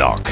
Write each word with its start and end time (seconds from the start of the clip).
Headlock, 0.00 0.24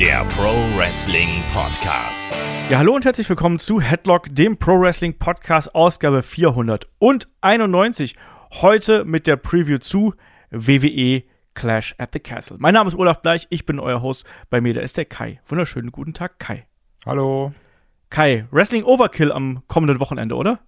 der 0.00 0.24
Pro 0.24 0.52
Wrestling 0.76 1.40
Podcast. 1.54 2.28
Ja, 2.68 2.78
hallo 2.78 2.92
und 2.92 3.04
herzlich 3.04 3.28
willkommen 3.28 3.60
zu 3.60 3.80
Headlock, 3.80 4.34
dem 4.34 4.56
Pro 4.56 4.80
Wrestling 4.80 5.16
Podcast, 5.16 5.76
Ausgabe 5.76 6.24
491. 6.24 8.16
Heute 8.50 9.04
mit 9.04 9.28
der 9.28 9.36
Preview 9.36 9.78
zu 9.78 10.14
WWE 10.50 11.22
Clash 11.54 11.94
at 11.98 12.14
the 12.14 12.18
Castle. 12.18 12.56
Mein 12.58 12.74
Name 12.74 12.88
ist 12.88 12.96
Olaf 12.98 13.22
Bleich, 13.22 13.46
ich 13.50 13.64
bin 13.64 13.78
euer 13.78 14.02
Host. 14.02 14.24
Bei 14.50 14.60
mir, 14.60 14.74
da 14.74 14.80
ist 14.80 14.96
der 14.96 15.04
Kai. 15.04 15.40
Wunderschönen 15.46 15.92
guten 15.92 16.12
Tag, 16.12 16.40
Kai. 16.40 16.66
Hallo. 17.06 17.52
Kai, 18.10 18.48
Wrestling 18.50 18.82
Overkill 18.82 19.30
am 19.30 19.62
kommenden 19.68 20.00
Wochenende, 20.00 20.34
oder? 20.34 20.58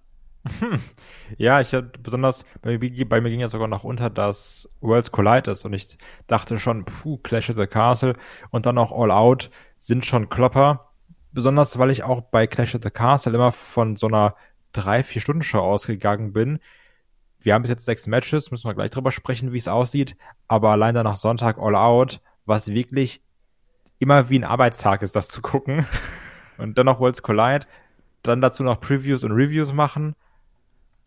Ja, 1.37 1.61
ich 1.61 1.73
hatte 1.73 1.99
besonders, 1.99 2.45
bei 2.61 2.77
mir, 2.77 3.07
bei 3.09 3.21
mir 3.21 3.29
ging 3.29 3.39
ja 3.39 3.47
sogar 3.47 3.67
noch 3.67 3.83
unter, 3.83 4.09
dass 4.09 4.67
Worlds 4.81 5.11
Collide 5.11 5.51
ist 5.51 5.65
und 5.65 5.73
ich 5.73 5.97
dachte 6.27 6.57
schon, 6.57 6.85
puh, 6.85 7.17
Clash 7.17 7.49
of 7.49 7.57
the 7.57 7.67
Castle 7.67 8.15
und 8.49 8.65
dann 8.65 8.77
auch 8.77 8.91
All 8.91 9.11
Out 9.11 9.49
sind 9.77 10.05
schon 10.05 10.29
Klopper. 10.29 10.91
Besonders, 11.31 11.77
weil 11.77 11.91
ich 11.91 12.03
auch 12.03 12.21
bei 12.21 12.47
Clash 12.47 12.75
of 12.75 12.81
the 12.83 12.89
Castle 12.89 13.33
immer 13.33 13.51
von 13.51 13.95
so 13.95 14.07
einer 14.07 14.35
drei, 14.73 15.03
vier 15.03 15.21
Stunden 15.21 15.43
Show 15.43 15.59
ausgegangen 15.59 16.33
bin. 16.33 16.59
Wir 17.41 17.53
haben 17.53 17.61
bis 17.61 17.71
jetzt 17.71 17.85
sechs 17.85 18.07
Matches, 18.07 18.51
müssen 18.51 18.67
wir 18.67 18.73
gleich 18.73 18.89
drüber 18.89 19.11
sprechen, 19.11 19.53
wie 19.53 19.57
es 19.57 19.67
aussieht. 19.67 20.17
Aber 20.47 20.71
allein 20.71 20.95
dann 20.95 21.05
nach 21.05 21.15
Sonntag 21.15 21.57
All 21.59 21.75
Out, 21.75 22.21
was 22.45 22.69
wirklich 22.69 23.21
immer 23.99 24.29
wie 24.29 24.39
ein 24.39 24.43
Arbeitstag 24.43 25.03
ist, 25.03 25.15
das 25.15 25.27
zu 25.27 25.41
gucken. 25.41 25.85
Und 26.57 26.77
dann 26.77 26.87
noch 26.87 26.99
Worlds 26.99 27.21
Collide, 27.21 27.67
dann 28.23 28.41
dazu 28.41 28.63
noch 28.63 28.81
Previews 28.81 29.23
und 29.23 29.31
Reviews 29.31 29.71
machen 29.71 30.13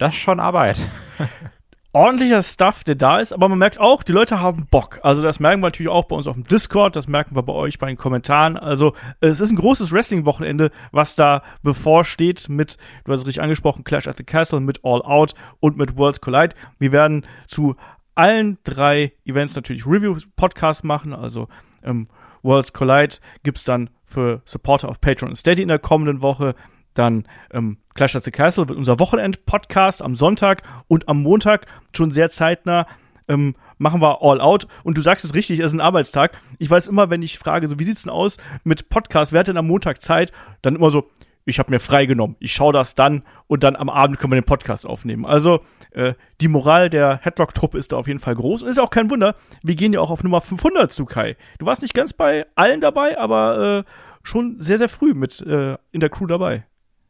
das 0.02 0.14
ist 0.14 0.20
schon 0.20 0.40
Arbeit. 0.40 0.78
Ordentlicher 1.94 2.42
Stuff, 2.42 2.84
der 2.84 2.94
da 2.94 3.18
ist, 3.18 3.32
aber 3.32 3.48
man 3.48 3.58
merkt 3.58 3.78
auch, 3.78 4.02
die 4.02 4.12
Leute 4.12 4.40
haben 4.40 4.66
Bock. 4.70 4.98
Also 5.02 5.22
das 5.22 5.38
merken 5.40 5.60
wir 5.60 5.66
natürlich 5.66 5.92
auch 5.92 6.06
bei 6.06 6.16
uns 6.16 6.26
auf 6.26 6.34
dem 6.34 6.44
Discord, 6.44 6.96
das 6.96 7.06
merken 7.06 7.36
wir 7.36 7.42
bei 7.42 7.52
euch 7.52 7.78
bei 7.78 7.86
den 7.86 7.98
Kommentaren. 7.98 8.56
Also 8.56 8.94
es 9.20 9.40
ist 9.40 9.52
ein 9.52 9.56
großes 9.56 9.92
Wrestling-Wochenende, 9.92 10.72
was 10.90 11.14
da 11.14 11.42
bevorsteht 11.62 12.48
mit, 12.48 12.78
du 13.04 13.12
hast 13.12 13.20
es 13.20 13.26
richtig 13.26 13.42
angesprochen, 13.42 13.84
Clash 13.84 14.08
at 14.08 14.16
the 14.16 14.24
Castle, 14.24 14.60
mit 14.60 14.80
All 14.84 15.02
Out 15.02 15.34
und 15.60 15.76
mit 15.76 15.96
Worlds 15.96 16.20
Collide. 16.20 16.56
Wir 16.78 16.90
werden 16.90 17.26
zu 17.46 17.76
allen 18.14 18.58
drei 18.64 19.12
Events 19.24 19.54
natürlich 19.54 19.86
Review-Podcasts 19.86 20.82
machen, 20.82 21.12
also 21.12 21.46
ähm, 21.84 22.08
Worlds 22.42 22.72
Collide 22.72 23.16
gibt's 23.42 23.64
dann 23.64 23.90
für 24.04 24.42
Supporter 24.44 24.88
auf 24.88 25.00
Patreon 25.00 25.30
und 25.30 25.36
Steady 25.36 25.62
in 25.62 25.68
der 25.68 25.78
kommenden 25.78 26.22
Woche. 26.22 26.54
Dann 26.94 27.26
ähm, 27.52 27.78
Clash 27.94 28.16
of 28.16 28.24
the 28.24 28.30
Castle 28.30 28.68
wird 28.68 28.78
unser 28.78 28.98
Wochenend-Podcast 28.98 30.02
am 30.02 30.14
Sonntag 30.14 30.62
und 30.88 31.08
am 31.08 31.22
Montag 31.22 31.66
schon 31.94 32.10
sehr 32.10 32.30
zeitnah 32.30 32.86
ähm, 33.28 33.54
machen 33.78 34.00
wir 34.00 34.22
All 34.22 34.40
Out. 34.40 34.66
Und 34.84 34.98
du 34.98 35.02
sagst 35.02 35.24
es 35.24 35.34
richtig, 35.34 35.58
es 35.60 35.66
ist 35.66 35.72
ein 35.72 35.80
Arbeitstag. 35.80 36.38
Ich 36.58 36.70
weiß 36.70 36.88
immer, 36.88 37.10
wenn 37.10 37.22
ich 37.22 37.38
frage, 37.38 37.68
so 37.68 37.78
wie 37.78 37.84
sieht's 37.84 38.02
denn 38.02 38.12
aus 38.12 38.36
mit 38.64 38.88
Podcast, 38.88 39.32
wer 39.32 39.40
hat 39.40 39.48
denn 39.48 39.56
am 39.56 39.66
Montag 39.66 40.02
Zeit? 40.02 40.32
Dann 40.62 40.76
immer 40.76 40.90
so, 40.90 41.08
ich 41.44 41.58
habe 41.58 41.72
mir 41.72 41.80
freigenommen. 41.80 42.36
Ich 42.38 42.52
schaue 42.52 42.72
das 42.72 42.94
dann 42.94 43.22
und 43.48 43.64
dann 43.64 43.74
am 43.74 43.88
Abend 43.88 44.18
können 44.18 44.32
wir 44.32 44.40
den 44.40 44.46
Podcast 44.46 44.86
aufnehmen. 44.86 45.26
Also 45.26 45.60
äh, 45.90 46.14
die 46.40 46.48
Moral 46.48 46.88
der 46.88 47.18
Headlock-Truppe 47.22 47.78
ist 47.78 47.92
da 47.92 47.96
auf 47.96 48.06
jeden 48.06 48.20
Fall 48.20 48.36
groß 48.36 48.62
und 48.62 48.68
ist 48.68 48.78
auch 48.78 48.90
kein 48.90 49.10
Wunder. 49.10 49.34
Wir 49.62 49.74
gehen 49.74 49.92
ja 49.92 50.00
auch 50.00 50.10
auf 50.10 50.22
Nummer 50.22 50.40
500 50.40 50.92
zu 50.92 51.04
Kai. 51.04 51.36
Du 51.58 51.66
warst 51.66 51.82
nicht 51.82 51.94
ganz 51.94 52.12
bei 52.12 52.46
allen 52.54 52.80
dabei, 52.80 53.18
aber 53.18 53.84
äh, 53.84 53.90
schon 54.22 54.60
sehr 54.60 54.78
sehr 54.78 54.88
früh 54.88 55.14
mit 55.14 55.40
äh, 55.40 55.76
in 55.90 56.00
der 56.00 56.10
Crew 56.10 56.26
dabei. 56.26 56.64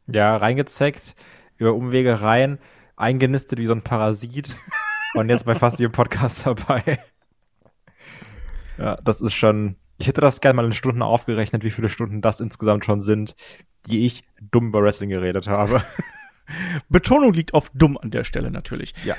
Ja, 0.07 0.35
reingezeckt, 0.35 1.15
über 1.57 1.73
Umwege 1.73 2.21
rein, 2.21 2.59
eingenistet 2.95 3.59
wie 3.59 3.65
so 3.65 3.73
ein 3.73 3.83
Parasit 3.83 4.49
und 5.13 5.29
jetzt 5.29 5.45
bei 5.45 5.55
fast 5.55 5.79
jedem 5.79 5.91
Podcast 5.91 6.45
dabei. 6.45 6.99
Ja, 8.77 8.97
das 9.03 9.21
ist 9.21 9.33
schon. 9.33 9.75
Ich 9.99 10.07
hätte 10.07 10.21
das 10.21 10.41
gerne 10.41 10.55
mal 10.57 10.65
in 10.65 10.73
Stunden 10.73 11.01
aufgerechnet, 11.01 11.63
wie 11.63 11.69
viele 11.71 11.87
Stunden 11.87 12.21
das 12.21 12.39
insgesamt 12.39 12.83
schon 12.83 12.99
sind, 12.99 13.35
die 13.85 14.05
ich 14.05 14.23
dumm 14.51 14.69
über 14.69 14.81
Wrestling 14.81 15.09
geredet 15.09 15.47
habe. 15.47 15.83
Betonung 16.89 17.33
liegt 17.33 17.53
auf 17.53 17.69
dumm 17.73 17.97
an 17.97 18.11
der 18.11 18.23
Stelle 18.23 18.51
natürlich. 18.51 18.93
Ja. 19.05 19.15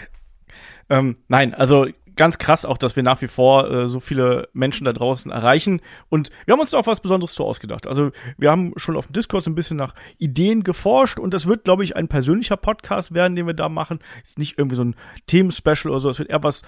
Ähm, 0.90 1.16
nein, 1.28 1.54
also 1.54 1.86
ganz 2.16 2.38
krass 2.38 2.64
auch, 2.64 2.78
dass 2.78 2.96
wir 2.96 3.02
nach 3.02 3.20
wie 3.22 3.28
vor 3.28 3.70
äh, 3.70 3.88
so 3.88 4.00
viele 4.00 4.48
Menschen 4.52 4.84
da 4.84 4.92
draußen 4.92 5.30
erreichen. 5.30 5.80
Und 6.08 6.30
wir 6.46 6.52
haben 6.52 6.60
uns 6.60 6.70
da 6.70 6.78
auch 6.78 6.86
was 6.86 7.00
Besonderes 7.00 7.34
zu 7.34 7.44
ausgedacht. 7.44 7.86
Also 7.86 8.10
wir 8.38 8.50
haben 8.50 8.72
schon 8.76 8.96
auf 8.96 9.06
dem 9.06 9.12
Discord 9.12 9.44
so 9.44 9.50
ein 9.50 9.54
bisschen 9.54 9.76
nach 9.76 9.94
Ideen 10.18 10.64
geforscht 10.64 11.18
und 11.18 11.34
das 11.34 11.46
wird, 11.46 11.64
glaube 11.64 11.84
ich, 11.84 11.96
ein 11.96 12.08
persönlicher 12.08 12.56
Podcast 12.56 13.14
werden, 13.14 13.36
den 13.36 13.46
wir 13.46 13.54
da 13.54 13.68
machen. 13.68 13.98
Ist 14.22 14.38
nicht 14.38 14.58
irgendwie 14.58 14.76
so 14.76 14.84
ein 14.84 14.96
Themenspecial 15.26 15.90
oder 15.90 16.00
so. 16.00 16.10
Es 16.10 16.18
wird 16.18 16.30
eher 16.30 16.42
was 16.42 16.62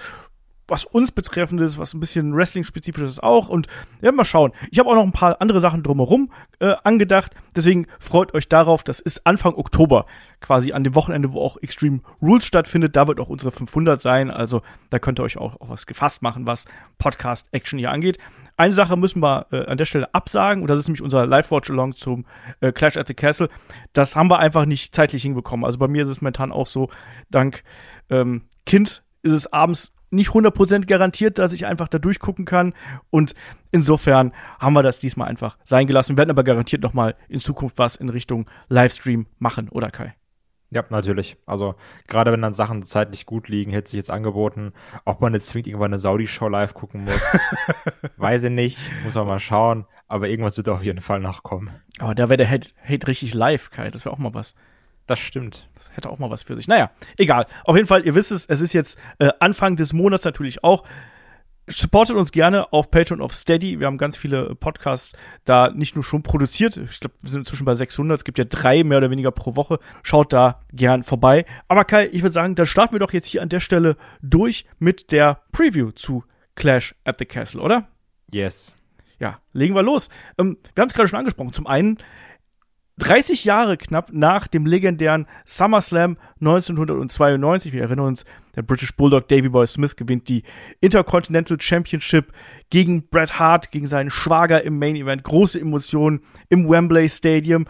was 0.69 0.85
uns 0.85 1.13
betreffendes, 1.13 1.79
was 1.79 1.95
ein 1.95 2.01
bisschen 2.01 2.35
Wrestling-spezifisches 2.35 3.21
auch. 3.21 3.49
Und 3.49 3.69
ja, 4.01 4.13
mal 4.13 4.25
schauen. 4.25 4.53
Ich 4.71 4.79
habe 4.79 4.89
auch 4.91 4.95
noch 4.95 5.05
ein 5.05 5.13
paar 5.13 5.41
andere 5.41 5.61
Sachen 5.61 5.83
drumherum 5.83 6.33
äh, 6.59 6.75
angedacht. 6.83 7.33
Deswegen 7.55 7.87
freut 7.99 8.35
euch 8.35 8.49
darauf. 8.49 8.83
Das 8.83 9.01
ist 9.01 9.27
Anfang 9.27 9.55
Oktober, 9.55 10.07
quasi 10.41 10.73
an 10.73 10.85
dem 10.85 10.95
Wochenende, 10.95 11.33
wo 11.33 11.41
auch 11.41 11.57
Extreme 11.59 12.01
Rules 12.21 12.45
stattfindet. 12.45 12.97
Da 12.97 13.07
wird 13.07 13.21
auch 13.21 13.29
unsere 13.29 13.53
500 13.53 14.01
sein. 14.01 14.31
Also 14.31 14.63
da 14.91 14.99
könnt 14.99 15.21
ihr 15.21 15.23
euch 15.23 15.39
auch, 15.39 15.61
auch 15.61 15.69
was 15.69 15.87
gefasst 15.87 16.23
machen, 16.23 16.47
was 16.47 16.65
Podcast-Action 16.99 17.79
hier 17.79 17.93
angeht. 17.93 18.19
Eine 18.57 18.73
Sache 18.73 18.97
müssen 18.97 19.23
wir 19.23 19.47
äh, 19.53 19.67
an 19.67 19.77
der 19.77 19.85
Stelle 19.85 20.15
absagen, 20.15 20.63
und 20.63 20.71
das 20.71 20.81
ist 20.81 20.89
nämlich 20.89 21.03
unser 21.03 21.27
Live-Watch-Along 21.27 21.93
zum 21.93 22.25
äh, 22.61 22.73
Clash 22.73 22.97
at 22.97 23.07
the 23.07 23.13
Castle. 23.13 23.51
Das 23.93 24.17
haben 24.17 24.31
wir 24.31 24.39
einfach 24.39 24.65
nicht 24.65 24.95
zeitlich 24.95 25.23
hinbekommen. 25.23 25.67
Also 25.67 25.79
bei 25.79 25.89
mir 25.89 26.03
ist 26.03 26.09
es 26.09 26.23
momentan 26.23 26.53
auch 26.53 26.67
so, 26.67 26.89
dank 27.31 27.63
ähm, 28.09 28.45
Kind 28.65 29.03
ist 29.23 29.33
es 29.33 29.53
abends 29.53 29.93
nicht 30.11 30.31
100% 30.31 30.87
garantiert, 30.87 31.39
dass 31.39 31.53
ich 31.53 31.67
einfach 31.67 31.89
da 31.89 31.99
durchgucken 31.99 32.45
kann. 32.45 32.75
Und 33.11 33.35
insofern 33.71 34.33
haben 34.59 34.75
wir 34.75 34.83
das 34.83 34.99
diesmal 34.99 35.29
einfach 35.29 35.59
sein 35.65 35.87
gelassen. 35.87 36.15
Wir 36.15 36.19
werden 36.19 36.31
aber 36.31 36.45
garantiert 36.45 36.83
noch 36.83 36.95
mal 36.95 37.15
in 37.29 37.41
Zukunft 37.41 37.79
was 37.79 37.97
in 37.97 38.09
Richtung 38.09 38.49
Livestream 38.69 39.27
machen, 39.39 39.69
oder 39.69 39.91
Kai? 39.91 40.15
Ja, 40.71 40.85
natürlich. 40.91 41.37
Also 41.47 41.77
gerade 42.09 42.33
wenn 42.33 42.43
dann 42.43 42.55
Sachen 42.55 42.83
zeitlich 42.83 43.25
gut 43.25 43.49
liegen, 43.49 43.71
hätte 43.73 43.91
sich 43.91 43.99
jetzt 43.99 44.11
angeboten, 44.11 44.73
ob 45.05 45.21
man 45.21 45.33
jetzt 45.33 45.49
zwingend 45.49 45.69
irgendwann 45.69 45.93
eine 45.93 45.99
Saudi-Show 45.99 46.49
live 46.49 46.75
gucken 46.75 47.05
muss. 47.05 47.23
Weiß 48.17 48.45
ich 48.45 48.51
nicht, 48.51 48.79
muss 49.05 49.15
man 49.15 49.27
mal 49.27 49.39
schauen. 49.39 49.87
Aber 50.09 50.29
irgendwas 50.29 50.57
wird 50.57 50.69
auf 50.69 50.83
jeden 50.83 51.01
Fall 51.01 51.21
nachkommen. 51.21 51.71
Aber 51.99 52.15
da 52.15 52.29
wäre 52.29 52.37
der 52.37 52.51
Hate, 52.51 52.71
Hate 52.83 53.07
richtig 53.07 53.35
live, 53.35 53.71
Kai. 53.71 53.91
Das 53.91 54.05
wäre 54.05 54.13
auch 54.13 54.19
mal 54.19 54.35
was. 54.35 54.55
Das 55.07 55.21
stimmt. 55.21 55.69
Das 55.75 55.91
hätte 55.97 56.11
auch 56.11 56.19
mal 56.19 56.31
was 56.31 56.43
für 56.43 56.57
sich. 56.57 56.69
Naja, 56.69 56.91
egal. 57.17 57.47
Auf 57.65 57.77
jeden 57.77 57.87
Fall, 57.89 58.05
ihr 58.05 58.15
wisst 58.15 58.33
es, 58.33 58.47
es 58.47 58.61
ist 58.61 58.73
jetzt 58.73 58.99
äh, 59.19 59.31
Anfang 59.41 59.77
des 59.77 59.93
Monats 59.93 60.25
natürlich 60.25 60.65
auch. 60.65 60.85
Supportet 61.69 62.17
uns 62.17 62.31
gerne 62.31 62.73
auf 62.73 62.93
Patreon 62.93 63.21
of 63.21 63.35
Steady. 63.35 63.81
Wir 63.81 63.89
haben 63.89 63.99
ganz 63.99 64.17
viele 64.17 64.55
Podcasts 64.55 65.17
da 65.45 65.71
nicht 65.71 65.97
nur 65.97 66.05
schon 66.05 66.23
produziert. 66.23 66.77
Ich 66.77 67.01
glaube, 67.01 67.17
wir 67.23 67.31
sind 67.31 67.41
inzwischen 67.41 67.65
bei 67.65 67.75
600. 67.75 68.19
Es 68.19 68.25
gibt 68.25 68.39
ja 68.39 68.45
drei 68.45 68.85
mehr 68.85 68.99
oder 68.99 69.11
weniger 69.11 69.33
pro 69.33 69.57
Woche. 69.57 69.81
Schaut 70.05 70.33
da 70.33 70.65
gern 70.73 71.03
vorbei. 71.03 71.45
Aber 71.67 71.85
Kai, 71.85 72.09
ich 72.13 72.23
würde 72.23 72.33
sagen, 72.33 72.55
dann 72.55 72.67
starten 72.67 72.95
wir 72.95 73.01
doch 73.01 73.13
jetzt 73.13 73.27
hier 73.27 73.43
an 73.43 73.49
der 73.49 73.59
Stelle 73.59 73.97
durch 74.23 74.65
mit 74.79 75.11
der 75.11 75.43
Preview 75.51 75.91
zu 75.91 76.23
Clash 76.55 76.95
at 77.05 77.19
the 77.19 77.27
Castle, 77.27 77.61
oder? 77.61 77.89
Yes. 78.33 78.77
Ja, 79.19 79.41
legen 79.53 79.75
wir 79.75 79.83
los. 79.83 80.09
Ähm, 80.39 80.59
wir 80.75 80.83
haben 80.83 80.89
es 80.89 80.95
gerade 80.95 81.09
schon 81.09 81.19
angesprochen. 81.19 81.53
Zum 81.53 81.67
einen 81.67 81.99
30 82.99 83.45
Jahre 83.45 83.77
knapp 83.77 84.11
nach 84.13 84.47
dem 84.47 84.65
legendären 84.65 85.27
SummerSlam 85.45 86.17
1992, 86.41 87.73
wir 87.73 87.83
erinnern 87.83 88.07
uns, 88.07 88.25
der 88.55 88.63
British 88.63 88.97
Bulldog 88.97 89.29
Davy 89.29 89.51
Boy 89.51 89.67
Smith 89.67 89.97
gewinnt 89.97 90.29
die 90.29 90.45
Intercontinental 90.81 91.61
Championship 91.61 92.33
gegen 92.71 93.07
Bret 93.09 93.39
Hart, 93.39 93.71
gegen 93.71 93.87
seinen 93.87 94.09
Schwager 94.09 94.63
im 94.65 94.79
Main 94.79 94.97
Event. 94.97 95.25
Große 95.25 95.61
Emotionen 95.61 96.23
im 96.49 96.69
Wembley 96.69 97.09
Stadium. 97.11 97.67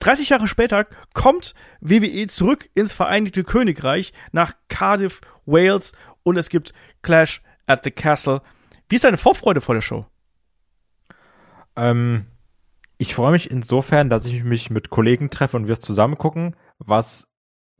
30 0.00 0.30
Jahre 0.30 0.48
später 0.48 0.86
kommt 1.14 1.54
WWE 1.80 2.26
zurück 2.26 2.68
ins 2.74 2.92
Vereinigte 2.92 3.44
Königreich 3.44 4.12
nach 4.32 4.54
Cardiff, 4.68 5.20
Wales 5.46 5.92
und 6.24 6.36
es 6.36 6.48
gibt 6.48 6.72
Clash 7.02 7.40
at 7.66 7.84
the 7.84 7.90
Castle. 7.92 8.42
Wie 8.88 8.96
ist 8.96 9.04
deine 9.04 9.18
Vorfreude 9.18 9.60
vor 9.60 9.76
der 9.76 9.82
Show? 9.82 10.06
Ähm, 11.76 12.26
ich 13.00 13.14
freue 13.14 13.32
mich 13.32 13.50
insofern, 13.50 14.10
dass 14.10 14.26
ich 14.26 14.44
mich 14.44 14.68
mit 14.68 14.90
Kollegen 14.90 15.30
treffe 15.30 15.56
und 15.56 15.66
wir 15.66 15.72
es 15.72 15.80
zusammen 15.80 16.18
gucken, 16.18 16.54
was 16.78 17.26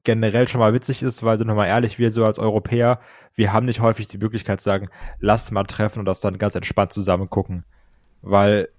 generell 0.02 0.48
schon 0.48 0.60
mal 0.60 0.72
witzig 0.72 1.02
ist, 1.02 1.22
weil 1.22 1.38
sind 1.38 1.46
wir 1.46 1.54
mal 1.54 1.66
ehrlich, 1.66 1.98
wir 1.98 2.10
so 2.10 2.24
als 2.24 2.38
Europäer, 2.38 3.00
wir 3.34 3.52
haben 3.52 3.66
nicht 3.66 3.82
häufig 3.82 4.08
die 4.08 4.16
Möglichkeit 4.16 4.62
zu 4.62 4.70
sagen, 4.70 4.88
lass 5.18 5.50
mal 5.50 5.64
treffen 5.64 5.98
und 5.98 6.06
das 6.06 6.22
dann 6.22 6.38
ganz 6.38 6.54
entspannt 6.54 6.94
zusammen 6.94 7.28
gucken. 7.28 7.66
Weil 8.22 8.70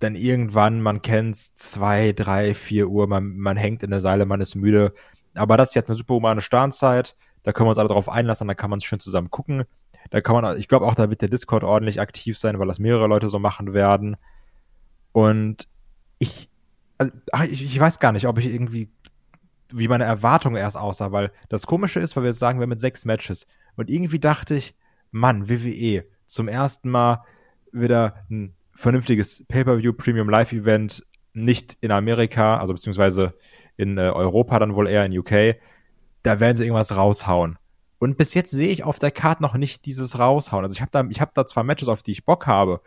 dann 0.00 0.16
irgendwann, 0.16 0.82
man 0.82 1.00
kennt's, 1.00 1.54
zwei, 1.54 2.10
drei, 2.10 2.54
vier 2.54 2.88
Uhr, 2.88 3.06
man, 3.06 3.36
man 3.36 3.56
hängt 3.56 3.84
in 3.84 3.90
der 3.90 4.00
Seile, 4.00 4.26
man 4.26 4.40
ist 4.40 4.56
müde. 4.56 4.94
Aber 5.36 5.56
das 5.56 5.68
ist 5.68 5.74
jetzt 5.76 5.90
eine 5.90 5.96
super 5.96 6.14
humane 6.14 6.40
Starnzeit, 6.40 7.14
da 7.44 7.52
können 7.52 7.66
wir 7.66 7.70
uns 7.70 7.78
alle 7.78 7.88
drauf 7.88 8.08
einlassen, 8.08 8.48
da 8.48 8.54
kann 8.54 8.68
man 8.68 8.78
es 8.78 8.84
schön 8.84 8.98
zusammen 8.98 9.30
gucken. 9.30 9.62
Da 10.10 10.20
kann 10.20 10.34
man, 10.34 10.58
ich 10.58 10.66
glaube 10.66 10.86
auch, 10.86 10.96
da 10.96 11.08
wird 11.08 11.20
der 11.20 11.28
Discord 11.28 11.62
ordentlich 11.62 12.00
aktiv 12.00 12.36
sein, 12.36 12.58
weil 12.58 12.66
das 12.66 12.80
mehrere 12.80 13.06
Leute 13.06 13.28
so 13.28 13.38
machen 13.38 13.74
werden. 13.74 14.16
Und 15.12 15.68
ich, 16.18 16.48
also, 16.98 17.12
ach, 17.32 17.44
ich, 17.44 17.64
ich 17.64 17.78
weiß 17.78 17.98
gar 17.98 18.12
nicht, 18.12 18.26
ob 18.26 18.38
ich 18.38 18.46
irgendwie, 18.46 18.90
wie 19.72 19.88
meine 19.88 20.04
Erwartung 20.04 20.56
erst 20.56 20.76
aussah, 20.76 21.12
weil 21.12 21.32
das 21.48 21.66
Komische 21.66 22.00
ist, 22.00 22.16
weil 22.16 22.24
wir 22.24 22.30
jetzt 22.30 22.38
sagen, 22.38 22.58
wir 22.58 22.64
haben 22.64 22.70
mit 22.70 22.80
sechs 22.80 23.04
Matches. 23.04 23.46
Und 23.76 23.90
irgendwie 23.90 24.18
dachte 24.18 24.56
ich, 24.56 24.74
Mann, 25.10 25.48
WWE, 25.48 26.04
zum 26.26 26.48
ersten 26.48 26.90
Mal 26.90 27.24
wieder 27.72 28.24
ein 28.30 28.54
vernünftiges 28.72 29.44
Pay-per-view 29.48 29.92
Premium 29.92 30.28
Live 30.28 30.52
Event 30.52 31.04
nicht 31.32 31.76
in 31.80 31.90
Amerika, 31.90 32.58
also 32.58 32.72
beziehungsweise 32.72 33.34
in 33.76 33.98
äh, 33.98 34.02
Europa 34.02 34.58
dann 34.58 34.74
wohl 34.74 34.88
eher 34.88 35.04
in 35.04 35.16
UK. 35.18 35.56
Da 36.22 36.40
werden 36.40 36.56
sie 36.56 36.64
irgendwas 36.64 36.96
raushauen. 36.96 37.58
Und 37.98 38.16
bis 38.16 38.34
jetzt 38.34 38.50
sehe 38.50 38.68
ich 38.68 38.84
auf 38.84 38.98
der 38.98 39.10
Karte 39.10 39.42
noch 39.42 39.54
nicht 39.54 39.86
dieses 39.86 40.18
raushauen. 40.18 40.64
Also 40.64 40.74
ich 40.74 40.80
habe 40.80 40.90
da, 40.90 41.04
ich 41.08 41.20
habe 41.20 41.32
da 41.34 41.46
zwar 41.46 41.64
Matches, 41.64 41.88
auf 41.88 42.02
die 42.02 42.12
ich 42.12 42.24
Bock 42.24 42.46
habe. 42.46 42.80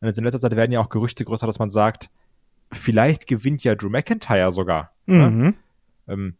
Und 0.00 0.08
jetzt 0.08 0.18
in 0.18 0.24
letzter 0.24 0.40
Zeit 0.40 0.56
werden 0.56 0.72
ja 0.72 0.80
auch 0.80 0.88
Gerüchte 0.88 1.24
größer, 1.24 1.46
dass 1.46 1.58
man 1.58 1.70
sagt, 1.70 2.10
vielleicht 2.72 3.26
gewinnt 3.26 3.64
ja 3.64 3.74
Drew 3.74 3.88
McIntyre 3.88 4.50
sogar. 4.50 4.92
Ne? 5.06 5.30
Mhm. 5.30 5.38
Ne? 5.42 5.54
Ähm, 6.08 6.36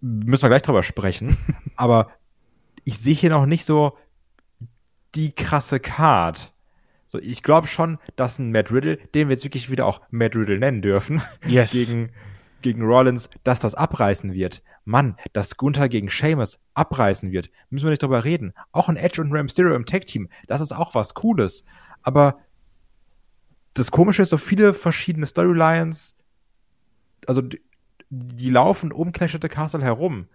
müssen 0.00 0.42
wir 0.42 0.48
gleich 0.48 0.62
drüber 0.62 0.82
sprechen. 0.82 1.36
Aber 1.76 2.10
ich 2.84 2.98
sehe 2.98 3.14
hier 3.14 3.30
noch 3.30 3.46
nicht 3.46 3.64
so 3.64 3.96
die 5.14 5.32
krasse 5.32 5.80
Card. 5.80 6.52
So, 7.06 7.18
ich 7.18 7.42
glaube 7.42 7.68
schon, 7.68 7.98
dass 8.16 8.38
ein 8.38 8.50
Matt 8.50 8.72
Riddle, 8.72 8.96
den 9.14 9.28
wir 9.28 9.34
jetzt 9.34 9.44
wirklich 9.44 9.70
wieder 9.70 9.86
auch 9.86 10.00
Matt 10.10 10.34
Riddle 10.34 10.58
nennen 10.58 10.82
dürfen, 10.82 11.22
Yes. 11.46 11.72
gegen, 11.72 12.10
gegen 12.62 12.82
Rollins, 12.82 13.30
dass 13.44 13.60
das 13.60 13.74
abreißen 13.74 14.32
wird. 14.32 14.62
Mann, 14.84 15.16
dass 15.32 15.56
Gunther 15.56 15.88
gegen 15.88 16.10
Sheamus 16.10 16.58
abreißen 16.74 17.30
wird, 17.30 17.50
müssen 17.70 17.86
wir 17.86 17.90
nicht 17.90 18.02
drüber 18.02 18.24
reden. 18.24 18.52
Auch 18.72 18.88
ein 18.88 18.96
Edge 18.96 19.20
und 19.22 19.32
Ram 19.32 19.48
Stereo 19.48 19.76
im 19.76 19.86
Tag-Team, 19.86 20.28
das 20.46 20.60
ist 20.60 20.72
auch 20.72 20.94
was 20.94 21.14
Cooles. 21.14 21.64
Aber 22.02 22.38
das 23.74 23.90
Komische 23.90 24.22
ist, 24.22 24.30
so 24.30 24.38
viele 24.38 24.74
verschiedene 24.74 25.26
Storylines, 25.26 26.16
also 27.26 27.42
die, 27.42 27.60
die 28.08 28.50
laufen 28.50 28.92
um 28.92 29.12
Clash 29.12 29.38
Castle 29.38 29.82
herum. 29.82 30.28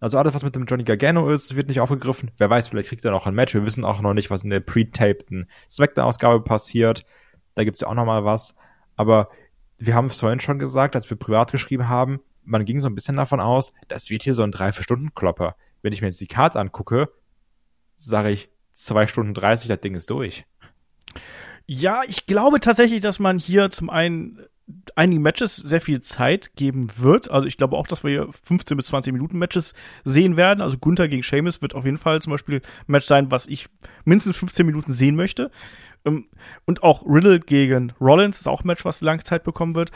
Also 0.00 0.18
alles, 0.18 0.34
was 0.34 0.42
mit 0.42 0.54
dem 0.54 0.66
Johnny 0.66 0.84
Gargano 0.84 1.30
ist, 1.30 1.56
wird 1.56 1.68
nicht 1.68 1.80
aufgegriffen. 1.80 2.30
Wer 2.36 2.50
weiß, 2.50 2.68
vielleicht 2.68 2.88
kriegt 2.88 3.04
er 3.04 3.10
noch 3.10 3.26
ein 3.26 3.34
Match. 3.34 3.54
Wir 3.54 3.64
wissen 3.64 3.84
auch 3.84 4.02
noch 4.02 4.12
nicht, 4.12 4.30
was 4.30 4.44
in 4.44 4.50
der 4.50 4.60
pre-tapten 4.60 5.48
Smackdown-Ausgabe 5.70 6.42
passiert. 6.42 7.06
Da 7.54 7.64
gibt's 7.64 7.80
ja 7.80 7.88
auch 7.88 7.94
noch 7.94 8.04
mal 8.04 8.24
was. 8.24 8.54
Aber 8.96 9.30
wir 9.78 9.94
haben 9.94 10.06
es 10.08 10.20
vorhin 10.20 10.40
schon 10.40 10.58
gesagt, 10.58 10.94
als 10.94 11.08
wir 11.08 11.16
privat 11.16 11.52
geschrieben 11.52 11.88
haben, 11.88 12.20
man 12.42 12.66
ging 12.66 12.80
so 12.80 12.86
ein 12.86 12.94
bisschen 12.94 13.16
davon 13.16 13.40
aus, 13.40 13.72
das 13.88 14.10
wird 14.10 14.22
hier 14.22 14.34
so 14.34 14.42
ein 14.42 14.52
drei, 14.52 14.72
vier 14.72 14.82
Stunden 14.82 15.14
Klopper. 15.14 15.56
Wenn 15.80 15.94
ich 15.94 16.02
mir 16.02 16.08
jetzt 16.08 16.20
die 16.20 16.26
Karte 16.26 16.60
angucke, 16.60 17.08
sage 17.96 18.30
ich 18.30 18.50
zwei 18.72 19.06
Stunden 19.06 19.32
dreißig, 19.32 19.68
das 19.68 19.80
Ding 19.80 19.94
ist 19.94 20.10
durch. 20.10 20.44
Ja, 21.66 22.02
ich 22.06 22.26
glaube 22.26 22.60
tatsächlich, 22.60 23.00
dass 23.00 23.18
man 23.18 23.38
hier 23.38 23.70
zum 23.70 23.90
einen 23.90 24.40
einigen 24.96 25.22
Matches 25.22 25.56
sehr 25.56 25.80
viel 25.80 26.00
Zeit 26.00 26.56
geben 26.56 26.88
wird. 26.96 27.30
Also 27.30 27.46
ich 27.46 27.56
glaube 27.56 27.76
auch, 27.76 27.86
dass 27.86 28.02
wir 28.02 28.10
hier 28.10 28.28
15 28.30 28.76
bis 28.76 28.86
20 28.86 29.12
Minuten 29.12 29.38
Matches 29.38 29.74
sehen 30.04 30.36
werden. 30.36 30.60
Also 30.60 30.78
Gunther 30.78 31.08
gegen 31.08 31.22
Sheamus 31.22 31.60
wird 31.60 31.74
auf 31.74 31.84
jeden 31.84 31.98
Fall 31.98 32.22
zum 32.22 32.30
Beispiel 32.30 32.56
ein 32.56 32.62
Match 32.86 33.06
sein, 33.06 33.30
was 33.30 33.46
ich 33.46 33.66
mindestens 34.04 34.36
15 34.36 34.64
Minuten 34.64 34.92
sehen 34.92 35.16
möchte. 35.16 35.50
Ähm, 36.06 36.28
und 36.64 36.82
auch 36.82 37.04
Riddle 37.06 37.40
gegen 37.40 37.92
Rollins 38.00 38.40
ist 38.40 38.48
auch 38.48 38.62
ein 38.62 38.66
Match, 38.66 38.84
was 38.84 39.00
lange 39.00 39.22
Zeit 39.22 39.44
bekommen 39.44 39.74
wird. 39.74 39.90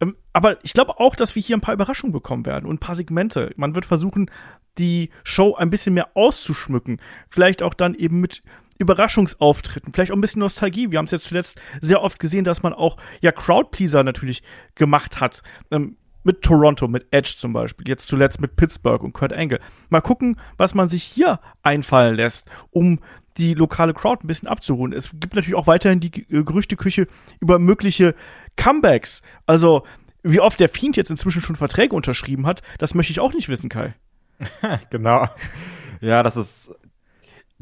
Ähm, 0.00 0.16
aber 0.32 0.62
ich 0.64 0.74
glaube 0.74 1.00
auch, 1.00 1.16
dass 1.16 1.34
wir 1.34 1.42
hier 1.42 1.56
ein 1.56 1.62
paar 1.62 1.74
Überraschungen 1.74 2.12
bekommen 2.12 2.44
werden 2.44 2.66
und 2.66 2.76
ein 2.76 2.80
paar 2.80 2.96
Segmente. 2.96 3.52
Man 3.56 3.74
wird 3.74 3.86
versuchen, 3.86 4.30
die 4.78 5.10
Show 5.24 5.54
ein 5.54 5.70
bisschen 5.70 5.94
mehr 5.94 6.10
auszuschmücken. 6.14 7.00
Vielleicht 7.28 7.62
auch 7.62 7.74
dann 7.74 7.94
eben 7.94 8.20
mit 8.20 8.42
Überraschungsauftritten, 8.80 9.92
vielleicht 9.92 10.10
auch 10.10 10.16
ein 10.16 10.20
bisschen 10.20 10.40
Nostalgie. 10.40 10.90
Wir 10.90 10.98
haben 10.98 11.04
es 11.04 11.10
jetzt 11.10 11.26
zuletzt 11.26 11.60
sehr 11.80 12.02
oft 12.02 12.18
gesehen, 12.18 12.44
dass 12.44 12.62
man 12.62 12.72
auch 12.72 12.96
ja 13.20 13.30
Crowdpleaser 13.30 14.02
natürlich 14.02 14.42
gemacht 14.74 15.20
hat. 15.20 15.42
Ähm, 15.70 15.96
mit 16.22 16.42
Toronto, 16.42 16.86
mit 16.86 17.06
Edge 17.12 17.34
zum 17.36 17.54
Beispiel, 17.54 17.88
jetzt 17.88 18.06
zuletzt 18.06 18.40
mit 18.42 18.56
Pittsburgh 18.56 19.02
und 19.02 19.14
Kurt 19.14 19.32
Angle. 19.32 19.58
Mal 19.88 20.02
gucken, 20.02 20.36
was 20.58 20.74
man 20.74 20.88
sich 20.88 21.02
hier 21.02 21.40
einfallen 21.62 22.14
lässt, 22.14 22.50
um 22.70 23.00
die 23.38 23.54
lokale 23.54 23.94
Crowd 23.94 24.24
ein 24.24 24.26
bisschen 24.26 24.48
abzuholen. 24.48 24.92
Es 24.92 25.10
gibt 25.12 25.34
natürlich 25.34 25.54
auch 25.54 25.66
weiterhin 25.66 26.00
die 26.00 26.26
äh, 26.30 26.42
Gerüchteküche 26.42 27.06
über 27.40 27.58
mögliche 27.58 28.14
Comebacks. 28.56 29.22
Also, 29.46 29.84
wie 30.22 30.40
oft 30.40 30.60
der 30.60 30.68
Fiend 30.68 30.96
jetzt 30.96 31.10
inzwischen 31.10 31.40
schon 31.40 31.56
Verträge 31.56 31.94
unterschrieben 31.94 32.46
hat, 32.46 32.62
das 32.78 32.94
möchte 32.94 33.12
ich 33.12 33.20
auch 33.20 33.32
nicht 33.32 33.48
wissen, 33.48 33.70
Kai. 33.70 33.94
genau. 34.90 35.28
Ja, 36.00 36.22
das 36.22 36.36
ist. 36.36 36.74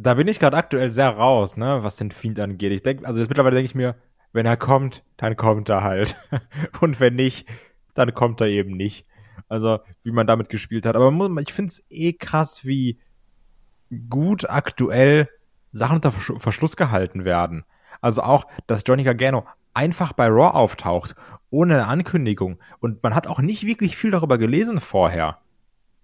Da 0.00 0.14
bin 0.14 0.28
ich 0.28 0.38
gerade 0.38 0.56
aktuell 0.56 0.92
sehr 0.92 1.10
raus, 1.10 1.56
ne, 1.56 1.82
was 1.82 1.96
den 1.96 2.12
Fiend 2.12 2.38
angeht. 2.38 2.70
Ich 2.72 2.84
denke, 2.84 3.04
also 3.04 3.18
jetzt 3.18 3.28
mittlerweile 3.28 3.56
denke 3.56 3.66
ich 3.66 3.74
mir, 3.74 3.96
wenn 4.32 4.46
er 4.46 4.56
kommt, 4.56 5.02
dann 5.16 5.36
kommt 5.36 5.68
er 5.68 5.82
halt. 5.82 6.16
Und 6.80 7.00
wenn 7.00 7.16
nicht, 7.16 7.48
dann 7.94 8.14
kommt 8.14 8.40
er 8.40 8.46
eben 8.46 8.76
nicht. 8.76 9.06
Also, 9.48 9.80
wie 10.04 10.12
man 10.12 10.26
damit 10.26 10.50
gespielt 10.50 10.86
hat. 10.86 10.94
Aber 10.94 11.10
ich 11.40 11.52
finde 11.52 11.70
es 11.70 11.84
eh 11.90 12.12
krass, 12.12 12.64
wie 12.64 13.00
gut 14.08 14.48
aktuell 14.48 15.28
Sachen 15.72 15.96
unter 15.96 16.12
Verschluss 16.12 16.76
gehalten 16.76 17.24
werden. 17.24 17.64
Also 18.00 18.22
auch, 18.22 18.46
dass 18.68 18.84
Johnny 18.86 19.02
Gargano 19.02 19.46
einfach 19.74 20.12
bei 20.12 20.28
Raw 20.28 20.56
auftaucht, 20.56 21.16
ohne 21.50 21.74
eine 21.74 21.86
Ankündigung. 21.86 22.60
Und 22.78 23.02
man 23.02 23.14
hat 23.14 23.26
auch 23.26 23.40
nicht 23.40 23.66
wirklich 23.66 23.96
viel 23.96 24.10
darüber 24.10 24.38
gelesen 24.38 24.80
vorher. 24.80 25.38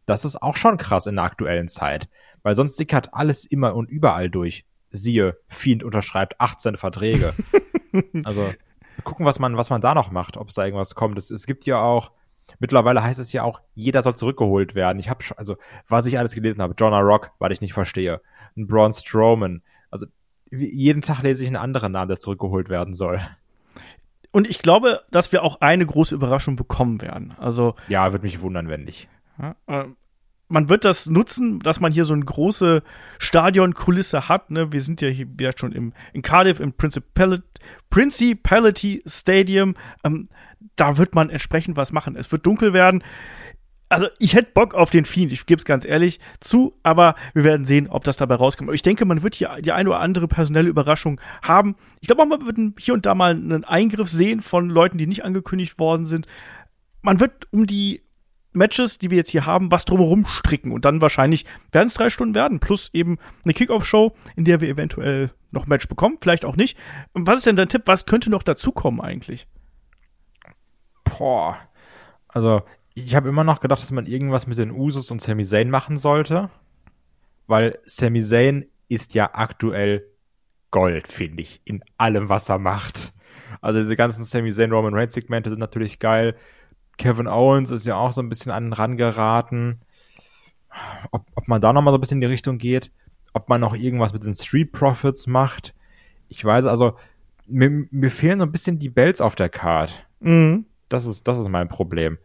Das 0.06 0.24
ist 0.24 0.42
auch 0.42 0.56
schon 0.56 0.76
krass 0.76 1.06
in 1.06 1.16
der 1.16 1.24
aktuellen 1.24 1.68
Zeit. 1.68 2.08
Weil 2.44 2.54
sonst 2.54 2.76
sickert 2.76 3.12
alles 3.12 3.44
immer 3.46 3.74
und 3.74 3.90
überall 3.90 4.30
durch. 4.30 4.64
Siehe, 4.90 5.38
Fiend 5.48 5.82
unterschreibt 5.82 6.40
18 6.40 6.76
Verträge. 6.76 7.32
also, 8.24 8.54
gucken, 9.02 9.26
was 9.26 9.40
man, 9.40 9.56
was 9.56 9.70
man 9.70 9.80
da 9.80 9.94
noch 9.94 10.12
macht, 10.12 10.36
ob 10.36 10.50
es 10.50 10.54
da 10.54 10.64
irgendwas 10.64 10.94
kommt. 10.94 11.18
Es, 11.18 11.32
es 11.32 11.46
gibt 11.46 11.64
ja 11.66 11.80
auch, 11.80 12.12
mittlerweile 12.60 13.02
heißt 13.02 13.18
es 13.18 13.32
ja 13.32 13.42
auch, 13.42 13.60
jeder 13.74 14.02
soll 14.02 14.14
zurückgeholt 14.14 14.74
werden. 14.74 15.00
Ich 15.00 15.08
habe 15.08 15.24
schon, 15.24 15.38
also, 15.38 15.56
was 15.88 16.06
ich 16.06 16.18
alles 16.18 16.34
gelesen 16.34 16.62
habe, 16.62 16.74
Jonah 16.78 17.00
Rock, 17.00 17.32
weil 17.38 17.50
ich 17.50 17.62
nicht 17.62 17.72
verstehe, 17.72 18.20
ein 18.56 18.66
Braun 18.66 18.92
Strowman. 18.92 19.62
Also, 19.90 20.06
jeden 20.50 21.00
Tag 21.00 21.22
lese 21.22 21.42
ich 21.42 21.48
einen 21.48 21.56
anderen 21.56 21.92
Namen, 21.92 22.08
der 22.08 22.18
zurückgeholt 22.18 22.68
werden 22.68 22.94
soll. 22.94 23.20
Und 24.32 24.48
ich 24.48 24.58
glaube, 24.58 25.02
dass 25.10 25.32
wir 25.32 25.42
auch 25.42 25.60
eine 25.60 25.86
große 25.86 26.14
Überraschung 26.14 26.56
bekommen 26.56 27.00
werden. 27.00 27.34
Also. 27.38 27.74
Ja, 27.88 28.12
würde 28.12 28.24
mich 28.24 28.42
wundern, 28.42 28.68
wenn 28.68 28.84
nicht. 28.84 29.08
Ja, 29.40 29.56
äh, 29.66 29.86
man 30.48 30.68
wird 30.68 30.84
das 30.84 31.08
nutzen, 31.08 31.58
dass 31.60 31.80
man 31.80 31.92
hier 31.92 32.04
so 32.04 32.14
eine 32.14 32.24
große 32.24 32.82
Stadionkulisse 33.18 34.28
hat. 34.28 34.50
Ne? 34.50 34.72
Wir 34.72 34.82
sind 34.82 35.00
ja 35.00 35.08
hier 35.08 35.26
ja 35.40 35.50
schon 35.56 35.72
im, 35.72 35.92
in 36.12 36.22
Cardiff 36.22 36.60
im 36.60 36.72
Principality, 36.72 37.44
Principality 37.90 39.02
Stadium. 39.06 39.74
Ähm, 40.04 40.28
da 40.76 40.98
wird 40.98 41.14
man 41.14 41.30
entsprechend 41.30 41.76
was 41.76 41.92
machen. 41.92 42.16
Es 42.16 42.30
wird 42.30 42.46
dunkel 42.46 42.72
werden. 42.72 43.02
Also 43.88 44.08
ich 44.18 44.34
hätte 44.34 44.52
Bock 44.52 44.74
auf 44.74 44.90
den 44.90 45.04
Fiend, 45.04 45.30
ich 45.30 45.46
gebe 45.46 45.58
es 45.58 45.64
ganz 45.64 45.84
ehrlich 45.84 46.18
zu, 46.40 46.74
aber 46.82 47.14
wir 47.32 47.44
werden 47.44 47.64
sehen, 47.64 47.88
ob 47.88 48.02
das 48.02 48.16
dabei 48.16 48.34
rauskommt. 48.34 48.68
Aber 48.68 48.74
ich 48.74 48.82
denke, 48.82 49.04
man 49.04 49.22
wird 49.22 49.34
hier 49.34 49.56
die 49.60 49.72
eine 49.72 49.90
oder 49.90 50.00
andere 50.00 50.26
personelle 50.26 50.68
Überraschung 50.68 51.20
haben. 51.42 51.76
Ich 52.00 52.08
glaube, 52.08 52.26
man 52.26 52.44
wird 52.44 52.80
hier 52.80 52.94
und 52.94 53.06
da 53.06 53.14
mal 53.14 53.32
einen 53.32 53.64
Eingriff 53.64 54.08
sehen 54.08 54.40
von 54.40 54.68
Leuten, 54.68 54.98
die 54.98 55.06
nicht 55.06 55.24
angekündigt 55.24 55.78
worden 55.78 56.06
sind. 56.06 56.26
Man 57.02 57.20
wird 57.20 57.46
um 57.52 57.66
die 57.66 58.03
Matches, 58.54 58.98
die 58.98 59.10
wir 59.10 59.18
jetzt 59.18 59.30
hier 59.30 59.46
haben, 59.46 59.70
was 59.70 59.84
drumherum 59.84 60.26
stricken. 60.26 60.72
Und 60.72 60.84
dann 60.84 61.00
wahrscheinlich 61.00 61.44
werden 61.72 61.88
es 61.88 61.94
drei 61.94 62.10
Stunden 62.10 62.34
werden, 62.34 62.60
plus 62.60 62.90
eben 62.92 63.18
eine 63.44 63.54
Kickoff-Show, 63.54 64.14
in 64.36 64.44
der 64.44 64.60
wir 64.60 64.68
eventuell 64.68 65.32
noch 65.50 65.66
ein 65.66 65.68
Match 65.68 65.88
bekommen, 65.88 66.18
vielleicht 66.20 66.44
auch 66.44 66.56
nicht. 66.56 66.78
Was 67.12 67.38
ist 67.38 67.46
denn 67.46 67.56
dein 67.56 67.68
Tipp? 67.68 67.82
Was 67.86 68.06
könnte 68.06 68.30
noch 68.30 68.42
dazukommen 68.42 69.00
eigentlich? 69.00 69.46
Boah. 71.04 71.58
Also, 72.28 72.62
ich 72.94 73.14
habe 73.14 73.28
immer 73.28 73.44
noch 73.44 73.60
gedacht, 73.60 73.82
dass 73.82 73.90
man 73.90 74.06
irgendwas 74.06 74.46
mit 74.46 74.58
den 74.58 74.70
Usos 74.70 75.10
und 75.10 75.20
Sami 75.20 75.44
Zayn 75.44 75.70
machen 75.70 75.98
sollte. 75.98 76.50
Weil 77.46 77.78
Sami 77.84 78.22
Zayn 78.22 78.66
ist 78.88 79.14
ja 79.14 79.30
aktuell 79.32 80.06
Gold, 80.70 81.08
finde 81.08 81.42
ich, 81.42 81.60
in 81.64 81.84
allem, 81.98 82.28
was 82.28 82.48
er 82.48 82.58
macht. 82.58 83.12
Also 83.60 83.80
diese 83.80 83.96
ganzen 83.96 84.24
Sami 84.24 84.52
Zayn 84.52 84.72
Roman 84.72 84.94
Reigns 84.94 85.12
Segmente 85.12 85.50
sind 85.50 85.60
natürlich 85.60 85.98
geil. 85.98 86.36
Kevin 86.96 87.26
Owens 87.26 87.70
ist 87.70 87.86
ja 87.86 87.96
auch 87.96 88.12
so 88.12 88.22
ein 88.22 88.28
bisschen 88.28 88.52
an 88.52 88.64
den 88.64 88.72
Rand 88.72 88.98
geraten. 88.98 89.80
Ob, 91.10 91.26
ob 91.34 91.48
man 91.48 91.60
da 91.60 91.72
nochmal 91.72 91.92
so 91.92 91.98
ein 91.98 92.00
bisschen 92.00 92.16
in 92.18 92.22
die 92.22 92.32
Richtung 92.32 92.58
geht, 92.58 92.90
ob 93.32 93.48
man 93.48 93.60
noch 93.60 93.74
irgendwas 93.74 94.12
mit 94.12 94.24
den 94.24 94.34
Street 94.34 94.72
Profits 94.72 95.26
macht. 95.26 95.74
Ich 96.28 96.44
weiß, 96.44 96.66
also, 96.66 96.96
mir, 97.46 97.86
mir 97.90 98.10
fehlen 98.10 98.40
so 98.40 98.46
ein 98.46 98.52
bisschen 98.52 98.78
die 98.78 98.88
Bells 98.88 99.20
auf 99.20 99.34
der 99.34 99.48
Card. 99.48 100.06
Mhm. 100.20 100.66
Das 100.88 101.06
ist, 101.06 101.28
das 101.28 101.38
ist 101.38 101.48
mein 101.48 101.68
Problem. 101.68 102.18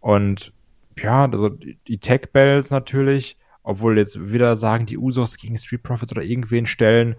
Und 0.00 0.52
ja, 0.98 1.24
also 1.24 1.48
die 1.48 1.98
Tech 1.98 2.32
Bells 2.32 2.70
natürlich, 2.70 3.36
obwohl 3.62 3.98
jetzt 3.98 4.32
wieder 4.32 4.56
sagen, 4.56 4.86
die 4.86 4.98
Usos 4.98 5.36
gegen 5.36 5.56
Street 5.56 5.82
Profits 5.82 6.12
oder 6.12 6.22
irgendwen 6.22 6.66
stellen. 6.66 7.16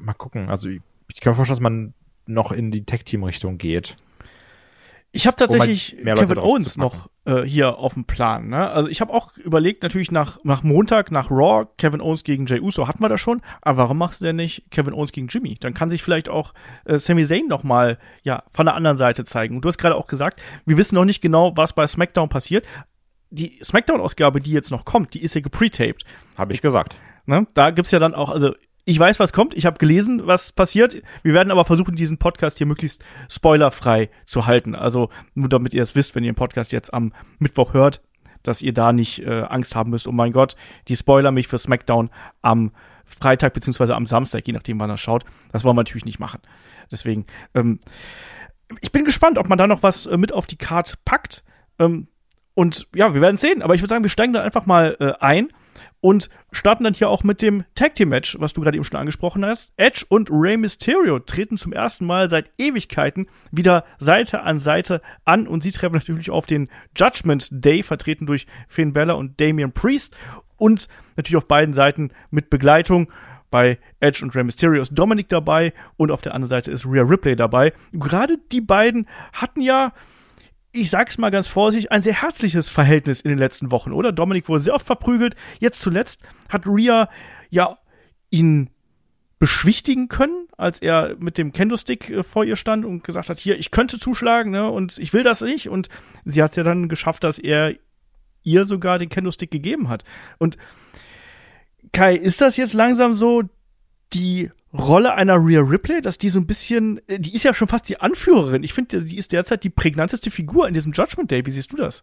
Mal 0.00 0.14
gucken. 0.14 0.48
Also 0.48 0.68
ich, 0.68 0.80
ich 1.08 1.20
kann 1.20 1.32
mir 1.32 1.36
vorstellen, 1.36 1.56
dass 1.56 1.62
man 1.62 1.94
noch 2.26 2.52
in 2.52 2.70
die 2.70 2.84
Tech-Team-Richtung 2.84 3.58
geht. 3.58 3.96
Ich 5.14 5.28
habe 5.28 5.36
tatsächlich 5.36 5.96
Kevin 6.02 6.38
Owens 6.38 6.76
noch 6.76 7.08
äh, 7.24 7.42
hier 7.42 7.78
auf 7.78 7.94
dem 7.94 8.04
Plan. 8.04 8.48
Ne? 8.48 8.68
Also 8.68 8.88
ich 8.88 9.00
habe 9.00 9.14
auch 9.14 9.36
überlegt, 9.36 9.84
natürlich 9.84 10.10
nach, 10.10 10.40
nach 10.42 10.64
Montag, 10.64 11.12
nach 11.12 11.30
Raw, 11.30 11.68
Kevin 11.78 12.00
Owens 12.00 12.24
gegen 12.24 12.46
Jay 12.46 12.58
Uso 12.58 12.88
hatten 12.88 13.00
wir 13.00 13.08
das 13.08 13.20
schon. 13.20 13.40
Aber 13.62 13.78
warum 13.78 13.98
machst 13.98 14.20
du 14.20 14.26
denn 14.26 14.34
nicht 14.34 14.72
Kevin 14.72 14.92
Owens 14.92 15.12
gegen 15.12 15.28
Jimmy? 15.28 15.56
Dann 15.60 15.72
kann 15.72 15.88
sich 15.88 16.02
vielleicht 16.02 16.28
auch 16.28 16.52
äh, 16.84 16.98
Sami 16.98 17.24
Zayn 17.24 17.46
noch 17.46 17.62
mal 17.62 17.98
ja 18.24 18.42
von 18.52 18.66
der 18.66 18.74
anderen 18.74 18.98
Seite 18.98 19.24
zeigen. 19.24 19.54
Und 19.54 19.64
du 19.64 19.68
hast 19.68 19.78
gerade 19.78 19.94
auch 19.94 20.08
gesagt, 20.08 20.42
wir 20.66 20.76
wissen 20.78 20.96
noch 20.96 21.04
nicht 21.04 21.20
genau, 21.20 21.56
was 21.56 21.74
bei 21.74 21.86
SmackDown 21.86 22.28
passiert. 22.28 22.66
Die 23.30 23.60
SmackDown-Ausgabe, 23.62 24.40
die 24.40 24.50
jetzt 24.50 24.72
noch 24.72 24.84
kommt, 24.84 25.14
die 25.14 25.22
ist 25.22 25.36
ja 25.36 25.40
gepretaped. 25.40 26.04
Habe 26.36 26.52
ich 26.54 26.60
gesagt. 26.60 26.96
Ne? 27.26 27.46
Da 27.54 27.70
gibt's 27.70 27.92
ja 27.92 28.00
dann 28.00 28.14
auch, 28.14 28.30
also 28.30 28.52
ich 28.84 28.98
weiß, 28.98 29.18
was 29.18 29.32
kommt. 29.32 29.54
Ich 29.54 29.66
habe 29.66 29.78
gelesen, 29.78 30.26
was 30.26 30.52
passiert. 30.52 31.02
Wir 31.22 31.32
werden 31.32 31.50
aber 31.50 31.64
versuchen, 31.64 31.96
diesen 31.96 32.18
Podcast 32.18 32.58
hier 32.58 32.66
möglichst 32.66 33.02
spoilerfrei 33.30 34.10
zu 34.24 34.46
halten. 34.46 34.74
Also 34.74 35.08
nur 35.34 35.48
damit 35.48 35.72
ihr 35.72 35.82
es 35.82 35.94
wisst, 35.94 36.14
wenn 36.14 36.24
ihr 36.24 36.32
den 36.32 36.36
Podcast 36.36 36.72
jetzt 36.72 36.92
am 36.92 37.12
Mittwoch 37.38 37.72
hört, 37.72 38.02
dass 38.42 38.60
ihr 38.60 38.74
da 38.74 38.92
nicht 38.92 39.20
äh, 39.20 39.42
Angst 39.48 39.74
haben 39.74 39.90
müsst. 39.90 40.06
Oh 40.06 40.12
mein 40.12 40.32
Gott, 40.32 40.54
die 40.88 40.96
spoiler 40.96 41.30
mich 41.30 41.48
für 41.48 41.56
SmackDown 41.56 42.10
am 42.42 42.72
Freitag 43.04 43.54
beziehungsweise 43.54 43.94
am 43.94 44.06
Samstag, 44.06 44.46
je 44.46 44.52
nachdem, 44.52 44.78
wann 44.80 44.90
er 44.90 44.98
schaut. 44.98 45.24
Das 45.52 45.64
wollen 45.64 45.76
wir 45.76 45.80
natürlich 45.80 46.04
nicht 46.04 46.18
machen. 46.18 46.40
Deswegen, 46.90 47.26
ähm, 47.54 47.80
ich 48.80 48.92
bin 48.92 49.04
gespannt, 49.04 49.38
ob 49.38 49.48
man 49.48 49.58
da 49.58 49.66
noch 49.66 49.82
was 49.82 50.04
äh, 50.06 50.18
mit 50.18 50.32
auf 50.32 50.46
die 50.46 50.56
Card 50.56 50.98
packt. 51.06 51.42
Ähm, 51.78 52.08
und 52.52 52.86
ja, 52.94 53.14
wir 53.14 53.22
werden 53.22 53.38
sehen. 53.38 53.62
Aber 53.62 53.74
ich 53.74 53.80
würde 53.80 53.90
sagen, 53.90 54.04
wir 54.04 54.10
steigen 54.10 54.34
da 54.34 54.42
einfach 54.42 54.66
mal 54.66 54.96
äh, 55.00 55.12
ein 55.20 55.48
und 56.04 56.28
starten 56.52 56.84
dann 56.84 56.92
hier 56.92 57.08
auch 57.08 57.24
mit 57.24 57.40
dem 57.40 57.64
Tag 57.74 57.94
Team 57.94 58.10
Match, 58.10 58.36
was 58.38 58.52
du 58.52 58.60
gerade 58.60 58.76
eben 58.76 58.84
schon 58.84 59.00
angesprochen 59.00 59.42
hast. 59.42 59.72
Edge 59.78 60.04
und 60.06 60.28
Rey 60.30 60.58
Mysterio 60.58 61.18
treten 61.18 61.56
zum 61.56 61.72
ersten 61.72 62.04
Mal 62.04 62.28
seit 62.28 62.50
Ewigkeiten 62.58 63.26
wieder 63.50 63.86
Seite 63.98 64.42
an 64.42 64.58
Seite 64.58 65.00
an 65.24 65.46
und 65.46 65.62
sie 65.62 65.72
treffen 65.72 65.94
natürlich 65.94 66.28
auf 66.28 66.44
den 66.44 66.68
Judgment 66.94 67.48
Day, 67.50 67.82
vertreten 67.82 68.26
durch 68.26 68.46
Finn 68.68 68.92
Bella 68.92 69.14
und 69.14 69.40
Damian 69.40 69.72
Priest 69.72 70.14
und 70.58 70.88
natürlich 71.16 71.38
auf 71.38 71.48
beiden 71.48 71.72
Seiten 71.72 72.10
mit 72.30 72.50
Begleitung. 72.50 73.10
Bei 73.50 73.78
Edge 74.00 74.22
und 74.24 74.36
Rey 74.36 74.44
Mysterio 74.44 74.82
ist 74.82 74.92
Dominic 74.92 75.30
dabei 75.30 75.72
und 75.96 76.10
auf 76.10 76.20
der 76.20 76.34
anderen 76.34 76.50
Seite 76.50 76.70
ist 76.70 76.84
Rhea 76.84 77.04
Ripley 77.04 77.34
dabei. 77.34 77.72
Gerade 77.94 78.36
die 78.52 78.60
beiden 78.60 79.08
hatten 79.32 79.62
ja 79.62 79.94
ich 80.74 80.90
sag's 80.90 81.18
mal 81.18 81.30
ganz 81.30 81.46
vorsichtig, 81.46 81.92
ein 81.92 82.02
sehr 82.02 82.20
herzliches 82.20 82.68
Verhältnis 82.68 83.20
in 83.20 83.28
den 83.28 83.38
letzten 83.38 83.70
Wochen, 83.70 83.92
oder? 83.92 84.12
Dominik 84.12 84.48
wurde 84.48 84.60
sehr 84.60 84.74
oft 84.74 84.86
verprügelt. 84.86 85.36
Jetzt 85.60 85.80
zuletzt 85.80 86.22
hat 86.48 86.66
Rhea 86.66 87.08
ja 87.50 87.78
ihn 88.30 88.70
beschwichtigen 89.38 90.08
können, 90.08 90.48
als 90.56 90.80
er 90.80 91.16
mit 91.20 91.38
dem 91.38 91.52
Kendo-Stick 91.52 92.10
äh, 92.10 92.22
vor 92.22 92.44
ihr 92.44 92.56
stand 92.56 92.84
und 92.84 93.04
gesagt 93.04 93.28
hat, 93.28 93.38
hier, 93.38 93.58
ich 93.58 93.70
könnte 93.70 93.98
zuschlagen, 93.98 94.50
ne, 94.50 94.68
und 94.68 94.98
ich 94.98 95.12
will 95.12 95.22
das 95.22 95.42
nicht. 95.42 95.68
Und 95.68 95.88
sie 96.24 96.42
hat 96.42 96.50
es 96.50 96.56
ja 96.56 96.62
dann 96.62 96.88
geschafft, 96.88 97.24
dass 97.24 97.38
er 97.38 97.74
ihr 98.42 98.64
sogar 98.64 98.98
den 98.98 99.08
Kendo-Stick 99.08 99.50
gegeben 99.50 99.88
hat. 99.88 100.04
Und 100.38 100.56
Kai, 101.92 102.16
ist 102.16 102.40
das 102.40 102.56
jetzt 102.56 102.72
langsam 102.72 103.14
so 103.14 103.44
die 104.14 104.50
Rolle 104.72 105.14
einer 105.14 105.36
Rhea 105.36 105.60
Ripley, 105.60 106.00
dass 106.00 106.18
die 106.18 106.30
so 106.30 106.40
ein 106.40 106.46
bisschen, 106.46 107.00
äh, 107.08 107.18
die 107.18 107.34
ist 107.34 107.44
ja 107.44 107.54
schon 107.54 107.68
fast 107.68 107.88
die 107.88 108.00
Anführerin. 108.00 108.62
Ich 108.64 108.72
finde, 108.72 109.04
die 109.04 109.16
ist 109.16 109.32
derzeit 109.32 109.62
die 109.64 109.70
prägnanteste 109.70 110.30
Figur 110.30 110.66
in 110.66 110.74
diesem 110.74 110.92
Judgment 110.92 111.30
Day. 111.30 111.44
Wie 111.46 111.52
siehst 111.52 111.72
du 111.72 111.76
das? 111.76 112.02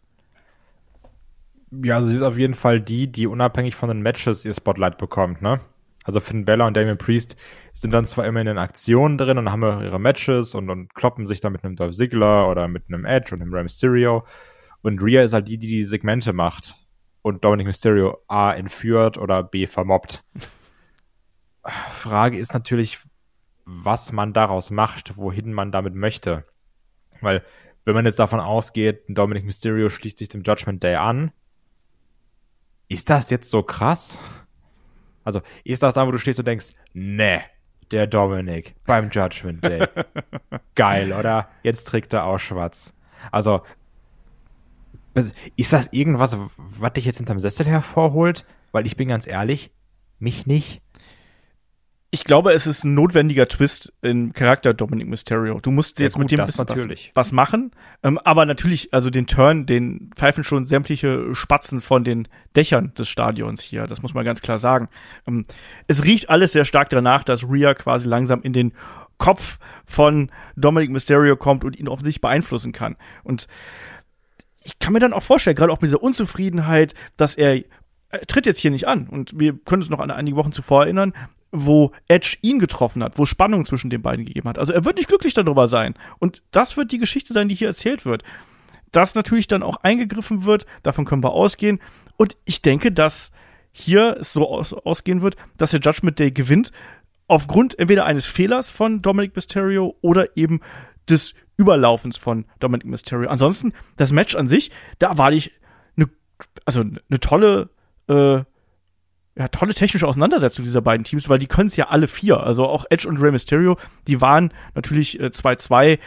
Ja, 1.71 2.03
sie 2.03 2.15
ist 2.15 2.21
auf 2.21 2.37
jeden 2.37 2.53
Fall 2.53 2.81
die, 2.81 3.11
die 3.11 3.27
unabhängig 3.27 3.75
von 3.75 3.89
den 3.89 4.01
Matches 4.01 4.45
ihr 4.45 4.53
Spotlight 4.53 4.97
bekommt, 4.97 5.41
ne? 5.41 5.61
Also 6.03 6.19
Finn 6.19 6.45
Bella 6.45 6.65
und 6.65 6.75
Damien 6.75 6.97
Priest 6.97 7.35
sind 7.73 7.91
dann 7.91 8.05
zwar 8.05 8.25
immer 8.25 8.41
in 8.41 8.47
den 8.47 8.57
Aktionen 8.57 9.17
drin 9.17 9.37
und 9.37 9.51
haben 9.51 9.61
ihre 9.61 9.99
Matches 9.99 10.55
und, 10.55 10.69
und 10.69 10.93
kloppen 10.95 11.27
sich 11.27 11.41
dann 11.41 11.51
mit 11.51 11.63
einem 11.63 11.75
Dolph 11.75 11.95
Ziggler 11.95 12.49
oder 12.49 12.67
mit 12.67 12.85
einem 12.87 13.05
Edge 13.05 13.35
und 13.35 13.41
einem 13.41 13.53
Rey 13.53 13.63
Mysterio. 13.63 14.25
Und 14.81 15.01
Rhea 15.01 15.23
ist 15.23 15.33
halt 15.33 15.47
die, 15.47 15.59
die 15.59 15.67
die 15.67 15.83
Segmente 15.83 16.33
macht 16.33 16.75
und 17.21 17.43
Dominic 17.43 17.67
Mysterio 17.67 18.17
A 18.27 18.51
entführt 18.51 19.17
oder 19.17 19.43
B 19.43 19.67
vermobbt. 19.67 20.23
Frage 21.63 22.37
ist 22.37 22.53
natürlich, 22.53 22.99
was 23.65 24.11
man 24.11 24.33
daraus 24.33 24.71
macht, 24.71 25.17
wohin 25.17 25.53
man 25.53 25.71
damit 25.71 25.95
möchte. 25.95 26.45
Weil, 27.21 27.43
wenn 27.85 27.93
man 27.93 28.05
jetzt 28.05 28.19
davon 28.19 28.39
ausgeht, 28.39 29.03
Dominic 29.07 29.45
Mysterio 29.45 29.89
schließt 29.89 30.17
sich 30.17 30.29
dem 30.29 30.43
Judgment 30.43 30.81
Day 30.83 30.95
an, 30.95 31.31
ist 32.87 33.09
das 33.09 33.29
jetzt 33.29 33.49
so 33.49 33.63
krass? 33.63 34.19
Also, 35.23 35.41
ist 35.63 35.83
das 35.83 35.93
da, 35.93 36.07
wo 36.07 36.11
du 36.11 36.17
stehst 36.17 36.39
und 36.39 36.47
denkst, 36.47 36.71
ne, 36.93 37.43
der 37.91 38.07
Dominic 38.07 38.75
beim 38.85 39.09
Judgment 39.09 39.63
Day. 39.63 39.87
Geil, 40.75 41.13
oder? 41.13 41.49
Jetzt 41.63 41.85
trägt 41.85 42.13
er 42.13 42.25
auch 42.25 42.39
schwarz. 42.39 42.93
Also, 43.31 43.61
ist 45.55 45.73
das 45.73 45.89
irgendwas, 45.91 46.37
was 46.57 46.93
dich 46.93 47.05
jetzt 47.05 47.17
hinterm 47.17 47.39
Sessel 47.39 47.65
hervorholt? 47.65 48.45
Weil 48.71 48.85
ich 48.85 48.95
bin 48.95 49.09
ganz 49.09 49.27
ehrlich, 49.27 49.71
mich 50.19 50.47
nicht 50.47 50.81
ich 52.13 52.25
glaube, 52.25 52.51
es 52.51 52.67
ist 52.67 52.83
ein 52.83 52.93
notwendiger 52.93 53.47
Twist 53.47 53.93
im 54.01 54.33
Charakter 54.33 54.73
Dominic 54.73 55.07
Mysterio. 55.07 55.61
Du 55.61 55.71
musst 55.71 55.97
jetzt 55.99 56.15
ja, 56.15 56.17
gut, 56.17 56.23
mit 56.29 56.31
dem 56.31 56.45
bisschen 56.45 56.67
was, 56.67 57.09
was, 57.13 57.31
machen. 57.31 57.71
Ähm, 58.03 58.17
aber 58.17 58.45
natürlich, 58.45 58.93
also 58.93 59.09
den 59.09 59.27
Turn, 59.27 59.65
den 59.65 60.11
pfeifen 60.17 60.43
schon 60.43 60.67
sämtliche 60.67 61.33
Spatzen 61.33 61.79
von 61.79 62.03
den 62.03 62.27
Dächern 62.53 62.93
des 62.95 63.07
Stadions 63.07 63.61
hier. 63.61 63.87
Das 63.87 64.01
muss 64.01 64.13
man 64.13 64.25
ganz 64.25 64.41
klar 64.41 64.57
sagen. 64.57 64.89
Ähm, 65.25 65.45
es 65.87 66.03
riecht 66.03 66.29
alles 66.29 66.51
sehr 66.51 66.65
stark 66.65 66.89
danach, 66.89 67.23
dass 67.23 67.49
Rhea 67.49 67.73
quasi 67.75 68.09
langsam 68.09 68.41
in 68.41 68.51
den 68.51 68.73
Kopf 69.17 69.57
von 69.85 70.31
Dominic 70.57 70.89
Mysterio 70.89 71.37
kommt 71.37 71.63
und 71.63 71.79
ihn 71.79 71.87
offensichtlich 71.87 72.21
beeinflussen 72.21 72.73
kann. 72.73 72.97
Und 73.23 73.47
ich 74.65 74.79
kann 74.79 74.91
mir 74.91 74.99
dann 74.99 75.13
auch 75.13 75.23
vorstellen, 75.23 75.55
gerade 75.55 75.71
auch 75.71 75.79
mit 75.79 75.87
dieser 75.87 76.03
Unzufriedenheit, 76.03 76.93
dass 77.15 77.35
er 77.35 77.61
er 78.09 78.19
tritt 78.27 78.45
jetzt 78.45 78.59
hier 78.59 78.71
nicht 78.71 78.89
an. 78.89 79.07
Und 79.07 79.39
wir 79.39 79.57
können 79.57 79.81
uns 79.81 79.89
noch 79.89 80.01
an 80.01 80.11
einige 80.11 80.35
Wochen 80.35 80.51
zuvor 80.51 80.83
erinnern, 80.83 81.13
wo 81.51 81.91
Edge 82.07 82.37
ihn 82.41 82.59
getroffen 82.59 83.03
hat, 83.03 83.17
wo 83.17 83.25
Spannung 83.25 83.65
zwischen 83.65 83.89
den 83.89 84.01
beiden 84.01 84.25
gegeben 84.25 84.47
hat. 84.47 84.57
Also 84.57 84.73
er 84.73 84.85
wird 84.85 84.97
nicht 84.97 85.09
glücklich 85.09 85.33
darüber 85.33 85.67
sein. 85.67 85.95
Und 86.19 86.43
das 86.51 86.77
wird 86.77 86.91
die 86.91 86.97
Geschichte 86.97 87.33
sein, 87.33 87.49
die 87.49 87.55
hier 87.55 87.67
erzählt 87.67 88.05
wird. 88.05 88.23
Dass 88.91 89.15
natürlich 89.15 89.47
dann 89.47 89.63
auch 89.63 89.77
eingegriffen 89.83 90.45
wird, 90.45 90.65
davon 90.83 91.05
können 91.05 91.23
wir 91.23 91.31
ausgehen. 91.31 91.79
Und 92.17 92.37
ich 92.45 92.61
denke, 92.61 92.91
dass 92.91 93.31
hier 93.71 94.17
es 94.19 94.33
so 94.33 94.49
aus 94.49 94.73
ausgehen 94.73 95.21
wird, 95.21 95.35
dass 95.57 95.71
der 95.71 95.79
Judgment 95.79 96.19
Day 96.19 96.31
gewinnt, 96.31 96.71
aufgrund 97.27 97.79
entweder 97.79 98.05
eines 98.05 98.25
Fehlers 98.25 98.69
von 98.69 99.01
Dominic 99.01 99.35
Mysterio 99.35 99.95
oder 100.01 100.35
eben 100.35 100.59
des 101.09 101.33
Überlaufens 101.55 102.17
von 102.17 102.45
Dominic 102.59 102.85
Mysterio. 102.85 103.29
Ansonsten, 103.29 103.73
das 103.95 104.11
Match 104.11 104.35
an 104.35 104.47
sich, 104.47 104.71
da 104.99 105.17
war 105.17 105.31
ich 105.31 105.51
eine, 105.95 106.09
also 106.65 106.81
eine 106.81 107.19
tolle 107.21 107.69
äh, 108.07 108.43
ja, 109.35 109.47
tolle 109.47 109.73
technische 109.73 110.07
Auseinandersetzung 110.07 110.65
dieser 110.65 110.81
beiden 110.81 111.03
Teams, 111.03 111.29
weil 111.29 111.39
die 111.39 111.47
können 111.47 111.67
es 111.67 111.75
ja 111.75 111.87
alle 111.87 112.07
vier. 112.07 112.41
Also 112.41 112.65
auch 112.65 112.85
Edge 112.89 113.07
und 113.07 113.17
Rey 113.17 113.31
Mysterio, 113.31 113.77
die 114.07 114.19
waren 114.19 114.53
natürlich 114.75 115.19
2-2 115.21 115.85
äh, 115.85 115.97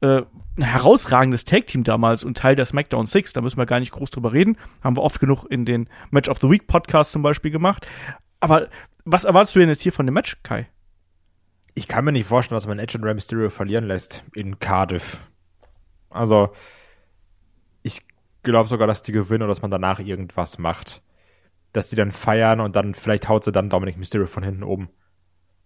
äh, 0.00 0.24
ein 0.56 0.62
herausragendes 0.62 1.44
Tag-Team 1.44 1.82
damals 1.82 2.22
und 2.22 2.36
Teil 2.36 2.54
der 2.54 2.66
SmackDown 2.66 3.06
6. 3.06 3.32
Da 3.32 3.40
müssen 3.40 3.56
wir 3.56 3.66
gar 3.66 3.80
nicht 3.80 3.92
groß 3.92 4.10
drüber 4.10 4.32
reden. 4.32 4.56
Haben 4.82 4.96
wir 4.96 5.02
oft 5.02 5.18
genug 5.18 5.46
in 5.50 5.64
den 5.64 5.88
Match 6.10 6.28
of 6.28 6.38
the 6.40 6.48
Week 6.48 6.66
Podcast 6.66 7.10
zum 7.12 7.22
Beispiel 7.22 7.50
gemacht. 7.50 7.88
Aber 8.38 8.68
was 9.04 9.24
erwartest 9.24 9.56
du 9.56 9.60
denn 9.60 9.68
jetzt 9.68 9.82
hier 9.82 9.92
von 9.92 10.06
dem 10.06 10.14
Match, 10.14 10.36
Kai? 10.42 10.68
Ich 11.74 11.88
kann 11.88 12.04
mir 12.04 12.12
nicht 12.12 12.28
vorstellen, 12.28 12.56
dass 12.56 12.68
man 12.68 12.78
Edge 12.78 12.96
und 12.98 13.04
Rey 13.04 13.14
Mysterio 13.14 13.50
verlieren 13.50 13.84
lässt 13.84 14.24
in 14.34 14.60
Cardiff. 14.60 15.18
Also, 16.10 16.52
ich 17.82 18.02
glaube 18.44 18.68
sogar, 18.68 18.86
dass 18.86 19.02
die 19.02 19.10
gewinnen 19.10 19.42
oder 19.42 19.48
dass 19.48 19.62
man 19.62 19.72
danach 19.72 19.98
irgendwas 19.98 20.58
macht 20.58 21.02
dass 21.74 21.90
sie 21.90 21.96
dann 21.96 22.12
feiern 22.12 22.60
und 22.60 22.76
dann 22.76 22.94
vielleicht 22.94 23.28
haut 23.28 23.44
sie 23.44 23.52
dann 23.52 23.68
Dominic 23.68 23.98
Mysterio 23.98 24.26
von 24.26 24.42
hinten 24.42 24.62
oben 24.62 24.88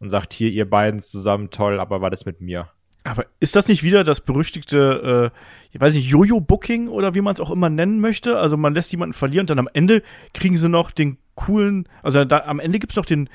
und 0.00 0.11
sagt, 0.11 0.33
hier, 0.33 0.50
ihr 0.50 0.69
beiden 0.69 1.00
zusammen, 1.00 1.50
toll, 1.50 1.79
aber 1.79 2.00
war 2.00 2.11
das 2.11 2.27
mit 2.27 2.41
mir. 2.41 2.71
Aber 3.05 3.27
ist 3.41 3.55
das 3.55 3.69
nicht 3.69 3.83
wieder 3.83 4.05
das 4.05 4.23
berüchtigte, 4.23 5.33
äh, 5.33 5.38
ich 5.71 5.81
weiß 5.81 5.95
nicht, 5.95 6.11
Jojo-Booking 6.11 6.88
oder 6.88 7.15
wie 7.15 7.21
man 7.21 7.35
es 7.35 7.41
auch 7.41 7.50
immer 7.50 7.69
nennen 7.69 8.00
möchte? 8.00 8.38
Also 8.38 8.57
man 8.57 8.75
lässt 8.75 8.91
jemanden 8.91 9.12
verlieren 9.12 9.45
und 9.45 9.50
dann 9.50 9.59
am 9.59 9.69
Ende 9.73 10.03
kriegen 10.33 10.57
sie 10.57 10.69
noch 10.69 10.91
den 10.91 11.19
coolen, 11.35 11.88
also 12.03 12.25
da, 12.25 12.41
am 12.41 12.59
Ende 12.59 12.79
gibt 12.79 12.93
es 12.93 12.97
noch 12.97 13.07
den, 13.07 13.29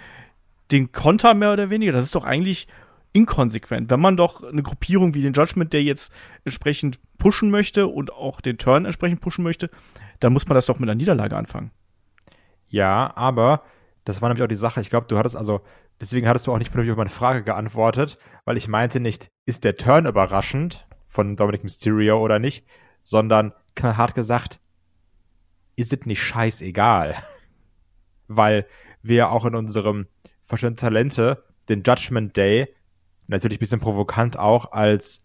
den 0.72 0.92
Konter 0.92 1.34
mehr 1.36 1.54
oder 1.54 1.70
weniger. 1.70 1.92
Das 1.92 2.06
ist 2.06 2.16
doch 2.16 2.26
eigentlich 2.26 2.68
inkonsequent. 3.14 3.92
Wenn 3.92 4.00
man 4.00 4.18
doch 4.18 4.44
eine 4.44 4.64
Gruppierung 4.64 5.14
wie 5.14 5.22
den 5.22 5.34
Judgment 5.34 5.72
Day 5.74 5.82
jetzt 5.82 6.12
entsprechend 6.44 7.00
pushen 7.20 7.52
möchte 7.52 7.88
und 7.88 8.12
auch 8.12 8.42
den 8.42 8.58
Turn 8.58 8.86
entsprechend 8.86 9.22
pushen 9.22 9.44
möchte, 9.44 9.70
dann 10.20 10.34
muss 10.34 10.48
man 10.48 10.56
das 10.56 10.66
doch 10.66 10.80
mit 10.80 10.90
einer 10.90 10.98
Niederlage 10.98 11.38
anfangen. 11.38 11.72
Ja, 12.74 13.16
aber 13.16 13.62
das 14.04 14.24
war 14.24 14.30
nämlich 14.30 14.44
auch 14.44 14.48
die 14.48 14.56
Sache. 14.56 14.82
Ich 14.82 14.90
glaube, 14.90 15.06
du 15.08 15.16
hattest 15.16 15.36
also, 15.36 15.62
deswegen 16.02 16.28
hattest 16.28 16.48
du 16.48 16.52
auch 16.52 16.58
nicht 16.58 16.72
vernünftig 16.72 16.92
auf 16.92 16.98
meine 16.98 17.12
Frage 17.12 17.44
geantwortet, 17.44 18.18
weil 18.46 18.58
ich 18.58 18.68
meinte 18.68 19.00
nicht, 19.00 19.30
ist 19.46 19.64
der 19.64 19.78
Turn 19.78 20.08
überraschend 20.08 20.88
von 21.08 21.36
Dominic 21.36 21.64
Mysterio 21.64 22.20
oder 22.20 22.40
nicht, 22.40 22.66
sondern 23.04 23.54
knallhart 23.76 24.16
gesagt, 24.16 24.60
ist 25.76 25.94
es 25.94 26.08
nicht 26.08 26.24
scheißegal. 26.24 27.16
weil 28.28 28.66
wir 29.04 29.30
auch 29.30 29.46
in 29.46 29.54
unserem 29.54 30.08
Verständnis 30.42 30.82
Talente 30.82 31.44
den 31.70 31.84
Judgment 31.84 32.36
Day 32.36 32.74
natürlich 33.28 33.60
ein 33.60 33.60
bisschen 33.60 33.82
provokant 33.82 34.36
auch 34.40 34.72
als 34.72 35.24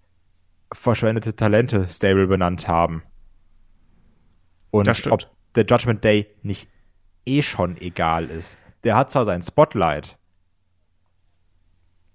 verschwendete 0.70 1.34
Talente 1.34 1.88
Stable 1.88 2.26
benannt 2.26 2.68
haben. 2.68 3.04
Und 4.70 4.86
ob 5.10 5.20
der 5.54 5.64
Judgment 5.64 6.04
Day 6.04 6.26
nicht 6.42 6.68
eh 7.24 7.42
schon 7.42 7.76
egal 7.80 8.30
ist. 8.30 8.58
Der 8.84 8.96
hat 8.96 9.10
zwar 9.10 9.24
sein 9.24 9.42
Spotlight, 9.42 10.16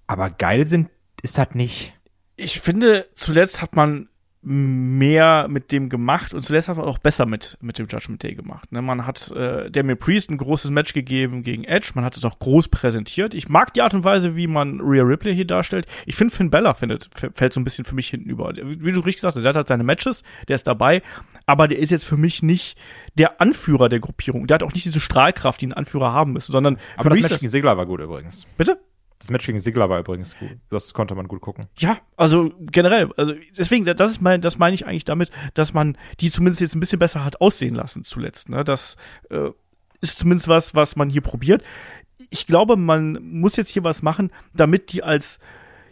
aber 0.08 0.30
geil 0.30 0.68
sind 0.68 0.90
ist 1.22 1.38
das 1.38 1.54
nicht. 1.54 1.94
Ich 2.36 2.60
finde, 2.60 3.08
zuletzt 3.14 3.62
hat 3.62 3.76
man 3.76 4.10
mehr 4.46 5.48
mit 5.50 5.72
dem 5.72 5.88
gemacht 5.88 6.34
und 6.34 6.44
zuletzt 6.44 6.68
hat 6.68 6.76
man 6.76 6.86
auch 6.86 6.98
besser 6.98 7.26
mit, 7.26 7.58
mit 7.62 7.80
dem 7.80 7.88
Judgment 7.88 8.24
Day 8.24 8.36
gemacht. 8.36 8.72
Ne? 8.74 8.82
Man 8.82 9.06
hat 9.06 9.32
äh, 9.32 9.72
Damien 9.72 9.98
Priest 9.98 10.30
ein 10.30 10.38
großes 10.38 10.70
Match 10.70 10.94
gegeben 10.94 11.44
gegen 11.44 11.64
Edge, 11.64 11.92
man 11.96 12.04
hat 12.04 12.18
es 12.18 12.26
auch 12.26 12.40
groß 12.40 12.68
präsentiert. 12.68 13.34
Ich 13.34 13.48
mag 13.48 13.74
die 13.74 13.82
Art 13.82 13.94
und 13.94 14.04
Weise, 14.04 14.36
wie 14.36 14.48
man 14.48 14.82
Rhea 14.82 15.04
Ripley 15.04 15.34
hier 15.34 15.48
darstellt. 15.48 15.86
Ich 16.06 16.16
finde, 16.16 16.36
Finn 16.36 16.50
Bella 16.50 16.74
findet, 16.74 17.10
fällt 17.14 17.54
so 17.54 17.62
ein 17.62 17.64
bisschen 17.64 17.86
für 17.86 17.96
mich 17.96 18.10
hinten 18.10 18.30
über. 18.30 18.54
Wie 18.54 18.92
du 18.92 19.00
richtig 19.00 19.22
sagst, 19.22 19.38
der 19.38 19.48
hat 19.48 19.56
halt 19.56 19.68
seine 19.70 19.84
Matches, 19.84 20.24
der 20.50 20.56
ist 20.56 20.68
dabei, 20.68 21.02
aber 21.46 21.70
der 21.70 21.80
ist 21.80 21.90
jetzt 21.90 22.06
für 22.06 22.18
mich 22.18 22.44
nicht 22.44 22.78
der 23.16 23.40
Anführer 23.40 23.88
der 23.88 24.00
Gruppierung. 24.00 24.48
Der 24.48 24.56
hat 24.56 24.64
auch 24.64 24.74
nicht 24.74 24.86
diese 24.86 25.00
Strahlkraft, 25.00 25.62
die 25.62 25.68
ein 25.68 25.74
Anführer 25.74 26.12
haben 26.12 26.34
müsste, 26.34 26.52
sondern 26.52 26.78
aber 26.98 27.12
das 27.12 27.22
Match 27.22 27.40
gegen 27.40 27.50
Segler 27.50 27.78
war 27.78 27.86
gut 27.86 28.02
übrigens. 28.02 28.46
Bitte? 28.58 28.78
Das 29.24 29.32
Match 29.32 29.46
gegen 29.46 29.62
Sigler 29.62 29.90
war 29.90 30.02
übrigens 30.02 30.38
gut. 30.38 30.58
Das 30.70 30.94
konnte 30.94 31.16
man 31.16 31.30
gut 31.30 31.40
gucken. 31.40 31.70
Ja, 31.78 31.98
also 32.18 32.52
generell, 32.60 33.10
also 33.16 33.34
deswegen, 33.58 33.86
das 33.86 34.12
ist 34.12 34.22
mein, 34.22 34.42
das 34.42 34.58
meine 34.58 34.76
ich 34.76 34.86
eigentlich 34.86 35.06
damit, 35.06 35.32
dass 35.54 35.74
man 35.74 35.98
die 36.20 36.30
zumindest 36.30 36.60
jetzt 36.60 36.76
ein 36.76 36.82
bisschen 36.82 37.00
besser 37.00 37.24
hat 37.24 37.40
aussehen 37.40 37.74
lassen 37.74 38.04
zuletzt. 38.04 38.50
Ne? 38.50 38.66
Das 38.66 38.98
äh, 39.30 39.52
ist 40.02 40.20
zumindest 40.20 40.50
was, 40.50 40.76
was 40.76 40.98
man 40.98 41.10
hier 41.10 41.22
probiert. 41.22 41.64
Ich 42.32 42.48
glaube, 42.48 42.76
man 42.76 43.14
muss 43.24 43.56
jetzt 43.56 43.70
hier 43.70 43.86
was 43.86 44.02
machen, 44.02 44.30
damit 44.54 44.92
die 44.92 45.04
als 45.04 45.40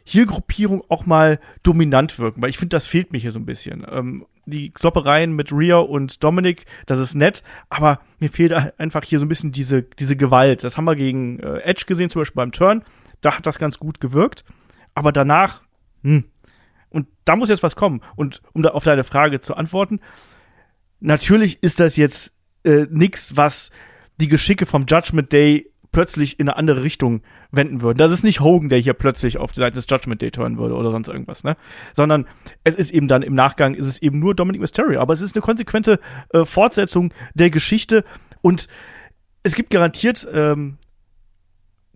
Hier-Gruppierung 0.03 0.83
auch 0.89 1.05
mal 1.05 1.39
dominant 1.63 2.19
wirken, 2.19 2.41
weil 2.41 2.49
ich 2.49 2.57
finde, 2.57 2.75
das 2.75 2.85
fehlt 2.85 3.13
mir 3.13 3.19
hier 3.19 3.31
so 3.31 3.39
ein 3.39 3.45
bisschen. 3.45 3.85
Ähm, 3.89 4.25
die 4.45 4.71
Kloppereien 4.71 5.31
mit 5.31 5.53
Rhea 5.53 5.77
und 5.77 6.21
Dominic, 6.21 6.65
das 6.85 6.99
ist 6.99 7.15
nett, 7.15 7.43
aber 7.69 8.01
mir 8.19 8.29
fehlt 8.29 8.51
einfach 8.77 9.05
hier 9.05 9.19
so 9.19 9.25
ein 9.25 9.29
bisschen 9.29 9.53
diese, 9.53 9.83
diese 9.83 10.17
Gewalt. 10.17 10.65
Das 10.65 10.75
haben 10.75 10.83
wir 10.83 10.95
gegen 10.97 11.39
äh, 11.39 11.59
Edge 11.59 11.85
gesehen, 11.87 12.09
zum 12.09 12.19
Beispiel 12.19 12.41
beim 12.41 12.51
Turn 12.51 12.83
da 13.21 13.37
hat 13.37 13.45
das 13.45 13.59
ganz 13.59 13.79
gut 13.79 13.99
gewirkt. 13.99 14.43
Aber 14.93 15.11
danach, 15.11 15.61
hm. 16.03 16.25
Und 16.91 17.07
da 17.23 17.35
muss 17.35 17.49
jetzt 17.49 17.63
was 17.63 17.75
kommen. 17.75 18.01
Und 18.15 18.41
um 18.53 18.61
da 18.61 18.71
auf 18.71 18.83
deine 18.83 19.03
Frage 19.03 19.39
zu 19.39 19.55
antworten, 19.55 20.01
natürlich 20.99 21.63
ist 21.63 21.79
das 21.79 21.95
jetzt 21.95 22.33
äh, 22.63 22.85
nichts, 22.89 23.37
was 23.37 23.71
die 24.17 24.27
Geschicke 24.27 24.65
vom 24.65 24.85
Judgment 24.87 25.31
Day 25.31 25.71
plötzlich 25.91 26.39
in 26.39 26.47
eine 26.47 26.57
andere 26.57 26.83
Richtung 26.83 27.21
wenden 27.51 27.81
würden. 27.81 27.97
Das 27.97 28.11
ist 28.11 28.23
nicht 28.23 28.39
Hogan, 28.39 28.69
der 28.69 28.79
hier 28.79 28.93
plötzlich 28.93 29.37
auf 29.37 29.51
die 29.51 29.59
Seite 29.59 29.75
des 29.75 29.87
Judgment 29.89 30.21
Day 30.21 30.31
turnen 30.31 30.57
würde 30.57 30.75
oder 30.75 30.91
sonst 30.91 31.09
irgendwas, 31.09 31.43
ne? 31.43 31.57
Sondern 31.93 32.27
es 32.63 32.75
ist 32.75 32.91
eben 32.91 33.07
dann 33.07 33.23
im 33.23 33.33
Nachgang 33.33 33.73
ist 33.73 33.87
es 33.87 34.01
eben 34.01 34.19
nur 34.19 34.35
Dominic 34.35 34.61
Mysterio. 34.61 35.01
Aber 35.01 35.13
es 35.13 35.21
ist 35.21 35.35
eine 35.35 35.41
konsequente 35.41 35.99
äh, 36.33 36.45
Fortsetzung 36.45 37.13
der 37.33 37.49
Geschichte 37.49 38.05
und 38.41 38.67
es 39.43 39.55
gibt 39.55 39.69
garantiert 39.69 40.27
ähm, 40.31 40.77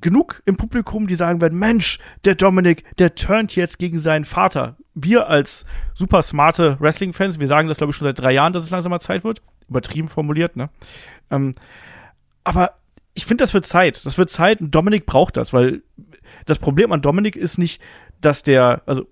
genug 0.01 0.41
im 0.45 0.57
Publikum, 0.57 1.07
die 1.07 1.15
sagen 1.15 1.41
werden, 1.41 1.57
Mensch, 1.57 1.99
der 2.25 2.35
Dominik, 2.35 2.83
der 2.97 3.15
turnt 3.15 3.55
jetzt 3.55 3.79
gegen 3.79 3.99
seinen 3.99 4.25
Vater. 4.25 4.77
Wir 4.93 5.27
als 5.27 5.65
super 5.93 6.21
smarte 6.21 6.77
Wrestling-Fans, 6.79 7.39
wir 7.39 7.47
sagen 7.47 7.67
das, 7.67 7.77
glaube 7.77 7.91
ich, 7.91 7.97
schon 7.97 8.07
seit 8.07 8.19
drei 8.19 8.33
Jahren, 8.33 8.53
dass 8.53 8.63
es 8.63 8.69
langsam 8.69 8.91
mal 8.91 8.99
Zeit 8.99 9.23
wird. 9.23 9.41
Übertrieben 9.67 10.09
formuliert, 10.09 10.55
ne? 10.55 10.69
Ähm, 11.31 11.55
aber 12.43 12.75
ich 13.15 13.25
finde, 13.25 13.43
das 13.43 13.53
wird 13.53 13.65
Zeit. 13.65 14.05
Das 14.05 14.17
wird 14.17 14.29
Zeit 14.29 14.61
und 14.61 14.75
Dominik 14.75 15.05
braucht 15.05 15.37
das, 15.37 15.53
weil 15.53 15.81
das 16.45 16.59
Problem 16.59 16.91
an 16.91 17.01
Dominik 17.01 17.35
ist 17.35 17.57
nicht, 17.57 17.81
dass 18.21 18.43
der, 18.43 18.83
also 18.85 19.07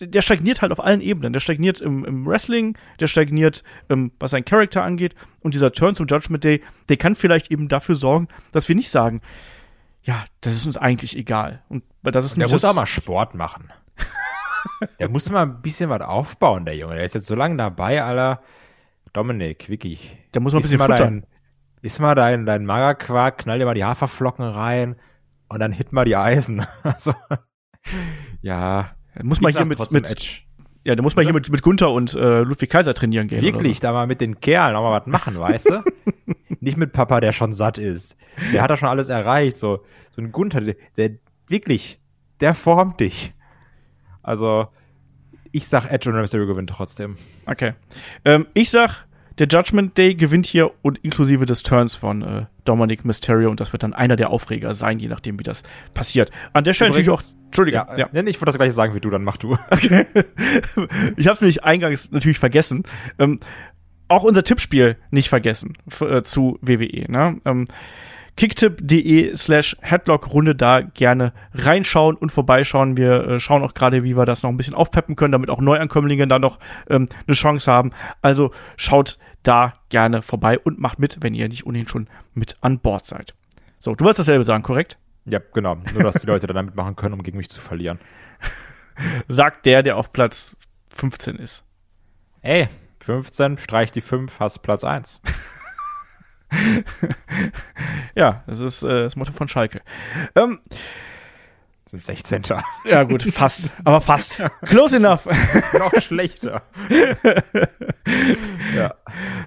der 0.00 0.22
stagniert 0.22 0.60
halt 0.62 0.72
auf 0.72 0.80
allen 0.80 1.00
Ebenen. 1.00 1.32
Der 1.32 1.40
stagniert 1.40 1.80
im, 1.80 2.04
im 2.04 2.26
Wrestling, 2.26 2.76
der 3.00 3.06
stagniert, 3.06 3.62
ähm, 3.88 4.12
was 4.18 4.32
sein 4.32 4.44
Charakter 4.44 4.82
angeht. 4.82 5.14
Und 5.40 5.54
dieser 5.54 5.72
Turn 5.72 5.94
zum 5.94 6.06
Judgment 6.06 6.44
Day, 6.44 6.60
der 6.88 6.96
kann 6.96 7.14
vielleicht 7.14 7.50
eben 7.50 7.68
dafür 7.68 7.94
sorgen, 7.94 8.28
dass 8.52 8.68
wir 8.68 8.76
nicht 8.76 8.90
sagen, 8.90 9.20
ja, 10.04 10.24
das 10.42 10.54
ist 10.54 10.66
uns 10.66 10.76
eigentlich 10.76 11.16
egal. 11.16 11.62
Und 11.68 11.82
das 12.02 12.24
ist 12.26 12.36
der 12.36 12.48
muss 12.48 12.64
auch 12.64 12.74
mal 12.74 12.86
Sport 12.86 13.34
machen. 13.34 13.72
der 14.98 15.08
muss 15.08 15.30
mal 15.30 15.42
ein 15.42 15.62
bisschen 15.62 15.88
was 15.88 16.02
aufbauen, 16.02 16.66
der 16.66 16.76
Junge. 16.76 16.94
Der 16.94 17.04
ist 17.04 17.14
jetzt 17.14 17.26
so 17.26 17.34
lange 17.34 17.56
dabei, 17.56 18.02
aller 18.02 18.42
Dominik, 19.14 19.68
wirklich. 19.68 20.16
Der 20.34 20.42
muss 20.42 20.52
mal 20.52 20.58
ein 20.58 20.62
bisschen 20.62 20.78
mal 20.78 20.88
futtern. 20.88 21.20
Dein, 21.22 21.26
iss 21.82 21.98
mal 21.98 22.14
dein, 22.14 22.44
dein 22.44 22.66
Magerquark, 22.66 23.38
knall 23.38 23.58
dir 23.58 23.64
mal 23.64 23.74
die 23.74 23.84
Haferflocken 23.84 24.44
rein 24.44 24.96
und 25.48 25.60
dann 25.60 25.72
hit 25.72 25.92
mal 25.92 26.04
die 26.04 26.16
Eisen. 26.16 26.66
also, 26.82 27.14
ja. 28.42 28.90
Muss 29.22 29.40
man 29.40 29.52
hier 29.52 29.64
mit, 29.64 29.90
mit 29.90 30.10
Edge. 30.10 30.42
Ja, 30.84 30.94
da 30.94 31.02
muss 31.02 31.16
man 31.16 31.24
hier 31.24 31.32
mit, 31.32 31.48
mit 31.50 31.62
Gunther 31.62 31.90
und 31.90 32.12
äh, 32.14 32.40
Ludwig 32.40 32.68
Kaiser 32.68 32.92
trainieren 32.92 33.26
gehen. 33.26 33.40
Wirklich, 33.40 33.78
so. 33.78 33.82
da 33.82 33.92
mal 33.92 34.06
mit 34.06 34.20
den 34.20 34.40
Kerlen 34.40 34.76
auch 34.76 34.82
mal 34.82 35.00
was 35.00 35.06
machen, 35.06 35.38
weißt 35.40 35.70
du? 35.70 35.82
Nicht 36.64 36.76
mit 36.78 36.92
Papa, 36.92 37.20
der 37.20 37.32
schon 37.32 37.52
satt 37.52 37.78
ist. 37.78 38.16
Der 38.52 38.62
hat 38.62 38.70
da 38.70 38.76
schon 38.76 38.88
alles 38.88 39.10
erreicht. 39.10 39.56
So, 39.56 39.84
so 40.10 40.22
ein 40.22 40.32
Gunther, 40.32 40.62
der, 40.96 41.10
wirklich, 41.46 42.00
der 42.40 42.54
formt 42.54 43.00
dich. 43.00 43.34
Also, 44.22 44.68
ich 45.52 45.68
sag 45.68 45.90
Edge 45.90 46.10
und 46.10 46.16
Mysterio 46.16 46.46
gewinnt 46.46 46.70
trotzdem. 46.70 47.16
Okay. 47.46 47.74
Ähm, 48.24 48.46
ich 48.54 48.70
sag, 48.70 49.06
der 49.38 49.46
Judgment 49.46 49.98
Day 49.98 50.14
gewinnt 50.14 50.46
hier 50.46 50.70
und 50.82 50.98
inklusive 50.98 51.44
des 51.44 51.62
Turns 51.62 51.94
von 51.94 52.22
äh, 52.22 52.46
Dominic 52.64 53.04
Mysterio 53.04 53.50
und 53.50 53.60
das 53.60 53.72
wird 53.72 53.82
dann 53.82 53.92
einer 53.92 54.16
der 54.16 54.30
Aufreger 54.30 54.74
sein, 54.74 54.98
je 54.98 55.08
nachdem, 55.08 55.38
wie 55.38 55.42
das 55.42 55.64
passiert. 55.92 56.30
An 56.52 56.64
der 56.64 56.72
Stelle 56.72 56.90
Übrigens, 56.90 57.08
natürlich 57.08 57.34
auch. 57.34 57.44
Entschuldige. 57.46 57.76
Ja, 57.76 58.08
ja. 58.12 58.26
ich 58.26 58.40
wollte 58.40 58.46
das 58.46 58.56
gleiche 58.56 58.72
sagen 58.72 58.94
wie 58.94 59.00
du, 59.00 59.10
dann 59.10 59.22
mach 59.22 59.36
du. 59.36 59.58
Okay. 59.70 60.06
ich 61.16 61.28
habe 61.28 61.38
nämlich 61.40 61.62
eingangs 61.62 62.10
natürlich 62.10 62.38
vergessen. 62.38 62.84
Ähm, 63.18 63.40
auch 64.08 64.22
unser 64.22 64.42
Tippspiel 64.42 64.96
nicht 65.10 65.28
vergessen 65.28 65.76
äh, 66.00 66.22
zu 66.22 66.58
WWE. 66.60 67.10
Ne? 67.10 67.40
Ähm, 67.44 67.66
kicktip.de 68.36 69.34
slash 69.36 69.76
Headlock-Runde 69.80 70.54
da 70.54 70.80
gerne 70.80 71.32
reinschauen 71.54 72.16
und 72.16 72.30
vorbeischauen. 72.30 72.96
Wir 72.96 73.28
äh, 73.28 73.40
schauen 73.40 73.62
auch 73.62 73.74
gerade, 73.74 74.02
wie 74.04 74.16
wir 74.16 74.24
das 74.24 74.42
noch 74.42 74.50
ein 74.50 74.56
bisschen 74.56 74.74
aufpeppen 74.74 75.16
können, 75.16 75.32
damit 75.32 75.50
auch 75.50 75.60
Neuankömmlinge 75.60 76.26
da 76.26 76.38
noch 76.38 76.58
ähm, 76.88 77.08
eine 77.26 77.34
Chance 77.34 77.70
haben. 77.70 77.92
Also 78.22 78.50
schaut 78.76 79.18
da 79.42 79.74
gerne 79.88 80.22
vorbei 80.22 80.58
und 80.58 80.78
macht 80.78 80.98
mit, 80.98 81.18
wenn 81.22 81.34
ihr 81.34 81.48
nicht 81.48 81.66
ohnehin 81.66 81.88
schon 81.88 82.08
mit 82.34 82.56
an 82.60 82.80
Bord 82.80 83.06
seid. 83.06 83.34
So, 83.78 83.94
du 83.94 84.04
wolltest 84.04 84.20
dasselbe 84.20 84.44
sagen, 84.44 84.62
korrekt? 84.62 84.98
Ja, 85.26 85.40
genau. 85.52 85.76
Nur, 85.92 86.02
dass 86.02 86.20
die 86.20 86.26
Leute 86.26 86.46
dann 86.46 86.66
mitmachen 86.66 86.96
können, 86.96 87.14
um 87.14 87.22
gegen 87.22 87.38
mich 87.38 87.50
zu 87.50 87.60
verlieren. 87.60 87.98
Sagt 89.28 89.66
der, 89.66 89.82
der 89.82 89.96
auf 89.96 90.12
Platz 90.12 90.56
15 90.90 91.36
ist. 91.36 91.64
Ey, 92.42 92.68
15, 93.04 93.58
streich 93.58 93.92
die 93.92 94.00
5, 94.00 94.40
hast 94.40 94.62
Platz 94.62 94.82
1. 94.82 95.20
ja, 98.14 98.42
das 98.46 98.60
ist 98.60 98.82
äh, 98.82 99.02
das 99.02 99.16
Motto 99.16 99.32
von 99.32 99.46
Schalke. 99.46 99.82
Ähm, 100.34 100.60
sind 101.84 102.02
16. 102.02 102.42
Ja, 102.86 103.02
gut, 103.02 103.22
fast. 103.22 103.70
Aber 103.84 104.00
fast. 104.00 104.42
Close 104.62 104.96
enough. 104.96 105.26
Noch 105.78 105.92
schlechter. 106.00 106.62
ja. 108.74 108.94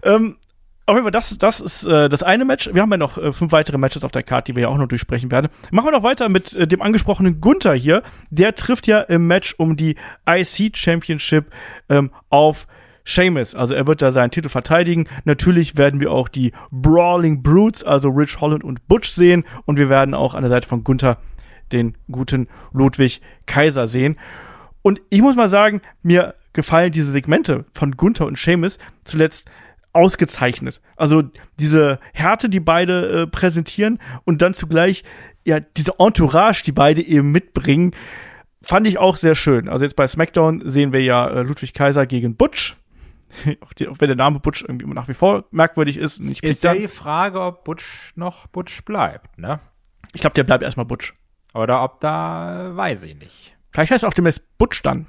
Ähm, 0.04 0.38
auf 0.86 0.96
jeden 0.96 1.04
Fall, 1.04 1.12
das, 1.12 1.38
das 1.40 1.60
ist 1.60 1.84
äh, 1.86 2.10
das 2.10 2.22
eine 2.22 2.46
Match. 2.46 2.70
Wir 2.72 2.82
haben 2.84 2.92
ja 2.92 2.98
noch 2.98 3.18
äh, 3.18 3.34
fünf 3.34 3.52
weitere 3.52 3.80
Matches 3.80 4.04
auf 4.04 4.12
der 4.12 4.24
Karte, 4.24 4.52
die 4.52 4.56
wir 4.56 4.64
ja 4.64 4.70
auch 4.70 4.78
noch 4.78 4.88
durchsprechen 4.88 5.32
werden. 5.32 5.50
Machen 5.72 5.88
wir 5.88 5.92
noch 5.92 6.04
weiter 6.04 6.30
mit 6.30 6.56
äh, 6.56 6.68
dem 6.68 6.84
angesprochenen 6.84 7.42
Gunther 7.42 7.74
hier. 7.74 8.04
Der 8.30 8.54
trifft 8.54 8.86
ja 8.86 9.02
im 9.02 9.26
Match 9.26 9.56
um 9.58 9.76
die 9.76 9.98
IC 10.30 10.78
Championship 10.78 11.52
ähm, 11.90 12.12
auf 12.30 12.68
Seamus. 13.08 13.56
Also 13.56 13.74
er 13.74 13.88
wird 13.88 14.02
da 14.02 14.12
seinen 14.12 14.32
Titel 14.32 14.50
verteidigen. 14.50 15.08
Natürlich 15.24 15.78
werden 15.78 16.00
wir 16.02 16.12
auch 16.12 16.28
die 16.28 16.52
Brawling 16.72 17.42
Brutes, 17.42 17.84
also 17.84 18.10
Rich 18.10 18.42
Holland 18.42 18.64
und 18.64 18.88
Butch 18.88 19.10
sehen. 19.10 19.46
Und 19.66 19.80
wir 19.80 19.90
werden 19.90 20.14
auch 20.14 20.34
an 20.34 20.42
der 20.42 20.50
Seite 20.50 20.68
von 20.68 20.84
Gunther 20.84 21.18
den 21.72 21.96
guten 22.12 22.48
Ludwig 22.74 23.22
Kaiser 23.46 23.88
sehen. 23.88 24.18
Und 24.82 25.02
ich 25.10 25.22
muss 25.22 25.36
mal 25.36 25.50
sagen, 25.50 25.82
mir 26.04 26.36
gefallen 26.54 26.92
diese 26.92 27.12
Segmente 27.12 27.66
von 27.74 27.92
Gunther 27.92 28.26
und 28.26 28.38
Seamus 28.38 28.78
zuletzt 29.04 29.50
ausgezeichnet. 29.94 30.82
Also 30.96 31.24
diese 31.60 32.00
Härte, 32.14 32.50
die 32.50 32.60
beide 32.60 33.22
äh, 33.24 33.28
präsentieren 33.28 34.00
und 34.26 34.42
dann 34.42 34.54
zugleich 34.54 35.04
ja 35.46 35.60
diese 35.60 35.94
Entourage, 35.98 36.64
die 36.66 36.72
beide 36.72 37.02
eben 37.02 37.32
mitbringen, 37.32 37.94
fand 38.62 38.86
ich 38.86 38.98
auch 38.98 39.16
sehr 39.16 39.36
schön. 39.36 39.70
Also 39.70 39.86
jetzt 39.86 39.96
bei 39.96 40.06
SmackDown 40.08 40.62
sehen 40.70 40.94
wir 40.94 41.02
ja 41.02 41.28
äh, 41.28 41.42
Ludwig 41.42 41.74
Kaiser 41.74 42.06
gegen 42.06 42.36
Butch, 42.36 42.76
auch 43.62 43.96
wenn 44.00 44.08
der 44.08 44.16
Name 44.16 44.40
Butch 44.40 44.64
irgendwie 44.64 44.88
nach 44.88 45.08
wie 45.08 45.14
vor 45.14 45.46
merkwürdig 45.52 45.98
ist. 45.98 46.20
Nicht 46.20 46.44
ist 46.44 46.64
ja 46.64 46.74
die 46.74 46.88
Frage, 46.88 47.42
ob 47.42 47.64
Butch 47.64 48.14
noch 48.16 48.48
Butch 48.48 48.84
bleibt, 48.86 49.38
ne? 49.38 49.60
Ich 50.14 50.22
glaube, 50.22 50.34
der 50.34 50.44
bleibt 50.44 50.64
erstmal 50.64 50.86
Butch. 50.86 51.14
Oder 51.54 51.84
ob 51.84 52.00
da, 52.00 52.72
weiß 52.76 53.04
ich 53.04 53.16
nicht. 53.16 53.56
Vielleicht 53.72 53.92
heißt 53.92 54.04
er 54.04 54.10
auch 54.10 54.14
demnächst 54.14 54.58
Butch 54.58 54.82
dann. 54.82 55.08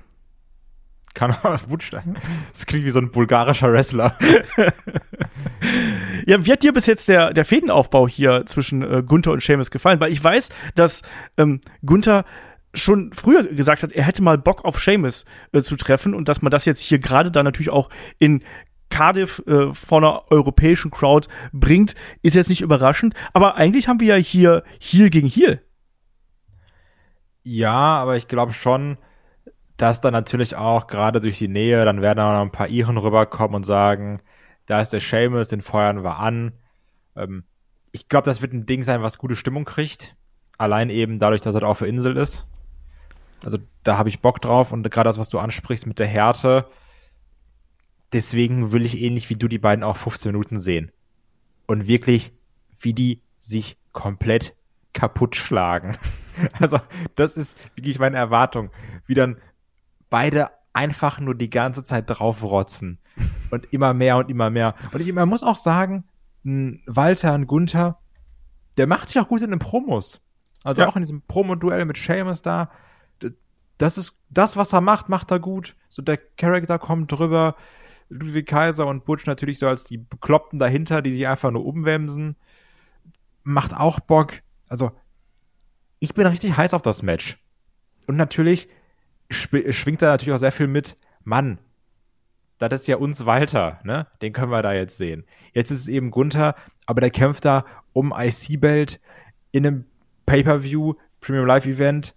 Kann 1.15 1.31
auch 1.31 1.59
Butch 1.69 1.91
dann. 1.91 2.19
Das 2.51 2.67
klingt 2.67 2.85
wie 2.85 2.91
so 2.91 2.99
ein 2.99 3.11
bulgarischer 3.11 3.73
Wrestler. 3.73 4.17
ja, 6.27 6.45
wie 6.45 6.53
hat 6.53 6.63
dir 6.63 6.73
bis 6.73 6.87
jetzt 6.87 7.09
der, 7.09 7.33
der 7.33 7.45
Fädenaufbau 7.45 8.07
hier 8.07 8.45
zwischen 8.47 8.83
äh, 8.83 9.03
Gunther 9.03 9.33
und 9.33 9.43
Seamus 9.43 9.71
gefallen? 9.71 10.01
Weil 10.01 10.13
ich 10.13 10.23
weiß, 10.23 10.51
dass 10.75 11.03
ähm, 11.37 11.61
Gunther 11.85 12.25
schon 12.83 13.13
früher 13.13 13.43
gesagt 13.45 13.83
hat, 13.83 13.93
er 13.93 14.05
hätte 14.05 14.23
mal 14.23 14.39
Bock 14.39 14.65
auf 14.65 14.81
Seamus 14.81 15.25
äh, 15.53 15.61
zu 15.61 15.77
treffen 15.77 16.15
und 16.15 16.29
dass 16.29 16.43
man 16.43 16.51
das 16.51 16.65
jetzt 16.65 16.81
hier 16.81 16.99
gerade 16.99 17.31
dann 17.31 17.45
natürlich 17.45 17.71
auch 17.71 17.89
in 18.19 18.43
Cardiff 18.91 19.43
äh, 19.47 19.73
vor 19.73 19.99
einer 19.99 20.31
europäischen 20.31 20.91
Crowd 20.91 21.29
bringt, 21.53 21.95
ist 22.23 22.35
jetzt 22.35 22.49
nicht 22.49 22.63
überraschend. 22.63 23.15
Aber 23.33 23.57
eigentlich 23.57 23.89
haben 23.89 24.01
wir 24.01 24.17
ja 24.17 24.23
hier 24.23 24.63
Heel 24.81 25.11
gegen 25.11 25.29
Heel. 25.29 25.63
Ja, 27.43 27.73
aber 27.73 28.17
ich 28.17 28.29
glaube 28.29 28.53
schon, 28.53 28.99
dass 29.77 30.01
dann 30.01 30.13
natürlich 30.13 30.57
auch 30.57 30.87
gerade 30.87 31.21
durch 31.21 31.39
die 31.39 31.49
Nähe, 31.49 31.85
dann 31.85 32.03
werden 32.03 32.21
auch 32.21 32.33
noch 32.33 32.43
ein 32.43 32.53
paar 32.53 32.69
Iren 32.69 32.99
rüberkommen 32.99 33.55
und 33.55 33.65
sagen, 33.65 34.21
da 34.67 34.81
ist 34.81 34.93
der 34.93 35.01
Seamus, 35.01 35.49
den 35.49 35.63
feuern 35.63 36.03
wir 36.03 36.19
an. 36.19 36.53
Ähm, 37.17 37.45
ich 37.93 38.09
glaube, 38.09 38.27
das 38.27 38.43
wird 38.43 38.53
ein 38.53 38.67
Ding 38.67 38.83
sein, 38.83 39.03
was 39.03 39.19
gute 39.19 39.37
Stimmung 39.37 39.65
kriegt. 39.65 40.17
Allein 40.59 40.91
eben 40.91 41.19
dadurch, 41.19 41.41
dass 41.41 41.55
er 41.55 41.63
auf 41.63 41.79
der 41.79 41.89
Insel 41.89 42.17
ist. 42.17 42.47
Also 43.45 43.59
da 43.85 43.99
habe 43.99 44.09
ich 44.09 44.21
Bock 44.21 44.41
drauf 44.41 44.73
und 44.73 44.89
gerade 44.91 45.09
das, 45.09 45.19
was 45.19 45.29
du 45.29 45.39
ansprichst 45.39 45.87
mit 45.87 45.99
der 45.99 46.07
Härte. 46.07 46.69
Deswegen 48.13 48.73
will 48.73 48.85
ich 48.85 49.01
ähnlich 49.01 49.29
wie 49.31 49.37
du 49.37 49.49
die 49.49 49.59
beiden 49.59 49.85
auch 49.85 49.97
15 49.97 50.33
Minuten 50.33 50.59
sehen. 50.59 50.91
Und 51.67 51.87
wirklich, 51.87 52.33
wie 52.79 52.95
die 52.95 53.23
sich 53.39 53.79
komplett 53.93 54.55
kaputt 54.93 55.37
schlagen. 55.37 55.97
Also, 56.61 56.79
das 57.17 57.37
ist 57.37 57.59
wirklich 57.75 57.99
meine 57.99 58.17
Erwartung. 58.17 58.71
Wie 59.07 59.15
dann 59.15 59.39
beide 60.09 60.51
einfach 60.73 61.19
nur 61.19 61.35
die 61.35 61.51
ganze 61.51 61.83
Zeit 61.83 62.05
draufrotzen. 62.07 63.01
Und 63.51 63.73
immer 63.73 63.93
mehr 63.93 64.19
und 64.19 64.31
immer 64.31 64.49
mehr. 64.49 64.77
Und 64.93 65.01
ich 65.01 65.13
man 65.13 65.29
muss 65.29 65.43
auch 65.43 65.57
sagen, 65.57 66.05
ein 66.45 66.81
Walter, 66.87 67.33
ein 67.33 67.49
Gunther, 67.49 67.99
der 68.77 68.87
macht 68.87 69.09
sich 69.09 69.21
auch 69.21 69.27
gut 69.27 69.43
in 69.43 69.51
den 69.51 69.59
Promos. 69.59 70.21
Also 70.63 70.83
ja. 70.83 70.89
auch 70.89 70.95
in 70.95 71.03
diesem 71.03 71.23
Promo-Duell 71.23 71.85
mit 71.85 71.97
Seamus 71.97 72.43
da. 72.43 72.71
Das 73.79 73.97
ist 73.97 74.17
das, 74.29 74.57
was 74.57 74.73
er 74.73 74.81
macht, 74.81 75.09
macht 75.09 75.31
er 75.31 75.41
gut. 75.41 75.77
So 75.89 76.03
der 76.03 76.17
Charakter 76.17 76.79
kommt 76.79 77.11
drüber. 77.13 77.57
Ludwig 78.09 78.47
Kaiser 78.47 78.87
und 78.87 79.05
Butch 79.05 79.27
natürlich 79.27 79.59
so 79.59 79.69
als 79.69 79.85
die 79.85 79.99
Bekloppten 79.99 80.59
dahinter, 80.59 81.03
die 81.03 81.13
sich 81.13 81.27
einfach 81.27 81.51
nur 81.51 81.65
umwämsen. 81.65 82.37
Macht 83.43 83.75
auch 83.75 84.01
Bock. 84.01 84.35
Also, 84.69 84.93
ich 85.99 86.15
bin 86.15 86.27
richtig 86.27 86.57
heiß 86.57 86.75
auf 86.75 86.83
das 86.83 87.03
Match. 87.03 87.39
Und 88.07 88.17
natürlich 88.17 88.69
schwingt 89.31 90.01
da 90.01 90.07
natürlich 90.07 90.35
auch 90.35 90.39
sehr 90.39 90.53
viel 90.53 90.69
mit, 90.69 90.97
Mann, 91.23 91.59
das 92.59 92.81
ist 92.81 92.87
ja 92.89 92.97
uns 92.97 93.25
Walter, 93.25 93.79
ne? 93.85 94.09
Den 94.21 94.33
können 94.33 94.51
wir 94.51 94.63
da 94.63 94.73
jetzt 94.73 94.97
sehen. 94.97 95.25
Jetzt 95.53 95.71
ist 95.71 95.81
es 95.81 95.89
eben 95.89 96.11
Gunther, 96.11 96.57
aber 96.87 97.01
der 97.01 97.11
kämpft 97.11 97.45
da 97.45 97.65
um 97.93 98.13
IC-Belt 98.17 99.01
in 99.53 99.67
einem 99.67 99.85
Pay-Per-View, 100.27 100.95
Premium 101.21 101.47
Live-Event. 101.47 102.15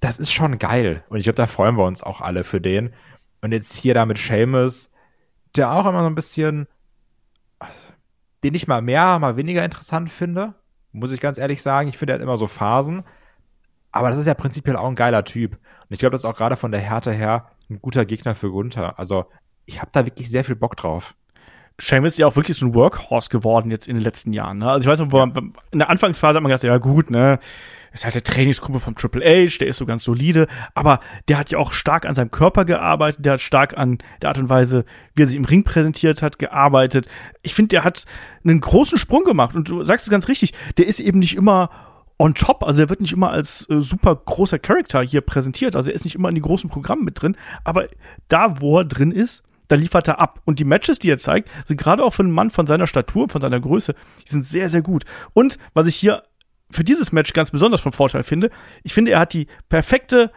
Das, 0.00 0.18
ist 0.18 0.32
schon 0.32 0.58
geil. 0.58 1.04
Und 1.08 1.18
ich 1.18 1.24
glaube, 1.24 1.36
da 1.36 1.46
freuen 1.46 1.76
wir 1.76 1.84
uns 1.84 2.02
auch 2.02 2.20
alle 2.20 2.44
für 2.44 2.60
den. 2.60 2.92
Und 3.40 3.52
jetzt 3.52 3.74
hier 3.74 3.94
da 3.94 4.06
mit 4.06 4.18
Seamus, 4.18 4.90
der 5.54 5.72
auch 5.72 5.86
immer 5.86 6.00
so 6.00 6.06
ein 6.06 6.14
bisschen, 6.14 6.66
den 8.44 8.54
ich 8.54 8.68
mal 8.68 8.82
mehr, 8.82 9.18
mal 9.18 9.36
weniger 9.36 9.64
interessant 9.64 10.10
finde. 10.10 10.54
Muss 10.92 11.12
ich 11.12 11.20
ganz 11.20 11.38
ehrlich 11.38 11.62
sagen. 11.62 11.88
Ich 11.88 11.98
finde, 11.98 12.12
er 12.12 12.16
hat 12.16 12.22
immer 12.22 12.38
so 12.38 12.46
Phasen. 12.46 13.04
Aber 13.92 14.10
das 14.10 14.18
ist 14.18 14.26
ja 14.26 14.34
prinzipiell 14.34 14.76
auch 14.76 14.88
ein 14.88 14.96
geiler 14.96 15.24
Typ. 15.24 15.52
Und 15.54 15.90
ich 15.90 15.98
glaube, 15.98 16.12
das 16.12 16.22
ist 16.22 16.26
auch 16.26 16.36
gerade 16.36 16.56
von 16.56 16.72
der 16.72 16.80
Härte 16.80 17.12
her 17.12 17.50
ein 17.70 17.80
guter 17.80 18.04
Gegner 18.04 18.34
für 18.34 18.50
Gunther. 18.50 18.98
Also 18.98 19.26
ich 19.64 19.80
habe 19.80 19.90
da 19.92 20.04
wirklich 20.04 20.30
sehr 20.30 20.44
viel 20.44 20.56
Bock 20.56 20.76
drauf. 20.76 21.14
Seamus 21.78 22.12
ist 22.12 22.18
ja 22.18 22.26
auch 22.26 22.36
wirklich 22.36 22.56
so 22.56 22.66
ein 22.66 22.74
Workhorse 22.74 23.28
geworden 23.28 23.70
jetzt 23.70 23.86
in 23.86 23.96
den 23.96 24.02
letzten 24.02 24.32
Jahren. 24.32 24.58
Ne? 24.58 24.70
Also 24.70 24.88
ich 24.88 24.90
weiß 24.90 25.06
noch, 25.06 25.12
ja. 25.12 25.26
man, 25.26 25.52
in 25.70 25.78
der 25.78 25.90
Anfangsphase 25.90 26.36
hat 26.36 26.42
man 26.42 26.50
gedacht, 26.50 26.64
ja 26.64 26.78
gut, 26.78 27.10
ne, 27.10 27.38
ist 27.92 28.04
halt 28.04 28.14
der 28.14 28.22
Trainingsgruppe 28.22 28.80
vom 28.80 28.94
Triple 28.94 29.24
H, 29.24 29.58
der 29.58 29.68
ist 29.68 29.78
so 29.78 29.86
ganz 29.86 30.04
solide, 30.04 30.46
aber 30.74 31.00
der 31.28 31.38
hat 31.38 31.50
ja 31.50 31.58
auch 31.58 31.72
stark 31.72 32.06
an 32.06 32.14
seinem 32.14 32.30
Körper 32.30 32.64
gearbeitet, 32.64 33.24
der 33.24 33.34
hat 33.34 33.40
stark 33.40 33.76
an 33.76 33.98
der 34.22 34.28
Art 34.28 34.38
und 34.38 34.48
Weise, 34.48 34.84
wie 35.14 35.22
er 35.22 35.28
sich 35.28 35.36
im 35.36 35.44
Ring 35.44 35.64
präsentiert 35.64 36.22
hat, 36.22 36.38
gearbeitet. 36.38 37.08
Ich 37.42 37.54
finde, 37.54 37.68
der 37.68 37.84
hat 37.84 38.04
einen 38.44 38.60
großen 38.60 38.98
Sprung 38.98 39.24
gemacht 39.24 39.54
und 39.54 39.68
du 39.68 39.82
sagst 39.84 40.06
es 40.06 40.10
ganz 40.10 40.28
richtig, 40.28 40.52
der 40.76 40.86
ist 40.86 41.00
eben 41.00 41.18
nicht 41.18 41.36
immer 41.36 41.70
on 42.18 42.34
top, 42.34 42.62
also 42.64 42.82
er 42.82 42.88
wird 42.88 43.00
nicht 43.00 43.12
immer 43.12 43.30
als 43.30 43.68
äh, 43.68 43.80
super 43.80 44.16
großer 44.16 44.58
Charakter 44.58 45.02
hier 45.02 45.20
präsentiert, 45.20 45.76
also 45.76 45.90
er 45.90 45.94
ist 45.96 46.04
nicht 46.04 46.14
immer 46.14 46.30
in 46.30 46.34
die 46.34 46.40
großen 46.40 46.70
Programme 46.70 47.02
mit 47.02 47.20
drin, 47.20 47.36
aber 47.64 47.86
da, 48.28 48.60
wo 48.60 48.78
er 48.78 48.84
drin 48.84 49.10
ist, 49.10 49.42
da 49.68 49.76
liefert 49.76 50.08
er 50.08 50.20
ab. 50.20 50.40
Und 50.44 50.58
die 50.58 50.64
Matches, 50.64 50.98
die 50.98 51.10
er 51.10 51.18
zeigt, 51.18 51.50
sind 51.64 51.78
gerade 51.78 52.04
auch 52.04 52.14
für 52.14 52.22
einen 52.22 52.32
Mann 52.32 52.50
von 52.50 52.66
seiner 52.66 52.86
Statur, 52.86 53.28
von 53.28 53.40
seiner 53.40 53.60
Größe, 53.60 53.94
die 54.26 54.30
sind 54.30 54.44
sehr, 54.44 54.68
sehr 54.68 54.82
gut. 54.82 55.04
Und 55.32 55.58
was 55.74 55.86
ich 55.86 55.96
hier 55.96 56.22
für 56.70 56.84
dieses 56.84 57.12
Match 57.12 57.32
ganz 57.32 57.50
besonders 57.50 57.80
von 57.80 57.92
Vorteil 57.92 58.22
finde, 58.22 58.50
ich 58.82 58.94
finde, 58.94 59.12
er 59.12 59.20
hat 59.20 59.32
die 59.32 59.46
perfekte 59.68 60.32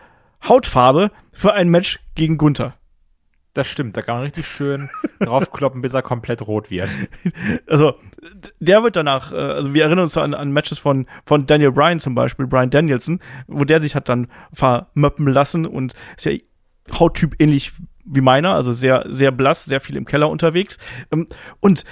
Hautfarbe 0.47 1.11
für 1.31 1.53
ein 1.53 1.69
Match 1.69 1.99
gegen 2.15 2.37
Gunther. 2.37 2.75
Das 3.53 3.67
stimmt, 3.67 3.97
da 3.97 4.03
kann 4.03 4.15
man 4.15 4.23
richtig 4.23 4.47
schön 4.47 4.89
draufkloppen, 5.19 5.81
bis 5.81 5.93
er 5.93 6.03
komplett 6.03 6.43
rot 6.43 6.69
wird. 6.69 6.89
Also, 7.65 7.95
der 8.59 8.83
wird 8.83 8.95
danach, 8.95 9.33
äh, 9.33 9.37
also 9.37 9.73
wir 9.73 9.83
erinnern 9.83 10.03
uns 10.03 10.17
an, 10.17 10.33
an 10.35 10.51
Matches 10.51 10.77
von, 10.77 11.07
von 11.25 11.45
Daniel 11.45 11.71
Bryan 11.71 11.99
zum 11.99 12.13
Beispiel, 12.13 12.45
Bryan 12.45 12.69
Danielson, 12.69 13.19
wo 13.47 13.65
der 13.65 13.81
sich 13.81 13.95
hat 13.95 14.07
dann 14.07 14.27
vermöppen 14.53 15.27
lassen 15.27 15.65
und 15.65 15.93
ist 16.15 16.25
ja 16.25 16.33
Hauttyp 16.91 17.35
ähnlich 17.39 17.73
wie 18.09 18.21
meiner, 18.21 18.53
also 18.53 18.73
sehr, 18.73 19.05
sehr 19.09 19.31
blass, 19.31 19.65
sehr 19.65 19.79
viel 19.79 19.95
im 19.95 20.05
Keller 20.05 20.29
unterwegs. 20.29 20.77
Ähm, 21.11 21.27
und 21.59 21.85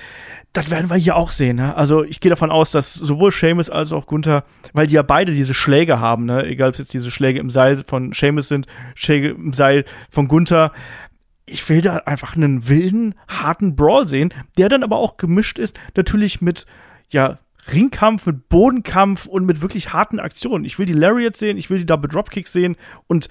das 0.54 0.72
werden 0.72 0.90
wir 0.90 0.98
hier 0.98 1.16
auch 1.16 1.30
sehen. 1.30 1.58
Ne? 1.58 1.76
Also 1.76 2.04
ich 2.04 2.20
gehe 2.20 2.30
davon 2.30 2.50
aus, 2.50 2.72
dass 2.72 2.94
sowohl 2.94 3.32
Seamus 3.32 3.70
als 3.70 3.94
auch 3.94 4.08
Gunther, 4.08 4.44
weil 4.74 4.88
die 4.88 4.96
ja 4.96 5.04
beide 5.04 5.34
diese 5.34 5.54
Schläge 5.54 6.00
haben, 6.00 6.26
ne? 6.26 6.46
egal 6.46 6.70
ob 6.70 6.74
es 6.74 6.80
jetzt 6.80 6.94
diese 6.94 7.12
Schläge 7.12 7.40
im 7.40 7.50
Seil 7.50 7.78
von 7.78 8.12
Seamus 8.14 8.48
sind, 8.48 8.66
Schläge 8.96 9.30
im 9.30 9.54
Seil 9.54 9.86
von 10.10 10.28
Gunther, 10.28 10.72
ich 11.46 11.68
will 11.70 11.82
da 11.82 11.98
einfach 11.98 12.36
einen 12.36 12.68
wilden, 12.68 13.16
harten 13.28 13.76
Brawl 13.76 14.08
sehen, 14.08 14.34
der 14.58 14.68
dann 14.68 14.84
aber 14.84 14.98
auch 14.98 15.18
gemischt 15.18 15.60
ist, 15.60 15.80
natürlich 15.96 16.42
mit, 16.42 16.66
ja, 17.10 17.38
Ringkampf, 17.72 18.26
mit 18.26 18.50
Bodenkampf 18.50 19.26
und 19.26 19.46
mit 19.46 19.62
wirklich 19.62 19.94
harten 19.94 20.20
Aktionen. 20.20 20.66
Ich 20.66 20.80
will 20.80 20.86
die 20.86 20.94
Lariats 20.94 21.40
sehen, 21.40 21.58
ich 21.58 21.70
will 21.70 21.80
die 21.80 21.86
Double 21.86 22.10
Dropkicks 22.10 22.54
sehen 22.54 22.78
und 23.08 23.28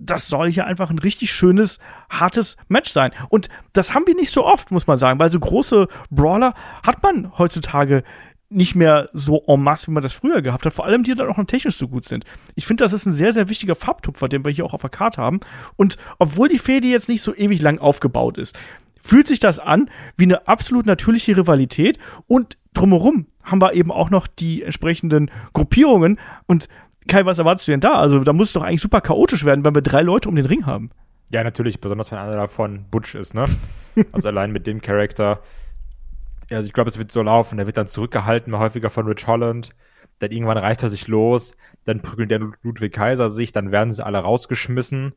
das 0.00 0.28
soll 0.28 0.50
hier 0.50 0.66
einfach 0.66 0.90
ein 0.90 0.98
richtig 0.98 1.32
schönes, 1.32 1.78
hartes 2.08 2.56
Match 2.68 2.90
sein. 2.90 3.12
Und 3.28 3.48
das 3.72 3.94
haben 3.94 4.06
wir 4.06 4.14
nicht 4.14 4.30
so 4.30 4.44
oft, 4.44 4.70
muss 4.70 4.86
man 4.86 4.96
sagen, 4.96 5.18
weil 5.18 5.30
so 5.30 5.38
große 5.38 5.88
Brawler 6.10 6.54
hat 6.82 7.02
man 7.02 7.36
heutzutage 7.38 8.02
nicht 8.48 8.74
mehr 8.74 9.08
so 9.12 9.44
en 9.46 9.62
masse, 9.62 9.86
wie 9.86 9.92
man 9.92 10.02
das 10.02 10.12
früher 10.12 10.42
gehabt 10.42 10.66
hat. 10.66 10.72
Vor 10.72 10.84
allem, 10.84 11.04
die 11.04 11.14
dann 11.14 11.28
auch 11.28 11.36
noch 11.36 11.44
technisch 11.44 11.76
so 11.76 11.86
gut 11.86 12.04
sind. 12.04 12.24
Ich 12.56 12.66
finde, 12.66 12.82
das 12.82 12.92
ist 12.92 13.06
ein 13.06 13.14
sehr, 13.14 13.32
sehr 13.32 13.48
wichtiger 13.48 13.76
Farbtupfer, 13.76 14.28
den 14.28 14.44
wir 14.44 14.50
hier 14.50 14.64
auch 14.64 14.74
auf 14.74 14.80
der 14.80 14.90
Karte 14.90 15.22
haben. 15.22 15.38
Und 15.76 15.96
obwohl 16.18 16.48
die 16.48 16.58
Fehde 16.58 16.88
jetzt 16.88 17.08
nicht 17.08 17.22
so 17.22 17.34
ewig 17.34 17.60
lang 17.62 17.78
aufgebaut 17.78 18.38
ist, 18.38 18.58
fühlt 19.00 19.28
sich 19.28 19.38
das 19.38 19.60
an 19.60 19.88
wie 20.16 20.24
eine 20.24 20.48
absolut 20.48 20.84
natürliche 20.84 21.36
Rivalität 21.36 21.98
und 22.26 22.58
drumherum 22.74 23.26
haben 23.42 23.62
wir 23.62 23.72
eben 23.72 23.90
auch 23.90 24.10
noch 24.10 24.26
die 24.26 24.62
entsprechenden 24.62 25.30
Gruppierungen 25.52 26.18
und 26.46 26.68
Kai, 27.10 27.26
was 27.26 27.38
erwartest 27.38 27.68
du 27.68 27.72
denn 27.72 27.80
da? 27.80 27.94
Also 27.94 28.20
da 28.20 28.32
muss 28.32 28.48
es 28.48 28.52
doch 28.54 28.62
eigentlich 28.62 28.80
super 28.80 29.00
chaotisch 29.00 29.44
werden, 29.44 29.64
wenn 29.64 29.74
wir 29.74 29.82
drei 29.82 30.02
Leute 30.02 30.28
um 30.28 30.36
den 30.36 30.46
Ring 30.46 30.64
haben. 30.64 30.90
Ja, 31.30 31.44
natürlich, 31.44 31.80
besonders 31.80 32.10
wenn 32.10 32.18
einer 32.18 32.36
davon 32.36 32.86
Butch 32.90 33.14
ist, 33.14 33.34
ne? 33.34 33.46
also 34.12 34.28
allein 34.28 34.52
mit 34.52 34.66
dem 34.66 34.80
Charakter. 34.80 35.42
Also 36.50 36.66
ich 36.66 36.72
glaube, 36.72 36.88
es 36.88 36.98
wird 36.98 37.12
so 37.12 37.22
laufen. 37.22 37.56
Der 37.56 37.66
wird 37.66 37.76
dann 37.76 37.86
zurückgehalten, 37.86 38.58
häufiger 38.58 38.90
von 38.90 39.06
Rich 39.06 39.26
Holland. 39.26 39.70
Dann 40.20 40.30
irgendwann 40.30 40.58
reißt 40.58 40.82
er 40.82 40.90
sich 40.90 41.08
los. 41.08 41.56
Dann 41.84 42.00
prügelt 42.00 42.30
der 42.30 42.40
Ludwig 42.62 42.92
Kaiser 42.92 43.30
sich. 43.30 43.52
Dann 43.52 43.72
werden 43.72 43.92
sie 43.92 44.04
alle 44.04 44.18
rausgeschmissen, 44.18 45.12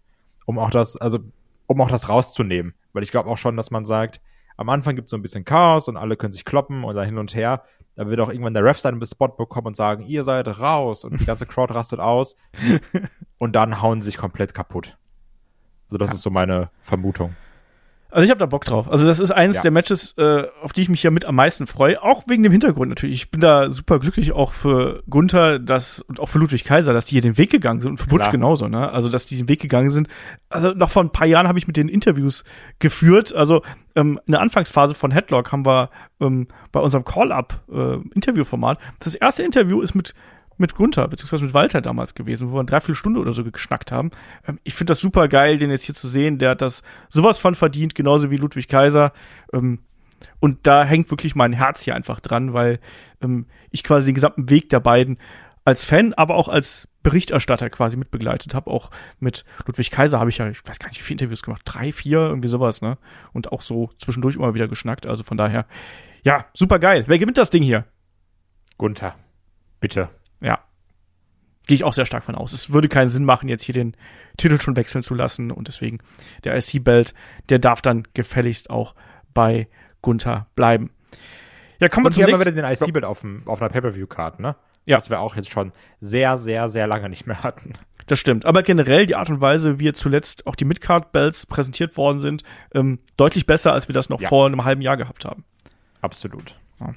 um 0.46 0.60
auch 0.60 0.70
das, 0.70 0.98
also 0.98 1.20
um 1.68 1.82
auch 1.82 1.90
das 1.90 2.10
rauszunehmen. 2.10 2.74
Weil 2.94 3.04
ich 3.04 3.12
glaube 3.12 3.30
auch 3.30 3.38
schon, 3.38 3.58
dass 3.58 3.72
man 3.72 3.86
sagt, 3.86 4.22
am 4.58 4.70
Anfang 4.70 4.96
gibt 4.96 5.08
es 5.08 5.12
so 5.12 5.18
ein 5.18 5.22
bisschen 5.22 5.46
Chaos 5.46 5.88
und 5.88 5.98
alle 5.98 6.16
können 6.16 6.32
sich 6.32 6.46
kloppen 6.46 6.84
und 6.84 6.96
dann 6.96 7.06
hin 7.06 7.18
und 7.18 7.34
her. 7.34 7.64
Da 7.96 8.08
wird 8.08 8.20
auch 8.20 8.30
irgendwann 8.30 8.54
der 8.54 8.64
Ref 8.64 8.80
seinen 8.80 9.06
Spot 9.06 9.28
bekommen 9.28 9.68
und 9.68 9.76
sagen, 9.76 10.04
ihr 10.04 10.24
seid 10.24 10.60
raus 10.60 11.04
und 11.04 11.20
die 11.20 11.26
ganze 11.26 11.46
Crowd 11.46 11.74
rastet 11.74 12.00
aus 12.00 12.36
und 13.38 13.56
dann 13.56 13.82
hauen 13.82 14.02
sie 14.02 14.08
sich 14.08 14.18
komplett 14.18 14.54
kaputt. 14.54 14.98
Also 15.90 15.98
das 16.00 16.10
ja. 16.10 16.16
ist 16.16 16.22
so 16.24 16.32
meine 16.32 16.72
Vermutung. 16.82 17.36
Also 18.14 18.26
ich 18.26 18.30
habe 18.30 18.38
da 18.38 18.46
Bock 18.46 18.64
drauf. 18.64 18.92
Also 18.92 19.08
das 19.08 19.20
ist 19.20 19.32
eines 19.32 19.58
ja. 19.58 19.62
der 19.64 19.72
Matches, 19.72 20.14
äh, 20.20 20.44
auf 20.62 20.72
die 20.72 20.84
ich 20.84 20.90
mich 20.90 21.02
ja 21.02 21.10
mit 21.10 21.26
am 21.26 21.34
meisten 21.34 21.66
freue. 21.66 22.00
Auch 22.04 22.26
wegen 22.28 22.44
dem 22.44 22.52
Hintergrund 22.52 22.90
natürlich. 22.90 23.16
Ich 23.16 23.32
bin 23.32 23.42
da 23.42 23.72
super 23.72 23.98
glücklich 23.98 24.34
auch 24.34 24.54
für 24.54 25.02
Gunther 25.10 25.58
dass, 25.58 26.00
und 26.02 26.20
auch 26.20 26.28
für 26.28 26.38
Ludwig 26.38 26.64
Kaiser, 26.64 26.94
dass 26.94 27.06
die 27.06 27.14
hier 27.14 27.24
den 27.24 27.40
Weg 27.40 27.50
gegangen 27.50 27.82
sind 27.82 27.90
und 27.90 27.98
für 27.98 28.08
Butch 28.08 28.30
genauso. 28.30 28.68
Ne? 28.68 28.92
Also 28.92 29.10
dass 29.10 29.26
die 29.26 29.36
den 29.36 29.50
Weg 29.50 29.62
gegangen 29.62 29.90
sind. 29.90 30.10
Also 30.48 30.74
noch 30.74 30.92
vor 30.92 31.04
ein 31.04 31.10
paar 31.10 31.26
Jahren 31.26 31.48
habe 31.48 31.58
ich 31.58 31.66
mit 31.66 31.76
den 31.76 31.90
Interviews 31.90 32.44
geführt. 32.78 33.34
Also 33.34 33.64
ähm, 33.96 34.20
in 34.28 34.34
der 34.34 34.42
Anfangsphase 34.42 34.94
von 34.94 35.10
Headlock 35.10 35.52
haben 35.52 35.66
wir 35.66 35.90
ähm, 36.22 36.48
bei 36.72 36.82
unserem 36.82 37.06
Call-Up-Interviewformat. 37.06 38.78
Äh, 38.78 38.82
das 39.00 39.16
erste 39.16 39.42
Interview 39.42 39.82
ist 39.82 39.96
mit 39.96 40.14
mit 40.58 40.76
Gunther, 40.76 41.08
beziehungsweise 41.08 41.46
mit 41.46 41.54
Walter 41.54 41.82
damals 41.82 42.16
gewesen, 42.16 42.50
wo 42.50 42.56
wir 42.56 42.60
eine 42.60 42.68
Dreiviertelstunde 42.68 43.20
oder 43.20 43.34
so 43.34 43.44
geschnackt 43.44 43.92
haben. 43.92 44.12
Ähm, 44.48 44.60
ich 44.64 44.74
finde 44.74 44.92
das 44.92 45.00
super 45.00 45.28
geil, 45.28 45.58
den 45.58 45.70
jetzt 45.70 45.84
hier 45.84 45.96
zu 45.96 46.08
sehen. 46.08 46.38
Der 46.38 46.52
hat 46.52 46.62
das 46.62 46.84
sowas 47.10 47.40
von 47.40 47.56
verdient, 47.56 47.96
genauso 47.96 48.32
wie 48.32 48.38
Ludwig 48.38 48.68
Kaiser. 48.68 49.14
Ähm, 49.52 49.80
und 50.40 50.68
da 50.68 50.84
hängt 50.84 51.10
wirklich 51.12 51.36
mein 51.36 51.54
Herz 51.54 51.84
hier 51.84 51.96
einfach 51.96 52.20
dran, 52.20 52.54
weil 52.54 52.80
ähm, 53.22 53.48
ich 53.72 53.84
quasi 53.84 54.08
den 54.08 54.16
gesamten 54.16 54.50
Weg 54.50 54.70
der 54.70 54.80
beiden 54.80 55.18
als 55.66 55.86
Fan, 55.86 56.14
aber 56.14 56.36
auch 56.36 56.50
als 56.50 56.90
Berichterstatter 57.04 57.70
quasi 57.70 57.98
mitbegleitet 57.98 58.54
habe. 58.54 58.70
Auch 58.70 58.90
mit 59.20 59.46
Ludwig 59.66 59.92
Kaiser 59.92 60.20
habe 60.20 60.30
ich 60.30 60.38
ja, 60.38 60.50
ich 60.50 60.66
weiß 60.66 60.80
gar 60.80 60.90
nicht, 60.90 61.00
wie 61.00 61.04
viele 61.04 61.16
Interviews 61.16 61.44
gemacht, 61.44 61.62
drei, 61.66 61.92
vier, 61.92 62.20
irgendwie 62.20 62.50
sowas, 62.50 62.82
ne? 62.82 62.98
Und 63.32 63.52
auch 63.52 63.62
so 63.62 63.90
zwischendurch 63.98 64.36
immer 64.36 64.54
wieder 64.54 64.68
geschnackt. 64.68 65.06
Also 65.06 65.24
von 65.24 65.38
daher, 65.38 65.66
ja, 66.24 66.46
super 66.54 66.80
geil. 66.80 67.06
Wer 67.08 67.18
gewinnt 67.18 67.38
das 67.38 67.50
Ding 67.50 67.64
hier? 67.64 67.86
Gunther. 68.78 69.16
Bitte. 69.80 70.10
Ja. 70.44 70.60
gehe 71.68 71.76
ich 71.76 71.84
auch 71.84 71.94
sehr 71.94 72.06
stark 72.06 72.24
von 72.24 72.36
aus. 72.36 72.54
Es 72.54 72.72
würde 72.72 72.90
keinen 72.90 73.08
Sinn 73.10 73.26
machen, 73.26 73.48
jetzt 73.48 73.64
hier 73.64 73.74
den 73.74 73.96
Titel 74.38 74.60
schon 74.60 74.76
wechseln 74.76 75.02
zu 75.02 75.16
lassen 75.16 75.52
und 75.52 75.68
deswegen 75.68 76.00
der 76.44 76.56
IC-Belt, 76.58 77.14
der 77.50 77.60
darf 77.60 77.82
dann 77.82 78.08
gefälligst 78.14 78.70
auch 78.70 78.94
bei 79.34 79.68
Gunther 80.02 80.48
bleiben. 80.56 80.92
Ja, 81.80 81.90
kommen 81.90 82.06
wir 82.06 82.12
zum 82.12 82.24
nächsten. 82.24 82.40
wieder 82.40 82.52
den 82.52 82.66
IC-Belt 82.66 83.06
auf, 83.06 83.26
auf 83.46 83.62
einer 83.62 83.70
Pay-Per-View-Card, 83.70 84.40
ne? 84.40 84.56
Ja. 84.86 84.98
Was 84.98 85.10
wir 85.10 85.22
auch 85.22 85.36
jetzt 85.36 85.52
schon 85.52 85.72
sehr, 86.02 86.38
sehr, 86.38 86.68
sehr 86.70 86.88
lange 86.88 87.10
nicht 87.10 87.26
mehr 87.26 87.42
hatten. 87.42 87.74
Das 88.08 88.20
stimmt. 88.20 88.46
Aber 88.46 88.64
generell 88.64 89.06
die 89.06 89.16
Art 89.16 89.30
und 89.30 89.40
Weise, 89.40 89.80
wie 89.80 89.94
zuletzt 89.94 90.46
auch 90.46 90.56
die 90.56 90.66
Midcard-Bells 90.66 91.46
präsentiert 91.46 91.96
worden 91.96 92.20
sind, 92.20 92.44
ähm, 92.74 93.00
deutlich 93.16 93.46
besser, 93.46 93.72
als 93.72 93.88
wir 93.88 93.94
das 93.94 94.10
noch 94.10 94.20
ja. 94.20 94.28
vor 94.28 94.46
einem 94.46 94.66
halben 94.66 94.82
Jahr 94.82 94.98
gehabt 94.98 95.24
haben. 95.24 95.46
Absolut. 96.02 96.60
Ja. 96.82 96.94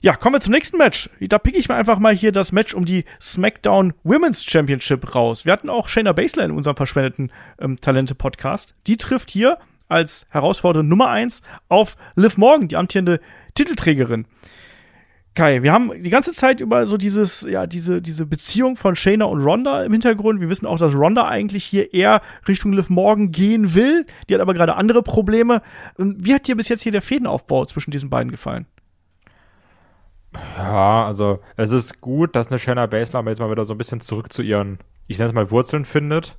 Ja, 0.00 0.14
kommen 0.14 0.36
wir 0.36 0.40
zum 0.40 0.52
nächsten 0.52 0.78
Match. 0.78 1.10
Da 1.20 1.40
pick 1.40 1.56
ich 1.56 1.68
mir 1.68 1.74
einfach 1.74 1.98
mal 1.98 2.14
hier 2.14 2.30
das 2.30 2.52
Match 2.52 2.72
um 2.72 2.84
die 2.84 3.04
SmackDown 3.20 3.94
Women's 4.04 4.44
Championship 4.44 5.16
raus. 5.16 5.44
Wir 5.44 5.52
hatten 5.52 5.68
auch 5.68 5.88
Shayna 5.88 6.12
Baszler 6.12 6.44
in 6.44 6.52
unserem 6.52 6.76
verschwendeten 6.76 7.32
ähm, 7.60 7.80
Talente-Podcast. 7.80 8.74
Die 8.86 8.96
trifft 8.96 9.28
hier 9.28 9.58
als 9.88 10.26
Herausforderin 10.30 10.86
Nummer 10.86 11.08
eins 11.08 11.42
auf 11.68 11.96
Liv 12.14 12.36
Morgan, 12.36 12.68
die 12.68 12.76
amtierende 12.76 13.18
Titelträgerin. 13.54 14.26
Kai, 15.34 15.64
wir 15.64 15.72
haben 15.72 15.90
die 16.00 16.10
ganze 16.10 16.32
Zeit 16.32 16.60
über 16.60 16.86
so 16.86 16.96
dieses, 16.96 17.42
ja, 17.42 17.66
diese, 17.66 18.00
diese 18.00 18.24
Beziehung 18.24 18.76
von 18.76 18.94
Shayna 18.94 19.24
und 19.24 19.42
Ronda 19.42 19.82
im 19.82 19.90
Hintergrund. 19.90 20.40
Wir 20.40 20.48
wissen 20.48 20.66
auch, 20.66 20.78
dass 20.78 20.94
Ronda 20.94 21.26
eigentlich 21.26 21.64
hier 21.64 21.92
eher 21.92 22.22
Richtung 22.46 22.72
Liv 22.72 22.88
Morgan 22.88 23.32
gehen 23.32 23.74
will. 23.74 24.06
Die 24.28 24.34
hat 24.34 24.40
aber 24.40 24.54
gerade 24.54 24.76
andere 24.76 25.02
Probleme. 25.02 25.60
Wie 25.96 26.34
hat 26.34 26.46
dir 26.46 26.56
bis 26.56 26.68
jetzt 26.68 26.82
hier 26.82 26.92
der 26.92 27.02
Fädenaufbau 27.02 27.64
zwischen 27.64 27.90
diesen 27.90 28.10
beiden 28.10 28.30
gefallen? 28.30 28.66
Ja, 30.58 31.06
also 31.06 31.40
es 31.56 31.70
ist 31.70 32.00
gut, 32.00 32.34
dass 32.34 32.48
eine 32.48 32.58
Shanna 32.58 32.86
Baszler 32.86 33.24
jetzt 33.26 33.38
mal 33.38 33.50
wieder 33.50 33.64
so 33.64 33.74
ein 33.74 33.78
bisschen 33.78 34.00
zurück 34.00 34.32
zu 34.32 34.42
ihren, 34.42 34.78
ich 35.06 35.18
nenne 35.18 35.28
es 35.28 35.34
mal 35.34 35.50
Wurzeln 35.50 35.84
findet. 35.84 36.36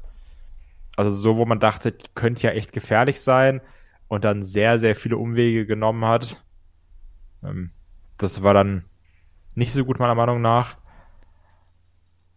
Also 0.97 1.11
so, 1.11 1.37
wo 1.37 1.45
man 1.45 1.59
dachte, 1.59 1.93
die 1.93 2.07
könnte 2.15 2.47
ja 2.47 2.51
echt 2.51 2.73
gefährlich 2.73 3.21
sein 3.21 3.61
und 4.09 4.25
dann 4.25 4.43
sehr, 4.43 4.77
sehr 4.77 4.95
viele 4.95 5.17
Umwege 5.17 5.65
genommen 5.65 6.03
hat. 6.03 6.43
Ähm, 7.43 7.71
das 8.17 8.43
war 8.43 8.53
dann 8.53 8.85
nicht 9.55 9.71
so 9.71 9.85
gut 9.85 9.99
meiner 9.99 10.15
Meinung 10.15 10.41
nach. 10.41 10.77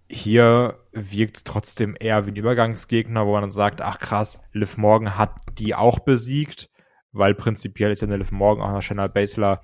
Hier 0.08 0.78
wirkt 0.92 1.38
es 1.38 1.44
trotzdem 1.44 1.96
eher 1.98 2.26
wie 2.26 2.30
ein 2.30 2.36
Übergangsgegner, 2.36 3.26
wo 3.26 3.32
man 3.32 3.42
dann 3.42 3.50
sagt, 3.50 3.80
ach 3.80 3.98
krass, 3.98 4.40
Liv 4.52 4.76
Morgan 4.76 5.18
hat 5.18 5.34
die 5.58 5.74
auch 5.74 5.98
besiegt, 5.98 6.70
weil 7.10 7.34
prinzipiell 7.34 7.90
ist 7.90 8.02
ja 8.02 8.08
eine 8.08 8.18
Liv 8.18 8.30
Morgan 8.30 8.64
auch 8.64 8.70
einer 8.70 8.82
Shanna 8.82 9.08
Baszler 9.08 9.62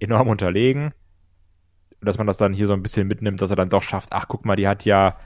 enorm 0.00 0.28
unterlegen 0.28 0.92
dass 2.02 2.18
man 2.18 2.26
das 2.26 2.36
dann 2.36 2.52
hier 2.52 2.66
so 2.66 2.72
ein 2.72 2.82
bisschen 2.82 3.08
mitnimmt, 3.08 3.40
dass 3.40 3.50
er 3.50 3.56
dann 3.56 3.68
doch 3.68 3.82
schafft, 3.82 4.10
ach 4.12 4.26
guck 4.28 4.44
mal, 4.44 4.56
die 4.56 4.68
hat 4.68 4.84
ja 4.84 5.16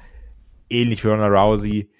ähnlich 0.68 1.04
wie 1.04 1.08
Ronda 1.08 1.26
Rousey 1.26 1.90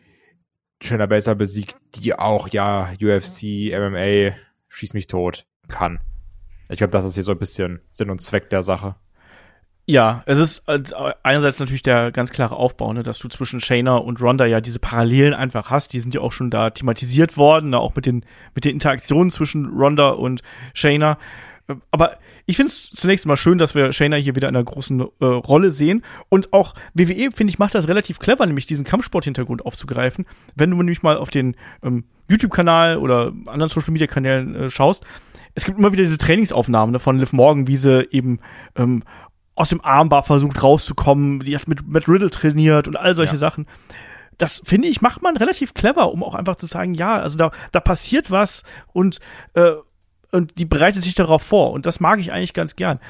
Shayna 0.83 1.07
Baszler 1.07 1.35
besiegt, 1.35 1.77
die 1.95 2.15
auch 2.15 2.49
ja 2.49 2.91
UFC, 3.01 3.73
MMA, 3.73 4.37
schieß 4.69 4.95
mich 4.95 5.07
tot 5.07 5.47
kann. 5.69 6.01
Ich 6.69 6.79
glaube, 6.79 6.91
das 6.91 7.05
ist 7.05 7.15
hier 7.15 7.23
so 7.23 7.33
ein 7.33 7.39
bisschen 7.39 7.81
Sinn 7.91 8.11
und 8.11 8.21
Zweck 8.21 8.51
der 8.51 8.63
Sache. 8.63 8.97
Ja, 9.89 10.25
es 10.27 10.41
ist 10.41 10.69
einerseits 11.23 11.61
natürlich 11.61 11.83
der 11.83 12.11
ganz 12.11 12.33
klare 12.33 12.57
Aufbau, 12.57 12.93
ne, 12.93 13.05
dass 13.05 13.21
du 13.21 13.29
zwischen 13.29 13.61
Shayna 13.61 13.97
und 13.97 14.21
Ronda 14.21 14.45
ja 14.45 14.61
diese 14.61 14.81
Parallelen 14.81 15.33
einfach 15.33 15.71
hast. 15.71 15.93
Die 15.93 16.01
sind 16.01 16.13
ja 16.13 16.21
auch 16.23 16.33
schon 16.33 16.51
da 16.51 16.71
thematisiert 16.71 17.37
worden, 17.37 17.71
ne, 17.71 17.79
auch 17.79 17.95
mit 17.95 18.05
den, 18.05 18.25
mit 18.55 18.65
den 18.65 18.73
Interaktionen 18.73 19.31
zwischen 19.31 19.67
Ronda 19.67 20.09
und 20.09 20.43
Shayna. 20.75 21.19
Aber 21.91 22.19
ich 22.47 22.57
finde 22.57 22.69
es 22.69 22.91
zunächst 22.91 23.27
mal 23.27 23.37
schön, 23.37 23.59
dass 23.59 23.75
wir 23.75 23.93
Shayna 23.93 24.17
hier 24.17 24.37
wieder 24.37 24.49
in 24.49 24.57
einer 24.57 24.65
großen 24.65 25.01
äh, 25.01 25.25
Rolle 25.25 25.71
sehen. 25.71 26.05
Und 26.29 26.53
auch 26.53 26.75
WWE, 26.95 27.31
finde 27.33 27.51
ich, 27.51 27.59
macht 27.59 27.75
das 27.75 27.89
relativ 27.89 28.19
clever, 28.19 28.47
nämlich 28.47 28.67
diesen 28.67 28.85
Kampfsport-Hintergrund 28.85 29.67
aufzugreifen. 29.67 30.27
Wenn 30.55 30.71
du 30.71 30.77
nämlich 30.77 31.03
mal 31.03 31.17
auf 31.17 31.31
den 31.31 31.57
ähm, 31.83 32.05
YouTube-Kanal 32.29 32.99
oder 32.99 33.33
anderen 33.47 33.69
Social-Media-Kanälen 33.69 34.55
äh, 34.55 34.71
schaust, 34.71 35.05
es 35.55 35.65
gibt 35.65 35.79
immer 35.79 35.93
wieder 35.93 36.05
diese 36.05 36.19
Trainingsaufnahmen 36.19 36.93
ne, 36.93 36.99
von 36.99 37.19
Liv 37.19 37.33
Morgan, 37.33 37.67
wie 37.67 37.77
sie 37.77 38.07
eben 38.11 38.39
ähm, 38.77 39.03
aus 39.55 39.71
dem 39.71 39.85
Armbar 39.85 40.23
versucht 40.23 40.63
rauszukommen. 40.63 41.41
Die 41.41 41.57
hat 41.57 41.67
mit 41.67 41.89
Matt 41.89 42.09
Riddle 42.09 42.31
trainiert 42.31 42.87
und 42.87 42.97
all 42.97 43.17
solche 43.17 43.33
ja. 43.33 43.39
Sachen 43.39 43.67
das 44.39 44.61
finde 44.65 44.89
ich, 44.89 45.01
macht 45.01 45.23
man 45.23 45.37
relativ 45.37 45.75
clever, 45.75 46.13
um 46.13 46.23
auch 46.23 46.35
einfach 46.35 46.57
zu 46.57 46.67
sagen, 46.67 46.95
ja, 46.95 47.19
also 47.19 47.39
da, 47.39 47.51
da 47.73 47.81
passiert 47.81 48.31
was 48.31 48.65
und 48.93 49.19
äh, 49.55 49.73
und 50.33 50.59
die 50.59 50.65
bereitet 50.65 51.03
sich 51.03 51.15
darauf 51.15 51.43
vor. 51.43 51.73
Und 51.73 51.87
das 51.87 52.01
mag 52.01 52.19
ich 52.21 52.33
eigentlich 52.33 52.53
ganz 52.53 52.77
gern. 52.77 53.01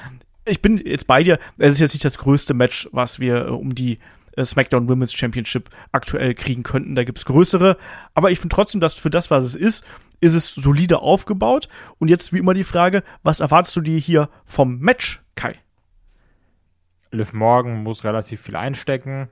Ich 0.45 0.63
bin 0.63 0.79
jetzt 0.79 1.07
bei 1.07 1.23
dir. 1.23 1.39
Es 1.59 1.75
ist 1.75 1.81
jetzt 1.81 1.95
nicht 1.95 2.05
das 2.05 2.19
größte 2.19 2.55
Match, 2.55 2.89
was 2.93 3.19
wir 3.19 3.47
äh, 3.47 3.51
um 3.51 3.75
die 3.75 3.99
äh, 4.37 4.45
SmackDown 4.45 4.89
Women's 4.89 5.13
Championship 5.13 5.71
aktuell 5.93 6.35
kriegen 6.35 6.63
könnten. 6.63 6.95
Da 6.95 7.05
gibt's 7.05 7.25
größere. 7.25 7.77
Aber 8.15 8.31
ich 8.31 8.39
finde 8.39 8.55
trotzdem, 8.55 8.81
dass 8.81 8.95
für 8.95 9.11
das, 9.11 9.31
was 9.31 9.45
es 9.45 9.55
ist, 9.55 9.85
ist 10.21 10.35
es 10.35 10.55
solide 10.55 11.01
aufgebaut. 11.01 11.69
Und 11.99 12.09
jetzt 12.09 12.33
wie 12.33 12.39
immer 12.39 12.55
die 12.55 12.65
Frage, 12.65 13.03
was 13.23 13.41
erwartest 13.41 13.75
du 13.77 13.81
dir 13.81 13.99
hier 13.99 14.29
vom 14.45 14.79
Match, 14.79 15.23
Kai? 15.35 15.57
Liv 17.11 17.33
Morgan 17.33 17.83
muss 17.83 18.05
relativ 18.05 18.43
viel 18.43 18.57
einstecken, 18.57 19.29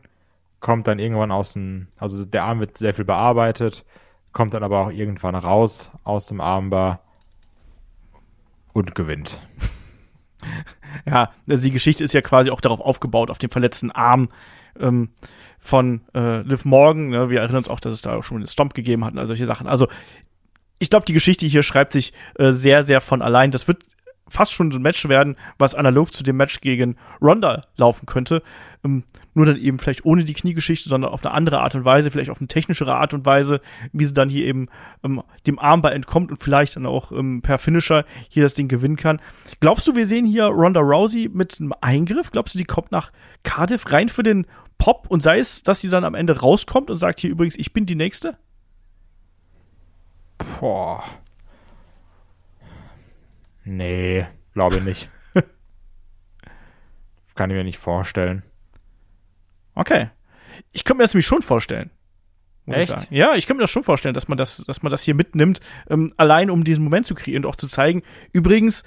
kommt 0.61 0.87
dann 0.87 0.99
irgendwann 0.99 1.33
aus 1.33 1.53
dem, 1.53 1.89
also 1.99 2.25
der 2.25 2.45
Arm 2.45 2.61
wird 2.61 2.79
sehr 2.79 2.95
viel 2.95 3.05
bearbeitet, 3.05 3.85
kommt 4.33 4.55
dann 4.55 4.63
aber 4.63 4.81
auch 4.81 4.91
irgendwann 4.91 5.35
raus 5.35 5.91
aus 6.03 6.29
dem 6.29 6.41
Armbar 6.41 7.04
und 8.75 8.95
gewinnt. 8.95 9.41
ja, 11.07 11.31
also 11.49 11.63
die 11.63 11.71
Geschichte 11.71 12.05
ist 12.05 12.13
ja 12.13 12.21
quasi 12.21 12.51
auch 12.51 12.61
darauf 12.61 12.81
aufgebaut, 12.81 13.31
auf 13.31 13.39
dem 13.39 13.49
verletzten 13.49 13.91
Arm 13.91 14.29
ähm, 14.79 15.11
von 15.59 16.03
äh, 16.15 16.43
Liv 16.43 16.67
Morgan. 16.67 17.09
Ne? 17.09 17.31
Wir 17.31 17.41
erinnern 17.41 17.59
uns 17.59 17.69
auch, 17.71 17.81
dass 17.81 17.95
es 17.95 18.03
da 18.03 18.17
auch 18.17 18.25
schon 18.25 18.39
einen 18.39 18.47
Stomp 18.47 18.75
gegeben 18.75 19.05
hat 19.05 19.15
und 19.15 19.19
all 19.19 19.27
solche 19.27 19.47
Sachen. 19.47 19.67
Also 19.67 19.89
ich 20.79 20.91
glaube, 20.91 21.07
die 21.07 21.15
Geschichte 21.15 21.47
hier 21.47 21.63
schreibt 21.63 21.93
sich 21.93 22.13
äh, 22.35 22.53
sehr, 22.53 22.85
sehr 22.85 23.01
von 23.01 23.23
allein. 23.23 23.51
Das 23.51 23.69
wird 23.69 23.83
fast 24.29 24.53
schon 24.53 24.73
ein 24.73 24.83
Match 24.83 25.09
werden, 25.09 25.37
was 25.59 25.75
analog 25.75 26.13
zu 26.13 26.23
dem 26.23 26.37
Match 26.37 26.61
gegen 26.61 26.97
Ronda 27.21 27.63
laufen 27.77 28.07
könnte. 28.07 28.43
Ähm, 28.85 29.05
nur 29.35 29.47
dann 29.47 29.57
eben 29.57 29.79
vielleicht 29.79 30.05
ohne 30.05 30.25
die 30.25 30.35
Kniegeschichte, 30.35 30.89
sondern 30.89 31.11
auf 31.11 31.25
eine 31.25 31.35
andere 31.35 31.61
Art 31.61 31.75
und 31.75 31.85
Weise, 31.85 32.11
vielleicht 32.11 32.31
auf 32.31 32.39
eine 32.39 32.49
technischere 32.49 32.95
Art 32.95 33.15
und 33.15 33.27
Weise, 33.27 33.61
wie 33.93 34.05
sie 34.05 34.15
dann 34.15 34.29
hier 34.29 34.47
eben 34.47 34.69
ähm, 35.03 35.23
dem 35.47 35.59
Armbar 35.59 35.93
entkommt 35.93 36.31
und 36.31 36.43
vielleicht 36.43 36.77
dann 36.77 36.87
auch 36.87 37.13
ähm, 37.13 37.43
per 37.43 37.59
Finisher 37.59 38.05
hier 38.29 38.43
das 38.43 38.55
Ding 38.55 38.69
gewinnen 38.69 38.97
kann. 38.97 39.21
Glaubst 39.61 39.87
du, 39.87 39.95
wir 39.95 40.07
sehen 40.07 40.27
hier 40.27 40.45
Ronda 40.47 40.81
Rousey 40.81 41.31
mit 41.33 41.61
einem 41.61 41.75
Eingriff? 41.81 42.31
Glaubst 42.31 42.55
du, 42.55 42.59
die 42.59 42.65
kommt 42.65 42.93
nach 42.93 43.13
Cardiff 43.43 43.91
rein 43.93 44.09
für 44.09 44.23
den 44.23 44.47
Pop 44.79 45.07
und 45.09 45.23
sei 45.23 45.39
es, 45.39 45.63
dass 45.63 45.81
sie 45.81 45.89
dann 45.89 46.05
am 46.05 46.15
Ende 46.15 46.41
rauskommt 46.41 46.91
und 46.91 46.97
sagt 46.97 47.21
hier 47.21 47.31
übrigens, 47.31 47.57
ich 47.57 47.73
bin 47.73 47.87
die 47.87 47.95
Nächste? 47.95 48.37
Boah. 50.61 51.03
Nee, 53.65 54.27
glaube 54.53 54.81
nicht. 54.81 55.11
Kann 57.35 57.51
ich 57.51 57.57
mir 57.57 57.65
nicht 57.65 57.79
vorstellen. 57.79 58.43
Okay. 59.75 60.11
Ich 60.73 60.85
könnte 60.85 60.99
mir 60.99 61.05
das 61.05 61.15
nämlich 61.15 61.27
schon 61.27 61.43
vorstellen. 61.43 61.91
Echt? 62.67 62.95
Ich 63.11 63.11
ja, 63.11 63.35
ich 63.35 63.47
könnte 63.47 63.59
mir 63.59 63.65
das 63.65 63.71
schon 63.71 63.85
vorstellen, 63.85 64.15
dass 64.15 64.29
man 64.29 64.39
das, 64.39 64.65
dass 64.67 64.83
man 64.83 64.91
das 64.91 65.03
hier 65.03 65.15
mitnimmt, 65.15 65.61
ähm, 65.91 66.15
allein 66.17 66.51
um 66.51 66.65
diesen 66.65 66.85
Moment 66.85 67.07
zu 67.07 67.15
kreieren 67.15 67.45
und 67.45 67.51
auch 67.51 67.57
zu 67.57 67.69
zeigen. 67.69 68.03
Übrigens, 68.33 68.85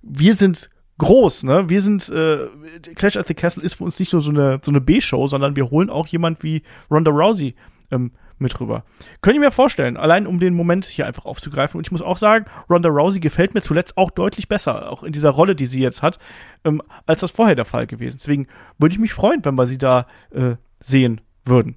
wir 0.00 0.34
sind 0.34 0.70
groß, 0.98 1.44
ne? 1.44 1.68
Wir 1.68 1.82
sind 1.82 2.08
äh, 2.08 2.48
Clash 2.94 3.16
at 3.16 3.26
the 3.26 3.34
Castle 3.34 3.62
ist 3.62 3.74
für 3.74 3.84
uns 3.84 3.98
nicht 3.98 4.12
nur 4.12 4.22
so 4.22 4.30
eine 4.30 4.60
so 4.62 4.70
eine 4.70 4.80
B-Show, 4.80 5.26
sondern 5.26 5.56
wir 5.56 5.70
holen 5.70 5.90
auch 5.90 6.06
jemand 6.06 6.42
wie 6.42 6.62
Ronda 6.90 7.10
Rousey 7.10 7.54
ähm, 7.90 8.12
mit 8.40 8.58
rüber. 8.60 8.84
Könnte 9.20 9.38
ich 9.38 9.44
mir 9.44 9.50
vorstellen, 9.50 9.96
allein 9.96 10.26
um 10.26 10.40
den 10.40 10.54
Moment 10.54 10.84
hier 10.84 11.06
einfach 11.06 11.24
aufzugreifen. 11.24 11.78
Und 11.78 11.86
ich 11.86 11.92
muss 11.92 12.02
auch 12.02 12.16
sagen, 12.16 12.46
Ronda 12.68 12.88
Rousey 12.88 13.20
gefällt 13.20 13.54
mir 13.54 13.62
zuletzt 13.62 13.96
auch 13.96 14.10
deutlich 14.10 14.48
besser, 14.48 14.90
auch 14.90 15.02
in 15.02 15.12
dieser 15.12 15.30
Rolle, 15.30 15.54
die 15.54 15.66
sie 15.66 15.80
jetzt 15.80 16.02
hat, 16.02 16.18
ähm, 16.64 16.82
als 17.06 17.20
das 17.20 17.30
vorher 17.30 17.54
der 17.54 17.64
Fall 17.64 17.86
gewesen. 17.86 18.18
Deswegen 18.18 18.46
würde 18.78 18.92
ich 18.94 19.00
mich 19.00 19.12
freuen, 19.12 19.44
wenn 19.44 19.56
wir 19.56 19.66
sie 19.66 19.78
da 19.78 20.06
äh, 20.30 20.56
sehen 20.80 21.20
würden. 21.44 21.76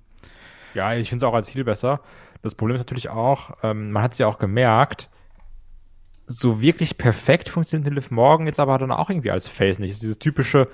Ja, 0.73 0.93
ich 0.93 1.09
finde 1.09 1.25
es 1.25 1.29
auch 1.29 1.35
als 1.35 1.49
viel 1.49 1.63
besser. 1.63 2.01
Das 2.41 2.55
Problem 2.55 2.75
ist 2.75 2.81
natürlich 2.81 3.09
auch, 3.09 3.51
ähm, 3.63 3.91
man 3.91 4.03
hat 4.03 4.13
es 4.13 4.17
ja 4.17 4.27
auch 4.27 4.39
gemerkt, 4.39 5.09
so 6.27 6.61
wirklich 6.61 6.97
perfekt 6.97 7.49
funktioniert 7.49 7.93
Liv 7.93 8.11
Morgan 8.11 8.47
jetzt 8.47 8.59
aber 8.59 8.77
dann 8.77 8.91
auch 8.91 9.09
irgendwie 9.09 9.31
als 9.31 9.47
Face 9.47 9.79
nicht. 9.79 9.91
Das 9.91 9.97
ist 9.97 10.03
dieses 10.03 10.19
typische, 10.19 10.69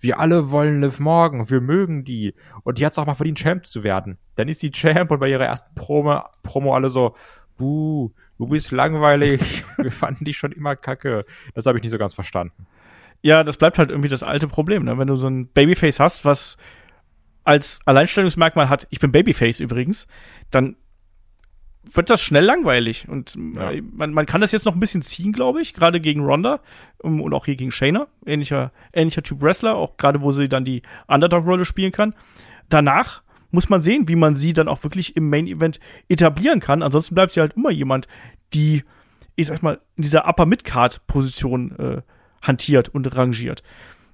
wir 0.00 0.18
alle 0.18 0.50
wollen 0.50 0.80
Liv 0.80 1.00
Morgan, 1.00 1.48
wir 1.48 1.60
mögen 1.60 2.04
die. 2.04 2.34
Und 2.62 2.78
die 2.78 2.86
hat 2.86 2.92
es 2.92 2.98
auch 2.98 3.06
mal 3.06 3.14
verdient, 3.14 3.38
Champ 3.38 3.66
zu 3.66 3.82
werden. 3.82 4.18
Dann 4.36 4.48
ist 4.48 4.62
die 4.62 4.72
Champ 4.72 5.10
und 5.10 5.18
bei 5.18 5.28
ihrer 5.28 5.44
ersten 5.44 5.74
Promo, 5.74 6.22
Promo 6.42 6.74
alle 6.74 6.90
so, 6.90 7.14
buh, 7.56 8.10
du 8.38 8.46
bist 8.46 8.70
langweilig, 8.70 9.64
wir 9.76 9.92
fanden 9.92 10.24
dich 10.24 10.36
schon 10.36 10.52
immer 10.52 10.76
kacke. 10.76 11.24
Das 11.54 11.66
habe 11.66 11.78
ich 11.78 11.82
nicht 11.82 11.92
so 11.92 11.98
ganz 11.98 12.14
verstanden. 12.14 12.66
Ja, 13.22 13.44
das 13.44 13.56
bleibt 13.56 13.78
halt 13.78 13.90
irgendwie 13.90 14.08
das 14.08 14.22
alte 14.22 14.48
Problem, 14.48 14.84
ne? 14.84 14.98
Wenn 14.98 15.06
du 15.06 15.16
so 15.16 15.28
ein 15.28 15.46
Babyface 15.46 16.00
hast, 16.00 16.24
was 16.24 16.56
als 17.44 17.80
Alleinstellungsmerkmal 17.84 18.68
hat, 18.68 18.86
ich 18.90 18.98
bin 18.98 19.12
Babyface 19.12 19.60
übrigens, 19.60 20.06
dann 20.50 20.76
wird 21.90 22.10
das 22.10 22.22
schnell 22.22 22.44
langweilig. 22.44 23.08
Und 23.08 23.36
ja. 23.54 23.72
Äh, 23.72 23.82
man, 23.82 24.12
man 24.12 24.26
kann 24.26 24.40
das 24.40 24.52
jetzt 24.52 24.64
noch 24.64 24.74
ein 24.74 24.80
bisschen 24.80 25.02
ziehen, 25.02 25.32
glaube 25.32 25.60
ich, 25.60 25.74
gerade 25.74 26.00
gegen 26.00 26.24
Ronda 26.24 26.60
und 26.98 27.34
auch 27.34 27.44
hier 27.44 27.56
gegen 27.56 27.72
Shayna. 27.72 28.06
Ähnlicher, 28.24 28.72
ähnlicher 28.92 29.22
Typ 29.22 29.42
Wrestler, 29.42 29.74
auch 29.74 29.96
gerade 29.96 30.22
wo 30.22 30.32
sie 30.32 30.48
dann 30.48 30.64
die 30.64 30.82
Underdog-Rolle 31.08 31.64
spielen 31.64 31.92
kann. 31.92 32.14
danach 32.68 33.22
muss 33.52 33.68
man 33.68 33.82
sehen, 33.82 34.08
wie 34.08 34.16
man 34.16 34.34
sie 34.34 34.54
dann 34.54 34.66
auch 34.66 34.82
wirklich 34.82 35.14
im 35.14 35.28
Main 35.28 35.46
Event 35.46 35.78
etablieren 36.08 36.58
kann. 36.58 36.82
Ansonsten 36.82 37.14
bleibt 37.14 37.32
sie 37.32 37.40
halt 37.40 37.52
immer 37.52 37.70
jemand, 37.70 38.08
die, 38.54 38.82
ich 39.36 39.46
sag 39.46 39.62
mal, 39.62 39.78
in 39.96 40.02
dieser 40.02 40.26
Upper 40.26 40.46
Mid-Card 40.46 41.06
Position 41.06 41.78
äh, 41.78 42.02
hantiert 42.40 42.88
und 42.88 43.14
rangiert. 43.14 43.62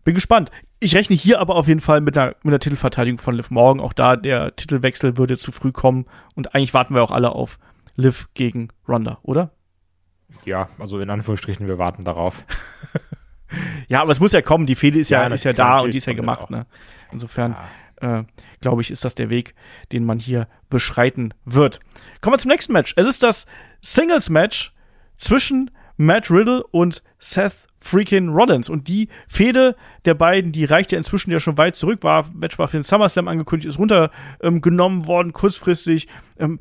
Bin 0.08 0.14
gespannt. 0.14 0.50
Ich 0.80 0.94
rechne 0.94 1.14
hier 1.14 1.38
aber 1.38 1.54
auf 1.54 1.68
jeden 1.68 1.82
Fall 1.82 2.00
mit 2.00 2.16
der, 2.16 2.36
mit 2.42 2.50
der 2.50 2.60
Titelverteidigung 2.60 3.18
von 3.18 3.34
Liv 3.34 3.50
Morgan. 3.50 3.78
Auch 3.78 3.92
da 3.92 4.16
der 4.16 4.56
Titelwechsel 4.56 5.18
würde 5.18 5.36
zu 5.36 5.52
früh 5.52 5.70
kommen. 5.70 6.06
Und 6.34 6.54
eigentlich 6.54 6.72
warten 6.72 6.94
wir 6.94 7.02
auch 7.02 7.10
alle 7.10 7.32
auf 7.32 7.58
Liv 7.94 8.30
gegen 8.32 8.70
Ronda, 8.88 9.18
oder? 9.22 9.50
Ja, 10.46 10.70
also 10.78 10.98
in 10.98 11.10
Anführungsstrichen, 11.10 11.66
wir 11.66 11.76
warten 11.76 12.04
darauf. 12.04 12.46
ja, 13.88 14.00
aber 14.00 14.10
es 14.10 14.18
muss 14.18 14.32
ja 14.32 14.40
kommen. 14.40 14.64
Die 14.64 14.76
Fehde 14.76 14.98
ist 14.98 15.10
ja, 15.10 15.28
ja 15.28 15.34
ist 15.34 15.44
ja 15.44 15.52
da 15.52 15.80
und 15.80 15.92
die 15.92 15.98
ist 15.98 16.06
ja 16.06 16.14
gemacht. 16.14 16.48
Ne? 16.48 16.64
Insofern 17.12 17.54
ja. 18.00 18.20
äh, 18.20 18.24
glaube 18.62 18.80
ich, 18.80 18.90
ist 18.90 19.04
das 19.04 19.14
der 19.14 19.28
Weg, 19.28 19.54
den 19.92 20.06
man 20.06 20.18
hier 20.18 20.48
beschreiten 20.70 21.34
wird. 21.44 21.80
Kommen 22.22 22.32
wir 22.32 22.38
zum 22.38 22.50
nächsten 22.50 22.72
Match. 22.72 22.94
Es 22.96 23.06
ist 23.06 23.22
das 23.22 23.44
Singles-Match 23.82 24.72
zwischen 25.18 25.70
Matt 25.98 26.30
Riddle 26.30 26.64
und 26.68 27.02
Seth 27.18 27.67
freaking 27.80 28.28
Rollins. 28.28 28.68
Und 28.68 28.88
die 28.88 29.08
Fehde 29.28 29.76
der 30.04 30.14
beiden, 30.14 30.52
die 30.52 30.64
reicht 30.64 30.92
ja 30.92 30.98
inzwischen 30.98 31.30
ja 31.30 31.40
schon 31.40 31.58
weit 31.58 31.74
zurück, 31.74 32.02
war, 32.02 32.26
Match 32.34 32.58
war 32.58 32.68
für 32.68 32.78
den 32.78 32.82
SummerSlam 32.82 33.28
angekündigt, 33.28 33.68
ist 33.68 33.78
runtergenommen 33.78 35.00
ähm, 35.00 35.06
worden, 35.06 35.32
kurzfristig. 35.32 36.08
Ähm, 36.38 36.60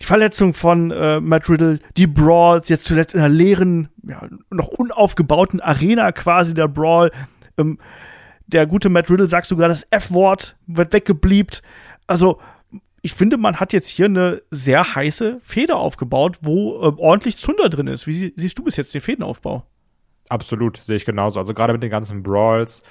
die 0.00 0.06
Verletzung 0.06 0.52
von 0.52 0.90
äh, 0.90 1.20
Matt 1.20 1.48
Riddle, 1.48 1.78
die 1.96 2.08
Brawls, 2.08 2.68
jetzt 2.68 2.84
zuletzt 2.84 3.14
in 3.14 3.20
einer 3.20 3.28
leeren, 3.28 3.88
ja, 4.02 4.26
noch 4.50 4.68
unaufgebauten 4.68 5.60
Arena 5.60 6.10
quasi 6.10 6.54
der 6.54 6.68
Brawl. 6.68 7.10
Ähm, 7.56 7.78
der 8.46 8.66
gute 8.66 8.88
Matt 8.88 9.10
Riddle 9.10 9.28
sagt 9.28 9.46
sogar, 9.46 9.68
das 9.68 9.86
F-Wort 9.90 10.56
wird 10.66 10.92
weggebliebt. 10.92 11.62
Also, 12.08 12.40
ich 13.00 13.14
finde, 13.14 13.36
man 13.36 13.60
hat 13.60 13.72
jetzt 13.72 13.88
hier 13.88 14.06
eine 14.06 14.42
sehr 14.50 14.94
heiße 14.94 15.38
Feder 15.42 15.76
aufgebaut, 15.76 16.38
wo 16.42 16.80
äh, 16.82 16.92
ordentlich 16.96 17.36
Zunder 17.36 17.68
drin 17.68 17.86
ist. 17.86 18.06
Wie 18.06 18.12
sie, 18.12 18.32
siehst 18.36 18.58
du 18.58 18.64
bis 18.64 18.76
jetzt 18.76 18.94
den 18.94 19.00
Fädenaufbau? 19.00 19.66
Absolut, 20.28 20.76
sehe 20.76 20.96
ich 20.96 21.04
genauso. 21.04 21.38
Also 21.38 21.54
gerade 21.54 21.72
mit 21.72 21.82
den 21.82 21.90
ganzen 21.90 22.22
Brawls, 22.22 22.82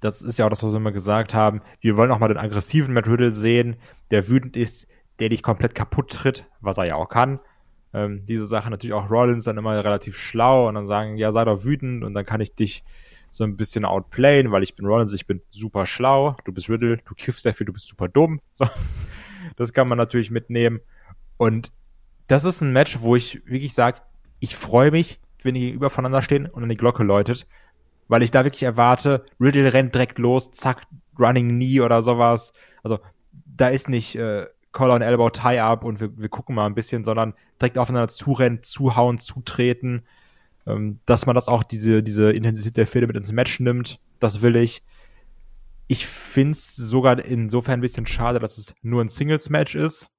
das 0.00 0.22
ist 0.22 0.38
ja 0.38 0.46
auch 0.46 0.50
das, 0.50 0.62
was 0.62 0.72
wir 0.72 0.78
immer 0.78 0.92
gesagt 0.92 1.34
haben. 1.34 1.60
Wir 1.80 1.96
wollen 1.96 2.10
auch 2.10 2.18
mal 2.18 2.28
den 2.28 2.38
aggressiven 2.38 2.94
Matt 2.94 3.06
Riddle 3.06 3.32
sehen, 3.32 3.76
der 4.10 4.28
wütend 4.28 4.56
ist, 4.56 4.86
der 5.18 5.28
dich 5.28 5.42
komplett 5.42 5.74
kaputt 5.74 6.10
tritt, 6.10 6.46
was 6.60 6.78
er 6.78 6.86
ja 6.86 6.94
auch 6.96 7.08
kann. 7.08 7.40
Ähm, 7.92 8.24
diese 8.24 8.46
Sache 8.46 8.70
natürlich 8.70 8.94
auch 8.94 9.10
Rollins 9.10 9.44
dann 9.44 9.58
immer 9.58 9.82
relativ 9.84 10.16
schlau 10.16 10.68
und 10.68 10.74
dann 10.76 10.86
sagen, 10.86 11.16
ja, 11.16 11.32
sei 11.32 11.44
doch 11.44 11.64
wütend 11.64 12.04
und 12.04 12.14
dann 12.14 12.24
kann 12.24 12.40
ich 12.40 12.54
dich 12.54 12.84
so 13.32 13.44
ein 13.44 13.56
bisschen 13.56 13.84
outplayen, 13.84 14.50
weil 14.50 14.62
ich 14.62 14.74
bin 14.74 14.86
Rollins, 14.86 15.12
ich 15.12 15.26
bin 15.26 15.42
super 15.50 15.86
schlau, 15.86 16.36
du 16.44 16.52
bist 16.52 16.68
Riddle, 16.68 16.98
du 16.98 17.14
kiffst 17.14 17.42
sehr 17.42 17.54
viel, 17.54 17.66
du 17.66 17.72
bist 17.72 17.86
super 17.86 18.08
dumm. 18.08 18.40
So. 18.54 18.66
Das 19.56 19.72
kann 19.72 19.88
man 19.88 19.96
natürlich 19.96 20.30
mitnehmen. 20.30 20.80
Und 21.38 21.72
das 22.28 22.44
ist 22.44 22.60
ein 22.60 22.72
Match, 22.72 23.00
wo 23.00 23.16
ich 23.16 23.42
wirklich 23.46 23.72
sage, 23.72 24.00
ich 24.38 24.54
freue 24.54 24.90
mich, 24.90 25.20
wenn 25.44 25.54
die 25.54 25.60
gegenüber 25.60 25.90
voneinander 25.90 26.22
stehen 26.22 26.46
und 26.46 26.62
dann 26.62 26.70
die 26.70 26.76
Glocke 26.76 27.02
läutet, 27.02 27.46
weil 28.08 28.22
ich 28.22 28.30
da 28.30 28.44
wirklich 28.44 28.62
erwarte, 28.62 29.24
Riddle 29.40 29.72
rennt 29.72 29.94
direkt 29.94 30.18
los, 30.18 30.50
zack, 30.50 30.82
Running 31.18 31.50
Knee 31.50 31.80
oder 31.80 32.02
sowas. 32.02 32.52
Also 32.82 32.98
da 33.32 33.68
ist 33.68 33.88
nicht 33.88 34.16
äh, 34.16 34.46
Collar 34.72 34.96
und 34.96 35.02
Elbow 35.02 35.30
Tie-Up 35.30 35.84
und 35.84 36.00
wir, 36.00 36.16
wir 36.16 36.28
gucken 36.28 36.54
mal 36.54 36.66
ein 36.66 36.74
bisschen, 36.74 37.04
sondern 37.04 37.34
direkt 37.60 37.78
aufeinander 37.78 38.08
zurennen, 38.08 38.62
zuhauen, 38.62 39.18
zutreten. 39.18 40.02
Ähm, 40.66 41.00
dass 41.06 41.26
man 41.26 41.34
das 41.34 41.48
auch, 41.48 41.62
diese, 41.62 42.02
diese 42.02 42.30
Intensität 42.32 42.76
der 42.76 42.86
Fehde 42.86 43.06
mit 43.06 43.16
ins 43.16 43.32
Match 43.32 43.60
nimmt, 43.60 44.00
das 44.18 44.42
will 44.42 44.56
ich. 44.56 44.82
Ich 45.88 46.06
finde 46.06 46.52
es 46.52 46.76
sogar 46.76 47.18
insofern 47.24 47.74
ein 47.74 47.82
bisschen 47.82 48.06
schade, 48.06 48.38
dass 48.38 48.58
es 48.58 48.74
nur 48.82 49.02
ein 49.02 49.08
Singles-Match 49.08 49.74
ist, 49.74 50.10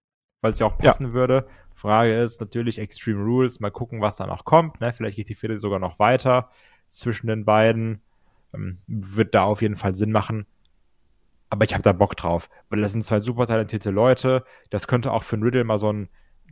weil 0.41 0.51
es 0.51 0.59
ja 0.59 0.65
auch 0.65 0.77
passen 0.77 1.07
ja. 1.07 1.13
würde. 1.13 1.47
Frage 1.81 2.19
ist 2.19 2.41
natürlich 2.41 2.79
Extreme 2.79 3.23
Rules, 3.23 3.59
mal 3.59 3.71
gucken, 3.71 4.01
was 4.01 4.15
da 4.15 4.27
noch 4.27 4.45
kommt. 4.45 4.81
Ne? 4.81 4.93
Vielleicht 4.93 5.15
geht 5.15 5.29
die 5.29 5.35
Fehde 5.35 5.59
sogar 5.59 5.79
noch 5.79 5.99
weiter 5.99 6.49
zwischen 6.89 7.27
den 7.27 7.45
beiden. 7.45 8.01
Ähm, 8.53 8.79
wird 8.87 9.33
da 9.35 9.43
auf 9.43 9.61
jeden 9.61 9.75
Fall 9.75 9.95
Sinn 9.95 10.11
machen 10.11 10.45
aber 11.51 11.65
ich 11.65 11.73
habe 11.73 11.83
da 11.83 11.91
Bock 11.91 12.15
drauf, 12.15 12.49
weil 12.69 12.81
das 12.81 12.93
sind 12.93 13.03
zwei 13.03 13.19
super 13.19 13.45
talentierte 13.45 13.91
Leute. 13.91 14.45
Das 14.69 14.87
könnte 14.87 15.11
auch 15.11 15.23
für 15.23 15.35
einen 15.35 15.43
Riddle 15.43 15.65
mal 15.65 15.77
so 15.77 15.91
ein 15.91 16.07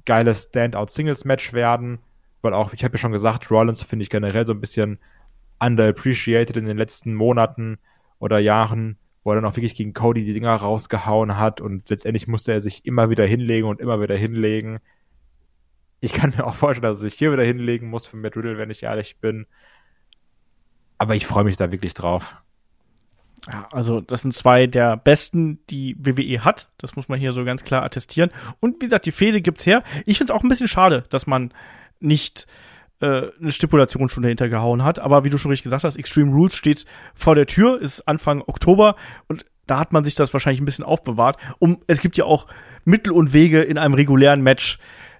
geiles 0.05 0.49
Standout-Singles-Match 0.49 1.53
werden, 1.53 1.99
weil 2.41 2.53
auch, 2.53 2.73
ich 2.73 2.83
habe 2.83 2.95
ja 2.95 2.97
schon 2.97 3.13
gesagt, 3.13 3.49
Rollins 3.49 3.81
finde 3.81 4.03
ich 4.03 4.09
generell 4.09 4.45
so 4.45 4.53
ein 4.53 4.59
bisschen 4.59 4.99
underappreciated 5.59 6.57
in 6.57 6.65
den 6.65 6.77
letzten 6.77 7.15
Monaten 7.15 7.79
oder 8.19 8.39
Jahren, 8.39 8.97
wo 9.23 9.31
er 9.31 9.35
dann 9.35 9.45
auch 9.45 9.55
wirklich 9.55 9.75
gegen 9.75 9.93
Cody 9.93 10.25
die 10.25 10.33
Dinger 10.33 10.55
rausgehauen 10.55 11.37
hat 11.37 11.61
und 11.61 11.89
letztendlich 11.89 12.27
musste 12.27 12.51
er 12.51 12.59
sich 12.59 12.85
immer 12.85 13.09
wieder 13.09 13.25
hinlegen 13.25 13.69
und 13.69 13.79
immer 13.79 14.01
wieder 14.01 14.17
hinlegen. 14.17 14.79
Ich 15.99 16.13
kann 16.13 16.33
mir 16.35 16.45
auch 16.45 16.55
vorstellen, 16.55 16.91
dass 16.91 16.99
sich 16.99 17.15
hier 17.15 17.31
wieder 17.31 17.43
hinlegen 17.43 17.89
muss 17.89 18.05
für 18.05 18.17
Matt 18.17 18.35
Riddle, 18.35 18.57
wenn 18.57 18.69
ich 18.69 18.83
ehrlich 18.83 19.17
bin. 19.19 19.47
Aber 20.97 21.15
ich 21.15 21.25
freue 21.25 21.43
mich 21.43 21.57
da 21.57 21.71
wirklich 21.71 21.93
drauf. 21.93 22.35
Ja, 23.47 23.67
also 23.71 24.01
das 24.01 24.21
sind 24.21 24.33
zwei 24.33 24.67
der 24.67 24.97
besten, 24.97 25.59
die 25.69 25.95
WWE 25.97 26.43
hat. 26.43 26.69
Das 26.77 26.95
muss 26.95 27.07
man 27.07 27.19
hier 27.19 27.31
so 27.31 27.45
ganz 27.45 27.63
klar 27.63 27.83
attestieren. 27.83 28.31
Und 28.59 28.81
wie 28.81 28.85
gesagt, 28.85 29.05
die 29.05 29.11
Fehde 29.11 29.41
gibt's 29.41 29.65
her. 29.65 29.83
Ich 30.05 30.17
finde 30.17 30.33
es 30.33 30.37
auch 30.37 30.43
ein 30.43 30.49
bisschen 30.49 30.67
schade, 30.67 31.05
dass 31.09 31.25
man 31.25 31.53
nicht 31.99 32.47
äh, 33.01 33.31
eine 33.39 33.51
Stipulation 33.51 34.09
schon 34.09 34.23
dahinter 34.23 34.49
gehauen 34.49 34.83
hat. 34.83 34.99
Aber 34.99 35.23
wie 35.23 35.29
du 35.29 35.37
schon 35.37 35.51
richtig 35.51 35.63
gesagt 35.63 35.83
hast, 35.83 35.95
Extreme 35.95 36.31
Rules 36.31 36.55
steht 36.55 36.85
vor 37.13 37.35
der 37.35 37.45
Tür, 37.45 37.79
ist 37.79 38.01
Anfang 38.07 38.41
Oktober 38.41 38.95
und 39.27 39.45
da 39.67 39.79
hat 39.79 39.93
man 39.93 40.03
sich 40.03 40.15
das 40.15 40.33
wahrscheinlich 40.33 40.61
ein 40.61 40.65
bisschen 40.65 40.85
aufbewahrt. 40.85 41.37
Um, 41.59 41.79
es 41.87 42.01
gibt 42.01 42.17
ja 42.17 42.25
auch 42.25 42.47
Mittel 42.85 43.13
und 43.13 43.33
Wege 43.33 43.61
in 43.61 43.77
einem 43.77 43.93
regulären 43.93 44.41
Match, 44.41 44.79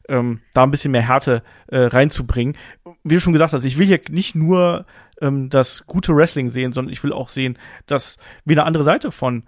ähm, 0.10 0.41
da 0.54 0.63
ein 0.63 0.72
bisschen 0.72 0.91
mehr 0.91 1.02
Härte 1.02 1.43
äh, 1.67 1.84
reinzubringen. 1.84 2.56
Wie 3.04 3.15
du 3.15 3.22
schon 3.22 3.34
gesagt 3.34 3.54
hast, 3.54 3.63
ich 3.63 3.78
will 3.78 3.88
hier 3.88 4.02
nicht 4.10 4.36
nur 4.36 4.86
ähm, 5.22 5.50
das 5.50 5.86
gute 5.86 6.15
Wrestling 6.15 6.50
sehen, 6.50 6.74
sondern 6.74 6.91
ich 6.91 7.04
will 7.04 7.13
auch 7.13 7.30
sehen, 7.30 7.58
dass 7.86 8.17
wir 8.45 8.56
eine 8.56 8.65
andere 8.65 8.84
Seite 8.84 9.12
von 9.12 9.43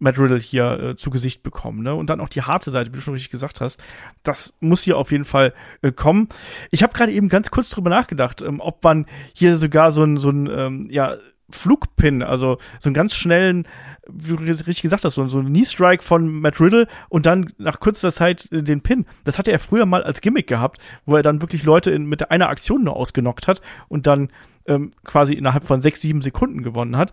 Matt 0.00 0.18
Riddle 0.18 0.38
hier 0.38 0.80
äh, 0.80 0.96
zu 0.96 1.10
Gesicht 1.10 1.42
bekommen, 1.42 1.82
ne? 1.82 1.94
Und 1.94 2.08
dann 2.08 2.20
auch 2.20 2.28
die 2.28 2.42
harte 2.42 2.70
Seite, 2.70 2.90
wie 2.90 2.96
du 2.96 3.02
schon 3.02 3.12
richtig 3.14 3.30
gesagt 3.30 3.60
hast. 3.60 3.82
Das 4.22 4.56
muss 4.60 4.82
hier 4.82 4.96
auf 4.96 5.12
jeden 5.12 5.26
Fall 5.26 5.52
äh, 5.82 5.92
kommen. 5.92 6.28
Ich 6.70 6.82
habe 6.82 6.94
gerade 6.94 7.12
eben 7.12 7.28
ganz 7.28 7.50
kurz 7.50 7.68
drüber 7.68 7.90
nachgedacht, 7.90 8.40
ähm, 8.40 8.60
ob 8.60 8.82
man 8.82 9.06
hier 9.34 9.58
sogar 9.58 9.92
so 9.92 10.02
ein, 10.02 10.16
so 10.16 10.30
ein 10.30 10.46
ähm, 10.46 10.88
ja, 10.90 11.18
Flugpin, 11.50 12.22
also 12.22 12.58
so 12.78 12.88
einen 12.88 12.94
ganz 12.94 13.14
schnellen, 13.14 13.66
wie 14.12 14.36
du 14.36 14.42
richtig 14.44 14.82
gesagt 14.82 15.04
hast, 15.04 15.14
so, 15.14 15.26
so 15.28 15.38
ein 15.38 15.46
Knee-Strike 15.46 16.02
von 16.02 16.40
Matt 16.40 16.60
Riddle 16.60 16.86
und 17.08 17.26
dann 17.26 17.52
nach 17.58 17.80
kurzer 17.80 18.12
Zeit 18.12 18.50
äh, 18.52 18.62
den 18.62 18.80
Pin. 18.80 19.06
Das 19.24 19.38
hatte 19.38 19.52
er 19.52 19.58
früher 19.58 19.86
mal 19.86 20.02
als 20.02 20.20
Gimmick 20.20 20.46
gehabt, 20.46 20.80
wo 21.06 21.16
er 21.16 21.22
dann 21.22 21.42
wirklich 21.42 21.64
Leute 21.64 21.90
in, 21.90 22.06
mit 22.06 22.30
einer 22.30 22.48
Aktion 22.48 22.84
nur 22.84 22.96
ausgenockt 22.96 23.48
hat 23.48 23.60
und 23.88 24.06
dann 24.06 24.30
ähm, 24.66 24.92
quasi 25.04 25.34
innerhalb 25.34 25.64
von 25.64 25.82
sechs, 25.82 26.00
sieben 26.00 26.20
Sekunden 26.20 26.62
gewonnen 26.62 26.96
hat. 26.96 27.12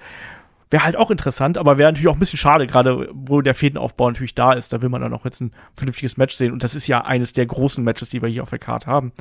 Wäre 0.70 0.84
halt 0.84 0.98
auch 0.98 1.12
interessant, 1.12 1.58
aber 1.58 1.78
wäre 1.78 1.90
natürlich 1.90 2.10
auch 2.10 2.16
ein 2.16 2.20
bisschen 2.20 2.40
schade, 2.40 2.68
gerade 2.68 3.08
wo 3.14 3.40
der 3.40 3.56
Fädenaufbau 3.56 4.10
natürlich 4.10 4.36
da 4.36 4.52
ist. 4.52 4.74
Da 4.74 4.82
will 4.82 4.90
man 4.90 5.02
dann 5.02 5.14
auch 5.14 5.24
jetzt 5.24 5.40
ein 5.40 5.54
vernünftiges 5.78 6.18
Match 6.18 6.36
sehen. 6.36 6.52
Und 6.52 6.62
das 6.62 6.76
ist 6.76 6.88
ja 6.88 7.06
eines 7.06 7.32
der 7.32 7.46
großen 7.46 7.82
Matches, 7.84 8.10
die 8.10 8.22
wir 8.22 8.28
hier 8.28 8.44
auf 8.44 8.50
der 8.50 8.60
Karte 8.60 8.88
haben. 8.88 9.14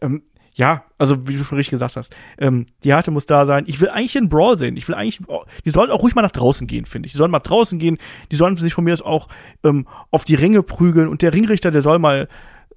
Ähm, 0.00 0.22
ja, 0.54 0.84
also 0.98 1.26
wie 1.28 1.36
du 1.36 1.44
schon 1.44 1.56
richtig 1.56 1.70
gesagt 1.70 1.96
hast, 1.96 2.14
ähm, 2.38 2.66
die 2.84 2.92
Härte 2.92 3.10
muss 3.10 3.24
da 3.24 3.46
sein. 3.46 3.64
Ich 3.66 3.80
will 3.80 3.88
eigentlich 3.88 4.16
einen 4.18 4.28
Brawl 4.28 4.58
sehen. 4.58 4.76
Ich 4.76 4.86
will 4.86 4.94
eigentlich, 4.94 5.20
oh, 5.26 5.44
die 5.64 5.70
sollen 5.70 5.90
auch 5.90 6.02
ruhig 6.02 6.14
mal 6.14 6.22
nach 6.22 6.30
draußen 6.30 6.66
gehen, 6.66 6.84
finde 6.84 7.06
ich. 7.06 7.12
Die 7.12 7.18
sollen 7.18 7.30
mal 7.30 7.38
draußen 7.38 7.78
gehen. 7.78 7.98
Die 8.30 8.36
sollen 8.36 8.56
sich 8.58 8.74
von 8.74 8.84
mir 8.84 8.92
aus 8.92 9.02
auch 9.02 9.28
ähm, 9.64 9.88
auf 10.10 10.24
die 10.24 10.34
Ringe 10.34 10.62
prügeln. 10.62 11.08
Und 11.08 11.22
der 11.22 11.32
Ringrichter, 11.32 11.70
der 11.70 11.80
soll 11.80 11.98
mal 11.98 12.28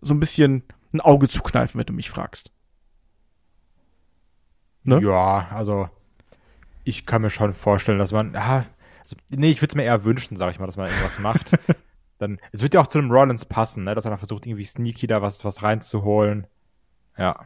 so 0.01 0.13
ein 0.13 0.21
bisschen 0.21 0.63
ein 0.93 1.01
Auge 1.01 1.27
zukneifen, 1.27 1.77
wenn 1.77 1.85
du 1.85 1.93
mich 1.93 2.09
fragst. 2.09 2.51
Ne? 4.83 5.01
Ja, 5.01 5.47
also 5.51 5.89
ich 6.85 7.05
kann 7.05 7.23
mir 7.23 7.29
schon 7.29 7.53
vorstellen, 7.53 7.99
dass 7.99 8.13
man, 8.13 8.33
ja, 8.35 8.65
also, 9.01 9.17
nee, 9.31 9.51
ich 9.51 9.61
würde 9.61 9.71
es 9.71 9.75
mir 9.75 9.83
eher 9.83 10.05
wünschen, 10.05 10.37
sag 10.37 10.51
ich 10.51 10.59
mal, 10.59 10.67
dass 10.67 10.77
man 10.77 10.87
irgendwas 10.87 11.19
macht. 11.19 11.51
Dann, 12.19 12.39
es 12.53 12.61
wird 12.61 12.73
ja 12.73 12.79
auch 12.79 12.87
zu 12.87 12.99
dem 12.99 13.11
Rollins 13.11 13.43
passen, 13.43 13.83
ne, 13.83 13.93
dass 13.93 14.05
er 14.05 14.11
dann 14.11 14.19
versucht, 14.19 14.45
irgendwie 14.45 14.63
sneaky 14.63 15.05
da 15.05 15.21
was, 15.21 15.43
was 15.43 15.63
reinzuholen. 15.63 16.47
Ja. 17.17 17.45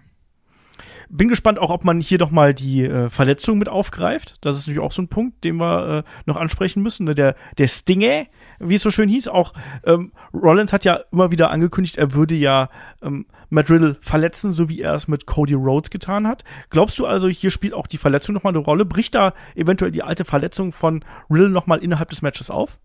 Bin 1.11 1.27
gespannt 1.27 1.57
auch, 1.57 1.71
ob 1.71 1.83
man 1.83 1.99
hier 1.99 2.19
doch 2.19 2.29
mal 2.29 2.53
die 2.53 2.83
äh, 2.83 3.09
Verletzung 3.09 3.57
mit 3.57 3.67
aufgreift. 3.67 4.37
Das 4.41 4.55
ist 4.55 4.67
natürlich 4.67 4.85
auch 4.85 4.91
so 4.91 5.01
ein 5.01 5.07
Punkt, 5.07 5.43
den 5.43 5.57
wir 5.57 6.05
äh, 6.05 6.09
noch 6.25 6.35
ansprechen 6.35 6.83
müssen. 6.83 7.05
Ne? 7.05 7.15
Der, 7.15 7.35
der 7.57 7.67
Stinge, 7.67 8.27
wie 8.59 8.75
es 8.75 8.83
so 8.83 8.91
schön 8.91 9.09
hieß, 9.09 9.27
auch 9.27 9.53
ähm, 9.85 10.11
Rollins 10.33 10.71
hat 10.71 10.85
ja 10.85 10.99
immer 11.11 11.31
wieder 11.31 11.49
angekündigt, 11.49 11.97
er 11.97 12.13
würde 12.13 12.35
ja 12.35 12.69
ähm, 13.01 13.25
Matt 13.49 13.71
Riddle 13.71 13.97
verletzen, 14.01 14.53
so 14.53 14.69
wie 14.69 14.81
er 14.81 14.93
es 14.93 15.07
mit 15.07 15.25
Cody 15.25 15.55
Rhodes 15.55 15.89
getan 15.89 16.27
hat. 16.27 16.43
Glaubst 16.69 16.99
du 16.99 17.07
also, 17.07 17.27
hier 17.27 17.49
spielt 17.49 17.73
auch 17.73 17.87
die 17.87 17.97
Verletzung 17.97 18.35
nochmal 18.35 18.53
eine 18.53 18.63
Rolle? 18.63 18.85
Bricht 18.85 19.15
da 19.15 19.33
eventuell 19.55 19.91
die 19.91 20.03
alte 20.03 20.25
Verletzung 20.25 20.71
von 20.71 21.03
Riddle 21.29 21.49
nochmal 21.49 21.79
innerhalb 21.79 22.09
des 22.09 22.21
Matches 22.21 22.51
auf? 22.51 22.79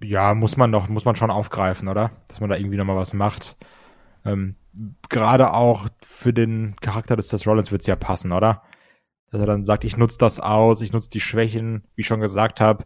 Ja, 0.00 0.34
muss 0.34 0.56
man 0.56 0.72
doch, 0.72 0.88
muss 0.88 1.04
man 1.04 1.16
schon 1.16 1.30
aufgreifen, 1.30 1.88
oder? 1.88 2.10
Dass 2.28 2.40
man 2.40 2.50
da 2.50 2.56
irgendwie 2.56 2.76
nochmal 2.76 2.96
was 2.96 3.12
macht. 3.12 3.56
Ähm, 4.24 4.56
Gerade 5.08 5.52
auch 5.52 5.88
für 6.00 6.32
den 6.32 6.76
Charakter 6.80 7.16
des 7.16 7.28
Seth 7.28 7.46
Rollins 7.46 7.70
wird 7.70 7.82
es 7.82 7.86
ja 7.86 7.96
passen, 7.96 8.32
oder? 8.32 8.62
dass 9.32 9.40
er 9.40 9.46
dann 9.46 9.64
sagt, 9.64 9.84
ich 9.84 9.96
nutze 9.96 10.18
das 10.18 10.40
aus, 10.40 10.82
ich 10.82 10.92
nutze 10.92 11.08
die 11.08 11.20
Schwächen, 11.20 11.84
wie 11.94 12.02
ich 12.02 12.06
schon 12.06 12.20
gesagt 12.20 12.60
habe. 12.60 12.84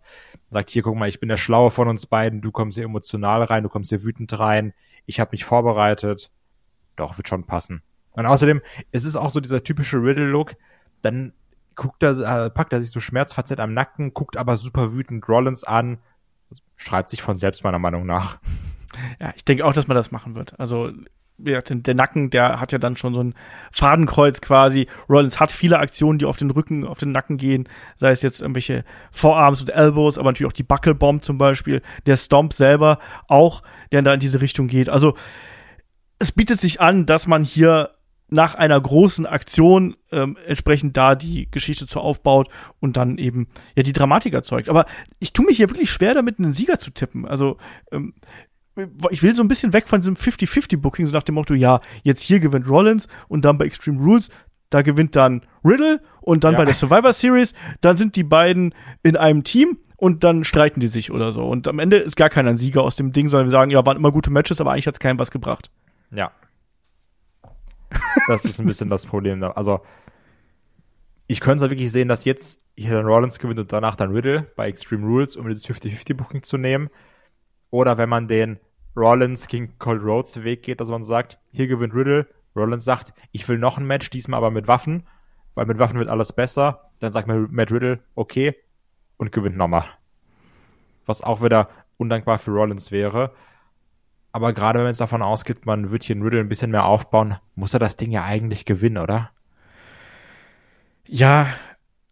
Sagt, 0.49 0.71
hier, 0.71 0.83
guck 0.83 0.95
mal, 0.95 1.09
ich 1.09 1.19
bin 1.19 1.29
der 1.29 1.37
Schlaue 1.37 1.73
von 1.73 1.89
uns 1.89 2.07
beiden, 2.07 2.41
du 2.41 2.53
kommst 2.53 2.77
hier 2.77 2.85
emotional 2.85 3.43
rein, 3.43 3.65
du 3.65 3.69
kommst 3.69 3.89
hier 3.91 4.05
wütend 4.05 4.39
rein, 4.39 4.73
ich 5.07 5.19
habe 5.19 5.33
mich 5.33 5.45
vorbereitet. 5.45 6.31
Doch, 6.95 7.19
wird 7.19 7.29
schon 7.29 7.47
passen. 7.47 7.83
Und 8.13 8.27
außerdem, 8.27 8.63
es 8.93 9.05
ist 9.05 9.17
auch 9.17 9.31
so 9.31 9.41
dieser 9.41 9.65
typische 9.65 9.99
Riddle-Look, 9.99 10.55
dann 11.03 11.33
guckt 11.75 12.05
er, 12.05 12.17
äh, 12.21 12.51
packt 12.51 12.73
er 12.73 12.81
sich 12.81 12.93
so 12.93 13.01
schmerzverzerrt 13.01 13.59
am 13.59 13.75
Nacken, 13.75 14.15
guckt 14.15 14.37
aber 14.37 14.55
super 14.55 14.93
wütend 14.93 15.29
Rollins 15.29 15.65
an, 15.65 15.99
schreibt 16.77 17.11
sich 17.11 17.23
von 17.23 17.37
selbst 17.37 17.65
meiner 17.65 17.81
Meinung 17.81 18.07
nach. 18.07 18.39
Ja, 19.21 19.33
ich 19.37 19.45
denke 19.45 19.65
auch, 19.65 19.75
dass 19.75 19.89
man 19.89 19.97
das 19.97 20.13
machen 20.13 20.37
wird. 20.37 20.59
Also 20.59 20.93
ja, 21.39 21.61
der 21.61 21.95
Nacken, 21.95 22.31
der 22.31 22.61
hat 22.61 22.73
ja 22.73 22.79
dann 22.79 22.97
schon 22.97 23.15
so 23.15 23.23
ein 23.23 23.35
Fadenkreuz 23.71 24.41
quasi. 24.41 24.87
Rollins 25.09 25.39
hat 25.39 25.53
viele 25.53 25.79
Aktionen, 25.79 26.19
die 26.19 26.25
auf 26.25 26.37
den 26.37 26.51
Rücken, 26.51 26.85
auf 26.85 26.99
den 26.99 27.13
Nacken 27.13 27.37
gehen, 27.37 27.69
sei 27.97 28.11
es 28.11 28.23
jetzt 28.23 28.41
irgendwelche 28.41 28.85
Vorarms 29.11 29.61
und 29.61 29.71
Elbows, 29.71 30.19
aber 30.19 30.31
natürlich 30.31 30.51
auch 30.51 30.57
die 30.57 30.63
Buckelbomb 30.63 31.23
zum 31.23 31.39
Beispiel, 31.39 31.83
der 32.07 32.17
Stomp 32.17 32.53
selber 32.53 32.99
auch, 33.29 33.63
der 33.93 34.03
da 34.03 34.15
in 34.15 34.21
diese 34.21 34.41
Richtung 34.41 34.69
geht. 34.69 34.89
Also 34.89 35.15
es 36.19 36.33
bietet 36.33 36.61
sich 36.61 36.81
an, 36.81 37.07
dass 37.07 37.27
man 37.27 37.45
hier 37.45 37.91
nach 38.29 38.55
einer 38.55 38.81
großen 38.81 39.25
Aktion 39.27 39.97
ähm, 40.11 40.37
entsprechend 40.47 40.97
da 40.97 41.15
die 41.15 41.49
Geschichte 41.51 41.87
zu 41.87 42.01
aufbaut 42.01 42.49
und 42.81 42.97
dann 42.97 43.19
eben 43.19 43.49
ja 43.77 43.83
die 43.83 43.93
Dramatik 43.93 44.35
erzeugt. 44.35 44.69
Aber 44.69 44.87
ich 45.21 45.33
tue 45.33 45.47
mich 45.47 45.59
hier 45.59 45.71
wirklich 45.71 45.91
schwer 45.91 46.15
damit, 46.15 46.39
einen 46.39 46.53
Sieger 46.53 46.79
zu 46.79 46.91
tippen. 46.91 47.27
Also 47.27 47.57
ähm, 47.93 48.15
ich 49.11 49.23
will 49.23 49.35
so 49.35 49.43
ein 49.43 49.49
bisschen 49.49 49.73
weg 49.73 49.89
von 49.89 50.01
diesem 50.01 50.17
50-50-Booking, 50.17 51.07
so 51.07 51.13
nach 51.13 51.23
dem 51.23 51.37
Motto, 51.37 51.55
ja, 51.55 51.81
jetzt 52.03 52.23
hier 52.23 52.41
gewinnt 52.41 52.69
Rollins 52.69 53.09
und 53.29 53.45
dann 53.45 53.59
bei 53.59 53.65
Extreme 53.65 54.03
Rules, 54.03 54.31
da 54.71 54.83
gewinnt 54.83 55.17
dann 55.17 55.47
Riddle 55.65 56.01
und 56.21 56.45
dann 56.45 56.53
ja. 56.53 56.59
bei 56.59 56.65
der 56.65 56.75
Survivor 56.75 57.13
Series, 57.13 57.55
dann 57.81 57.97
sind 57.97 58.17
die 58.17 58.25
beiden 58.25 58.75
in 59.03 59.17
einem 59.17 59.45
Team 59.45 59.79
und 59.97 60.25
dann 60.25 60.45
streiten 60.45 60.81
die 60.81 60.89
sich 60.89 61.11
oder 61.11 61.33
so. 61.33 61.47
Und 61.47 61.69
am 61.69 61.79
Ende 61.79 61.97
ist 61.97 62.17
gar 62.17 62.29
keiner 62.29 62.51
ein 62.51 62.59
Sieger 62.59 62.83
aus 62.83 62.97
dem 62.97 63.13
Ding, 63.13 63.29
sondern 63.29 63.47
wir 63.47 63.53
sagen, 63.53 63.71
ja, 63.71 63.85
waren 63.87 63.97
immer 63.97 64.13
gute 64.13 64.31
Matches, 64.31 64.61
aber 64.61 64.73
eigentlich 64.73 64.87
hat 64.87 64.95
es 64.95 65.01
keinem 65.01 65.19
was 65.19 65.31
gebracht. 65.31 65.71
Ja. 66.11 66.33
Das 68.27 68.45
ist 68.45 68.61
ein 68.61 68.67
bisschen 68.67 68.89
das 68.89 69.07
Problem. 69.07 69.43
Also, 69.43 69.81
ich 71.29 71.41
könnte 71.41 71.65
es 71.65 71.71
wirklich 71.71 71.91
sehen, 71.91 72.09
dass 72.09 72.25
jetzt 72.25 72.61
hier 72.77 72.93
dann 72.93 73.07
Rollins 73.07 73.39
gewinnt 73.39 73.59
und 73.59 73.73
danach 73.73 73.97
dann 73.97 74.11
Riddle 74.11 74.51
bei 74.57 74.69
Extreme 74.69 75.07
Rules, 75.07 75.37
um 75.37 75.49
dieses 75.49 75.67
50-50-Booking 75.67 76.43
zu 76.43 76.59
nehmen. 76.59 76.91
Oder 77.71 77.99
wenn 77.99 78.09
man 78.09 78.29
den 78.29 78.59
Rollins 78.97 79.47
gegen 79.47 79.79
Cold 79.79 80.03
Rhodes 80.03 80.43
Weg 80.43 80.63
geht, 80.63 80.81
dass 80.81 80.89
man 80.89 81.05
sagt, 81.05 81.39
hier 81.51 81.67
gewinnt 81.67 81.95
Riddle, 81.95 82.27
Rollins 82.57 82.85
sagt, 82.85 83.13
ich 83.33 83.47
will 83.49 83.59
noch 83.59 83.77
ein 83.77 83.87
Match, 83.87 84.11
diesmal 84.11 84.39
aber 84.39 84.51
mit 84.51 84.67
Waffen, 84.67 85.07
weil 85.55 85.67
mit 85.67 85.79
Waffen 85.79 85.99
wird 85.99 86.09
alles 86.09 86.33
besser. 86.33 86.91
Dann 86.99 87.13
sagt 87.13 87.29
Matt 87.29 87.71
Riddle, 87.71 88.01
okay, 88.15 88.57
und 89.19 89.33
gewinnt 89.33 89.57
nochmal. 89.57 89.85
Was 91.05 91.23
auch 91.23 91.43
wieder 91.43 91.69
undankbar 91.99 92.39
für 92.39 92.53
Rollins 92.53 92.91
wäre. 92.91 93.33
Aber 94.33 94.53
gerade 94.53 94.81
wenn 94.81 94.87
es 94.87 94.99
davon 94.99 95.23
ausgeht, 95.23 95.67
man 95.67 95.91
wird 95.91 96.03
hier 96.03 96.17
in 96.17 96.23
Riddle 96.23 96.41
ein 96.41 96.49
bisschen 96.49 96.71
mehr 96.71 96.85
aufbauen, 96.85 97.37
muss 97.55 97.75
er 97.75 97.81
das 97.81 97.97
Ding 97.97 98.11
ja 98.11 98.25
eigentlich 98.25 98.65
gewinnen, 98.65 98.99
oder? 98.99 99.31
Ja, 101.07 101.47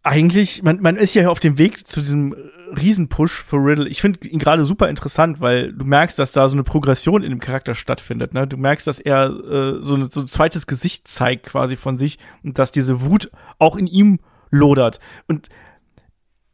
eigentlich, 0.05 0.61
man, 0.61 0.81
man 0.81 0.97
ist 0.97 1.15
ja 1.15 1.29
auf 1.29 1.39
dem 1.39 1.57
Weg 1.57 1.87
zu 1.87 1.99
diesem 1.99 2.35
Riesenpush 2.79 3.31
für 3.31 3.57
Riddle. 3.57 3.89
Ich 3.89 4.01
finde 4.01 4.27
ihn 4.27 4.37
gerade 4.37 4.63
super 4.63 4.87
interessant, 4.87 5.41
weil 5.41 5.73
du 5.73 5.83
merkst, 5.83 6.19
dass 6.19 6.31
da 6.31 6.47
so 6.47 6.53
eine 6.53 6.63
Progression 6.63 7.23
in 7.23 7.31
dem 7.31 7.39
Charakter 7.39 7.73
stattfindet. 7.73 8.35
Ne? 8.35 8.45
Du 8.45 8.55
merkst, 8.55 8.85
dass 8.85 8.99
er 8.99 9.29
äh, 9.29 9.81
so, 9.81 9.95
ein, 9.95 10.09
so 10.11 10.21
ein 10.21 10.27
zweites 10.27 10.67
Gesicht 10.67 11.07
zeigt 11.07 11.47
quasi 11.47 11.75
von 11.75 11.97
sich 11.97 12.19
und 12.43 12.59
dass 12.59 12.71
diese 12.71 13.01
Wut 13.01 13.31
auch 13.57 13.77
in 13.77 13.87
ihm 13.87 14.19
lodert. 14.51 14.99
Und 15.27 15.49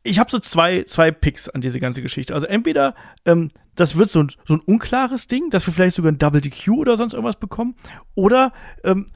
ich 0.04 0.18
habe 0.18 0.32
so 0.32 0.40
zwei, 0.40 0.84
zwei 0.84 1.12
Picks 1.12 1.50
an 1.50 1.60
diese 1.60 1.82
ganze 1.82 2.02
Geschichte. 2.02 2.34
Also 2.34 2.48
entweder 2.48 2.96
ähm, 3.26 3.50
das 3.76 3.98
wird 3.98 4.10
so 4.10 4.24
ein, 4.24 4.32
so 4.46 4.54
ein 4.54 4.62
unklares 4.62 5.28
Ding, 5.28 5.50
dass 5.50 5.68
wir 5.68 5.74
vielleicht 5.74 5.98
sogar 5.98 6.12
ein 6.12 6.18
Double 6.18 6.40
DQ 6.40 6.70
oder 6.70 6.96
sonst 6.96 7.14
irgendwas 7.14 7.36
bekommen, 7.36 7.76
oder 8.16 8.54
ähm, 8.86 9.08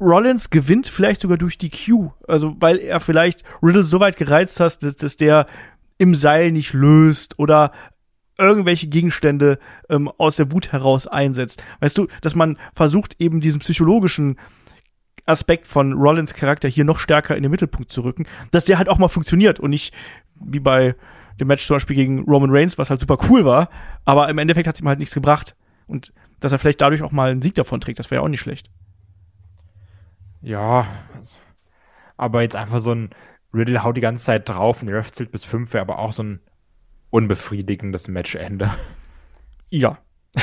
Rollins 0.00 0.50
gewinnt 0.50 0.88
vielleicht 0.88 1.20
sogar 1.20 1.38
durch 1.38 1.58
die 1.58 1.70
Q. 1.70 2.12
Also, 2.26 2.56
weil 2.60 2.78
er 2.78 3.00
vielleicht 3.00 3.42
Riddle 3.62 3.84
so 3.84 4.00
weit 4.00 4.16
gereizt 4.16 4.60
hat, 4.60 4.82
dass, 4.82 4.96
dass 4.96 5.16
der 5.16 5.46
im 5.98 6.14
Seil 6.14 6.52
nicht 6.52 6.72
löst 6.72 7.38
oder 7.38 7.72
irgendwelche 8.38 8.86
Gegenstände 8.86 9.58
ähm, 9.88 10.08
aus 10.16 10.36
der 10.36 10.52
Wut 10.52 10.70
heraus 10.72 11.08
einsetzt. 11.08 11.62
Weißt 11.80 11.98
du, 11.98 12.06
dass 12.20 12.36
man 12.36 12.56
versucht, 12.74 13.16
eben 13.18 13.40
diesen 13.40 13.60
psychologischen 13.60 14.38
Aspekt 15.26 15.66
von 15.66 15.92
Rollins 15.92 16.34
Charakter 16.34 16.68
hier 16.68 16.84
noch 16.84 17.00
stärker 17.00 17.36
in 17.36 17.42
den 17.42 17.50
Mittelpunkt 17.50 17.92
zu 17.92 18.02
rücken, 18.02 18.26
dass 18.50 18.64
der 18.64 18.78
halt 18.78 18.88
auch 18.88 18.98
mal 18.98 19.08
funktioniert 19.08 19.60
und 19.60 19.70
nicht 19.70 19.92
wie 20.36 20.60
bei 20.60 20.94
dem 21.38 21.48
Match 21.48 21.66
zum 21.66 21.76
Beispiel 21.76 21.96
gegen 21.96 22.20
Roman 22.24 22.50
Reigns, 22.50 22.78
was 22.78 22.90
halt 22.90 23.00
super 23.00 23.18
cool 23.28 23.44
war, 23.44 23.68
aber 24.04 24.28
im 24.28 24.38
Endeffekt 24.38 24.66
hat 24.66 24.76
es 24.76 24.80
ihm 24.80 24.88
halt 24.88 24.98
nichts 24.98 25.14
gebracht. 25.14 25.54
Und 25.86 26.12
dass 26.40 26.52
er 26.52 26.58
vielleicht 26.58 26.80
dadurch 26.80 27.02
auch 27.02 27.12
mal 27.12 27.30
einen 27.30 27.42
Sieg 27.42 27.54
davon 27.54 27.80
trägt, 27.80 27.98
das 27.98 28.10
wäre 28.10 28.20
ja 28.20 28.24
auch 28.24 28.30
nicht 28.30 28.40
schlecht. 28.40 28.70
Ja, 30.40 30.86
also, 31.16 31.36
aber 32.16 32.42
jetzt 32.42 32.56
einfach 32.56 32.80
so 32.80 32.92
ein 32.92 33.10
Riddle 33.52 33.82
haut 33.82 33.96
die 33.96 34.02
ganze 34.02 34.24
Zeit 34.24 34.48
drauf 34.48 34.82
und 34.82 34.88
der 34.88 34.96
Ref 34.96 35.10
zählt 35.12 35.32
bis 35.32 35.44
fünf, 35.44 35.72
wäre 35.72 35.82
aber 35.82 35.98
auch 35.98 36.12
so 36.12 36.22
ein 36.22 36.40
unbefriedigendes 37.10 38.08
Matchende. 38.08 38.70
Ja. 39.70 39.98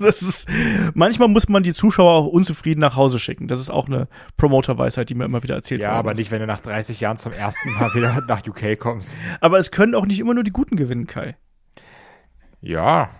das 0.00 0.22
ist, 0.22 0.48
manchmal 0.94 1.28
muss 1.28 1.48
man 1.48 1.62
die 1.62 1.72
Zuschauer 1.72 2.12
auch 2.12 2.26
unzufrieden 2.26 2.80
nach 2.80 2.96
Hause 2.96 3.18
schicken. 3.18 3.46
Das 3.46 3.60
ist 3.60 3.70
auch 3.70 3.86
eine 3.86 4.08
Promoter-Weisheit, 4.36 5.08
die 5.08 5.14
mir 5.14 5.24
immer 5.24 5.42
wieder 5.42 5.54
erzählt 5.54 5.80
wird. 5.80 5.90
Ja, 5.90 5.96
aber 5.96 6.12
ist. 6.12 6.18
nicht, 6.18 6.30
wenn 6.30 6.40
du 6.40 6.46
nach 6.46 6.60
30 6.60 7.00
Jahren 7.00 7.16
zum 7.16 7.32
ersten 7.32 7.72
Mal 7.74 7.94
wieder 7.94 8.20
nach 8.28 8.46
UK 8.46 8.78
kommst. 8.78 9.16
Aber 9.40 9.58
es 9.58 9.70
können 9.70 9.94
auch 9.94 10.06
nicht 10.06 10.18
immer 10.18 10.34
nur 10.34 10.44
die 10.44 10.50
Guten 10.50 10.76
gewinnen, 10.76 11.06
Kai. 11.06 11.36
Ja. 12.60 13.10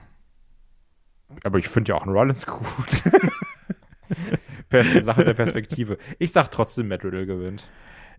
Aber 1.44 1.58
ich 1.58 1.68
finde 1.68 1.90
ja 1.90 1.96
auch 1.96 2.02
einen 2.02 2.12
Rollins 2.12 2.46
gut. 2.46 3.02
Sache 5.00 5.24
der 5.24 5.34
Perspektive. 5.34 5.98
Ich 6.18 6.32
sag 6.32 6.50
trotzdem, 6.50 6.88
Matt 6.88 7.04
Riddle 7.04 7.26
gewinnt. 7.26 7.68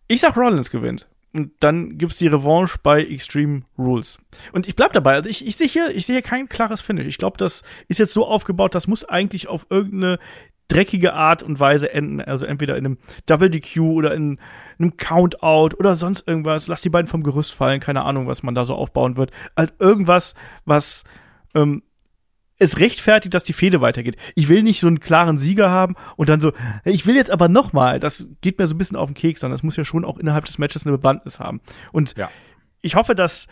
Ich 0.08 0.22
sag 0.22 0.36
Rollins 0.36 0.72
gewinnt. 0.72 1.08
Und 1.32 1.52
dann 1.60 1.98
gibt's 2.00 2.18
die 2.18 2.28
Revanche 2.28 2.78
bei 2.82 3.04
Extreme 3.04 3.62
Rules. 3.78 4.18
Und 4.52 4.68
ich 4.68 4.76
bleib 4.76 4.94
dabei. 4.94 5.14
Also 5.14 5.30
ich, 5.30 5.46
ich 5.46 5.58
sehe 5.58 5.68
hier, 5.68 5.96
ich 5.96 6.08
sehe 6.08 6.16
hier 6.16 6.24
kein 6.24 6.50
klares 6.50 6.82
Finish. 6.82 7.06
Ich 7.06 7.20
glaube, 7.20 7.38
das 7.38 7.64
ist 7.88 8.00
jetzt 8.00 8.14
so 8.14 8.26
aufgebaut, 8.26 8.74
das 8.74 8.88
muss 8.88 9.06
eigentlich 9.06 9.48
auf 9.48 9.68
irgendeine 9.70 10.18
dreckige 10.70 11.14
Art 11.14 11.44
und 11.44 11.60
Weise 11.60 11.94
enden. 11.94 12.22
Also 12.22 12.46
entweder 12.48 12.78
in 12.78 12.86
einem 12.86 12.98
Double 13.28 13.50
DQ 13.50 13.78
oder 13.80 14.14
in 14.14 14.40
einem 14.80 14.98
Countout 14.98 15.78
oder 15.78 15.96
sonst 15.96 16.28
irgendwas. 16.28 16.68
Lass 16.68 16.82
die 16.82 16.90
beiden 16.90 17.08
vom 17.08 17.22
Gerüst 17.22 17.54
fallen. 17.54 17.80
Keine 17.80 18.06
Ahnung, 18.06 18.26
was 18.26 18.42
man 18.42 18.56
da 18.56 18.66
so 18.66 18.74
aufbauen 18.74 19.18
wird. 19.18 19.32
Halt 19.56 19.74
irgendwas, 19.80 20.34
was 20.66 21.04
ähm, 21.54 21.84
es 22.60 22.80
rechtfertigt, 22.80 23.34
dass 23.34 23.46
die 23.46 23.54
Fehde 23.54 23.82
weitergeht. 23.82 24.18
Ich 24.36 24.50
will 24.50 24.64
nicht 24.64 24.82
so 24.82 24.88
einen 24.88 25.00
klaren 25.00 25.38
Sieger 25.38 25.72
haben 25.72 25.96
und 26.18 26.30
dann 26.30 26.42
so, 26.42 26.52
ich 26.84 27.06
will 27.08 27.16
jetzt 27.16 27.32
aber 27.32 27.48
noch 27.48 27.74
mal. 27.74 28.00
Das 28.00 28.28
geht 28.42 28.60
mir 28.60 28.68
so 28.68 28.76
ein 28.76 28.78
bisschen 28.78 28.98
auf 28.98 29.10
den 29.10 29.16
Keks, 29.16 29.40
sondern 29.40 29.56
das 29.56 29.64
muss 29.64 29.78
ja 29.78 29.86
schon 29.86 30.06
auch 30.06 30.18
innerhalb 30.18 30.46
des 30.46 30.58
Matches 30.58 30.86
eine 30.86 30.98
Bewandtnis 30.98 31.40
haben. 31.40 31.62
Und 31.94 32.18
ja. 32.18 32.30
ich 32.82 32.96
hoffe, 32.96 33.16
dass 33.16 33.48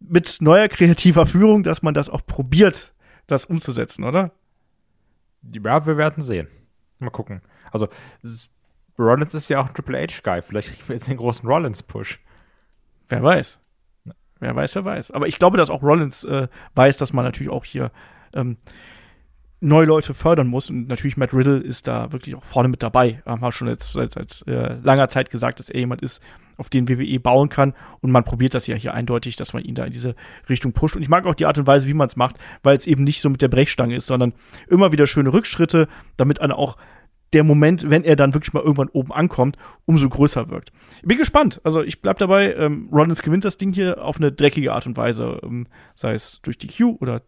mit 0.00 0.38
neuer 0.40 0.68
kreativer 0.68 1.26
Führung, 1.26 1.62
dass 1.62 1.82
man 1.82 1.94
das 1.94 2.08
auch 2.08 2.24
probiert, 2.26 2.94
das 3.26 3.44
umzusetzen, 3.44 4.04
oder? 4.04 4.32
Ja, 5.52 5.86
wir 5.86 5.96
werden 5.96 6.22
sehen. 6.22 6.48
Mal 6.98 7.10
gucken. 7.10 7.42
Also, 7.70 7.88
Rollins 8.98 9.34
ist 9.34 9.48
ja 9.50 9.60
auch 9.60 9.68
ein 9.68 9.74
Triple 9.74 9.98
H-Guy. 9.98 10.42
Vielleicht 10.42 10.68
kriegen 10.68 10.88
wir 10.88 10.96
jetzt 10.96 11.08
den 11.08 11.18
großen 11.18 11.48
Rollins-Push. 11.48 12.20
Wer 13.08 13.22
weiß. 13.22 13.58
Wer 14.40 14.56
weiß, 14.56 14.74
wer 14.74 14.84
weiß. 14.84 15.10
Aber 15.10 15.26
ich 15.26 15.38
glaube, 15.38 15.56
dass 15.56 15.70
auch 15.70 15.82
Rollins 15.82 16.24
äh, 16.24 16.48
weiß, 16.74 16.96
dass 16.96 17.12
man 17.12 17.24
natürlich 17.24 17.50
auch 17.50 17.64
hier 17.64 17.90
ähm, 18.34 18.56
neue 19.60 19.86
Leute 19.86 20.14
fördern 20.14 20.46
muss. 20.46 20.70
Und 20.70 20.88
natürlich 20.88 21.16
Matt 21.16 21.32
Riddle 21.32 21.58
ist 21.58 21.88
da 21.88 22.12
wirklich 22.12 22.34
auch 22.34 22.44
vorne 22.44 22.68
mit 22.68 22.82
dabei. 22.82 23.22
Haben 23.24 23.42
wir 23.42 23.52
schon 23.52 23.68
jetzt 23.68 23.92
seit, 23.92 24.12
seit 24.12 24.44
äh, 24.46 24.74
langer 24.82 25.08
Zeit 25.08 25.30
gesagt, 25.30 25.58
dass 25.58 25.70
er 25.70 25.80
jemand 25.80 26.02
ist, 26.02 26.22
auf 26.56 26.68
den 26.70 26.88
WWE 26.88 27.20
bauen 27.20 27.48
kann. 27.48 27.74
Und 28.00 28.10
man 28.10 28.24
probiert 28.24 28.54
das 28.54 28.66
ja 28.66 28.76
hier 28.76 28.94
eindeutig, 28.94 29.36
dass 29.36 29.52
man 29.52 29.62
ihn 29.62 29.74
da 29.74 29.84
in 29.84 29.92
diese 29.92 30.14
Richtung 30.48 30.72
pusht. 30.72 30.96
Und 30.96 31.02
ich 31.02 31.08
mag 31.08 31.26
auch 31.26 31.34
die 31.34 31.46
Art 31.46 31.58
und 31.58 31.66
Weise, 31.66 31.88
wie 31.88 31.94
man 31.94 32.06
es 32.06 32.16
macht, 32.16 32.36
weil 32.62 32.76
es 32.76 32.86
eben 32.86 33.04
nicht 33.04 33.20
so 33.20 33.30
mit 33.30 33.42
der 33.42 33.48
Brechstange 33.48 33.96
ist, 33.96 34.06
sondern 34.06 34.34
immer 34.68 34.92
wieder 34.92 35.06
schöne 35.06 35.32
Rückschritte, 35.32 35.88
damit 36.16 36.40
dann 36.40 36.52
auch 36.52 36.76
der 37.32 37.44
Moment, 37.44 37.90
wenn 37.90 38.04
er 38.04 38.16
dann 38.16 38.34
wirklich 38.34 38.52
mal 38.52 38.62
irgendwann 38.62 38.88
oben 38.88 39.12
ankommt, 39.12 39.56
umso 39.84 40.08
größer 40.08 40.48
wirkt. 40.48 40.70
Ich 41.02 41.08
bin 41.08 41.18
gespannt. 41.18 41.60
Also 41.64 41.82
ich 41.82 42.00
bleib 42.00 42.18
dabei, 42.18 42.54
ähm, 42.54 42.88
Rollins 42.92 43.22
gewinnt 43.22 43.44
das 43.44 43.56
Ding 43.56 43.72
hier 43.72 44.02
auf 44.02 44.18
eine 44.18 44.32
dreckige 44.32 44.72
Art 44.72 44.86
und 44.86 44.96
Weise, 44.96 45.40
ähm, 45.42 45.66
sei 45.94 46.14
es 46.14 46.40
durch 46.42 46.56
die 46.56 46.68
Q 46.68 46.96
oder 47.00 47.22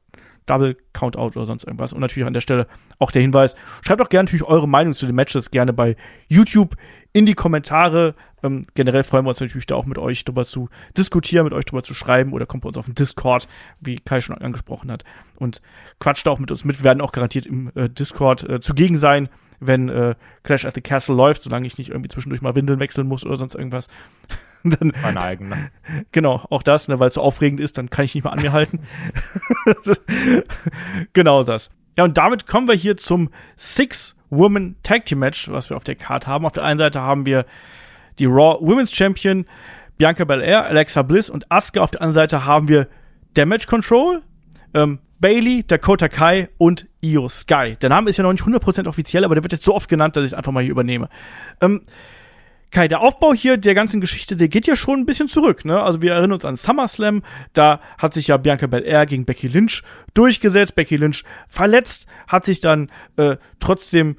Double 0.49 0.76
Countout 0.92 1.36
oder 1.36 1.46
sonst 1.46 1.64
irgendwas. 1.64 1.92
Und 1.92 2.01
natürlich 2.01 2.26
an 2.26 2.32
der 2.32 2.40
Stelle 2.40 2.66
auch 2.99 3.11
der 3.11 3.22
Hinweis, 3.22 3.55
schreibt 3.82 4.01
auch 4.03 4.09
gerne 4.09 4.24
natürlich 4.24 4.44
eure 4.44 4.68
Meinung 4.68 4.94
zu 4.94 5.07
den 5.07 5.14
Matches 5.14 5.51
gerne 5.51 5.72
bei 5.72 5.96
YouTube 6.28 6.76
in 7.12 7.26
die 7.26 7.34
Kommentare. 7.34 8.14
Ähm, 8.42 8.66
generell 8.74 9.03
freuen 9.03 9.24
wir 9.24 9.30
uns 9.30 9.40
natürlich 9.40 9.66
da 9.66 9.74
auch 9.74 9.86
mit 9.86 9.99
euch 9.99 10.24
drüber 10.24 10.44
zu 10.44 10.68
diskutieren, 10.96 11.44
mit 11.44 11.53
euch 11.53 11.64
drüber 11.64 11.82
zu 11.82 11.94
schreiben 11.94 12.32
oder 12.32 12.46
kommt 12.46 12.62
bei 12.62 12.68
uns 12.68 12.78
auf 12.78 12.86
den 12.86 12.94
Discord, 12.94 13.49
wie 13.80 13.96
Kai 13.96 14.20
schon 14.20 14.36
angesprochen 14.36 14.90
hat. 14.90 15.05
Und 15.36 15.61
quatscht 16.01 16.26
auch 16.28 16.38
mit 16.38 16.51
uns 16.51 16.64
mit. 16.64 16.78
Wir 16.78 16.84
werden 16.84 17.01
auch 17.01 17.12
garantiert 17.12 17.46
im 17.46 17.70
äh, 17.74 17.88
Discord 17.88 18.49
äh, 18.49 18.61
zugegen 18.61 18.96
sein, 18.96 19.28
wenn 19.61 19.88
äh, 19.88 20.14
Clash 20.44 20.64
at 20.64 20.74
the 20.74 20.80
Castle 20.80 21.16
läuft, 21.16 21.42
solange 21.42 21.66
ich 21.66 21.78
nicht 21.78 21.90
irgendwie 21.90 22.09
zwischendurch 22.09 22.42
mal 22.42 22.55
Windeln 22.55 22.80
wechseln 22.80 23.09
muss 23.09 23.24
oder 23.24 23.36
sonst 23.36 23.55
irgendwas. 23.55 23.88
dann, 24.64 24.92
Meine 25.02 25.20
eigene. 25.20 25.70
Genau, 26.12 26.44
auch 26.50 26.62
das, 26.62 26.88
ne, 26.88 27.00
weil 27.00 27.09
es 27.09 27.14
so 27.14 27.22
aufregend 27.22 27.61
ist, 27.61 27.78
dann 27.78 27.90
kann 27.90 28.04
ich 28.04 28.14
nicht 28.14 28.24
mehr 28.24 28.32
an 28.32 28.40
mir 28.40 28.52
halten. 28.52 28.80
genau 31.12 31.42
das. 31.42 31.70
Ja, 31.96 32.04
und 32.04 32.16
damit 32.16 32.46
kommen 32.46 32.68
wir 32.68 32.74
hier 32.74 32.96
zum 32.96 33.30
Six-Woman 33.56 34.76
Tag 34.82 35.06
Team 35.06 35.18
Match, 35.18 35.50
was 35.50 35.70
wir 35.70 35.76
auf 35.76 35.84
der 35.84 35.96
Card 35.96 36.26
haben. 36.26 36.46
Auf 36.46 36.52
der 36.52 36.64
einen 36.64 36.78
Seite 36.78 37.00
haben 37.00 37.26
wir 37.26 37.44
die 38.18 38.26
Raw 38.26 38.59
Women's 38.61 38.94
Champion 38.94 39.46
Bianca 39.96 40.24
Belair, 40.24 40.64
Alexa 40.66 41.02
Bliss 41.02 41.28
und 41.28 41.50
Asuka. 41.50 41.80
Auf 41.80 41.90
der 41.90 42.02
anderen 42.02 42.14
Seite 42.14 42.44
haben 42.44 42.68
wir 42.68 42.86
Damage 43.34 43.66
Control, 43.66 44.22
ähm, 44.74 45.00
Bailey, 45.20 45.64
Dakota 45.66 46.09
Kai 46.09 46.48
und 46.59 46.86
Io 47.00 47.28
Sky. 47.28 47.76
Der 47.80 47.88
Name 47.88 48.11
ist 48.11 48.16
ja 48.16 48.22
noch 48.22 48.32
nicht 48.32 48.44
100% 48.44 48.86
offiziell, 48.86 49.24
aber 49.24 49.34
der 49.34 49.42
wird 49.42 49.52
jetzt 49.52 49.64
so 49.64 49.74
oft 49.74 49.88
genannt, 49.88 50.14
dass 50.14 50.24
ich 50.24 50.36
einfach 50.36 50.52
mal 50.52 50.62
hier 50.62 50.70
übernehme. 50.70 51.09
Ähm, 51.61 51.82
Kai, 52.71 52.87
der 52.87 53.01
Aufbau 53.01 53.33
hier 53.33 53.57
der 53.57 53.75
ganzen 53.75 54.01
Geschichte, 54.01 54.37
der 54.37 54.49
geht 54.49 54.66
ja 54.66 54.77
schon 54.77 55.01
ein 55.01 55.07
bisschen 55.07 55.29
zurück, 55.29 55.64
ne? 55.64 55.83
Also 55.83 56.03
wir 56.03 56.12
erinnern 56.12 56.33
uns 56.33 56.45
an 56.45 56.57
SummerSlam, 56.57 57.23
da 57.55 57.81
hat 57.97 58.12
sich 58.12 58.27
ja 58.27 58.37
Bianca 58.37 58.66
Belair 58.66 59.07
gegen 59.07 59.25
Becky 59.25 59.49
Lynch 59.49 59.83
durchgesetzt, 60.12 60.75
Becky 60.75 60.97
Lynch 60.97 61.25
verletzt, 61.49 62.09
hat 62.27 62.45
sich 62.45 62.61
dann 62.61 62.91
äh, 63.16 63.37
trotzdem 63.59 64.16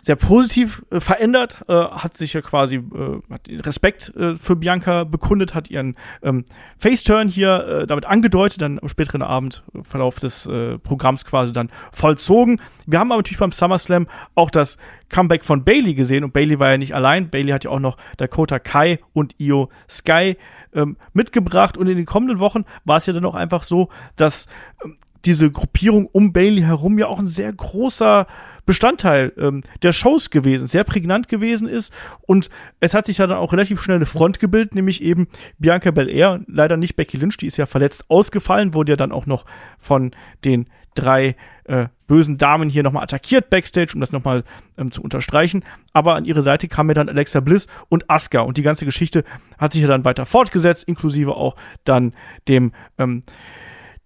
sehr 0.00 0.16
positiv 0.16 0.84
äh, 0.90 1.00
verändert, 1.00 1.62
äh, 1.68 1.74
hat 1.74 2.16
sich 2.16 2.32
ja 2.32 2.40
quasi 2.40 2.76
äh, 2.76 3.20
hat 3.30 3.48
Respekt 3.48 4.14
äh, 4.16 4.34
für 4.36 4.56
Bianca 4.56 5.04
bekundet, 5.04 5.54
hat 5.54 5.70
ihren 5.70 5.96
ähm, 6.22 6.44
Faceturn 6.78 7.28
hier 7.28 7.82
äh, 7.82 7.86
damit 7.86 8.06
angedeutet, 8.06 8.62
dann 8.62 8.78
am 8.78 8.88
späteren 8.88 9.22
Abendverlauf 9.22 10.18
des 10.18 10.46
äh, 10.46 10.78
Programms 10.78 11.24
quasi 11.24 11.52
dann 11.52 11.70
vollzogen. 11.92 12.60
Wir 12.86 12.98
haben 12.98 13.12
aber 13.12 13.18
natürlich 13.18 13.38
beim 13.38 13.52
SummerSlam 13.52 14.06
auch 14.34 14.50
das 14.50 14.78
Comeback 15.08 15.44
von 15.44 15.64
Bailey 15.64 15.94
gesehen 15.94 16.24
und 16.24 16.32
Bailey 16.32 16.58
war 16.58 16.70
ja 16.70 16.78
nicht 16.78 16.94
allein. 16.94 17.30
Bailey 17.30 17.52
hat 17.52 17.64
ja 17.64 17.70
auch 17.70 17.80
noch 17.80 17.96
Dakota 18.16 18.58
Kai 18.58 18.98
und 19.12 19.34
Io 19.38 19.68
Sky 19.88 20.36
ähm, 20.72 20.96
mitgebracht 21.12 21.76
und 21.76 21.88
in 21.88 21.96
den 21.96 22.06
kommenden 22.06 22.38
Wochen 22.38 22.64
war 22.84 22.96
es 22.98 23.06
ja 23.06 23.12
dann 23.12 23.24
auch 23.24 23.34
einfach 23.34 23.64
so, 23.64 23.88
dass 24.16 24.46
ähm, 24.84 24.96
diese 25.24 25.50
Gruppierung 25.50 26.06
um 26.06 26.32
Bailey 26.32 26.62
herum 26.62 26.98
ja 26.98 27.06
auch 27.06 27.18
ein 27.18 27.26
sehr 27.26 27.52
großer 27.52 28.26
Bestandteil 28.66 29.32
ähm, 29.36 29.62
der 29.82 29.92
Shows 29.92 30.30
gewesen, 30.30 30.66
sehr 30.66 30.84
prägnant 30.84 31.28
gewesen 31.28 31.68
ist. 31.68 31.92
Und 32.22 32.50
es 32.78 32.94
hat 32.94 33.06
sich 33.06 33.18
ja 33.18 33.26
dann 33.26 33.38
auch 33.38 33.52
relativ 33.52 33.80
schnell 33.80 33.96
eine 33.96 34.06
Front 34.06 34.38
gebildet, 34.38 34.74
nämlich 34.74 35.02
eben 35.02 35.28
Bianca 35.58 35.90
Belair, 35.90 36.40
leider 36.46 36.76
nicht 36.76 36.96
Becky 36.96 37.16
Lynch, 37.16 37.36
die 37.36 37.46
ist 37.46 37.56
ja 37.56 37.66
verletzt 37.66 38.04
ausgefallen, 38.08 38.74
wurde 38.74 38.92
ja 38.92 38.96
dann 38.96 39.12
auch 39.12 39.26
noch 39.26 39.44
von 39.78 40.12
den 40.44 40.66
drei 40.94 41.36
äh, 41.64 41.86
bösen 42.06 42.38
Damen 42.38 42.68
hier 42.68 42.82
nochmal 42.82 43.04
attackiert 43.04 43.50
backstage, 43.50 43.92
um 43.94 44.00
das 44.00 44.12
nochmal 44.12 44.44
ähm, 44.76 44.90
zu 44.90 45.02
unterstreichen. 45.02 45.64
Aber 45.92 46.16
an 46.16 46.24
ihre 46.24 46.42
Seite 46.42 46.68
kam 46.68 46.88
mir 46.88 46.94
dann 46.94 47.08
Alexa 47.08 47.40
Bliss 47.40 47.68
und 47.88 48.10
Asuka. 48.10 48.40
Und 48.40 48.56
die 48.56 48.62
ganze 48.62 48.84
Geschichte 48.84 49.24
hat 49.58 49.72
sich 49.72 49.82
ja 49.82 49.88
dann 49.88 50.04
weiter 50.04 50.26
fortgesetzt, 50.26 50.84
inklusive 50.84 51.36
auch 51.36 51.56
dann 51.84 52.14
dem 52.48 52.72
ähm, 52.98 53.22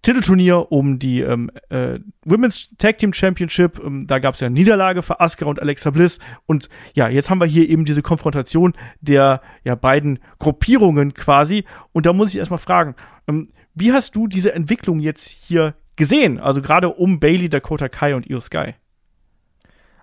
Titelturnier 0.05 0.71
um 0.71 0.99
die 0.99 1.21
ähm, 1.21 1.49
äh, 1.69 1.97
Women's 2.23 2.69
Tag 2.77 2.99
Team 2.99 3.11
Championship. 3.11 3.81
Ähm, 3.83 4.05
da 4.05 4.19
gab 4.19 4.35
es 4.35 4.39
ja 4.39 4.45
eine 4.45 4.53
Niederlage 4.53 5.01
für 5.01 5.19
Asuka 5.19 5.45
und 5.45 5.59
Alexa 5.59 5.89
Bliss. 5.89 6.19
Und 6.45 6.69
ja, 6.93 7.09
jetzt 7.09 7.31
haben 7.31 7.41
wir 7.41 7.47
hier 7.47 7.67
eben 7.67 7.85
diese 7.85 8.03
Konfrontation 8.03 8.73
der 9.01 9.41
ja, 9.63 9.73
beiden 9.73 10.19
Gruppierungen 10.37 11.15
quasi. 11.15 11.65
Und 11.91 12.05
da 12.05 12.13
muss 12.13 12.31
ich 12.31 12.37
erstmal 12.37 12.59
fragen, 12.59 12.93
ähm, 13.27 13.49
wie 13.73 13.93
hast 13.93 14.15
du 14.15 14.27
diese 14.27 14.53
Entwicklung 14.53 14.99
jetzt 14.99 15.27
hier 15.27 15.73
gesehen? 15.95 16.39
Also 16.39 16.61
gerade 16.61 16.89
um 16.89 17.19
Bailey, 17.19 17.49
Dakota 17.49 17.89
Kai 17.89 18.15
und 18.15 18.29
Io 18.29 18.39
Sky. 18.39 18.75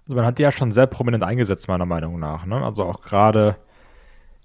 Also 0.03 0.17
man 0.17 0.25
hat 0.27 0.39
die 0.39 0.43
ja 0.43 0.51
schon 0.51 0.73
sehr 0.73 0.89
prominent 0.89 1.23
eingesetzt, 1.23 1.69
meiner 1.69 1.87
Meinung 1.87 2.19
nach. 2.19 2.45
Ne? 2.45 2.57
Also 2.57 2.83
auch 2.83 3.03
gerade 3.03 3.57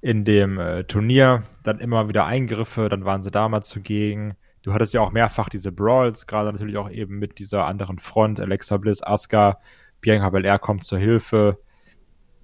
in 0.02 0.24
dem 0.24 0.60
äh, 0.60 0.84
Turnier 0.84 1.46
dann 1.64 1.80
immer 1.80 2.10
wieder 2.10 2.26
Eingriffe, 2.28 2.90
dann 2.90 3.06
waren 3.06 3.24
sie 3.24 3.32
damals 3.32 3.70
zugegen 3.70 4.36
du 4.68 4.74
hattest 4.74 4.94
ja 4.94 5.00
auch 5.00 5.14
mehrfach 5.14 5.48
diese 5.48 5.72
Brawls, 5.72 6.28
gerade 6.28 6.52
natürlich 6.52 6.76
auch 6.76 6.90
eben 6.90 7.20
mit 7.20 7.40
dieser 7.40 7.66
anderen 7.66 8.00
Front, 8.00 8.42
Alexa 8.42 8.76
Bliss, 8.76 9.02
Asuka, 9.02 9.62
Bianca 10.02 10.30
Belair 10.30 10.60
kommt 10.60 10.84
zur 10.84 10.98
Hilfe, 10.98 11.58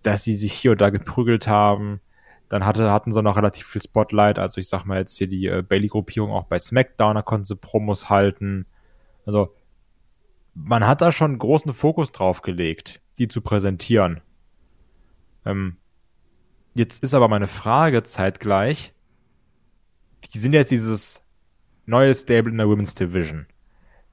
dass 0.03 0.23
sie 0.23 0.33
sich 0.33 0.53
hier 0.53 0.71
und 0.71 0.79
da 0.79 0.89
geprügelt 0.89 1.47
haben. 1.47 1.99
Dann 2.47 2.65
hatte, 2.65 2.89
hatten 2.93 3.11
sie 3.11 3.21
noch 3.21 3.35
relativ 3.35 3.67
viel 3.67 3.81
Spotlight, 3.81 4.39
also 4.39 4.61
ich 4.61 4.69
sag 4.69 4.85
mal 4.85 4.99
jetzt 4.99 5.17
hier 5.17 5.27
die 5.27 5.47
äh, 5.47 5.63
Bailey-Gruppierung 5.67 6.31
auch 6.31 6.45
bei 6.45 6.59
SmackDown, 6.59 7.15
da 7.15 7.23
konnten 7.23 7.43
sie 7.43 7.57
Promos 7.57 8.09
halten. 8.09 8.67
Also 9.25 9.53
man 10.53 10.87
hat 10.87 11.01
da 11.01 11.11
schon 11.11 11.37
großen 11.37 11.73
Fokus 11.73 12.13
drauf 12.13 12.41
gelegt, 12.41 13.01
die 13.17 13.27
zu 13.27 13.41
präsentieren. 13.41 14.21
Ähm, 15.45 15.75
jetzt 16.73 17.03
ist 17.03 17.15
aber 17.15 17.27
meine 17.27 17.49
Frage 17.49 18.01
zeitgleich, 18.03 18.93
die 20.33 20.37
sind 20.37 20.53
jetzt 20.53 20.71
dieses 20.71 21.22
neues 21.85 22.21
Stable 22.21 22.51
in 22.51 22.57
der 22.57 22.67
Women's 22.67 22.95
Division. 22.95 23.47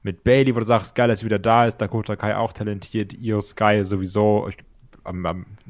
Mit 0.03 0.23
Bailey, 0.23 0.55
wo 0.55 0.59
du 0.59 0.65
sagst, 0.65 0.95
geil, 0.95 1.07
dass 1.07 1.19
sie 1.19 1.25
wieder 1.25 1.39
da 1.39 1.65
ist, 1.65 1.77
Dakota 1.77 2.15
Kai 2.15 2.35
auch 2.35 2.53
talentiert, 2.53 3.13
Io 3.13 3.39
Sky 3.39 3.83
sowieso, 3.83 4.49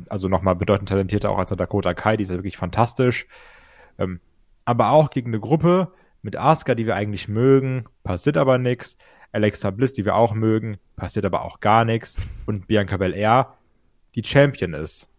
also 0.10 0.28
nochmal 0.28 0.56
bedeutend 0.56 0.90
talentierter 0.90 1.30
auch 1.30 1.38
als 1.38 1.50
der 1.50 1.58
Dakota 1.58 1.94
Kai, 1.94 2.18
die 2.18 2.24
ist 2.24 2.30
ja 2.30 2.36
wirklich 2.36 2.58
fantastisch. 2.58 3.28
Ähm, 3.98 4.20
aber 4.66 4.92
auch 4.92 5.10
gegen 5.10 5.32
eine 5.32 5.40
Gruppe 5.40 5.92
mit 6.22 6.38
Asuka, 6.38 6.76
die 6.76 6.86
wir 6.86 6.96
eigentlich 6.96 7.28
mögen, 7.28 7.86
passiert 8.04 8.38
aber 8.38 8.58
nichts. 8.58 8.98
Alexa 9.32 9.72
Bliss, 9.72 9.94
die 9.94 10.06
wir 10.06 10.16
auch 10.16 10.34
mögen, 10.34 10.78
passiert 10.96 11.26
aber 11.26 11.44
auch 11.44 11.60
gar 11.60 11.86
nichts. 11.86 12.18
Und 12.46 12.68
Bianca 12.68 12.98
Belair, 12.98 13.58
die 14.16 14.24
Champion 14.24 14.74
ist. 14.74 15.10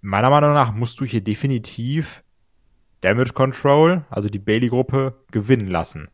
Meiner 0.00 0.30
Meinung 0.30 0.52
nach 0.52 0.74
musst 0.74 1.00
du 1.00 1.04
hier 1.04 1.22
definitiv 1.22 2.23
Damage 3.04 3.32
Control, 3.34 4.04
also 4.10 4.28
die 4.28 4.38
Bailey-Gruppe, 4.38 5.14
gewinnen 5.30 5.68
lassen. 5.68 6.08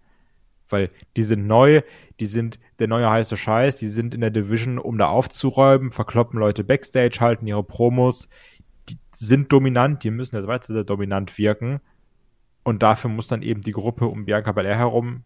Weil 0.68 0.90
die 1.16 1.22
sind 1.22 1.46
neu, 1.46 1.82
die 2.18 2.26
sind 2.26 2.58
der 2.78 2.88
neue 2.88 3.08
heiße 3.08 3.36
Scheiß, 3.36 3.76
die 3.76 3.88
sind 3.88 4.14
in 4.14 4.20
der 4.20 4.30
Division, 4.30 4.78
um 4.78 4.98
da 4.98 5.08
aufzuräumen, 5.08 5.92
verkloppen 5.92 6.38
Leute 6.38 6.64
Backstage, 6.64 7.18
halten 7.20 7.46
ihre 7.46 7.62
Promos, 7.62 8.28
die 8.88 8.98
sind 9.14 9.52
dominant, 9.52 10.02
die 10.02 10.10
müssen 10.10 10.36
jetzt 10.36 10.48
weiter 10.48 10.84
dominant 10.84 11.38
wirken. 11.38 11.80
Und 12.62 12.82
dafür 12.82 13.10
muss 13.10 13.28
dann 13.28 13.42
eben 13.42 13.62
die 13.62 13.72
Gruppe 13.72 14.06
um 14.06 14.24
Bianca 14.24 14.52
Belair 14.52 14.76
herum 14.76 15.24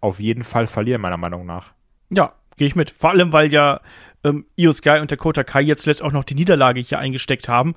auf 0.00 0.20
jeden 0.20 0.44
Fall 0.44 0.66
verlieren, 0.66 1.02
meiner 1.02 1.16
Meinung 1.16 1.44
nach. 1.44 1.74
Ja, 2.10 2.32
gehe 2.56 2.66
ich 2.66 2.76
mit. 2.76 2.90
Vor 2.90 3.10
allem, 3.10 3.32
weil 3.32 3.52
ja 3.52 3.80
ähm, 4.24 4.46
Io 4.56 4.72
Sky 4.72 4.98
und 5.00 5.10
Dakota 5.10 5.44
Kai 5.44 5.62
jetzt 5.62 5.82
zuletzt 5.82 6.02
auch 6.02 6.12
noch 6.12 6.24
die 6.24 6.34
Niederlage 6.34 6.80
hier 6.80 6.98
eingesteckt 6.98 7.48
haben. 7.48 7.74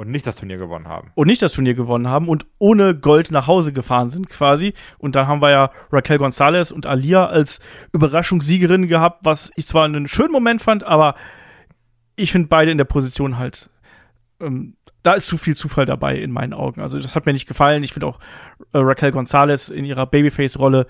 Und 0.00 0.10
nicht 0.10 0.26
das 0.26 0.36
Turnier 0.36 0.56
gewonnen 0.56 0.88
haben. 0.88 1.12
Und 1.14 1.26
nicht 1.26 1.42
das 1.42 1.52
Turnier 1.52 1.74
gewonnen 1.74 2.08
haben 2.08 2.30
und 2.30 2.46
ohne 2.56 2.94
Gold 2.94 3.30
nach 3.30 3.46
Hause 3.46 3.74
gefahren 3.74 4.08
sind 4.08 4.30
quasi. 4.30 4.72
Und 4.96 5.14
dann 5.14 5.26
haben 5.26 5.42
wir 5.42 5.50
ja 5.50 5.70
Raquel 5.92 6.16
Gonzalez 6.16 6.70
und 6.70 6.86
Alia 6.86 7.26
als 7.26 7.60
Überraschungssiegerin 7.92 8.88
gehabt, 8.88 9.20
was 9.24 9.52
ich 9.56 9.66
zwar 9.66 9.84
einen 9.84 10.08
schönen 10.08 10.32
Moment 10.32 10.62
fand, 10.62 10.84
aber 10.84 11.16
ich 12.16 12.32
finde 12.32 12.48
beide 12.48 12.70
in 12.70 12.78
der 12.78 12.86
Position 12.86 13.36
halt, 13.36 13.68
ähm, 14.40 14.78
da 15.02 15.12
ist 15.12 15.26
zu 15.26 15.36
viel 15.36 15.54
Zufall 15.54 15.84
dabei 15.84 16.16
in 16.16 16.30
meinen 16.30 16.54
Augen. 16.54 16.80
Also 16.80 16.98
das 16.98 17.14
hat 17.14 17.26
mir 17.26 17.34
nicht 17.34 17.46
gefallen. 17.46 17.82
Ich 17.82 17.92
finde 17.92 18.06
auch 18.06 18.20
äh, 18.72 18.78
Raquel 18.78 19.12
Gonzalez 19.12 19.68
in 19.68 19.84
ihrer 19.84 20.06
Babyface-Rolle 20.06 20.86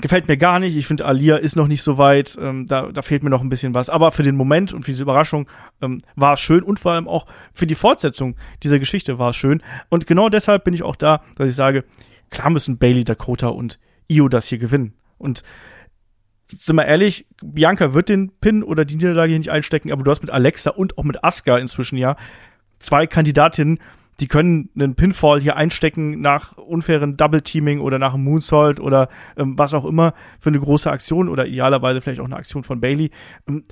gefällt 0.00 0.28
mir 0.28 0.36
gar 0.36 0.58
nicht. 0.58 0.76
Ich 0.76 0.86
finde, 0.86 1.04
Alia 1.04 1.36
ist 1.36 1.56
noch 1.56 1.68
nicht 1.68 1.82
so 1.82 1.98
weit. 1.98 2.36
Ähm, 2.40 2.66
da, 2.66 2.90
da 2.92 3.02
fehlt 3.02 3.22
mir 3.22 3.30
noch 3.30 3.42
ein 3.42 3.48
bisschen 3.48 3.74
was. 3.74 3.88
Aber 3.88 4.10
für 4.12 4.22
den 4.22 4.36
Moment 4.36 4.72
und 4.72 4.82
für 4.82 4.90
diese 4.90 5.02
Überraschung 5.02 5.48
ähm, 5.80 6.00
war 6.16 6.34
es 6.34 6.40
schön 6.40 6.62
und 6.62 6.78
vor 6.78 6.92
allem 6.92 7.08
auch 7.08 7.26
für 7.52 7.66
die 7.66 7.74
Fortsetzung 7.74 8.36
dieser 8.62 8.78
Geschichte 8.78 9.18
war 9.18 9.30
es 9.30 9.36
schön. 9.36 9.62
Und 9.88 10.06
genau 10.06 10.28
deshalb 10.28 10.64
bin 10.64 10.74
ich 10.74 10.82
auch 10.82 10.96
da, 10.96 11.22
dass 11.36 11.48
ich 11.48 11.56
sage, 11.56 11.84
klar 12.30 12.50
müssen 12.50 12.78
Bailey, 12.78 13.04
Dakota 13.04 13.48
und 13.48 13.78
Io 14.08 14.28
das 14.28 14.48
hier 14.48 14.58
gewinnen. 14.58 14.94
Und 15.18 15.42
sind 16.46 16.76
wir 16.76 16.86
ehrlich, 16.86 17.26
Bianca 17.42 17.94
wird 17.94 18.08
den 18.08 18.30
Pin 18.40 18.62
oder 18.62 18.84
die 18.84 18.96
Niederlage 18.96 19.30
hier 19.30 19.38
nicht 19.38 19.50
einstecken, 19.50 19.92
aber 19.92 20.02
du 20.02 20.10
hast 20.10 20.22
mit 20.22 20.30
Alexa 20.30 20.70
und 20.70 20.98
auch 20.98 21.04
mit 21.04 21.24
Asuka 21.24 21.56
inzwischen 21.56 21.96
ja 21.96 22.16
zwei 22.78 23.06
Kandidatinnen, 23.06 23.78
die 24.20 24.28
können 24.28 24.70
einen 24.74 24.94
Pinfall 24.94 25.40
hier 25.40 25.56
einstecken 25.56 26.20
nach 26.20 26.56
unfairen 26.56 27.16
Double-Teaming 27.16 27.80
oder 27.80 27.98
nach 27.98 28.14
einem 28.14 28.24
Moonsault 28.24 28.80
oder 28.80 29.08
ähm, 29.36 29.58
was 29.58 29.74
auch 29.74 29.84
immer 29.84 30.14
für 30.38 30.50
eine 30.50 30.60
große 30.60 30.90
Aktion 30.90 31.28
oder 31.28 31.46
idealerweise 31.46 32.00
vielleicht 32.00 32.20
auch 32.20 32.26
eine 32.26 32.36
Aktion 32.36 32.64
von 32.64 32.80
Bailey. 32.80 33.10
Ähm, 33.48 33.64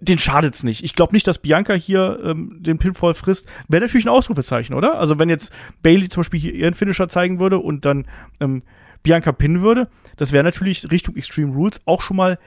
den 0.00 0.18
schadet's 0.18 0.62
nicht. 0.62 0.82
Ich 0.82 0.94
glaube 0.94 1.12
nicht, 1.12 1.26
dass 1.26 1.38
Bianca 1.38 1.74
hier 1.74 2.20
ähm, 2.24 2.56
den 2.60 2.78
Pinfall 2.78 3.14
frisst. 3.14 3.46
Wäre 3.68 3.82
natürlich 3.82 4.06
ein 4.06 4.10
Ausrufezeichen, 4.10 4.74
oder? 4.74 4.98
Also 4.98 5.18
wenn 5.18 5.28
jetzt 5.28 5.52
Bailey 5.82 6.08
zum 6.08 6.22
Beispiel 6.22 6.40
hier 6.40 6.54
ihren 6.54 6.74
Finisher 6.74 7.08
zeigen 7.08 7.38
würde 7.38 7.58
und 7.58 7.84
dann 7.84 8.06
ähm, 8.40 8.62
Bianca 9.02 9.32
pinnen 9.32 9.62
würde, 9.62 9.88
das 10.16 10.32
wäre 10.32 10.44
natürlich 10.44 10.90
Richtung 10.90 11.16
Extreme 11.16 11.52
Rules 11.52 11.80
auch 11.84 12.02
schon 12.02 12.16
mal 12.16 12.38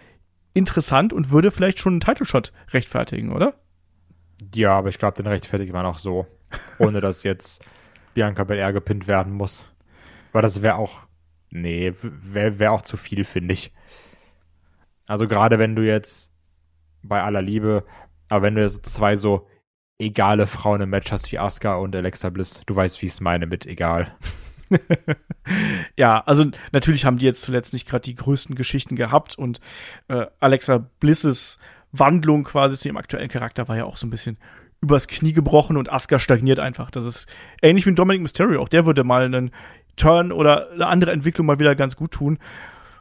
interessant 0.53 1.13
und 1.13 1.31
würde 1.31 1.51
vielleicht 1.51 1.79
schon 1.79 1.93
einen 1.93 1.99
Title 1.99 2.25
Shot 2.25 2.51
rechtfertigen, 2.71 3.31
oder? 3.31 3.55
Ja, 4.55 4.77
aber 4.77 4.89
ich 4.89 4.99
glaube, 4.99 5.17
den 5.17 5.27
rechtfertigt 5.27 5.73
man 5.73 5.85
auch 5.85 5.97
so 5.97 6.27
ohne 6.79 7.01
dass 7.01 7.23
jetzt 7.23 7.63
Bianca 8.13 8.43
Belair 8.43 8.73
gepinnt 8.73 9.07
werden 9.07 9.33
muss. 9.33 9.69
Weil 10.31 10.41
das 10.41 10.61
wäre 10.61 10.75
auch, 10.75 11.01
nee, 11.49 11.93
wäre 12.01 12.59
wär 12.59 12.71
auch 12.71 12.81
zu 12.81 12.97
viel, 12.97 13.23
finde 13.23 13.53
ich. 13.53 13.71
Also 15.07 15.27
gerade 15.27 15.59
wenn 15.59 15.75
du 15.75 15.85
jetzt 15.85 16.31
bei 17.03 17.21
aller 17.21 17.41
Liebe. 17.41 17.85
Aber 18.29 18.43
wenn 18.43 18.55
du 18.55 18.61
jetzt 18.61 18.85
zwei 18.85 19.15
so 19.15 19.47
egale 19.99 20.47
Frauen 20.47 20.81
im 20.81 20.89
Match 20.89 21.11
hast 21.11 21.31
wie 21.31 21.39
Asuka 21.39 21.75
und 21.75 21.95
Alexa 21.95 22.29
Bliss, 22.29 22.61
du 22.65 22.75
weißt, 22.75 23.01
wie 23.01 23.05
ich 23.05 23.11
es 23.13 23.21
meine 23.21 23.45
mit 23.45 23.65
egal. 23.65 24.15
ja, 25.97 26.21
also 26.21 26.45
natürlich 26.71 27.05
haben 27.05 27.19
die 27.19 27.25
jetzt 27.25 27.43
zuletzt 27.43 27.73
nicht 27.73 27.87
gerade 27.87 28.01
die 28.01 28.15
größten 28.15 28.55
Geschichten 28.55 28.95
gehabt 28.95 29.37
und 29.37 29.59
äh, 30.07 30.25
Alexa 30.39 30.89
Blisses 30.99 31.59
Wandlung 31.91 32.43
quasi 32.43 32.75
zu 32.75 32.87
ihrem 32.87 32.97
aktuellen 32.97 33.29
Charakter 33.29 33.67
war 33.67 33.77
ja 33.77 33.85
auch 33.85 33.97
so 33.97 34.07
ein 34.07 34.09
bisschen 34.09 34.37
übers 34.83 35.07
Knie 35.07 35.33
gebrochen 35.33 35.77
und 35.77 35.91
Asuka 35.91 36.19
stagniert 36.19 36.59
einfach. 36.59 36.91
Das 36.91 37.05
ist 37.05 37.27
ähnlich 37.61 37.85
wie 37.87 37.95
Dominic 37.95 38.21
Mysterio. 38.21 38.61
Auch 38.61 38.69
der 38.69 38.85
würde 38.85 39.03
mal 39.03 39.23
einen 39.23 39.51
Turn 39.95 40.31
oder 40.31 40.71
eine 40.71 40.87
andere 40.87 41.11
Entwicklung 41.11 41.47
mal 41.47 41.59
wieder 41.59 41.75
ganz 41.75 41.95
gut 41.95 42.11
tun 42.11 42.37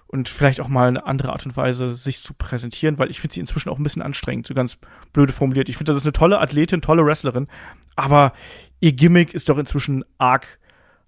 und 0.07 0.28
vielleicht 0.28 0.61
auch 0.61 0.68
mal 0.68 0.89
eine 0.89 1.07
andere 1.07 1.33
Art 1.33 1.45
und 1.45 1.57
Weise 1.57 1.95
sich 1.95 2.22
zu 2.22 2.35
präsentieren, 2.35 2.99
weil 2.99 3.11
ich 3.11 3.20
finde 3.20 3.35
sie 3.35 3.41
inzwischen 3.41 3.70
auch 3.70 3.78
ein 3.78 3.83
bisschen 3.83 4.03
anstrengend, 4.03 4.47
so 4.47 4.55
ganz 4.55 4.78
blöde 5.12 5.33
formuliert. 5.33 5.68
Ich 5.68 5.76
finde, 5.76 5.91
das 5.91 5.97
ist 5.97 6.07
eine 6.07 6.12
tolle 6.12 6.39
Athletin, 6.39 6.83
tolle 6.83 7.05
Wrestlerin, 7.05 7.49
aber 7.97 8.33
ihr 8.80 8.93
Gimmick 8.93 9.35
ist 9.35 9.49
doch 9.49 9.59
inzwischen 9.59 10.05
arg 10.18 10.59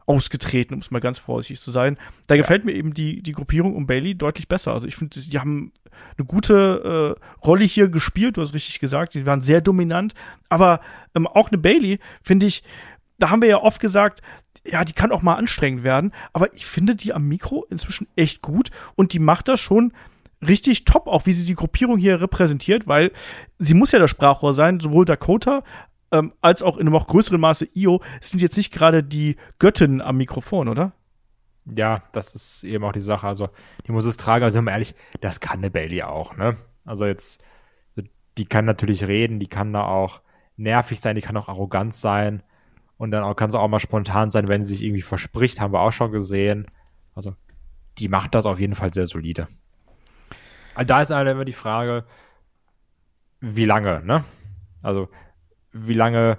ausgetreten, 0.07 0.75
um 0.75 0.81
es 0.81 0.91
mal 0.91 1.01
ganz 1.01 1.19
vorsichtig 1.19 1.61
zu 1.61 1.71
sein. 1.71 1.99
Da 2.27 2.35
ja. 2.35 2.43
gefällt 2.43 2.65
mir 2.65 2.73
eben 2.73 2.95
die, 2.95 3.23
die 3.23 3.33
Gruppierung 3.33 3.75
um 3.75 3.87
Bailey 3.87 4.15
deutlich 4.15 4.49
besser. 4.49 4.73
Also 4.73 4.87
ich 4.87 4.97
finde, 4.97 5.19
die 5.19 5.39
haben 5.39 5.73
eine 6.19 6.27
gute 6.27 7.17
äh, 7.19 7.45
Rolle 7.45 7.65
hier 7.65 7.89
gespielt, 7.89 8.37
du 8.37 8.41
hast 8.41 8.55
richtig 8.55 8.81
gesagt, 8.81 9.13
sie 9.13 9.27
waren 9.27 9.41
sehr 9.41 9.61
dominant, 9.61 10.15
aber 10.49 10.81
ähm, 11.15 11.27
auch 11.27 11.51
eine 11.51 11.59
Bailey, 11.59 11.99
finde 12.23 12.47
ich, 12.47 12.63
da 13.19 13.31
haben 13.31 13.43
wir 13.43 13.49
ja 13.49 13.63
oft 13.63 13.81
gesagt, 13.81 14.21
ja, 14.67 14.85
die 14.85 14.93
kann 14.93 15.13
auch 15.13 15.23
mal 15.23 15.35
anstrengend 15.35 15.85
werden, 15.85 16.13
aber 16.33 16.53
ich 16.55 16.67
finde 16.67 16.97
die 16.97 17.13
am 17.13 17.27
Mikro 17.29 17.65
inzwischen 17.71 18.09
echt 18.17 18.43
gut 18.43 18.71
und 18.97 19.13
die 19.13 19.19
macht 19.19 19.49
das 19.49 19.61
schon 19.61 19.93
richtig 20.47 20.85
top, 20.85 21.07
auch 21.07 21.27
wie 21.27 21.33
sie 21.33 21.47
die 21.47 21.55
Gruppierung 21.55 21.97
hier 21.97 22.21
repräsentiert, 22.21 22.87
weil 22.87 23.13
sie 23.59 23.75
muss 23.75 23.93
ja 23.93 23.99
das 23.99 24.11
Sprachrohr 24.11 24.53
sein, 24.53 24.81
sowohl 24.81 25.05
Dakota 25.05 25.63
ähm, 26.15 26.33
als 26.41 26.63
auch 26.63 26.77
in 26.77 26.83
einem 26.83 26.93
noch 26.93 27.09
größeren 27.09 27.41
Maße 27.41 27.69
Io 27.75 28.01
sind 28.21 28.41
jetzt 28.41 28.57
nicht 28.57 28.73
gerade 28.73 29.03
die 29.03 29.37
Göttinnen 29.59 30.01
am 30.01 30.17
Mikrofon, 30.17 30.69
oder? 30.69 30.93
Ja, 31.67 32.05
das 32.13 32.35
ist 32.35 32.63
eben 32.63 32.85
auch 32.85 32.93
die 32.93 33.01
Sache. 33.01 33.27
Also, 33.27 33.49
die 33.87 33.93
muss 33.93 34.05
es 34.05 34.17
tragen, 34.17 34.45
also, 34.45 34.63
ehrlich, 34.63 34.95
das 35.21 35.41
kann 35.41 35.59
eine 35.59 35.71
Bailey 35.71 36.03
auch, 36.03 36.37
ne? 36.37 36.57
Also, 36.85 37.05
jetzt, 37.07 37.43
so, 37.91 38.03
die 38.39 38.45
kann 38.45 38.65
natürlich 38.65 39.07
reden, 39.09 39.41
die 39.41 39.49
kann 39.49 39.73
da 39.73 39.85
auch 39.85 40.21
nervig 40.57 41.01
sein, 41.01 41.17
die 41.17 41.23
kann 41.23 41.37
auch 41.37 41.49
arrogant 41.49 41.95
sein. 41.95 42.43
Und 42.97 43.11
dann 43.11 43.35
kann 43.35 43.49
es 43.49 43.57
auch 43.57 43.67
mal 43.67 43.81
spontan 43.81 44.31
sein, 44.31 44.47
wenn 44.47 44.65
sie 44.65 44.75
sich 44.75 44.85
irgendwie 44.85 45.03
verspricht, 45.03 45.61
haben 45.61 45.73
wir 45.73 45.81
auch 45.81 45.93
schon 45.93 46.13
gesehen. 46.13 46.67
Also, 47.15 47.35
die 47.99 48.09
macht 48.09 48.35
das 48.37 48.47
auf 48.47 48.61
jeden 48.61 48.77
Fall 48.77 48.95
sehr 48.95 49.07
solide. 49.07 49.49
Also, 50.77 50.87
da 50.87 51.03
ist 51.03 51.11
halt 51.11 51.29
immer 51.29 51.45
die 51.45 51.53
Frage, 51.53 52.05
wie 53.41 53.65
lange, 53.65 54.03
ne? 54.05 54.23
Also, 54.83 55.09
wie 55.75 55.93
lange 55.93 56.39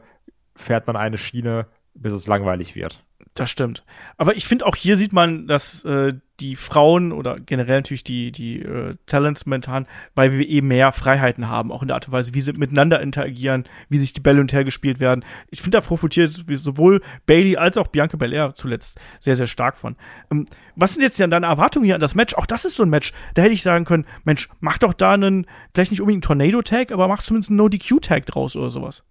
fährt 0.56 0.88
man 0.88 0.96
eine 0.96 1.18
Schiene, 1.18 1.68
bis 1.94 2.14
es 2.14 2.28
langweilig 2.28 2.76
wird. 2.76 3.04
Das 3.36 3.50
stimmt. 3.50 3.84
Aber 4.18 4.38
ich 4.38 4.48
finde 4.48 4.66
auch 4.66 4.78
hier 4.78 4.96
sieht 4.96 5.12
man, 5.12 5.46
dass 5.46 5.84
äh, 5.84 6.14
die 6.40 6.56
Frauen 6.56 7.12
oder 7.12 7.38
generell 7.38 7.80
natürlich 7.80 8.06
die, 8.06 8.32
die 8.32 8.62
äh, 8.62 8.96
Talents 9.08 9.46
momentan 9.46 9.88
bei 10.14 10.32
WWE 10.32 10.62
mehr 10.62 10.94
Freiheiten 10.94 11.50
haben, 11.50 11.70
auch 11.70 11.82
in 11.82 11.90
der 11.90 11.96
Art 11.96 12.08
und 12.08 12.14
Weise, 12.14 12.34
wie 12.34 12.40
sie 12.40 12.54
miteinander 12.54 13.02
interagieren, 13.02 13.66
wie 13.90 13.98
sich 13.98 14.14
die 14.14 14.22
Bälle 14.22 14.40
und 14.40 14.54
her 14.54 14.64
gespielt 14.64 15.02
werden. 15.02 15.26
Ich 15.50 15.62
finde, 15.62 15.78
da 15.78 15.82
profitiert 15.82 16.32
sowohl 16.32 17.02
Bailey 17.26 17.58
als 17.58 17.78
auch 17.78 17.88
Bianca 17.88 18.16
Belair 18.16 18.54
zuletzt 18.54 19.02
sehr, 19.20 19.36
sehr 19.36 19.48
stark 19.48 19.76
von. 19.76 19.98
Ähm, 20.32 20.46
was 20.78 20.94
sind 20.94 21.04
jetzt 21.04 21.20
deine 21.20 21.46
Erwartungen 21.46 21.84
hier 21.84 21.96
an 21.96 22.02
das 22.02 22.16
Match? 22.16 22.36
Auch 22.36 22.46
das 22.46 22.64
ist 22.64 22.78
so 22.78 22.84
ein 22.84 22.90
Match. 22.90 23.12
Da 23.34 23.42
hätte 23.42 23.54
ich 23.54 23.64
sagen 23.64 23.84
können, 23.84 24.06
Mensch, 24.24 24.48
mach 24.62 24.78
doch 24.78 24.94
da 24.94 25.12
einen, 25.12 25.46
vielleicht 25.74 25.92
nicht 25.92 26.02
unbedingt 26.02 26.30
einen 26.30 26.40
Tornado-Tag, 26.40 26.94
aber 26.94 27.10
mach 27.10 27.22
zumindest 27.22 27.50
einen 27.50 27.58
No-DQ-Tag 27.58 28.26
draus 28.26 28.56
oder 28.56 28.70
sowas. 28.70 29.04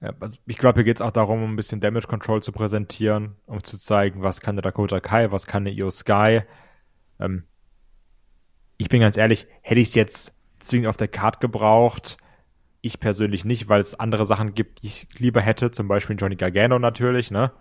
Ja, 0.00 0.12
also 0.20 0.38
ich 0.46 0.58
glaube, 0.58 0.78
hier 0.78 0.84
geht 0.84 0.98
es 0.98 1.02
auch 1.02 1.10
darum, 1.10 1.42
um 1.42 1.52
ein 1.52 1.56
bisschen 1.56 1.80
Damage 1.80 2.06
Control 2.06 2.42
zu 2.42 2.52
präsentieren, 2.52 3.36
um 3.46 3.62
zu 3.62 3.78
zeigen, 3.78 4.22
was 4.22 4.40
kann 4.40 4.56
der 4.56 4.62
Dakota 4.62 5.00
Kai, 5.00 5.30
was 5.30 5.46
kann 5.46 5.64
der 5.64 5.74
Io 5.74 5.90
Sky. 5.90 6.42
Ähm, 7.20 7.44
ich 8.76 8.88
bin 8.88 9.00
ganz 9.00 9.16
ehrlich, 9.16 9.46
hätte 9.62 9.80
ich 9.80 9.88
es 9.88 9.94
jetzt 9.94 10.34
zwingend 10.58 10.88
auf 10.88 10.96
der 10.96 11.08
Card 11.08 11.40
gebraucht, 11.40 12.16
ich 12.80 13.00
persönlich 13.00 13.44
nicht, 13.46 13.68
weil 13.68 13.80
es 13.80 13.98
andere 13.98 14.26
Sachen 14.26 14.54
gibt, 14.54 14.82
die 14.82 14.88
ich 14.88 15.08
lieber 15.16 15.40
hätte, 15.40 15.70
zum 15.70 15.88
Beispiel 15.88 16.16
Johnny 16.18 16.36
Gargano 16.36 16.78
natürlich, 16.78 17.30
ne? 17.30 17.52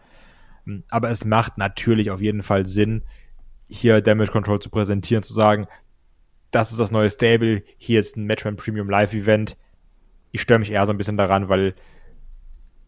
Ähm, 0.68 0.84
aber 0.90 1.10
es 1.10 1.24
macht 1.24 1.58
natürlich 1.58 2.12
auf 2.12 2.22
jeden 2.22 2.44
Fall 2.44 2.66
Sinn, 2.66 3.04
hier 3.70 4.02
Damage 4.02 4.32
Control 4.32 4.60
zu 4.60 4.70
präsentieren, 4.70 5.24
zu 5.24 5.34
sagen, 5.34 5.68
das 6.52 6.72
ist 6.72 6.80
das 6.80 6.92
neue 6.92 7.10
Stable, 7.10 7.64
hier 7.78 8.00
ist 8.00 8.18
ein 8.18 8.26
Matchman 8.26 8.58
Premium 8.58 8.90
Live 8.90 9.14
Event. 9.14 9.58
Ich 10.32 10.42
störe 10.42 10.60
mich 10.60 10.72
eher 10.72 10.86
so 10.86 10.92
ein 10.92 10.98
bisschen 10.98 11.18
daran, 11.18 11.50
weil 11.50 11.74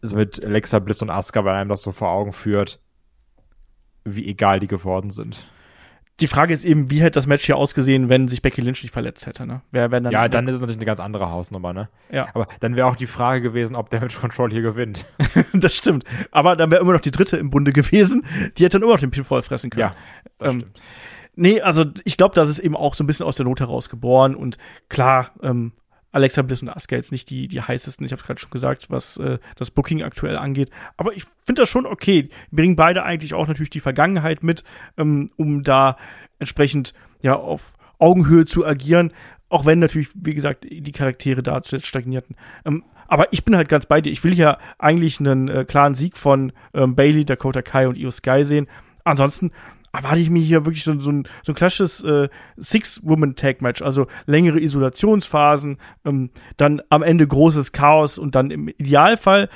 also 0.02 0.16
mit 0.16 0.44
Alexa 0.44 0.78
Bliss 0.78 1.02
und 1.02 1.10
Asuka, 1.10 1.44
weil 1.44 1.56
einem 1.56 1.70
das 1.70 1.82
so 1.82 1.92
vor 1.92 2.10
Augen 2.10 2.32
führt, 2.32 2.80
wie 4.04 4.26
egal 4.28 4.60
die 4.60 4.68
geworden 4.68 5.10
sind. 5.10 5.46
Die 6.20 6.28
Frage 6.28 6.54
ist 6.54 6.64
eben, 6.64 6.90
wie 6.90 7.02
hätte 7.02 7.12
das 7.12 7.26
Match 7.26 7.44
hier 7.44 7.58
ausgesehen, 7.58 8.08
wenn 8.08 8.26
sich 8.26 8.40
Becky 8.40 8.62
Lynch 8.62 8.82
nicht 8.82 8.92
verletzt 8.92 9.26
hätte, 9.26 9.46
ne? 9.46 9.60
Wer, 9.70 9.90
wenn 9.90 10.02
dann 10.02 10.14
ja, 10.14 10.28
dann 10.28 10.48
ist 10.48 10.54
es 10.54 10.60
natürlich 10.60 10.78
eine 10.78 10.86
ganz 10.86 10.98
andere 10.98 11.30
Hausnummer, 11.30 11.74
ne? 11.74 11.90
Ja. 12.10 12.28
Aber 12.32 12.46
dann 12.60 12.74
wäre 12.74 12.86
auch 12.86 12.96
die 12.96 13.06
Frage 13.06 13.42
gewesen, 13.42 13.76
ob 13.76 13.90
Damage 13.90 14.16
Control 14.18 14.50
hier 14.50 14.62
gewinnt. 14.62 15.04
das 15.52 15.74
stimmt. 15.74 16.04
Aber 16.30 16.56
dann 16.56 16.70
wäre 16.70 16.80
immer 16.80 16.94
noch 16.94 17.02
die 17.02 17.10
dritte 17.10 17.36
im 17.36 17.50
Bunde 17.50 17.72
gewesen. 17.72 18.24
Die 18.56 18.64
hätte 18.64 18.78
dann 18.78 18.84
immer 18.84 18.94
noch 18.94 19.00
den 19.00 19.10
Pinfall 19.10 19.42
fressen 19.42 19.68
können. 19.68 19.92
Ja, 20.40 20.46
ähm. 20.46 20.64
Nee, 21.34 21.60
also 21.60 21.84
ich 22.04 22.16
glaube, 22.16 22.34
das 22.34 22.48
ist 22.48 22.60
eben 22.60 22.76
auch 22.76 22.94
so 22.94 23.04
ein 23.04 23.06
bisschen 23.06 23.26
aus 23.26 23.36
der 23.36 23.44
Not 23.44 23.60
heraus 23.60 23.90
geboren 23.90 24.34
und 24.34 24.56
klar, 24.88 25.32
ähm, 25.42 25.72
Alexa 26.16 26.40
Bliss 26.40 26.62
und 26.62 26.70
Asuka 26.70 26.96
jetzt 26.96 27.12
nicht 27.12 27.28
die, 27.28 27.46
die 27.46 27.60
heißesten, 27.60 28.06
ich 28.06 28.12
habe 28.12 28.22
gerade 28.22 28.40
schon 28.40 28.48
gesagt, 28.48 28.86
was 28.88 29.18
äh, 29.18 29.38
das 29.56 29.70
Booking 29.70 30.02
aktuell 30.02 30.38
angeht. 30.38 30.70
Aber 30.96 31.14
ich 31.14 31.24
finde 31.44 31.60
das 31.62 31.68
schon 31.68 31.84
okay. 31.84 32.30
Die 32.50 32.56
bringen 32.56 32.74
beide 32.74 33.02
eigentlich 33.02 33.34
auch 33.34 33.46
natürlich 33.46 33.68
die 33.68 33.80
Vergangenheit 33.80 34.42
mit, 34.42 34.64
ähm, 34.96 35.28
um 35.36 35.62
da 35.62 35.98
entsprechend 36.38 36.94
ja 37.20 37.36
auf 37.36 37.74
Augenhöhe 37.98 38.46
zu 38.46 38.64
agieren. 38.64 39.12
Auch 39.50 39.66
wenn 39.66 39.78
natürlich, 39.78 40.08
wie 40.14 40.32
gesagt, 40.32 40.64
die 40.64 40.92
Charaktere 40.92 41.42
da 41.42 41.60
zuletzt 41.60 41.86
stagnierten. 41.86 42.34
Ähm, 42.64 42.82
aber 43.08 43.30
ich 43.34 43.44
bin 43.44 43.54
halt 43.54 43.68
ganz 43.68 43.84
bei 43.84 44.00
dir. 44.00 44.10
Ich 44.10 44.24
will 44.24 44.34
ja 44.34 44.56
eigentlich 44.78 45.20
einen 45.20 45.48
äh, 45.48 45.66
klaren 45.66 45.94
Sieg 45.94 46.16
von 46.16 46.52
ähm, 46.72 46.94
Bailey, 46.94 47.26
Dakota 47.26 47.60
Kai 47.60 47.88
und 47.88 47.98
Io 47.98 48.10
Sky 48.10 48.42
sehen. 48.42 48.68
Ansonsten 49.04 49.52
erwarte 49.96 50.20
ich 50.20 50.30
mir 50.30 50.42
hier 50.42 50.64
wirklich 50.64 50.84
so, 50.84 50.98
so, 50.98 51.10
ein, 51.10 51.28
so 51.42 51.52
ein 51.52 51.54
klassisches 51.54 52.04
äh, 52.04 52.28
Six-Woman-Tag-Match, 52.56 53.82
also 53.82 54.06
längere 54.26 54.60
Isolationsphasen, 54.60 55.78
ähm, 56.04 56.30
dann 56.56 56.82
am 56.88 57.02
Ende 57.02 57.26
großes 57.26 57.72
Chaos 57.72 58.18
und 58.18 58.34
dann 58.34 58.50
im 58.50 58.68
Idealfall 58.68 59.48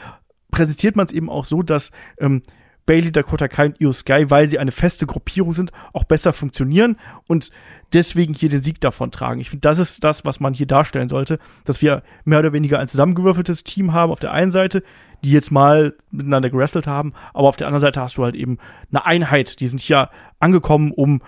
präsentiert 0.50 0.96
man 0.96 1.06
es 1.06 1.12
eben 1.12 1.30
auch 1.30 1.44
so, 1.44 1.62
dass 1.62 1.92
ähm, 2.18 2.42
Bailey, 2.86 3.12
Dakota 3.12 3.46
Kai 3.46 3.66
und 3.66 3.80
Io 3.80 3.92
Sky, 3.92 4.30
weil 4.30 4.48
sie 4.48 4.58
eine 4.58 4.72
feste 4.72 5.06
Gruppierung 5.06 5.52
sind, 5.52 5.70
auch 5.92 6.04
besser 6.04 6.32
funktionieren 6.32 6.96
und 7.28 7.50
deswegen 7.92 8.34
hier 8.34 8.48
den 8.48 8.62
Sieg 8.62 8.80
davon 8.80 9.12
tragen. 9.12 9.40
Ich 9.40 9.50
finde, 9.50 9.60
das 9.60 9.78
ist 9.78 10.02
das, 10.02 10.24
was 10.24 10.40
man 10.40 10.54
hier 10.54 10.66
darstellen 10.66 11.08
sollte, 11.08 11.38
dass 11.64 11.82
wir 11.82 12.02
mehr 12.24 12.40
oder 12.40 12.52
weniger 12.52 12.80
ein 12.80 12.88
zusammengewürfeltes 12.88 13.62
Team 13.62 13.92
haben 13.92 14.10
auf 14.10 14.18
der 14.20 14.32
einen 14.32 14.50
Seite, 14.50 14.82
die 15.24 15.32
jetzt 15.32 15.50
mal 15.50 15.94
miteinander 16.10 16.50
gewrestelt 16.50 16.86
haben, 16.86 17.12
aber 17.34 17.48
auf 17.48 17.56
der 17.56 17.66
anderen 17.66 17.82
Seite 17.82 18.00
hast 18.00 18.16
du 18.16 18.24
halt 18.24 18.34
eben 18.34 18.58
eine 18.90 19.06
Einheit, 19.06 19.60
die 19.60 19.68
sind 19.68 19.80
hier 19.80 20.10
angekommen, 20.38 20.92
um 20.92 21.22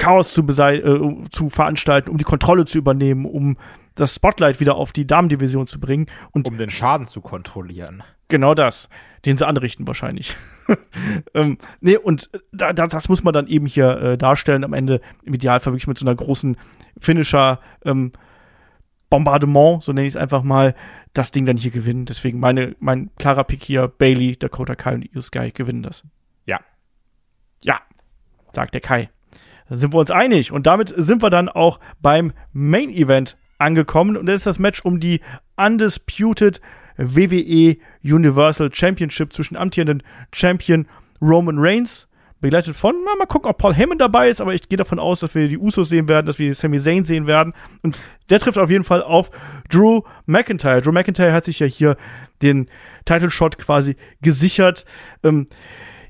Chaos 0.00 0.32
zu, 0.32 0.42
äh, 0.42 1.28
zu 1.30 1.50
veranstalten, 1.50 2.10
um 2.10 2.16
die 2.16 2.24
Kontrolle 2.24 2.64
zu 2.64 2.78
übernehmen, 2.78 3.26
um 3.26 3.58
das 3.96 4.14
Spotlight 4.14 4.58
wieder 4.58 4.76
auf 4.76 4.92
die 4.92 5.06
Damendivision 5.06 5.66
zu 5.66 5.78
bringen 5.78 6.06
und 6.30 6.48
um 6.48 6.56
den 6.56 6.70
Schaden 6.70 7.06
zu 7.06 7.20
kontrollieren. 7.20 8.02
Genau 8.28 8.54
das, 8.54 8.88
den 9.26 9.36
sie 9.36 9.46
anrichten 9.46 9.86
wahrscheinlich. 9.86 10.36
ähm, 11.34 11.58
nee, 11.80 11.98
und 11.98 12.30
da, 12.52 12.72
da, 12.72 12.86
das 12.86 13.10
muss 13.10 13.24
man 13.24 13.34
dann 13.34 13.46
eben 13.46 13.66
hier 13.66 13.90
äh, 14.00 14.16
darstellen 14.16 14.64
am 14.64 14.72
Ende 14.72 15.02
im 15.22 15.34
Idealfall 15.34 15.74
wirklich 15.74 15.88
mit 15.88 15.98
so 15.98 16.06
einer 16.06 16.14
großen 16.14 16.56
Finisher 16.98 17.60
ähm, 17.84 18.12
Bombardement, 19.10 19.82
so 19.82 19.92
nenne 19.92 20.06
ich 20.06 20.14
es 20.14 20.20
einfach 20.20 20.44
mal, 20.44 20.74
das 21.12 21.30
Ding 21.30 21.46
dann 21.46 21.56
hier 21.56 21.70
gewinnen. 21.70 22.04
Deswegen 22.04 22.38
meine, 22.38 22.76
mein 22.78 23.10
klarer 23.16 23.44
Pick 23.44 23.64
hier, 23.64 23.88
Bailey, 23.88 24.36
Dakota 24.36 24.74
Kai 24.74 24.94
und 24.94 25.14
Io 25.14 25.20
Sky 25.20 25.50
gewinnen 25.50 25.82
das. 25.82 26.04
Ja. 26.46 26.60
Ja, 27.62 27.80
sagt 28.54 28.74
der 28.74 28.80
Kai. 28.80 29.10
Da 29.68 29.76
sind 29.76 29.92
wir 29.94 29.98
uns 29.98 30.10
einig. 30.10 30.52
Und 30.52 30.66
damit 30.66 30.92
sind 30.96 31.22
wir 31.22 31.30
dann 31.30 31.48
auch 31.48 31.80
beim 32.00 32.32
Main 32.52 32.90
Event 32.90 33.36
angekommen. 33.58 34.16
Und 34.16 34.26
das 34.26 34.36
ist 34.36 34.46
das 34.46 34.58
Match 34.58 34.84
um 34.84 35.00
die 35.00 35.20
Undisputed 35.56 36.60
WWE 36.96 37.76
Universal 38.02 38.72
Championship 38.72 39.32
zwischen 39.32 39.56
amtierenden 39.56 40.02
Champion 40.32 40.86
Roman 41.20 41.58
Reigns 41.58 42.09
begleitet 42.40 42.74
von, 42.74 42.94
na, 43.04 43.16
mal 43.18 43.26
gucken, 43.26 43.50
ob 43.50 43.58
Paul 43.58 43.74
Heyman 43.74 43.98
dabei 43.98 44.28
ist, 44.28 44.40
aber 44.40 44.54
ich 44.54 44.68
gehe 44.68 44.78
davon 44.78 44.98
aus, 44.98 45.20
dass 45.20 45.34
wir 45.34 45.48
die 45.48 45.58
Usos 45.58 45.88
sehen 45.88 46.08
werden, 46.08 46.26
dass 46.26 46.38
wir 46.38 46.54
Sami 46.54 46.78
Zayn 46.78 47.04
sehen 47.04 47.26
werden. 47.26 47.52
Und 47.82 47.98
der 48.30 48.38
trifft 48.38 48.58
auf 48.58 48.70
jeden 48.70 48.84
Fall 48.84 49.02
auf 49.02 49.30
Drew 49.68 50.02
McIntyre. 50.26 50.80
Drew 50.80 50.92
McIntyre 50.92 51.32
hat 51.32 51.44
sich 51.44 51.58
ja 51.58 51.66
hier 51.66 51.96
den 52.42 52.68
Title 53.04 53.30
Shot 53.30 53.58
quasi 53.58 53.96
gesichert, 54.22 54.84
ähm, 55.22 55.48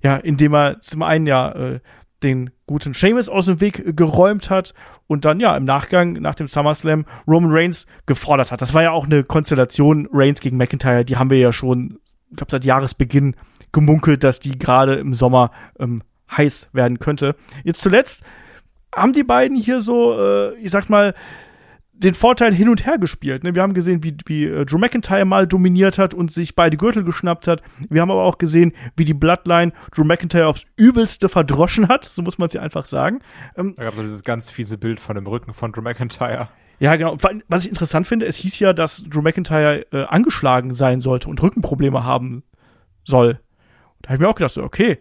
ja, 0.03 0.17
indem 0.17 0.55
er 0.55 0.81
zum 0.81 1.03
einen 1.03 1.27
ja 1.27 1.53
äh, 1.53 1.81
den 2.23 2.51
guten 2.67 2.95
Sheamus 2.95 3.29
aus 3.29 3.47
dem 3.47 3.61
Weg 3.61 3.97
geräumt 3.97 4.51
hat 4.51 4.75
und 5.07 5.25
dann 5.25 5.41
ja 5.41 5.57
im 5.57 5.65
Nachgang 5.65 6.13
nach 6.13 6.35
dem 6.35 6.47
SummerSlam 6.47 7.07
Roman 7.27 7.51
Reigns 7.51 7.87
gefordert 8.07 8.53
hat. 8.53 8.63
Das 8.63 8.75
war 8.75 8.83
ja 8.83 8.93
auch 8.93 9.07
eine 9.07 9.25
Konstellation 9.25 10.09
Reigns 10.13 10.41
gegen 10.41 10.57
McIntyre, 10.57 11.05
die 11.05 11.17
haben 11.17 11.31
wir 11.31 11.39
ja 11.39 11.53
schon, 11.53 11.99
ich 12.31 12.37
glaube 12.37 12.51
seit 12.51 12.65
Jahresbeginn 12.65 13.35
gemunkelt, 13.73 14.23
dass 14.25 14.41
die 14.41 14.59
gerade 14.59 14.95
im 14.95 15.15
Sommer 15.15 15.51
ähm, 15.79 16.03
heiß 16.31 16.69
werden 16.73 16.99
könnte. 16.99 17.37
Jetzt 17.65 17.81
zuletzt 17.81 18.23
haben 18.95 19.13
die 19.13 19.25
beiden 19.25 19.57
hier 19.57 19.81
so, 19.81 20.19
äh, 20.19 20.55
ich 20.57 20.71
sag 20.71 20.89
mal, 20.89 21.15
den 22.01 22.15
Vorteil 22.15 22.55
hin 22.55 22.71
und 22.71 22.87
her 22.87 22.97
gespielt. 22.97 23.45
Ne? 23.45 23.55
Wir 23.55 23.63
haben 23.63 23.75
gesehen, 23.75 24.03
wie, 24.03 24.17
wie 24.25 24.45
äh, 24.45 24.65
Drew 24.65 24.79
McIntyre 24.79 25.27
mal 25.27 25.47
dominiert 25.47 25.99
hat 25.99 26.15
und 26.15 26.33
sich 26.33 26.57
beide 26.57 26.79
Gürtel 26.79 27.05
geschnappt 27.05 27.47
hat. 27.47 27.63
Wir 27.91 28.01
haben 28.01 28.11
aber 28.11 28.23
auch 28.23 28.39
gesehen, 28.39 28.73
wie 28.97 29.05
die 29.05 29.13
Bloodline 29.13 29.73
Drew 29.95 30.05
McIntyre 30.05 30.47
aufs 30.47 30.65
Übelste 30.77 31.29
verdroschen 31.29 31.89
hat. 31.89 32.05
So 32.05 32.23
muss 32.23 32.39
man 32.39 32.49
es 32.49 32.55
ja 32.55 32.63
einfach 32.63 32.87
sagen. 32.87 33.21
Ähm, 33.55 33.75
da 33.77 33.85
gab 33.85 33.99
es 33.99 34.01
dieses 34.01 34.25
ganz 34.25 34.51
fiese 34.51 34.79
Bild 34.79 34.99
von 34.99 35.15
dem 35.15 35.27
Rücken 35.27 35.53
von 35.53 35.73
Drew 35.73 35.83
McIntyre. 35.83 36.49
Ja, 36.79 36.97
genau. 36.97 37.19
Was 37.49 37.65
ich 37.65 37.69
interessant 37.69 38.07
finde, 38.07 38.25
es 38.25 38.37
hieß 38.37 38.59
ja, 38.61 38.73
dass 38.73 39.05
Drew 39.05 39.21
McIntyre 39.21 39.85
äh, 39.93 40.05
angeschlagen 40.05 40.73
sein 40.73 41.03
sollte 41.03 41.29
und 41.29 41.43
Rückenprobleme 41.43 42.05
haben 42.05 42.45
soll. 43.05 43.41
Da 44.01 44.09
habe 44.09 44.15
ich 44.15 44.21
mir 44.21 44.29
auch 44.29 44.35
gedacht, 44.35 44.55
so, 44.55 44.63
okay. 44.63 44.99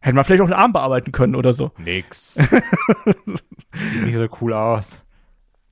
Hätten 0.00 0.16
wir 0.16 0.24
vielleicht 0.24 0.42
auch 0.42 0.46
den 0.46 0.54
Arm 0.54 0.72
bearbeiten 0.72 1.12
können 1.12 1.34
oder 1.34 1.52
so. 1.52 1.72
Nix. 1.78 2.34
Sieht 3.72 4.02
nicht 4.02 4.16
so 4.16 4.26
cool 4.40 4.52
aus. 4.52 5.02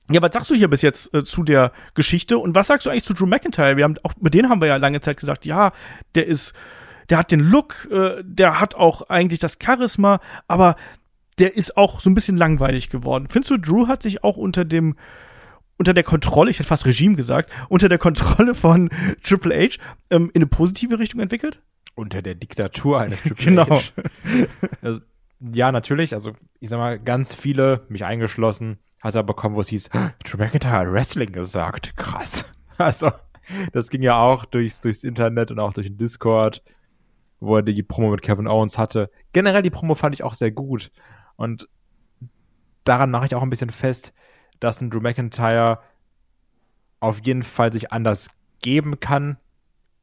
Ja, 0.09 0.21
was 0.21 0.33
sagst 0.33 0.49
du 0.51 0.55
hier 0.55 0.69
bis 0.69 0.81
jetzt 0.81 1.13
äh, 1.13 1.23
zu 1.23 1.43
der 1.43 1.71
Geschichte 1.93 2.37
und 2.37 2.55
was 2.55 2.67
sagst 2.67 2.85
du 2.85 2.89
eigentlich 2.89 3.03
zu 3.03 3.13
Drew 3.13 3.25
McIntyre? 3.25 3.75
Wir 3.75 3.83
haben 3.83 3.95
auch 4.03 4.13
mit 4.19 4.33
denen 4.33 4.49
haben 4.49 4.61
wir 4.61 4.67
ja 4.67 4.77
lange 4.77 5.01
Zeit 5.01 5.17
gesagt, 5.17 5.45
ja, 5.45 5.73
der 6.15 6.27
ist, 6.27 6.53
der 7.09 7.17
hat 7.17 7.31
den 7.31 7.41
Look, 7.41 7.87
äh, 7.91 8.23
der 8.23 8.59
hat 8.59 8.75
auch 8.75 9.09
eigentlich 9.09 9.39
das 9.39 9.57
Charisma, 9.61 10.19
aber 10.47 10.75
der 11.39 11.55
ist 11.55 11.75
auch 11.75 11.99
so 11.99 12.09
ein 12.09 12.15
bisschen 12.15 12.37
langweilig 12.37 12.89
geworden. 12.89 13.27
Findest 13.29 13.51
du, 13.51 13.57
Drew 13.57 13.87
hat 13.87 14.01
sich 14.01 14.23
auch 14.23 14.37
unter 14.37 14.65
dem 14.65 14.95
unter 15.77 15.93
der 15.93 16.03
Kontrolle, 16.03 16.49
ich 16.49 16.57
hätte 16.57 16.67
fast 16.67 16.85
Regime 16.85 17.15
gesagt, 17.15 17.51
unter 17.69 17.87
der 17.87 17.99
Kontrolle 17.99 18.55
von 18.55 18.89
Triple 19.23 19.55
H 19.55 19.77
ähm, 20.09 20.31
in 20.33 20.41
eine 20.41 20.47
positive 20.47 20.99
Richtung 20.99 21.21
entwickelt? 21.21 21.61
Unter 21.97 22.21
der 22.21 22.35
Diktatur 22.35 22.99
eines 22.99 23.21
Triple 23.23 23.55
genau. 23.55 23.81
Also, 24.83 24.99
ja, 25.39 25.71
natürlich. 25.71 26.13
Also, 26.13 26.33
ich 26.59 26.69
sag 26.69 26.77
mal, 26.77 26.99
ganz 26.99 27.33
viele, 27.33 27.87
mich 27.89 28.05
eingeschlossen, 28.05 28.77
hast 29.01 29.15
du 29.15 29.19
aber 29.19 29.33
bekommen, 29.33 29.55
wo 29.55 29.61
es 29.61 29.69
hieß, 29.69 29.89
Drew 30.23 30.37
McIntyre 30.37 30.77
hat 30.77 30.91
Wrestling 30.91 31.31
gesagt. 31.31 31.97
Krass. 31.97 32.45
Also, 32.79 33.09
das 33.73 33.89
ging 33.89 34.03
ja 34.03 34.19
auch 34.19 34.45
durchs, 34.45 34.81
durchs 34.81 35.03
Internet 35.03 35.49
und 35.49 35.57
auch 35.57 35.73
durch 35.73 35.87
den 35.87 35.97
Discord, 35.97 36.61
wo 37.39 37.55
er 37.55 37.63
die 37.63 37.81
Promo 37.81 38.11
mit 38.11 38.21
Kevin 38.21 38.47
Owens 38.47 38.77
hatte. 38.77 39.09
Generell 39.33 39.63
die 39.63 39.71
Promo 39.71 39.95
fand 39.95 40.13
ich 40.13 40.21
auch 40.21 40.35
sehr 40.35 40.51
gut. 40.51 40.91
Und 41.37 41.67
daran 42.83 43.09
mache 43.09 43.25
ich 43.25 43.33
auch 43.33 43.41
ein 43.41 43.49
bisschen 43.49 43.71
fest, 43.71 44.13
dass 44.59 44.79
ein 44.79 44.91
Drew 44.91 44.99
McIntyre 44.99 45.79
auf 46.99 47.25
jeden 47.25 47.41
Fall 47.41 47.73
sich 47.73 47.91
anders 47.91 48.29
geben 48.61 48.99
kann 48.99 49.37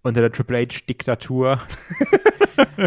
unter 0.04 0.20
der 0.20 0.30
Triple 0.30 0.58
H-Diktatur. 0.58 1.58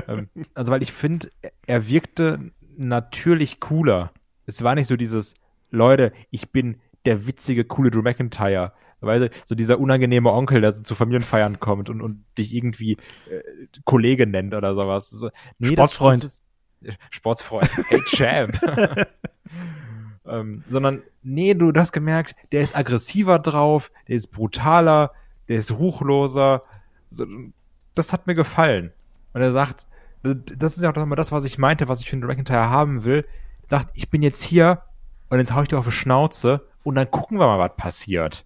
Ähm, 0.07 0.29
also, 0.53 0.71
weil 0.71 0.81
ich 0.81 0.93
finde, 0.93 1.29
er 1.65 1.89
wirkte 1.89 2.51
natürlich 2.77 3.59
cooler. 3.59 4.13
Es 4.45 4.63
war 4.63 4.75
nicht 4.75 4.87
so 4.87 4.95
dieses, 4.95 5.33
Leute, 5.71 6.13
ich 6.31 6.51
bin 6.51 6.77
der 7.05 7.27
witzige, 7.27 7.65
coole 7.65 7.91
Drew 7.91 8.01
McIntyre. 8.01 8.71
Weil 8.99 9.29
so 9.45 9.55
dieser 9.55 9.79
unangenehme 9.79 10.31
Onkel, 10.31 10.61
der 10.61 10.71
so 10.71 10.83
zu 10.83 10.95
Familienfeiern 10.95 11.59
kommt 11.59 11.89
und, 11.89 12.01
und 12.01 12.23
dich 12.37 12.53
irgendwie 12.55 12.93
äh, 13.29 13.67
Kollege 13.83 14.25
nennt 14.25 14.53
oder 14.53 14.73
sowas. 14.73 15.09
So, 15.09 15.29
nee, 15.59 15.69
Sportsfreund. 15.69 16.23
Das, 16.23 16.41
das 16.81 16.93
ist, 16.93 16.99
Sportsfreund. 17.09 17.69
Hey, 17.89 18.01
Champ. 18.05 18.59
ähm, 20.25 20.63
sondern, 20.69 21.03
nee, 21.23 21.53
du, 21.53 21.71
du 21.71 21.79
hast 21.79 21.91
gemerkt, 21.91 22.35
der 22.51 22.61
ist 22.61 22.75
aggressiver 22.75 23.39
drauf, 23.39 23.91
der 24.07 24.15
ist 24.15 24.27
brutaler, 24.27 25.11
der 25.47 25.57
ist 25.57 25.71
ruchloser. 25.71 26.63
So, 27.09 27.25
das 27.95 28.13
hat 28.13 28.27
mir 28.27 28.35
gefallen. 28.35 28.91
Und 29.33 29.41
er 29.41 29.51
sagt, 29.51 29.85
das 30.23 30.77
ist 30.77 30.83
ja 30.83 30.91
auch 30.91 30.97
immer 30.97 31.15
das, 31.15 31.31
was 31.31 31.45
ich 31.45 31.57
meinte, 31.57 31.87
was 31.87 32.01
ich 32.01 32.09
für 32.09 32.17
den 32.17 32.25
McIntyre 32.25 32.69
haben 32.69 33.03
will. 33.03 33.25
Er 33.63 33.69
sagt, 33.69 33.89
ich 33.93 34.09
bin 34.09 34.21
jetzt 34.21 34.43
hier 34.43 34.83
und 35.29 35.39
jetzt 35.39 35.53
hau 35.53 35.61
ich 35.61 35.67
dir 35.67 35.79
auf 35.79 35.85
die 35.85 35.91
Schnauze 35.91 36.67
und 36.83 36.95
dann 36.95 37.11
gucken 37.11 37.39
wir 37.39 37.47
mal, 37.47 37.59
was 37.59 37.75
passiert. 37.75 38.45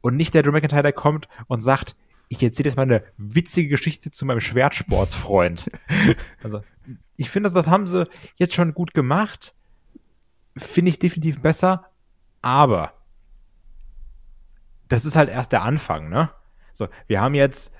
Und 0.00 0.16
nicht 0.16 0.34
der 0.34 0.42
Drew 0.42 0.52
McIntyre, 0.52 0.82
der 0.82 0.92
kommt 0.92 1.28
und 1.48 1.60
sagt, 1.60 1.96
ich 2.28 2.42
erzähle 2.42 2.68
jetzt 2.68 2.76
mal 2.76 2.82
eine 2.82 3.04
witzige 3.18 3.68
Geschichte 3.68 4.10
zu 4.10 4.24
meinem 4.24 4.40
Schwertsportsfreund. 4.40 5.70
also, 6.42 6.62
ich 7.16 7.30
finde, 7.30 7.48
das, 7.48 7.54
das 7.54 7.68
haben 7.68 7.86
sie 7.86 8.08
jetzt 8.36 8.54
schon 8.54 8.74
gut 8.74 8.94
gemacht. 8.94 9.54
Finde 10.56 10.88
ich 10.88 10.98
definitiv 10.98 11.40
besser. 11.40 11.90
Aber 12.40 12.94
das 14.88 15.04
ist 15.04 15.16
halt 15.16 15.28
erst 15.28 15.52
der 15.52 15.62
Anfang, 15.62 16.08
ne? 16.08 16.30
So, 16.72 16.88
wir 17.06 17.20
haben 17.20 17.34
jetzt 17.34 17.72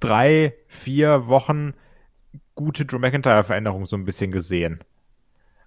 drei, 0.00 0.54
vier 0.68 1.26
Wochen 1.26 1.74
gute 2.54 2.86
Drew 2.86 2.98
McIntyre-Veränderungen 2.98 3.86
so 3.86 3.96
ein 3.96 4.04
bisschen 4.04 4.30
gesehen. 4.30 4.80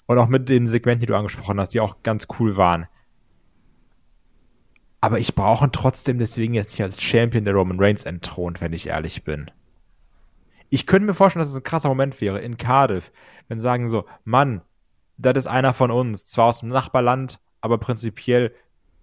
Und 0.05 0.17
auch 0.17 0.27
mit 0.27 0.49
den 0.49 0.67
Segmenten, 0.67 1.01
die 1.01 1.05
du 1.05 1.15
angesprochen 1.15 1.59
hast, 1.59 1.69
die 1.69 1.79
auch 1.79 2.01
ganz 2.03 2.27
cool 2.39 2.57
waren. 2.57 2.87
Aber 5.01 5.19
ich 5.19 5.35
brauche 5.35 5.65
ihn 5.65 5.71
trotzdem 5.71 6.17
deswegen 6.17 6.53
jetzt 6.53 6.71
nicht 6.71 6.81
als 6.81 7.01
Champion 7.01 7.45
der 7.45 7.53
Roman 7.53 7.79
Reigns 7.79 8.03
entthront, 8.03 8.59
wenn 8.59 8.73
ich 8.73 8.87
ehrlich 8.87 9.23
bin. 9.23 9.49
Ich 10.69 10.85
könnte 10.85 11.05
mir 11.05 11.13
vorstellen, 11.13 11.41
dass 11.41 11.51
es 11.51 11.57
ein 11.57 11.63
krasser 11.63 11.89
Moment 11.89 12.19
wäre 12.21 12.39
in 12.39 12.57
Cardiff, 12.57 13.11
wenn 13.47 13.59
sie 13.59 13.63
sagen 13.63 13.87
so, 13.87 14.05
Mann, 14.23 14.61
das 15.17 15.37
ist 15.37 15.47
einer 15.47 15.73
von 15.73 15.91
uns, 15.91 16.25
zwar 16.25 16.47
aus 16.47 16.59
dem 16.59 16.69
Nachbarland, 16.69 17.39
aber 17.61 17.77
prinzipiell 17.77 18.53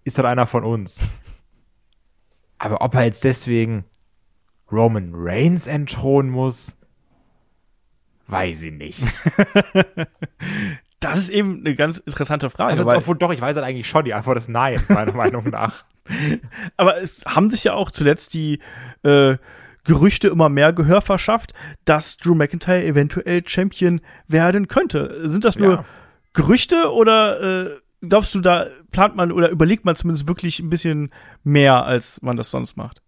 ist 0.05 0.19
das 0.19 0.25
einer 0.25 0.47
von 0.47 0.65
uns. 0.65 1.01
Aber 2.59 2.81
ob 2.81 2.95
er 2.95 3.05
jetzt 3.05 3.25
deswegen 3.25 3.85
Roman 4.71 5.13
Reigns 5.15 5.67
entthronen 5.67 6.31
muss, 6.31 6.77
weiß 8.29 8.63
ich 8.65 8.73
nicht. 8.73 9.03
Das 11.01 11.19
ist 11.19 11.29
eben 11.29 11.61
eine 11.61 11.75
ganz 11.75 11.99
interessante 11.99 12.49
Frage. 12.49 12.71
Also, 12.71 12.87
obwohl 12.87 13.19
doch, 13.19 13.31
ich 13.31 13.41
weiß 13.41 13.55
halt 13.57 13.67
eigentlich 13.67 13.89
schon, 13.89 14.05
die 14.07 14.15
Antwort 14.15 14.39
ist 14.39 14.49
nein, 14.49 14.83
meiner 14.89 15.13
Meinung 15.15 15.45
nach. 15.51 15.85
Aber 16.77 17.01
es 17.01 17.23
haben 17.27 17.51
sich 17.51 17.65
ja 17.65 17.75
auch 17.75 17.91
zuletzt 17.91 18.33
die 18.33 18.61
äh, 19.03 19.37
Gerüchte 19.85 20.29
immer 20.29 20.49
mehr 20.49 20.73
Gehör 20.73 21.03
verschafft, 21.03 21.53
dass 21.85 22.17
Drew 22.17 22.35
McIntyre 22.35 22.85
eventuell 22.85 23.47
Champion 23.47 24.01
werden 24.27 24.69
könnte. 24.69 25.29
Sind 25.29 25.45
das 25.45 25.59
nur 25.59 25.75
ja. 25.75 25.85
Gerüchte 26.33 26.91
oder 26.93 27.67
äh, 27.67 27.77
glaubst 28.01 28.35
du, 28.35 28.41
da 28.41 28.67
plant 28.91 29.17
man 29.17 29.33
oder 29.33 29.51
überlegt 29.51 29.85
man 29.85 29.97
zumindest 29.97 30.27
wirklich 30.27 30.61
ein 30.61 30.71
bisschen 30.71 31.11
mehr, 31.45 31.85
als 31.85 32.23
man 32.23 32.37
das 32.37 32.51
sonst 32.51 32.77
macht? 32.77 33.03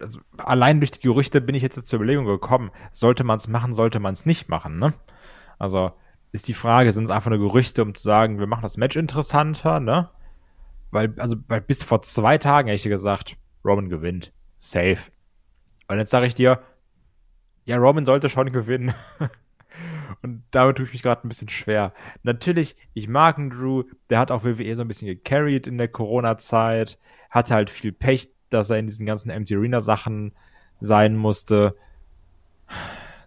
Also 0.00 0.20
allein 0.38 0.80
durch 0.80 0.90
die 0.90 1.00
Gerüchte 1.00 1.40
bin 1.40 1.54
ich 1.54 1.62
jetzt 1.62 1.86
zur 1.86 1.98
Überlegung 1.98 2.24
gekommen, 2.24 2.70
sollte 2.92 3.24
man 3.24 3.36
es 3.36 3.48
machen, 3.48 3.74
sollte 3.74 4.00
man 4.00 4.14
es 4.14 4.26
nicht 4.26 4.48
machen, 4.48 4.78
ne? 4.78 4.94
Also 5.58 5.92
ist 6.32 6.48
die 6.48 6.54
Frage, 6.54 6.92
sind 6.92 7.04
es 7.04 7.10
einfach 7.10 7.30
nur 7.30 7.38
Gerüchte, 7.38 7.82
um 7.82 7.94
zu 7.94 8.02
sagen, 8.02 8.38
wir 8.38 8.46
machen 8.46 8.62
das 8.62 8.76
Match 8.76 8.96
interessanter, 8.96 9.80
ne? 9.80 10.10
Weil, 10.90 11.14
also, 11.18 11.36
weil 11.48 11.60
bis 11.60 11.82
vor 11.82 12.02
zwei 12.02 12.38
Tagen 12.38 12.68
hätte 12.68 12.76
ich 12.76 12.84
gesagt, 12.84 13.36
Roman 13.64 13.88
gewinnt. 13.88 14.32
Safe. 14.58 14.98
Und 15.88 15.98
jetzt 15.98 16.10
sage 16.10 16.26
ich 16.26 16.34
dir, 16.34 16.62
ja, 17.64 17.76
Roman 17.76 18.06
sollte 18.06 18.30
schon 18.30 18.52
gewinnen. 18.52 18.94
Und 20.22 20.44
damit 20.50 20.76
tue 20.76 20.86
ich 20.86 20.92
mich 20.92 21.02
gerade 21.02 21.26
ein 21.26 21.28
bisschen 21.28 21.48
schwer. 21.48 21.92
Natürlich, 22.22 22.76
ich 22.94 23.08
mag 23.08 23.38
einen 23.38 23.50
Drew, 23.50 23.84
der 24.08 24.18
hat 24.18 24.30
auch 24.30 24.44
WWE 24.44 24.74
so 24.76 24.82
ein 24.82 24.88
bisschen 24.88 25.08
gecarried 25.08 25.66
in 25.66 25.78
der 25.78 25.88
Corona-Zeit, 25.88 26.98
hatte 27.30 27.54
halt 27.54 27.70
viel 27.70 27.92
Pech 27.92 28.30
dass 28.50 28.70
er 28.70 28.78
in 28.78 28.86
diesen 28.86 29.06
ganzen 29.06 29.30
Empty 29.30 29.56
Arena 29.56 29.80
Sachen 29.80 30.32
sein 30.80 31.16
musste. 31.16 31.74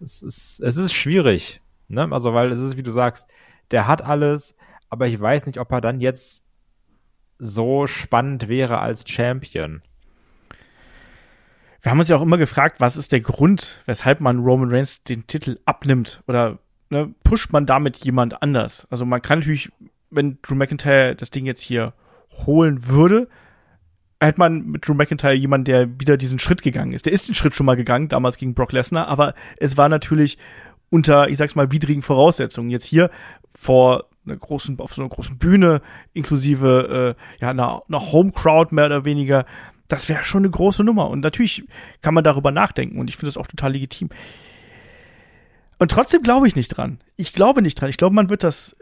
Es 0.00 0.22
ist, 0.22 0.60
es 0.60 0.76
ist 0.76 0.92
schwierig, 0.92 1.60
ne? 1.88 2.08
Also, 2.10 2.34
weil 2.34 2.52
es 2.52 2.60
ist, 2.60 2.76
wie 2.76 2.82
du 2.82 2.90
sagst, 2.90 3.26
der 3.70 3.86
hat 3.86 4.02
alles, 4.02 4.56
aber 4.88 5.06
ich 5.06 5.20
weiß 5.20 5.46
nicht, 5.46 5.58
ob 5.58 5.70
er 5.72 5.80
dann 5.80 6.00
jetzt 6.00 6.44
so 7.38 7.86
spannend 7.86 8.48
wäre 8.48 8.80
als 8.80 9.08
Champion. 9.08 9.82
Wir 11.82 11.90
haben 11.90 11.98
uns 11.98 12.08
ja 12.08 12.16
auch 12.16 12.22
immer 12.22 12.36
gefragt, 12.36 12.80
was 12.80 12.96
ist 12.96 13.12
der 13.12 13.20
Grund, 13.20 13.82
weshalb 13.86 14.20
man 14.20 14.40
Roman 14.40 14.70
Reigns 14.70 15.02
den 15.02 15.26
Titel 15.26 15.58
abnimmt 15.64 16.22
oder 16.26 16.58
ne, 16.90 17.14
pusht 17.24 17.52
man 17.52 17.64
damit 17.64 18.04
jemand 18.04 18.42
anders? 18.42 18.86
Also 18.90 19.06
man 19.06 19.22
kann 19.22 19.38
natürlich, 19.38 19.70
wenn 20.10 20.38
Drew 20.42 20.54
McIntyre 20.54 21.16
das 21.16 21.30
Ding 21.30 21.46
jetzt 21.46 21.62
hier 21.62 21.94
holen 22.46 22.86
würde, 22.86 23.28
hätte 24.20 24.38
man 24.38 24.66
mit 24.66 24.86
Drew 24.86 24.94
McIntyre 24.94 25.34
jemanden, 25.34 25.64
der 25.64 26.00
wieder 26.00 26.16
diesen 26.16 26.38
Schritt 26.38 26.62
gegangen 26.62 26.92
ist. 26.92 27.06
Der 27.06 27.12
ist 27.12 27.28
den 27.28 27.34
Schritt 27.34 27.54
schon 27.54 27.66
mal 27.66 27.76
gegangen, 27.76 28.08
damals 28.08 28.36
gegen 28.36 28.54
Brock 28.54 28.72
Lesnar, 28.72 29.08
aber 29.08 29.34
es 29.56 29.76
war 29.76 29.88
natürlich 29.88 30.38
unter, 30.90 31.28
ich 31.28 31.38
sag's 31.38 31.54
mal, 31.54 31.72
widrigen 31.72 32.02
Voraussetzungen. 32.02 32.70
Jetzt 32.70 32.84
hier 32.84 33.10
vor 33.54 34.04
einer 34.26 34.36
großen, 34.36 34.78
auf 34.80 34.94
so 34.94 35.02
einer 35.02 35.08
großen 35.08 35.38
Bühne, 35.38 35.80
inklusive 36.12 37.16
äh, 37.16 37.42
ja, 37.42 37.50
einer, 37.50 37.80
einer 37.88 38.12
Home-Crowd 38.12 38.74
mehr 38.74 38.86
oder 38.86 39.04
weniger, 39.04 39.46
das 39.88 40.08
wäre 40.08 40.24
schon 40.24 40.42
eine 40.44 40.50
große 40.50 40.84
Nummer. 40.84 41.08
Und 41.08 41.20
natürlich 41.20 41.64
kann 42.02 42.14
man 42.14 42.24
darüber 42.24 42.50
nachdenken 42.50 42.98
und 42.98 43.08
ich 43.08 43.16
finde 43.16 43.26
das 43.26 43.36
auch 43.36 43.46
total 43.46 43.72
legitim. 43.72 44.10
Und 45.78 45.90
trotzdem 45.90 46.22
glaube 46.22 46.46
ich 46.46 46.56
nicht 46.56 46.68
dran. 46.68 47.00
Ich 47.16 47.32
glaube 47.32 47.62
nicht 47.62 47.80
dran. 47.80 47.88
Ich 47.88 47.96
glaube, 47.96 48.14
man 48.14 48.28
wird 48.28 48.44
das 48.44 48.76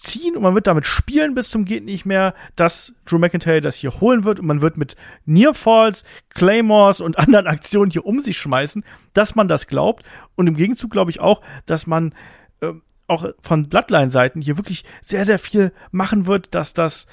ziehen 0.00 0.36
und 0.36 0.42
man 0.42 0.54
wird 0.54 0.66
damit 0.66 0.86
spielen 0.86 1.34
bis 1.34 1.50
zum 1.50 1.64
geht 1.64 1.84
nicht 1.84 2.06
mehr, 2.06 2.34
dass 2.56 2.94
Drew 3.04 3.18
McIntyre 3.18 3.60
das 3.60 3.76
hier 3.76 4.00
holen 4.00 4.24
wird 4.24 4.40
und 4.40 4.46
man 4.46 4.60
wird 4.60 4.76
mit 4.76 4.96
Nearfalls, 5.26 6.04
Claymores 6.30 7.00
und 7.00 7.18
anderen 7.18 7.46
Aktionen 7.46 7.90
hier 7.90 8.06
um 8.06 8.20
sich 8.20 8.38
schmeißen, 8.38 8.84
dass 9.12 9.34
man 9.34 9.48
das 9.48 9.66
glaubt. 9.66 10.04
Und 10.36 10.46
im 10.46 10.56
Gegenzug 10.56 10.90
glaube 10.90 11.10
ich 11.10 11.20
auch, 11.20 11.42
dass 11.66 11.86
man 11.86 12.14
äh, 12.60 12.72
auch 13.06 13.26
von 13.42 13.68
Bloodline-Seiten 13.68 14.40
hier 14.40 14.56
wirklich 14.56 14.84
sehr, 15.02 15.24
sehr 15.24 15.38
viel 15.38 15.72
machen 15.90 16.26
wird, 16.26 16.54
dass 16.54 16.72
das 16.72 17.06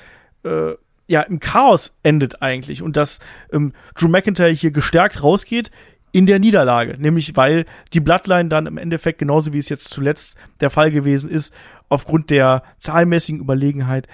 äh, 0.44 0.74
ja 1.08 1.22
im 1.22 1.40
Chaos 1.40 1.98
endet 2.04 2.42
eigentlich 2.42 2.82
und 2.82 2.98
dass 2.98 3.20
ähm, 3.52 3.74
Drew 3.96 4.08
McIntyre 4.08 4.52
hier 4.52 4.72
gestärkt 4.72 5.24
rausgeht 5.24 5.72
in 6.18 6.26
der 6.26 6.40
Niederlage, 6.40 6.96
nämlich 6.98 7.36
weil 7.36 7.66
die 7.94 8.00
Bloodline 8.00 8.50
dann 8.50 8.66
im 8.66 8.80
Endeffekt 8.80 9.20
genauso 9.20 9.54
wie 9.54 9.60
es 9.60 9.70
jetzt 9.70 9.92
zuletzt 9.92 10.36
der 10.62 10.72
Fall 10.72 10.90
gewesen 10.90 11.30
ist, 11.30 11.54
aufgrund 11.90 12.32
der 12.32 12.64
zahlenmäßigen 12.80 13.40
Überlegenheit 13.40 14.08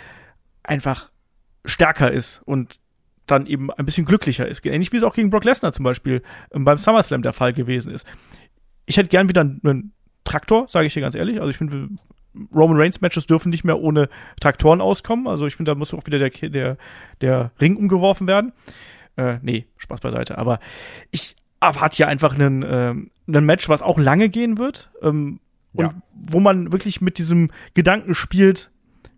einfach 0.63 1.11
stärker 1.63 2.11
ist 2.11 2.41
und 2.43 2.75
dann 3.25 3.45
eben 3.45 3.71
ein 3.71 3.85
bisschen 3.85 4.03
glücklicher 4.03 4.45
ist. 4.45 4.65
Ähnlich 4.65 4.91
wie 4.91 4.97
es 4.97 5.03
auch 5.03 5.15
gegen 5.15 5.29
Brock 5.29 5.45
Lesnar 5.45 5.71
zum 5.71 5.85
Beispiel 5.85 6.23
ähm, 6.51 6.65
beim 6.65 6.77
SummerSlam 6.77 7.21
der 7.21 7.31
Fall 7.31 7.53
gewesen 7.53 7.93
ist. 7.93 8.05
Ich 8.85 8.97
hätte 8.97 9.07
gern 9.07 9.29
wieder 9.29 9.39
einen 9.39 9.93
Traktor, 10.25 10.67
sage 10.67 10.87
ich 10.87 10.93
dir 10.93 10.99
ganz 10.99 11.15
ehrlich. 11.15 11.39
Also 11.39 11.51
ich 11.51 11.57
finde, 11.57 11.87
Roman 12.53 12.75
Reigns 12.75 12.99
Matches 12.99 13.27
dürfen 13.27 13.49
nicht 13.49 13.63
mehr 13.63 13.79
ohne 13.79 14.09
Traktoren 14.41 14.81
auskommen. 14.81 15.25
Also 15.25 15.47
ich 15.47 15.55
finde, 15.55 15.71
da 15.71 15.75
muss 15.77 15.93
auch 15.93 16.05
wieder 16.05 16.19
der, 16.19 16.31
der, 16.49 16.77
der 17.21 17.51
Ring 17.61 17.77
umgeworfen 17.77 18.27
werden. 18.27 18.51
Äh, 19.15 19.37
nee, 19.41 19.67
Spaß 19.77 20.01
beiseite. 20.01 20.37
Aber 20.37 20.59
ich 21.09 21.37
erwarte 21.67 21.97
hier 21.97 22.07
einfach 22.07 22.33
einen, 22.35 22.63
äh, 22.63 22.93
einen 23.27 23.45
Match, 23.45 23.69
was 23.69 23.81
auch 23.81 23.97
lange 23.97 24.29
gehen 24.29 24.57
wird. 24.57 24.91
Ähm, 25.01 25.39
und 25.73 25.85
ja. 25.85 25.93
wo 26.13 26.39
man 26.39 26.71
wirklich 26.71 27.01
mit 27.01 27.17
diesem 27.17 27.49
Gedanken 27.73 28.13
spielt, 28.13 28.69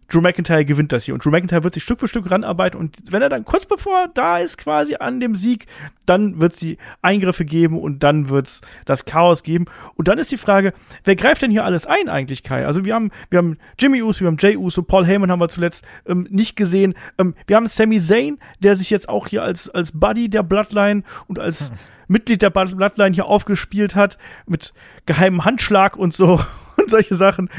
Drew 0.08 0.22
McIntyre 0.22 0.66
gewinnt 0.66 0.92
das 0.92 1.06
hier. 1.06 1.14
Und 1.14 1.26
Drew 1.26 1.32
McIntyre 1.32 1.64
wird 1.64 1.74
sich 1.74 1.84
Stück 1.84 2.00
für 2.00 2.08
Stück 2.08 2.30
ranarbeiten. 2.30 2.80
Und 2.80 2.96
wenn 3.12 3.22
er 3.22 3.30
dann 3.30 3.44
kurz 3.44 3.66
bevor 3.66 4.08
da 4.14 4.38
ist, 4.38 4.58
quasi 4.58 4.96
an 4.96 5.20
dem 5.20 5.34
Sieg, 5.34 5.66
dann 6.06 6.40
wird 6.40 6.54
es 6.54 6.60
die 6.60 6.78
Eingriffe 7.02 7.44
geben 7.44 7.80
und 7.80 8.04
dann 8.04 8.30
wird 8.30 8.46
es 8.46 8.62
das 8.86 9.06
Chaos 9.06 9.42
geben. 9.42 9.66
Und 9.96 10.08
dann 10.08 10.20
ist 10.20 10.32
die 10.32 10.38
Frage, 10.38 10.74
wer 11.04 11.16
greift 11.16 11.42
denn 11.42 11.52
hier 11.52 11.66
alles 11.66 11.88
ein 11.88 12.08
eigentlich, 12.08 12.44
Kai? 12.44 12.68
Also 12.68 12.86
wir 12.86 12.94
haben, 12.94 13.10
wir 13.32 13.40
haben 13.40 13.58
Jimmy 13.80 14.04
Uso, 14.04 14.22
wir 14.22 14.28
haben 14.28 14.38
Jay 14.40 14.56
Uso, 14.56 14.84
Paul 14.84 15.06
Heyman 15.06 15.32
haben 15.32 15.40
wir 15.40 15.50
zuletzt 15.50 15.86
ähm, 16.06 16.28
nicht 16.30 16.56
gesehen. 16.56 16.94
Ähm, 17.18 17.34
wir 17.48 17.56
haben 17.56 17.68
Sami 17.68 18.00
Zayn, 18.00 18.38
der 18.60 18.76
sich 18.76 18.92
jetzt 18.92 19.10
auch 19.10 19.28
hier 19.28 19.42
als, 19.42 19.70
als 19.70 19.92
Buddy 19.92 20.30
der 20.30 20.44
Bloodline 20.44 21.04
und 21.28 21.40
als 21.40 21.72
hm. 21.72 21.78
Mitglied 22.08 22.42
der 22.42 22.50
Bloodline 22.50 23.14
hier 23.14 23.26
aufgespielt 23.26 23.96
hat, 23.96 24.18
mit 24.46 24.74
geheimem 25.06 25.46
Handschlag 25.46 25.98
und 25.98 26.14
so 26.14 26.40
und 26.78 26.90
solche 26.90 27.16
Sachen. 27.16 27.50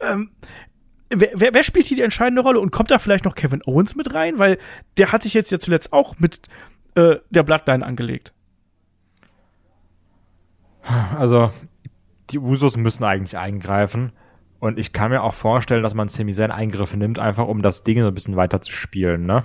Ähm, 0.00 0.30
wer, 1.10 1.30
wer, 1.34 1.54
wer 1.54 1.62
spielt 1.62 1.86
hier 1.86 1.96
die 1.96 2.02
entscheidende 2.02 2.42
Rolle 2.42 2.60
und 2.60 2.72
kommt 2.72 2.90
da 2.90 2.98
vielleicht 2.98 3.24
noch 3.24 3.34
Kevin 3.34 3.62
Owens 3.66 3.94
mit 3.94 4.14
rein? 4.14 4.38
Weil 4.38 4.58
der 4.96 5.12
hat 5.12 5.22
sich 5.22 5.34
jetzt 5.34 5.50
ja 5.50 5.58
zuletzt 5.58 5.92
auch 5.92 6.18
mit 6.18 6.40
äh, 6.94 7.16
der 7.30 7.42
Bloodline 7.42 7.84
angelegt. 7.84 8.32
Also, 11.18 11.50
die 12.30 12.38
Usos 12.38 12.76
müssen 12.76 13.04
eigentlich 13.04 13.36
eingreifen. 13.36 14.12
Und 14.58 14.78
ich 14.78 14.92
kann 14.92 15.10
mir 15.10 15.22
auch 15.22 15.34
vorstellen, 15.34 15.82
dass 15.82 15.94
man 15.94 16.08
Sami 16.08 16.32
Zayn 16.32 16.50
Eingriffe 16.50 16.96
nimmt, 16.96 17.18
einfach 17.18 17.46
um 17.46 17.62
das 17.62 17.84
Ding 17.84 18.00
so 18.00 18.08
ein 18.08 18.14
bisschen 18.14 18.36
weiter 18.36 18.62
zu 18.62 18.72
spielen, 18.72 19.26
ne? 19.26 19.44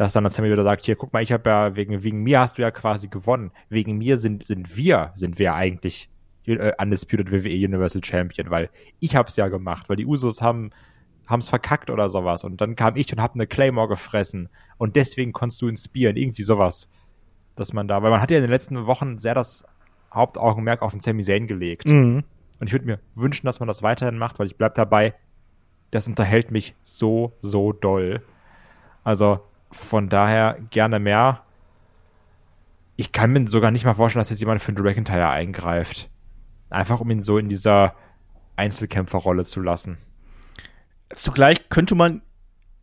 Dass 0.00 0.14
dann 0.14 0.26
Sammy 0.30 0.50
wieder 0.50 0.64
sagt, 0.64 0.86
hier, 0.86 0.96
guck 0.96 1.12
mal, 1.12 1.22
ich 1.22 1.30
habe 1.30 1.50
ja, 1.50 1.76
wegen, 1.76 2.02
wegen 2.02 2.22
mir 2.22 2.40
hast 2.40 2.56
du 2.56 2.62
ja 2.62 2.70
quasi 2.70 3.08
gewonnen. 3.08 3.50
Wegen 3.68 3.98
mir 3.98 4.16
sind, 4.16 4.46
sind 4.46 4.74
wir, 4.74 5.10
sind 5.14 5.38
wir 5.38 5.52
eigentlich 5.52 6.08
äh, 6.46 6.72
Undisputed 6.80 7.30
WWE 7.30 7.66
Universal 7.66 8.02
Champion, 8.02 8.48
weil 8.48 8.70
ich 9.00 9.14
hab's 9.14 9.36
ja 9.36 9.48
gemacht, 9.48 9.90
weil 9.90 9.96
die 9.96 10.06
Usos 10.06 10.40
haben 10.40 10.70
haben's 11.26 11.50
verkackt 11.50 11.90
oder 11.90 12.08
sowas 12.08 12.44
und 12.44 12.62
dann 12.62 12.76
kam 12.76 12.96
ich 12.96 13.12
und 13.12 13.20
hab 13.20 13.34
eine 13.34 13.46
Claymore 13.46 13.88
gefressen 13.88 14.48
und 14.78 14.96
deswegen 14.96 15.34
konntest 15.34 15.60
du 15.60 15.68
ihn 15.68 15.76
spielen, 15.76 16.16
irgendwie 16.16 16.44
sowas. 16.44 16.88
Dass 17.56 17.74
man 17.74 17.86
da, 17.86 18.02
weil 18.02 18.10
man 18.10 18.22
hat 18.22 18.30
ja 18.30 18.38
in 18.38 18.44
den 18.44 18.50
letzten 18.50 18.86
Wochen 18.86 19.18
sehr 19.18 19.34
das 19.34 19.66
Hauptaugenmerk 20.14 20.80
auf 20.80 20.92
den 20.92 21.00
Sami 21.00 21.22
Zayn 21.22 21.46
gelegt. 21.46 21.86
Mhm. 21.86 22.24
Und 22.58 22.66
ich 22.66 22.72
würde 22.72 22.86
mir 22.86 23.00
wünschen, 23.14 23.44
dass 23.44 23.60
man 23.60 23.66
das 23.66 23.82
weiterhin 23.82 24.16
macht, 24.16 24.38
weil 24.38 24.46
ich 24.46 24.56
bleib 24.56 24.76
dabei, 24.76 25.12
das 25.90 26.08
unterhält 26.08 26.50
mich 26.50 26.74
so, 26.84 27.34
so 27.42 27.74
doll. 27.74 28.22
Also 29.04 29.40
von 29.70 30.08
daher 30.08 30.58
gerne 30.70 30.98
mehr. 30.98 31.42
Ich 32.96 33.12
kann 33.12 33.32
mir 33.32 33.46
sogar 33.48 33.70
nicht 33.70 33.84
mal 33.84 33.94
vorstellen, 33.94 34.20
dass 34.20 34.30
jetzt 34.30 34.40
jemand 34.40 34.60
für 34.60 34.72
den 34.72 34.84
McIntyre 34.84 35.30
eingreift. 35.30 36.10
Einfach 36.68 37.00
um 37.00 37.10
ihn 37.10 37.22
so 37.22 37.38
in 37.38 37.48
dieser 37.48 37.94
Einzelkämpferrolle 38.56 39.44
zu 39.44 39.60
lassen. 39.60 39.98
Zugleich 41.14 41.68
könnte 41.68 41.94
man 41.94 42.22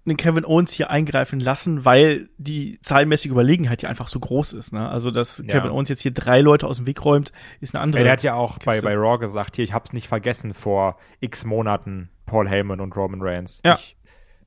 den 0.07 0.17
Kevin 0.17 0.45
Owens 0.45 0.71
hier 0.71 0.89
eingreifen 0.89 1.39
lassen, 1.39 1.85
weil 1.85 2.29
die 2.37 2.79
zahlenmäßige 2.81 3.29
Überlegenheit 3.29 3.81
ja 3.81 3.89
einfach 3.89 4.07
so 4.07 4.19
groß 4.19 4.53
ist. 4.53 4.71
Ne? 4.71 4.87
Also, 4.89 5.11
dass 5.11 5.39
ja. 5.39 5.45
Kevin 5.47 5.71
Owens 5.71 5.89
jetzt 5.89 6.01
hier 6.01 6.13
drei 6.13 6.41
Leute 6.41 6.65
aus 6.65 6.77
dem 6.77 6.87
Weg 6.87 7.03
räumt, 7.03 7.31
ist 7.59 7.75
eine 7.75 7.83
andere. 7.83 8.03
Er 8.03 8.13
hat 8.13 8.23
ja 8.23 8.33
auch 8.33 8.57
bei, 8.59 8.79
bei 8.79 8.95
Raw 8.95 9.17
gesagt, 9.17 9.57
hier, 9.57 9.65
ich 9.65 9.73
hab's 9.73 9.93
nicht 9.93 10.07
vergessen 10.07 10.53
vor 10.53 10.97
x 11.19 11.43
Monaten 11.45 12.09
Paul 12.25 12.47
Heyman 12.47 12.79
und 12.79 12.95
Roman 12.95 13.21
Reigns. 13.21 13.61
Ja. 13.65 13.75
Ich, 13.75 13.97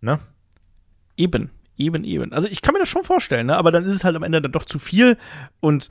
ne? 0.01 0.19
Eben, 1.17 1.51
eben, 1.81 2.05
eben. 2.05 2.33
Also 2.33 2.49
ich 2.49 2.63
kann 2.63 2.73
mir 2.73 2.79
das 2.79 2.89
schon 2.89 3.05
vorstellen, 3.05 3.47
ne? 3.47 3.57
aber 3.57 3.73
dann 3.73 3.85
ist 3.85 3.95
es 3.95 4.05
halt 4.05 4.17
am 4.17 4.23
Ende 4.23 4.41
dann 4.43 4.53
doch 4.53 4.65
zu 4.65 4.79
viel 4.79 5.17
und 5.61 5.89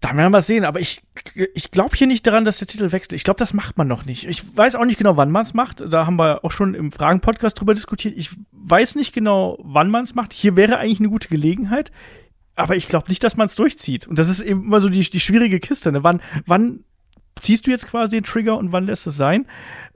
da 0.00 0.16
werden 0.16 0.32
wir 0.32 0.42
sehen, 0.42 0.64
aber 0.64 0.78
ich, 0.78 1.02
ich 1.54 1.70
glaube 1.72 1.96
hier 1.96 2.06
nicht 2.06 2.24
daran, 2.24 2.44
dass 2.44 2.58
der 2.58 2.68
Titel 2.68 2.92
wechselt. 2.92 3.14
Ich 3.14 3.24
glaube, 3.24 3.38
das 3.38 3.52
macht 3.52 3.78
man 3.78 3.88
noch 3.88 4.04
nicht. 4.04 4.28
Ich 4.28 4.56
weiß 4.56 4.76
auch 4.76 4.84
nicht 4.84 4.98
genau, 4.98 5.16
wann 5.16 5.32
man 5.32 5.42
es 5.42 5.54
macht. 5.54 5.82
Da 5.92 6.06
haben 6.06 6.18
wir 6.18 6.44
auch 6.44 6.52
schon 6.52 6.74
im 6.74 6.92
Fragen-Podcast 6.92 7.58
drüber 7.58 7.74
diskutiert. 7.74 8.16
Ich 8.16 8.30
weiß 8.52 8.94
nicht 8.94 9.12
genau, 9.12 9.58
wann 9.60 9.90
man 9.90 10.04
es 10.04 10.14
macht. 10.14 10.32
Hier 10.32 10.54
wäre 10.54 10.78
eigentlich 10.78 11.00
eine 11.00 11.08
gute 11.08 11.28
Gelegenheit. 11.28 11.90
Aber 12.54 12.76
ich 12.76 12.86
glaube 12.86 13.08
nicht, 13.08 13.24
dass 13.24 13.36
man 13.36 13.46
es 13.46 13.56
durchzieht. 13.56 14.06
Und 14.06 14.20
das 14.20 14.28
ist 14.28 14.40
eben 14.40 14.62
immer 14.64 14.80
so 14.80 14.88
die, 14.88 15.00
die 15.00 15.20
schwierige 15.20 15.58
Kiste. 15.58 15.90
Ne? 15.90 16.04
Wann, 16.04 16.20
wann 16.46 16.84
ziehst 17.40 17.66
du 17.66 17.70
jetzt 17.72 17.88
quasi 17.88 18.16
den 18.16 18.24
Trigger 18.24 18.56
und 18.56 18.70
wann 18.70 18.86
lässt 18.86 19.06
es 19.08 19.16
sein? 19.16 19.46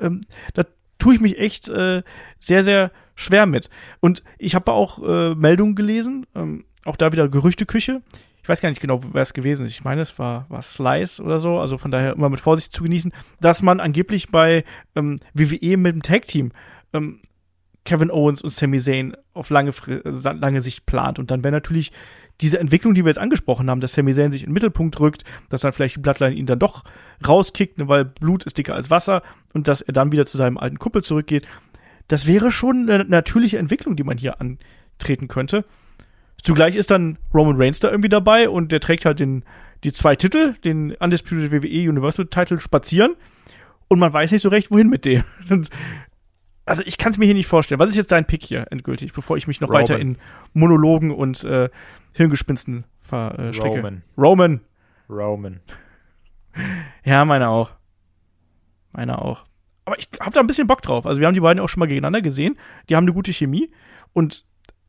Ähm, 0.01 0.23
da 0.55 0.65
tue 0.99 1.15
ich 1.15 1.21
mich 1.21 1.39
echt 1.39 1.69
äh, 1.69 2.03
sehr, 2.39 2.63
sehr 2.63 2.91
schwer 3.15 3.47
mit. 3.47 3.69
Und 4.01 4.23
ich 4.39 4.55
habe 4.55 4.73
auch 4.73 5.03
äh, 5.03 5.35
Meldungen 5.35 5.75
gelesen, 5.75 6.27
ähm, 6.35 6.65
auch 6.85 6.97
da 6.97 7.13
wieder 7.13 7.29
Gerüchteküche 7.29 8.03
ich 8.43 8.49
weiß 8.49 8.61
gar 8.61 8.71
nicht 8.71 8.81
genau, 8.81 9.01
wer 9.13 9.23
es 9.23 9.35
gewesen 9.35 9.67
ist. 9.67 9.73
Ich 9.73 9.85
meine, 9.85 10.01
es 10.01 10.19
war, 10.19 10.47
war 10.49 10.63
Slice 10.63 11.23
oder 11.23 11.41
so, 11.41 11.61
also 11.61 11.79
von 11.79 11.93
daher 11.93 12.15
immer 12.15 12.29
mit 12.29 12.41
Vorsicht 12.41 12.73
zu 12.73 12.83
genießen, 12.83 13.13
dass 13.41 13.63
man 13.63 13.79
angeblich 13.79 14.31
bei 14.31 14.65
ähm, 14.97 15.21
WWE 15.33 15.77
mit 15.77 15.95
dem 15.95 16.03
Tag-Team 16.03 16.51
ähm, 16.93 17.21
Kevin 17.85 18.11
Owens 18.11 18.43
und 18.43 18.51
Sami 18.51 18.81
Zayn 18.81 19.17
auf 19.33 19.51
lange, 19.51 19.73
lange 20.05 20.61
Sicht 20.61 20.87
plant. 20.87 21.21
Und 21.21 21.31
dann 21.31 21.45
wäre 21.45 21.53
natürlich 21.53 21.93
diese 22.43 22.59
Entwicklung, 22.59 22.95
die 22.95 23.05
wir 23.05 23.11
jetzt 23.11 23.19
angesprochen 23.19 23.71
haben, 23.71 23.81
dass 23.81 23.93
Sami 23.93 24.13
Zayn 24.13 24.33
sich 24.33 24.43
in 24.43 24.51
den 24.51 24.55
Mittelpunkt 24.55 24.99
rückt, 25.01 25.25
dass 25.49 25.63
dann 25.63 25.73
vielleicht 25.73 25.97
die 25.97 26.01
Bloodline 26.01 26.35
ihn 26.35 26.47
dann 26.47 26.59
doch 26.59 26.85
rauskickt, 27.27 27.79
ne, 27.79 27.89
weil 27.89 28.05
Blut 28.05 28.45
ist 28.45 28.59
dicker 28.59 28.75
als 28.75 28.91
Wasser 28.91 29.23
und 29.55 29.69
dass 29.69 29.81
er 29.81 29.93
dann 29.93 30.13
wieder 30.13 30.27
zu 30.27 30.37
seinem 30.37 30.59
alten 30.59 30.79
Kuppel 30.79 31.03
zurückgeht. 31.03 31.47
Das 32.09 32.27
wäre 32.27 32.51
schon 32.51 32.91
eine 32.91 33.05
natürliche 33.05 33.59
Entwicklung, 33.59 33.97
die 33.97 34.03
man 34.03 34.19
hier 34.19 34.41
antreten 34.41 35.29
könnte. 35.29 35.65
Zugleich 36.43 36.75
ist 36.75 36.91
dann 36.91 37.19
Roman 37.33 37.57
Reigns 37.57 37.79
da 37.79 37.89
irgendwie 37.89 38.09
dabei 38.09 38.49
und 38.49 38.73
der 38.73 38.81
trägt 38.81 39.05
halt 39.05 39.21
den, 39.21 39.45
die 39.85 39.93
zwei 39.93 40.17
Titel, 40.17 40.55
den 40.65 40.95
Undisputed 40.97 41.53
WWE 41.53 41.89
Universal 41.89 42.27
Title 42.27 42.61
spazieren 42.61 43.15
und 43.87 44.01
man 44.01 44.13
weiß 44.13 44.33
nicht 44.33 44.43
so 44.43 44.49
recht, 44.49 44.71
wohin 44.71 44.89
mit 44.89 45.05
dem. 45.05 45.23
also 46.65 46.83
ich 46.85 46.99
kann 46.99 47.13
es 47.13 47.19
mir 47.19 47.25
hier 47.25 47.35
nicht 47.35 47.47
vorstellen. 47.47 47.81
Was 47.81 47.91
ist 47.91 47.97
jetzt 47.97 48.13
dein 48.13 48.25
Pick 48.25 48.45
hier 48.45 48.67
endgültig, 48.71 49.13
bevor 49.13 49.37
ich 49.37 49.47
mich 49.47 49.61
noch 49.61 49.69
Roman. 49.69 49.83
weiter 49.83 49.99
in 49.99 50.19
Monologen 50.53 51.11
und 51.11 51.43
äh, 51.45 51.69
Hirngespinsten 52.13 52.85
verstricke? 53.01 53.77
Roman. 53.77 54.03
Roman. 54.17 54.61
Roman. 55.09 55.61
Ja, 57.05 57.25
meine 57.25 57.49
auch. 57.49 57.71
Meine 58.93 59.23
auch. 59.23 59.45
Aber 59.87 59.99
ich 59.99 60.09
habe 60.21 60.33
da 60.33 60.41
ein 60.41 60.47
bisschen 60.47 60.67
Bock 60.67 60.83
drauf. 60.83 61.07
Also 61.07 61.19
wir 61.19 61.27
haben 61.27 61.35
die 61.35 61.41
beiden 61.41 61.63
auch 61.63 61.69
schon 61.69 61.81
mal 61.81 61.87
gegeneinander 61.87 62.21
gesehen. 62.21 62.59
Die 62.89 62.95
haben 62.95 63.05
eine 63.05 63.15
gute 63.15 63.33
Chemie 63.33 63.73
und 64.13 64.45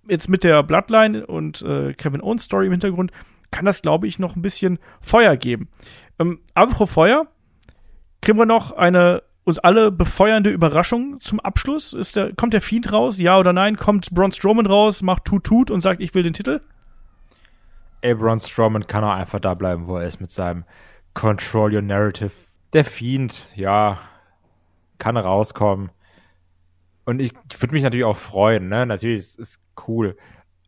jetzt 0.07 0.29
mit 0.29 0.43
der 0.43 0.61
Bloodline 0.61 1.25
und 1.25 1.61
äh, 1.61 1.93
Kevin 1.93 2.21
Owens 2.21 2.43
Story 2.43 2.65
im 2.65 2.73
Hintergrund 2.73 3.11
kann 3.51 3.65
das, 3.65 3.81
glaube 3.81 4.07
ich, 4.07 4.19
noch 4.19 4.35
ein 4.35 4.41
bisschen 4.41 4.79
Feuer 4.99 5.37
geben. 5.37 5.69
Ähm, 6.19 6.41
apropos 6.53 6.91
Feuer, 6.91 7.27
kriegen 8.21 8.37
wir 8.37 8.45
noch 8.45 8.71
eine 8.71 9.23
uns 9.43 9.59
alle 9.59 9.91
befeuernde 9.91 10.49
Überraschung 10.49 11.19
zum 11.19 11.39
Abschluss. 11.39 11.93
Ist 11.93 12.15
der, 12.15 12.33
kommt 12.33 12.53
der 12.53 12.61
Fiend 12.61 12.91
raus? 12.91 13.19
Ja 13.19 13.37
oder 13.37 13.53
nein? 13.53 13.75
Kommt 13.75 14.11
Braun 14.11 14.31
Strowman 14.31 14.65
raus, 14.65 15.01
macht 15.01 15.25
Tut 15.25 15.43
Tut 15.43 15.71
und 15.71 15.81
sagt, 15.81 16.01
ich 16.01 16.13
will 16.15 16.23
den 16.23 16.33
Titel? 16.33 16.61
Ey, 18.01 18.15
Braun 18.15 18.39
Strowman 18.39 18.87
kann 18.87 19.03
auch 19.03 19.13
einfach 19.13 19.39
da 19.39 19.53
bleiben, 19.53 19.87
wo 19.87 19.97
er 19.97 20.07
ist 20.07 20.19
mit 20.19 20.31
seinem 20.31 20.65
Control 21.13 21.75
Your 21.75 21.81
Narrative. 21.81 22.31
Der 22.73 22.85
Fiend, 22.85 23.41
ja, 23.55 23.99
kann 24.97 25.17
rauskommen. 25.17 25.91
Und 27.05 27.21
ich, 27.21 27.33
ich 27.51 27.61
würde 27.61 27.73
mich 27.73 27.83
natürlich 27.83 28.05
auch 28.05 28.17
freuen, 28.17 28.69
ne? 28.69 28.85
Natürlich 28.85 29.19
ist 29.19 29.39
es 29.39 29.59
cool. 29.87 30.17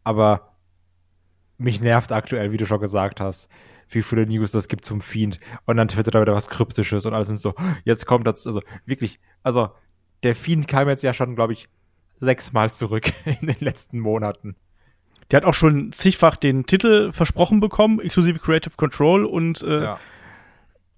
Aber 0.04 0.56
mich 1.58 1.80
nervt 1.80 2.12
aktuell, 2.12 2.52
wie 2.52 2.58
du 2.58 2.66
schon 2.66 2.82
gesagt 2.82 3.22
hast, 3.22 3.50
wie 3.90 4.02
viele 4.02 4.26
News 4.26 4.52
das 4.52 4.68
gibt 4.68 4.86
zum 4.86 5.02
Fiend. 5.02 5.40
Und 5.66 5.78
dann 5.78 5.88
twittert 5.88 6.16
er 6.16 6.22
wieder 6.22 6.36
was 6.36 6.50
Kryptisches 6.50 7.06
und 7.06 7.14
alles 7.14 7.28
sind 7.28 7.40
so, 7.40 7.54
jetzt 7.84 8.06
kommt 8.06 8.28
das, 8.28 8.46
also 8.48 8.62
wirklich, 8.86 9.20
also 9.44 9.70
der 10.24 10.36
Fiend 10.36 10.68
kam 10.68 10.90
jetzt 10.90 11.04
ja 11.04 11.14
schon, 11.14 11.36
glaube 11.36 11.54
ich, 11.54 11.70
sechsmal 12.20 12.72
zurück 12.72 13.12
in 13.26 13.48
den 13.48 13.60
letzten 13.60 14.00
Monaten. 14.00 14.56
Der 15.32 15.38
hat 15.38 15.46
auch 15.46 15.54
schon 15.54 15.92
zigfach 15.92 16.36
den 16.36 16.66
Titel 16.66 17.12
versprochen 17.12 17.60
bekommen, 17.60 18.00
inklusive 18.00 18.40
Creative 18.40 18.76
Control 18.76 19.26
und 19.26 19.64
äh, 19.64 19.84
ja. 19.84 20.00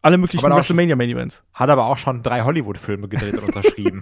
alle 0.01 0.17
möglichen 0.17 0.43
WrestleMania 0.43 0.97
Main 0.97 1.09
Events. 1.09 1.43
Hat 1.53 1.69
aber 1.69 1.85
auch 1.85 1.97
schon 1.97 2.23
drei 2.23 2.41
Hollywood-Filme 2.41 3.07
gedreht 3.07 3.37
und 3.37 3.45
unterschrieben. 3.45 4.01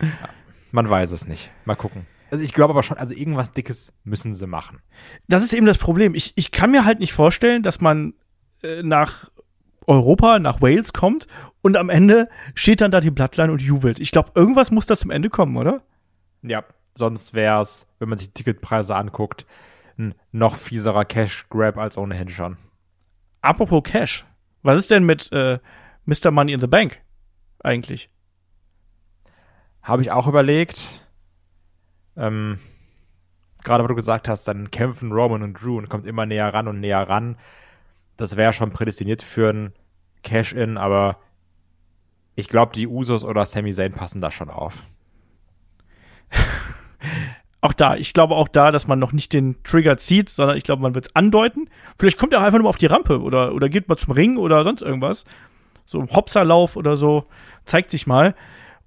ja, 0.00 0.08
man 0.72 0.90
weiß 0.90 1.12
es 1.12 1.28
nicht. 1.28 1.52
Mal 1.64 1.76
gucken. 1.76 2.06
Also 2.36 2.44
ich 2.44 2.52
glaube 2.52 2.74
aber 2.74 2.82
schon, 2.82 2.98
also 2.98 3.14
irgendwas 3.14 3.52
Dickes 3.52 3.94
müssen 4.04 4.34
sie 4.34 4.46
machen. 4.46 4.82
Das 5.26 5.42
ist 5.42 5.54
eben 5.54 5.64
das 5.64 5.78
Problem. 5.78 6.14
Ich, 6.14 6.34
ich 6.36 6.50
kann 6.50 6.70
mir 6.70 6.84
halt 6.84 6.98
nicht 6.98 7.14
vorstellen, 7.14 7.62
dass 7.62 7.80
man 7.80 8.12
äh, 8.62 8.82
nach 8.82 9.30
Europa, 9.86 10.38
nach 10.38 10.60
Wales 10.60 10.92
kommt 10.92 11.28
und 11.62 11.78
am 11.78 11.88
Ende 11.88 12.28
steht 12.54 12.82
dann 12.82 12.90
da 12.90 13.00
die 13.00 13.10
Bloodline 13.10 13.50
und 13.50 13.62
jubelt. 13.62 14.00
Ich 14.00 14.10
glaube, 14.10 14.32
irgendwas 14.34 14.70
muss 14.70 14.84
da 14.84 14.96
zum 14.96 15.10
Ende 15.10 15.30
kommen, 15.30 15.56
oder? 15.56 15.80
Ja, 16.42 16.62
sonst 16.94 17.32
wäre 17.32 17.62
es, 17.62 17.86
wenn 18.00 18.10
man 18.10 18.18
sich 18.18 18.28
die 18.28 18.34
Ticketpreise 18.34 18.94
anguckt, 18.94 19.46
ein 19.96 20.14
noch 20.30 20.56
fieserer 20.56 21.06
Cash-Grab 21.06 21.78
als 21.78 21.96
ohnehin 21.96 22.28
schon. 22.28 22.58
Apropos 23.40 23.82
Cash, 23.82 24.26
was 24.62 24.78
ist 24.78 24.90
denn 24.90 25.04
mit 25.04 25.32
äh, 25.32 25.58
Mr. 26.04 26.30
Money 26.32 26.52
in 26.52 26.60
the 26.60 26.66
Bank 26.66 27.00
eigentlich? 27.60 28.10
Habe 29.80 30.02
ich 30.02 30.10
auch 30.10 30.26
überlegt. 30.26 31.05
Ähm, 32.16 32.58
Gerade 33.64 33.82
wo 33.82 33.88
du 33.88 33.96
gesagt 33.96 34.28
hast, 34.28 34.46
dann 34.46 34.70
kämpfen 34.70 35.10
Roman 35.10 35.42
und 35.42 35.54
Drew 35.54 35.76
und 35.76 35.88
kommt 35.88 36.06
immer 36.06 36.24
näher 36.24 36.54
ran 36.54 36.68
und 36.68 36.78
näher 36.78 37.08
ran. 37.08 37.36
Das 38.16 38.36
wäre 38.36 38.52
schon 38.52 38.70
prädestiniert 38.70 39.22
für 39.22 39.50
ein 39.50 39.72
Cash-In, 40.22 40.78
aber 40.78 41.18
ich 42.36 42.48
glaube, 42.48 42.72
die 42.74 42.86
Usos 42.86 43.24
oder 43.24 43.44
Sami 43.44 43.72
Zayn 43.72 43.92
passen 43.92 44.20
da 44.20 44.30
schon 44.30 44.50
auf. 44.50 44.84
auch 47.60 47.72
da, 47.72 47.96
ich 47.96 48.12
glaube 48.12 48.36
auch 48.36 48.48
da, 48.48 48.70
dass 48.70 48.86
man 48.86 48.98
noch 48.98 49.12
nicht 49.12 49.32
den 49.32 49.60
Trigger 49.64 49.96
zieht, 49.96 50.28
sondern 50.28 50.56
ich 50.56 50.64
glaube, 50.64 50.82
man 50.82 50.94
wird 50.94 51.06
es 51.08 51.16
andeuten. 51.16 51.68
Vielleicht 51.98 52.18
kommt 52.18 52.32
er 52.32 52.40
auch 52.40 52.44
einfach 52.44 52.60
nur 52.60 52.68
auf 52.68 52.76
die 52.76 52.86
Rampe 52.86 53.20
oder, 53.20 53.52
oder 53.52 53.68
geht 53.68 53.88
mal 53.88 53.96
zum 53.96 54.12
Ring 54.12 54.36
oder 54.36 54.62
sonst 54.62 54.82
irgendwas. 54.82 55.24
So 55.86 56.00
ein 56.00 56.10
Hopserlauf 56.10 56.76
oder 56.76 56.94
so, 56.94 57.26
zeigt 57.64 57.90
sich 57.90 58.06
mal. 58.06 58.34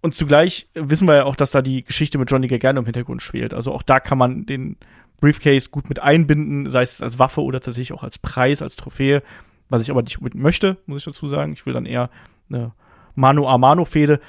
Und 0.01 0.13
zugleich 0.13 0.69
wissen 0.75 1.07
wir 1.07 1.15
ja 1.15 1.23
auch, 1.25 1.35
dass 1.35 1.51
da 1.51 1.61
die 1.61 1.83
Geschichte 1.83 2.17
mit 2.17 2.31
Johnny 2.31 2.47
Gargano 2.47 2.79
im 2.79 2.85
Hintergrund 2.85 3.21
schwelt. 3.21 3.53
Also 3.53 3.73
auch 3.73 3.83
da 3.83 3.99
kann 3.99 4.17
man 4.17 4.45
den 4.45 4.77
Briefcase 5.19 5.69
gut 5.69 5.89
mit 5.89 5.99
einbinden, 5.99 6.69
sei 6.69 6.81
es 6.81 7.01
als 7.01 7.19
Waffe 7.19 7.41
oder 7.41 7.59
tatsächlich 7.59 7.97
auch 7.97 8.03
als 8.03 8.17
Preis, 8.17 8.61
als 8.61 8.75
Trophäe, 8.77 9.21
was 9.67 9.81
ich 9.81 9.91
aber 9.91 10.01
nicht 10.01 10.17
unbedingt 10.17 10.41
möchte, 10.41 10.77
muss 10.85 11.01
ich 11.01 11.05
dazu 11.05 11.27
sagen. 11.27 11.51
Ich 11.53 11.65
will 11.65 11.73
dann 11.73 11.85
eher 11.85 12.09
eine 12.49 12.71
Mano-a-Mano-Fehde. 13.15 14.21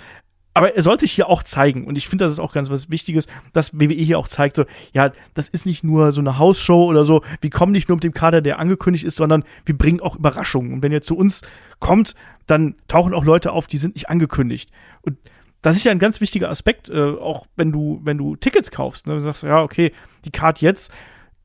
Aber 0.52 0.74
er 0.74 0.82
sollte 0.82 1.02
sich 1.02 1.12
hier 1.12 1.28
auch 1.28 1.44
zeigen. 1.44 1.86
Und 1.86 1.96
ich 1.96 2.08
finde, 2.08 2.24
das 2.24 2.32
ist 2.32 2.40
auch 2.40 2.52
ganz 2.52 2.70
was 2.70 2.90
Wichtiges, 2.90 3.28
dass 3.52 3.78
WWE 3.78 3.94
hier 3.94 4.18
auch 4.18 4.26
zeigt, 4.26 4.56
so, 4.56 4.64
ja, 4.92 5.12
das 5.34 5.48
ist 5.48 5.64
nicht 5.64 5.84
nur 5.84 6.10
so 6.10 6.20
eine 6.20 6.38
Hausshow 6.38 6.86
oder 6.86 7.04
so. 7.04 7.22
Wir 7.40 7.50
kommen 7.50 7.70
nicht 7.70 7.88
nur 7.88 7.96
mit 7.96 8.04
dem 8.04 8.12
Kader, 8.12 8.40
der 8.40 8.58
angekündigt 8.58 9.04
ist, 9.04 9.16
sondern 9.16 9.44
wir 9.64 9.78
bringen 9.78 10.00
auch 10.00 10.16
Überraschungen. 10.16 10.72
Und 10.72 10.82
wenn 10.82 10.90
ihr 10.90 11.02
zu 11.02 11.16
uns 11.16 11.42
kommt, 11.78 12.16
dann 12.48 12.74
tauchen 12.88 13.14
auch 13.14 13.24
Leute 13.24 13.52
auf, 13.52 13.68
die 13.68 13.78
sind 13.78 13.94
nicht 13.94 14.10
angekündigt. 14.10 14.72
Und 15.02 15.18
das 15.62 15.76
ist 15.76 15.84
ja 15.84 15.92
ein 15.92 15.98
ganz 15.98 16.20
wichtiger 16.20 16.48
Aspekt, 16.48 16.88
äh, 16.88 17.12
auch 17.12 17.46
wenn 17.56 17.72
du, 17.72 18.00
wenn 18.02 18.18
du 18.18 18.36
Tickets 18.36 18.70
kaufst. 18.70 19.06
Ne? 19.06 19.14
Du 19.14 19.20
sagst, 19.20 19.42
ja, 19.42 19.62
okay, 19.62 19.92
die 20.24 20.30
Card 20.30 20.60
jetzt 20.60 20.92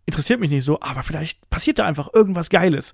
interessiert 0.06 0.40
mich 0.40 0.50
nicht 0.50 0.64
so, 0.64 0.80
aber 0.82 1.04
vielleicht 1.04 1.50
passiert 1.50 1.80
da 1.80 1.86
einfach 1.86 2.14
irgendwas 2.14 2.50
Geiles. 2.50 2.94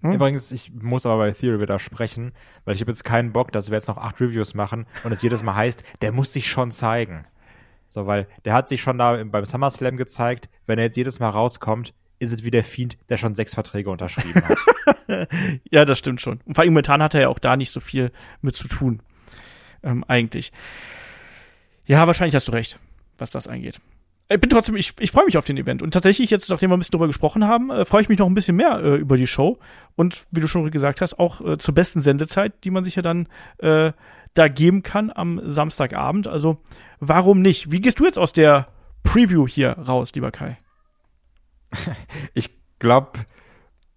Hm? 0.00 0.12
Übrigens, 0.12 0.50
ich 0.50 0.72
muss 0.72 1.06
aber 1.06 1.18
bei 1.18 1.30
Theory 1.32 1.60
widersprechen, 1.60 2.32
weil 2.64 2.74
ich 2.74 2.80
habe 2.80 2.90
jetzt 2.90 3.04
keinen 3.04 3.32
Bock, 3.32 3.52
dass 3.52 3.70
wir 3.70 3.76
jetzt 3.76 3.88
noch 3.88 3.98
acht 3.98 4.20
Reviews 4.20 4.54
machen 4.54 4.86
und 5.04 5.12
es 5.12 5.22
jedes 5.22 5.42
Mal 5.42 5.54
heißt, 5.54 5.84
der 6.00 6.12
muss 6.12 6.32
sich 6.32 6.48
schon 6.48 6.72
zeigen. 6.72 7.24
So, 7.86 8.06
weil 8.06 8.26
der 8.44 8.54
hat 8.54 8.68
sich 8.68 8.80
schon 8.80 8.98
da 8.98 9.22
beim 9.22 9.44
SummerSlam 9.44 9.96
gezeigt, 9.96 10.48
wenn 10.66 10.78
er 10.78 10.86
jetzt 10.86 10.96
jedes 10.96 11.20
Mal 11.20 11.28
rauskommt, 11.28 11.94
ist 12.18 12.32
es 12.32 12.42
wie 12.42 12.50
der 12.50 12.64
Fiend, 12.64 12.96
der 13.08 13.16
schon 13.16 13.34
sechs 13.34 13.52
Verträge 13.52 13.90
unterschrieben 13.90 14.42
hat. 14.48 15.28
ja, 15.70 15.84
das 15.84 15.98
stimmt 15.98 16.20
schon. 16.20 16.40
Und 16.44 16.54
vor 16.54 16.62
allem 16.62 16.72
momentan 16.72 17.02
hat 17.02 17.14
er 17.14 17.22
ja 17.22 17.28
auch 17.28 17.38
da 17.38 17.56
nicht 17.56 17.70
so 17.70 17.80
viel 17.80 18.12
mit 18.40 18.54
zu 18.54 18.66
tun 18.66 19.02
ähm, 19.82 20.04
eigentlich. 20.06 20.52
Ja, 21.84 22.06
wahrscheinlich 22.06 22.34
hast 22.34 22.48
du 22.48 22.52
recht, 22.52 22.78
was 23.18 23.30
das 23.30 23.48
angeht. 23.48 23.80
Ich 24.28 24.40
bin 24.40 24.48
trotzdem, 24.48 24.76
ich, 24.76 24.94
ich 24.98 25.10
freue 25.10 25.26
mich 25.26 25.36
auf 25.36 25.44
den 25.44 25.58
Event. 25.58 25.82
Und 25.82 25.92
tatsächlich, 25.92 26.30
jetzt, 26.30 26.48
nachdem 26.48 26.70
wir 26.70 26.76
ein 26.76 26.78
bisschen 26.78 26.92
drüber 26.92 27.06
gesprochen 27.06 27.46
haben, 27.46 27.70
äh, 27.70 27.84
freue 27.84 28.02
ich 28.02 28.08
mich 28.08 28.18
noch 28.18 28.26
ein 28.26 28.34
bisschen 28.34 28.56
mehr 28.56 28.78
äh, 28.78 28.96
über 28.96 29.16
die 29.16 29.26
Show. 29.26 29.58
Und 29.94 30.24
wie 30.30 30.40
du 30.40 30.46
schon 30.46 30.70
gesagt 30.70 31.00
hast, 31.00 31.18
auch 31.18 31.40
äh, 31.40 31.58
zur 31.58 31.74
besten 31.74 32.00
Sendezeit, 32.02 32.64
die 32.64 32.70
man 32.70 32.84
sich 32.84 32.94
ja 32.94 33.02
dann 33.02 33.28
äh, 33.58 33.92
da 34.34 34.48
geben 34.48 34.82
kann 34.82 35.12
am 35.14 35.40
Samstagabend. 35.44 36.28
Also, 36.28 36.58
warum 36.98 37.42
nicht? 37.42 37.70
Wie 37.70 37.80
gehst 37.80 38.00
du 38.00 38.04
jetzt 38.06 38.18
aus 38.18 38.32
der 38.32 38.68
Preview 39.02 39.46
hier 39.46 39.72
raus, 39.72 40.12
lieber 40.14 40.30
Kai? 40.30 40.58
Ich 42.34 42.50
glaube, 42.78 43.20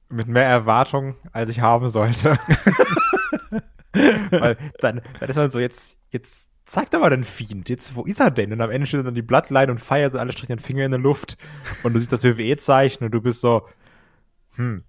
mit 0.09 0.27
mehr 0.27 0.45
Erwartung, 0.45 1.15
als 1.31 1.49
ich 1.49 1.61
haben 1.61 1.89
sollte. 1.89 2.37
Weil 4.31 4.57
dann, 4.79 5.01
dann 5.19 5.29
ist 5.29 5.35
man 5.35 5.49
so, 5.49 5.59
jetzt, 5.59 5.97
jetzt 6.11 6.49
zeig 6.65 6.91
doch 6.91 6.99
mal 6.99 7.09
den 7.09 7.23
Fiend. 7.23 7.69
Jetzt, 7.69 7.95
wo 7.95 8.03
ist 8.03 8.19
er 8.19 8.31
denn? 8.31 8.51
Und 8.51 8.61
am 8.61 8.71
Ende 8.71 8.87
steht 8.87 9.05
dann 9.05 9.15
die 9.15 9.21
Bloodline 9.21 9.71
und 9.71 9.79
feiert 9.79 10.13
so 10.13 10.19
alle 10.19 10.31
strichen 10.31 10.57
den 10.57 10.59
Finger 10.59 10.85
in 10.85 10.91
der 10.91 10.99
Luft. 10.99 11.37
Und 11.83 11.93
du 11.93 11.99
siehst 11.99 12.11
das 12.11 12.23
WWE-Zeichen 12.23 13.05
und 13.05 13.11
du 13.11 13.21
bist 13.21 13.41
so, 13.41 13.67
hm, 14.55 14.83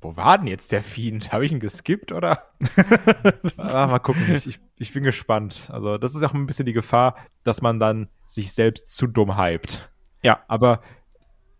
wo 0.00 0.16
war 0.16 0.38
denn 0.38 0.46
jetzt 0.46 0.72
der 0.72 0.82
Fiend? 0.82 1.32
Habe 1.32 1.44
ich 1.44 1.52
ihn 1.52 1.60
geskippt 1.60 2.12
oder? 2.12 2.44
ah, 3.56 3.86
mal 3.86 3.98
gucken, 3.98 4.32
ich, 4.32 4.46
ich, 4.46 4.60
ich 4.78 4.92
bin 4.92 5.04
gespannt. 5.04 5.68
Also, 5.72 5.98
das 5.98 6.14
ist 6.14 6.22
auch 6.22 6.34
ein 6.34 6.46
bisschen 6.46 6.66
die 6.66 6.72
Gefahr, 6.72 7.16
dass 7.42 7.62
man 7.62 7.80
dann 7.80 8.08
sich 8.26 8.52
selbst 8.52 8.94
zu 8.94 9.06
dumm 9.06 9.36
hypt. 9.36 9.90
Ja. 10.22 10.40
Aber, 10.46 10.82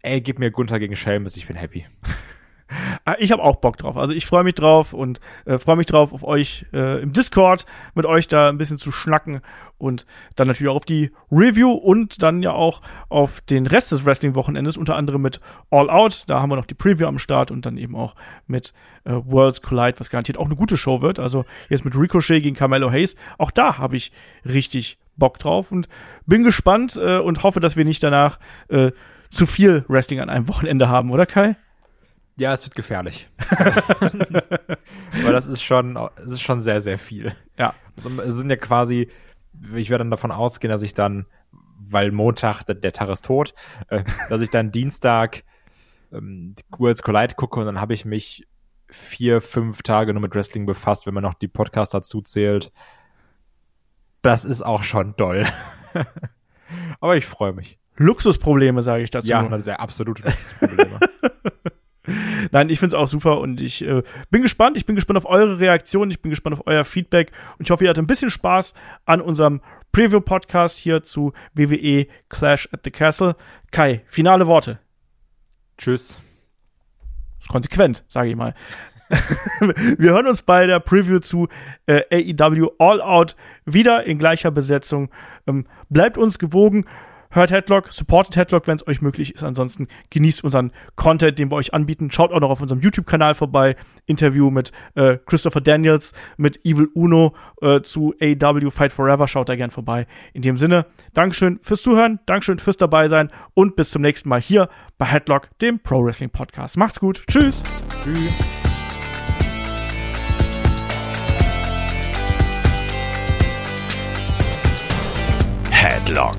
ey, 0.02 0.20
gib 0.20 0.38
mir 0.38 0.50
Gunther 0.50 0.78
gegen 0.78 0.94
Sheamus, 0.94 1.36
ich 1.36 1.46
bin 1.46 1.56
happy. 1.56 1.86
Ich 3.18 3.32
habe 3.32 3.42
auch 3.42 3.56
Bock 3.56 3.76
drauf. 3.76 3.96
Also 3.96 4.14
ich 4.14 4.26
freue 4.26 4.44
mich 4.44 4.54
drauf 4.54 4.92
und 4.92 5.20
äh, 5.44 5.58
freue 5.58 5.76
mich 5.76 5.86
drauf, 5.86 6.12
auf 6.12 6.24
euch 6.24 6.66
äh, 6.72 7.02
im 7.02 7.12
Discord 7.12 7.66
mit 7.94 8.06
euch 8.06 8.28
da 8.28 8.48
ein 8.48 8.58
bisschen 8.58 8.78
zu 8.78 8.92
schnacken 8.92 9.40
und 9.78 10.06
dann 10.36 10.48
natürlich 10.48 10.70
auch 10.70 10.76
auf 10.76 10.84
die 10.84 11.10
Review 11.30 11.72
und 11.72 12.22
dann 12.22 12.42
ja 12.42 12.52
auch 12.52 12.82
auf 13.08 13.40
den 13.40 13.66
Rest 13.66 13.92
des 13.92 14.04
Wrestling-Wochenendes, 14.04 14.76
unter 14.76 14.96
anderem 14.96 15.22
mit 15.22 15.40
All 15.70 15.90
Out. 15.90 16.24
Da 16.26 16.40
haben 16.40 16.50
wir 16.50 16.56
noch 16.56 16.66
die 16.66 16.74
Preview 16.74 17.06
am 17.06 17.18
Start 17.18 17.50
und 17.50 17.66
dann 17.66 17.76
eben 17.76 17.94
auch 17.96 18.14
mit 18.46 18.72
äh, 19.04 19.12
Worlds 19.12 19.62
Collide, 19.62 19.98
was 20.00 20.10
garantiert 20.10 20.38
auch 20.38 20.46
eine 20.46 20.56
gute 20.56 20.76
Show 20.76 21.02
wird. 21.02 21.18
Also 21.18 21.44
jetzt 21.68 21.84
mit 21.84 21.96
Ricochet 21.96 22.42
gegen 22.42 22.56
Carmelo 22.56 22.90
Hayes. 22.90 23.16
Auch 23.38 23.50
da 23.50 23.78
habe 23.78 23.96
ich 23.96 24.12
richtig 24.44 24.98
Bock 25.16 25.38
drauf 25.38 25.72
und 25.72 25.88
bin 26.26 26.44
gespannt 26.44 26.96
äh, 26.96 27.18
und 27.18 27.42
hoffe, 27.42 27.60
dass 27.60 27.76
wir 27.76 27.84
nicht 27.84 28.02
danach 28.02 28.38
äh, 28.68 28.92
zu 29.30 29.46
viel 29.46 29.84
Wrestling 29.88 30.20
an 30.20 30.30
einem 30.30 30.48
Wochenende 30.48 30.88
haben, 30.88 31.10
oder 31.10 31.26
Kai? 31.26 31.56
Ja, 32.38 32.52
es 32.52 32.64
wird 32.64 32.76
gefährlich. 32.76 33.28
Weil 35.22 35.32
das 35.32 35.46
ist 35.46 35.62
schon, 35.62 35.98
es 36.16 36.34
ist 36.34 36.40
schon 36.40 36.60
sehr, 36.60 36.80
sehr 36.80 36.98
viel. 36.98 37.34
Ja. 37.58 37.74
Also, 37.96 38.22
es 38.22 38.36
sind 38.36 38.48
ja 38.48 38.56
quasi, 38.56 39.10
ich 39.74 39.90
werde 39.90 40.04
dann 40.04 40.10
davon 40.10 40.30
ausgehen, 40.30 40.70
dass 40.70 40.82
ich 40.82 40.94
dann, 40.94 41.26
weil 41.80 42.12
Montag, 42.12 42.62
der, 42.64 42.76
der 42.76 42.92
Tag 42.92 43.08
ist 43.08 43.24
tot, 43.24 43.54
äh, 43.88 44.04
dass 44.28 44.40
ich 44.40 44.50
dann 44.50 44.70
Dienstag 44.72 45.42
ähm, 46.12 46.54
Worlds 46.76 47.02
Collide 47.02 47.34
gucke 47.34 47.58
und 47.58 47.66
dann 47.66 47.80
habe 47.80 47.94
ich 47.94 48.04
mich 48.04 48.46
vier, 48.88 49.40
fünf 49.40 49.82
Tage 49.82 50.12
nur 50.12 50.22
mit 50.22 50.34
Wrestling 50.34 50.64
befasst, 50.64 51.06
wenn 51.06 51.14
man 51.14 51.24
noch 51.24 51.34
die 51.34 51.48
Podcasts 51.48 51.92
dazu 51.92 52.22
zählt. 52.22 52.72
Das 54.22 54.44
ist 54.44 54.62
auch 54.62 54.84
schon 54.84 55.14
doll. 55.16 55.44
Aber 57.00 57.16
ich 57.16 57.26
freue 57.26 57.52
mich. 57.52 57.78
Luxusprobleme, 57.96 58.82
sage 58.82 59.02
ich 59.02 59.10
dazu. 59.10 59.28
Ja, 59.28 59.58
sind 59.58 59.80
absolute 59.80 60.22
Luxusprobleme. 60.22 61.00
Nein, 62.52 62.70
ich 62.70 62.78
finde 62.78 62.96
es 62.96 63.02
auch 63.02 63.08
super 63.08 63.40
und 63.40 63.60
ich 63.60 63.84
äh, 63.84 64.02
bin 64.30 64.42
gespannt. 64.42 64.76
Ich 64.76 64.86
bin 64.86 64.94
gespannt 64.94 65.16
auf 65.16 65.26
eure 65.26 65.60
Reaktion. 65.60 66.10
Ich 66.10 66.20
bin 66.20 66.30
gespannt 66.30 66.58
auf 66.58 66.66
euer 66.66 66.84
Feedback 66.84 67.32
und 67.58 67.66
ich 67.66 67.70
hoffe, 67.70 67.84
ihr 67.84 67.90
hattet 67.90 68.04
ein 68.04 68.06
bisschen 68.06 68.30
Spaß 68.30 68.74
an 69.04 69.20
unserem 69.20 69.60
Preview-Podcast 69.92 70.78
hier 70.78 71.02
zu 71.02 71.32
WWE 71.54 72.06
Clash 72.28 72.68
at 72.72 72.80
the 72.84 72.90
Castle. 72.90 73.36
Kai, 73.70 74.02
finale 74.06 74.46
Worte. 74.46 74.78
Tschüss. 75.76 76.20
Ist 77.38 77.48
konsequent, 77.48 78.04
sage 78.08 78.30
ich 78.30 78.36
mal. 78.36 78.54
Wir 79.98 80.10
hören 80.10 80.26
uns 80.26 80.42
bei 80.42 80.66
der 80.66 80.80
Preview 80.80 81.18
zu 81.18 81.48
äh, 81.86 82.02
AEW 82.12 82.72
All 82.78 83.00
Out 83.00 83.36
wieder 83.64 84.04
in 84.04 84.18
gleicher 84.18 84.50
Besetzung. 84.50 85.10
Ähm, 85.46 85.66
bleibt 85.88 86.18
uns 86.18 86.38
gewogen 86.38 86.84
hört 87.30 87.50
Headlock, 87.50 87.92
supportet 87.92 88.36
Headlock, 88.36 88.66
wenn 88.66 88.76
es 88.76 88.86
euch 88.86 89.00
möglich 89.00 89.34
ist. 89.34 89.42
Ansonsten 89.42 89.88
genießt 90.10 90.44
unseren 90.44 90.72
Content, 90.96 91.38
den 91.38 91.50
wir 91.50 91.56
euch 91.56 91.74
anbieten. 91.74 92.10
Schaut 92.10 92.32
auch 92.32 92.40
noch 92.40 92.50
auf 92.50 92.60
unserem 92.60 92.80
YouTube-Kanal 92.80 93.34
vorbei. 93.34 93.76
Interview 94.06 94.50
mit 94.50 94.72
äh, 94.94 95.18
Christopher 95.26 95.60
Daniels, 95.60 96.12
mit 96.36 96.64
Evil 96.64 96.88
Uno 96.94 97.34
äh, 97.60 97.80
zu 97.80 98.14
AW 98.20 98.70
Fight 98.70 98.92
Forever. 98.92 99.26
Schaut 99.28 99.48
da 99.48 99.56
gern 99.56 99.70
vorbei. 99.70 100.06
In 100.32 100.42
dem 100.42 100.56
Sinne, 100.56 100.86
Dankeschön 101.14 101.58
fürs 101.62 101.82
Zuhören, 101.82 102.20
Dankeschön 102.26 102.58
fürs 102.58 102.76
dabei 102.76 103.08
sein 103.08 103.30
und 103.54 103.76
bis 103.76 103.90
zum 103.90 104.02
nächsten 104.02 104.28
Mal 104.28 104.40
hier 104.40 104.68
bei 104.98 105.06
Headlock, 105.06 105.50
dem 105.60 105.80
Pro 105.80 106.04
Wrestling 106.04 106.30
Podcast. 106.30 106.76
Macht's 106.76 107.00
gut. 107.00 107.22
Tschüss. 107.26 107.62
Tschüss. 108.02 108.32
Headlock, 115.80 116.38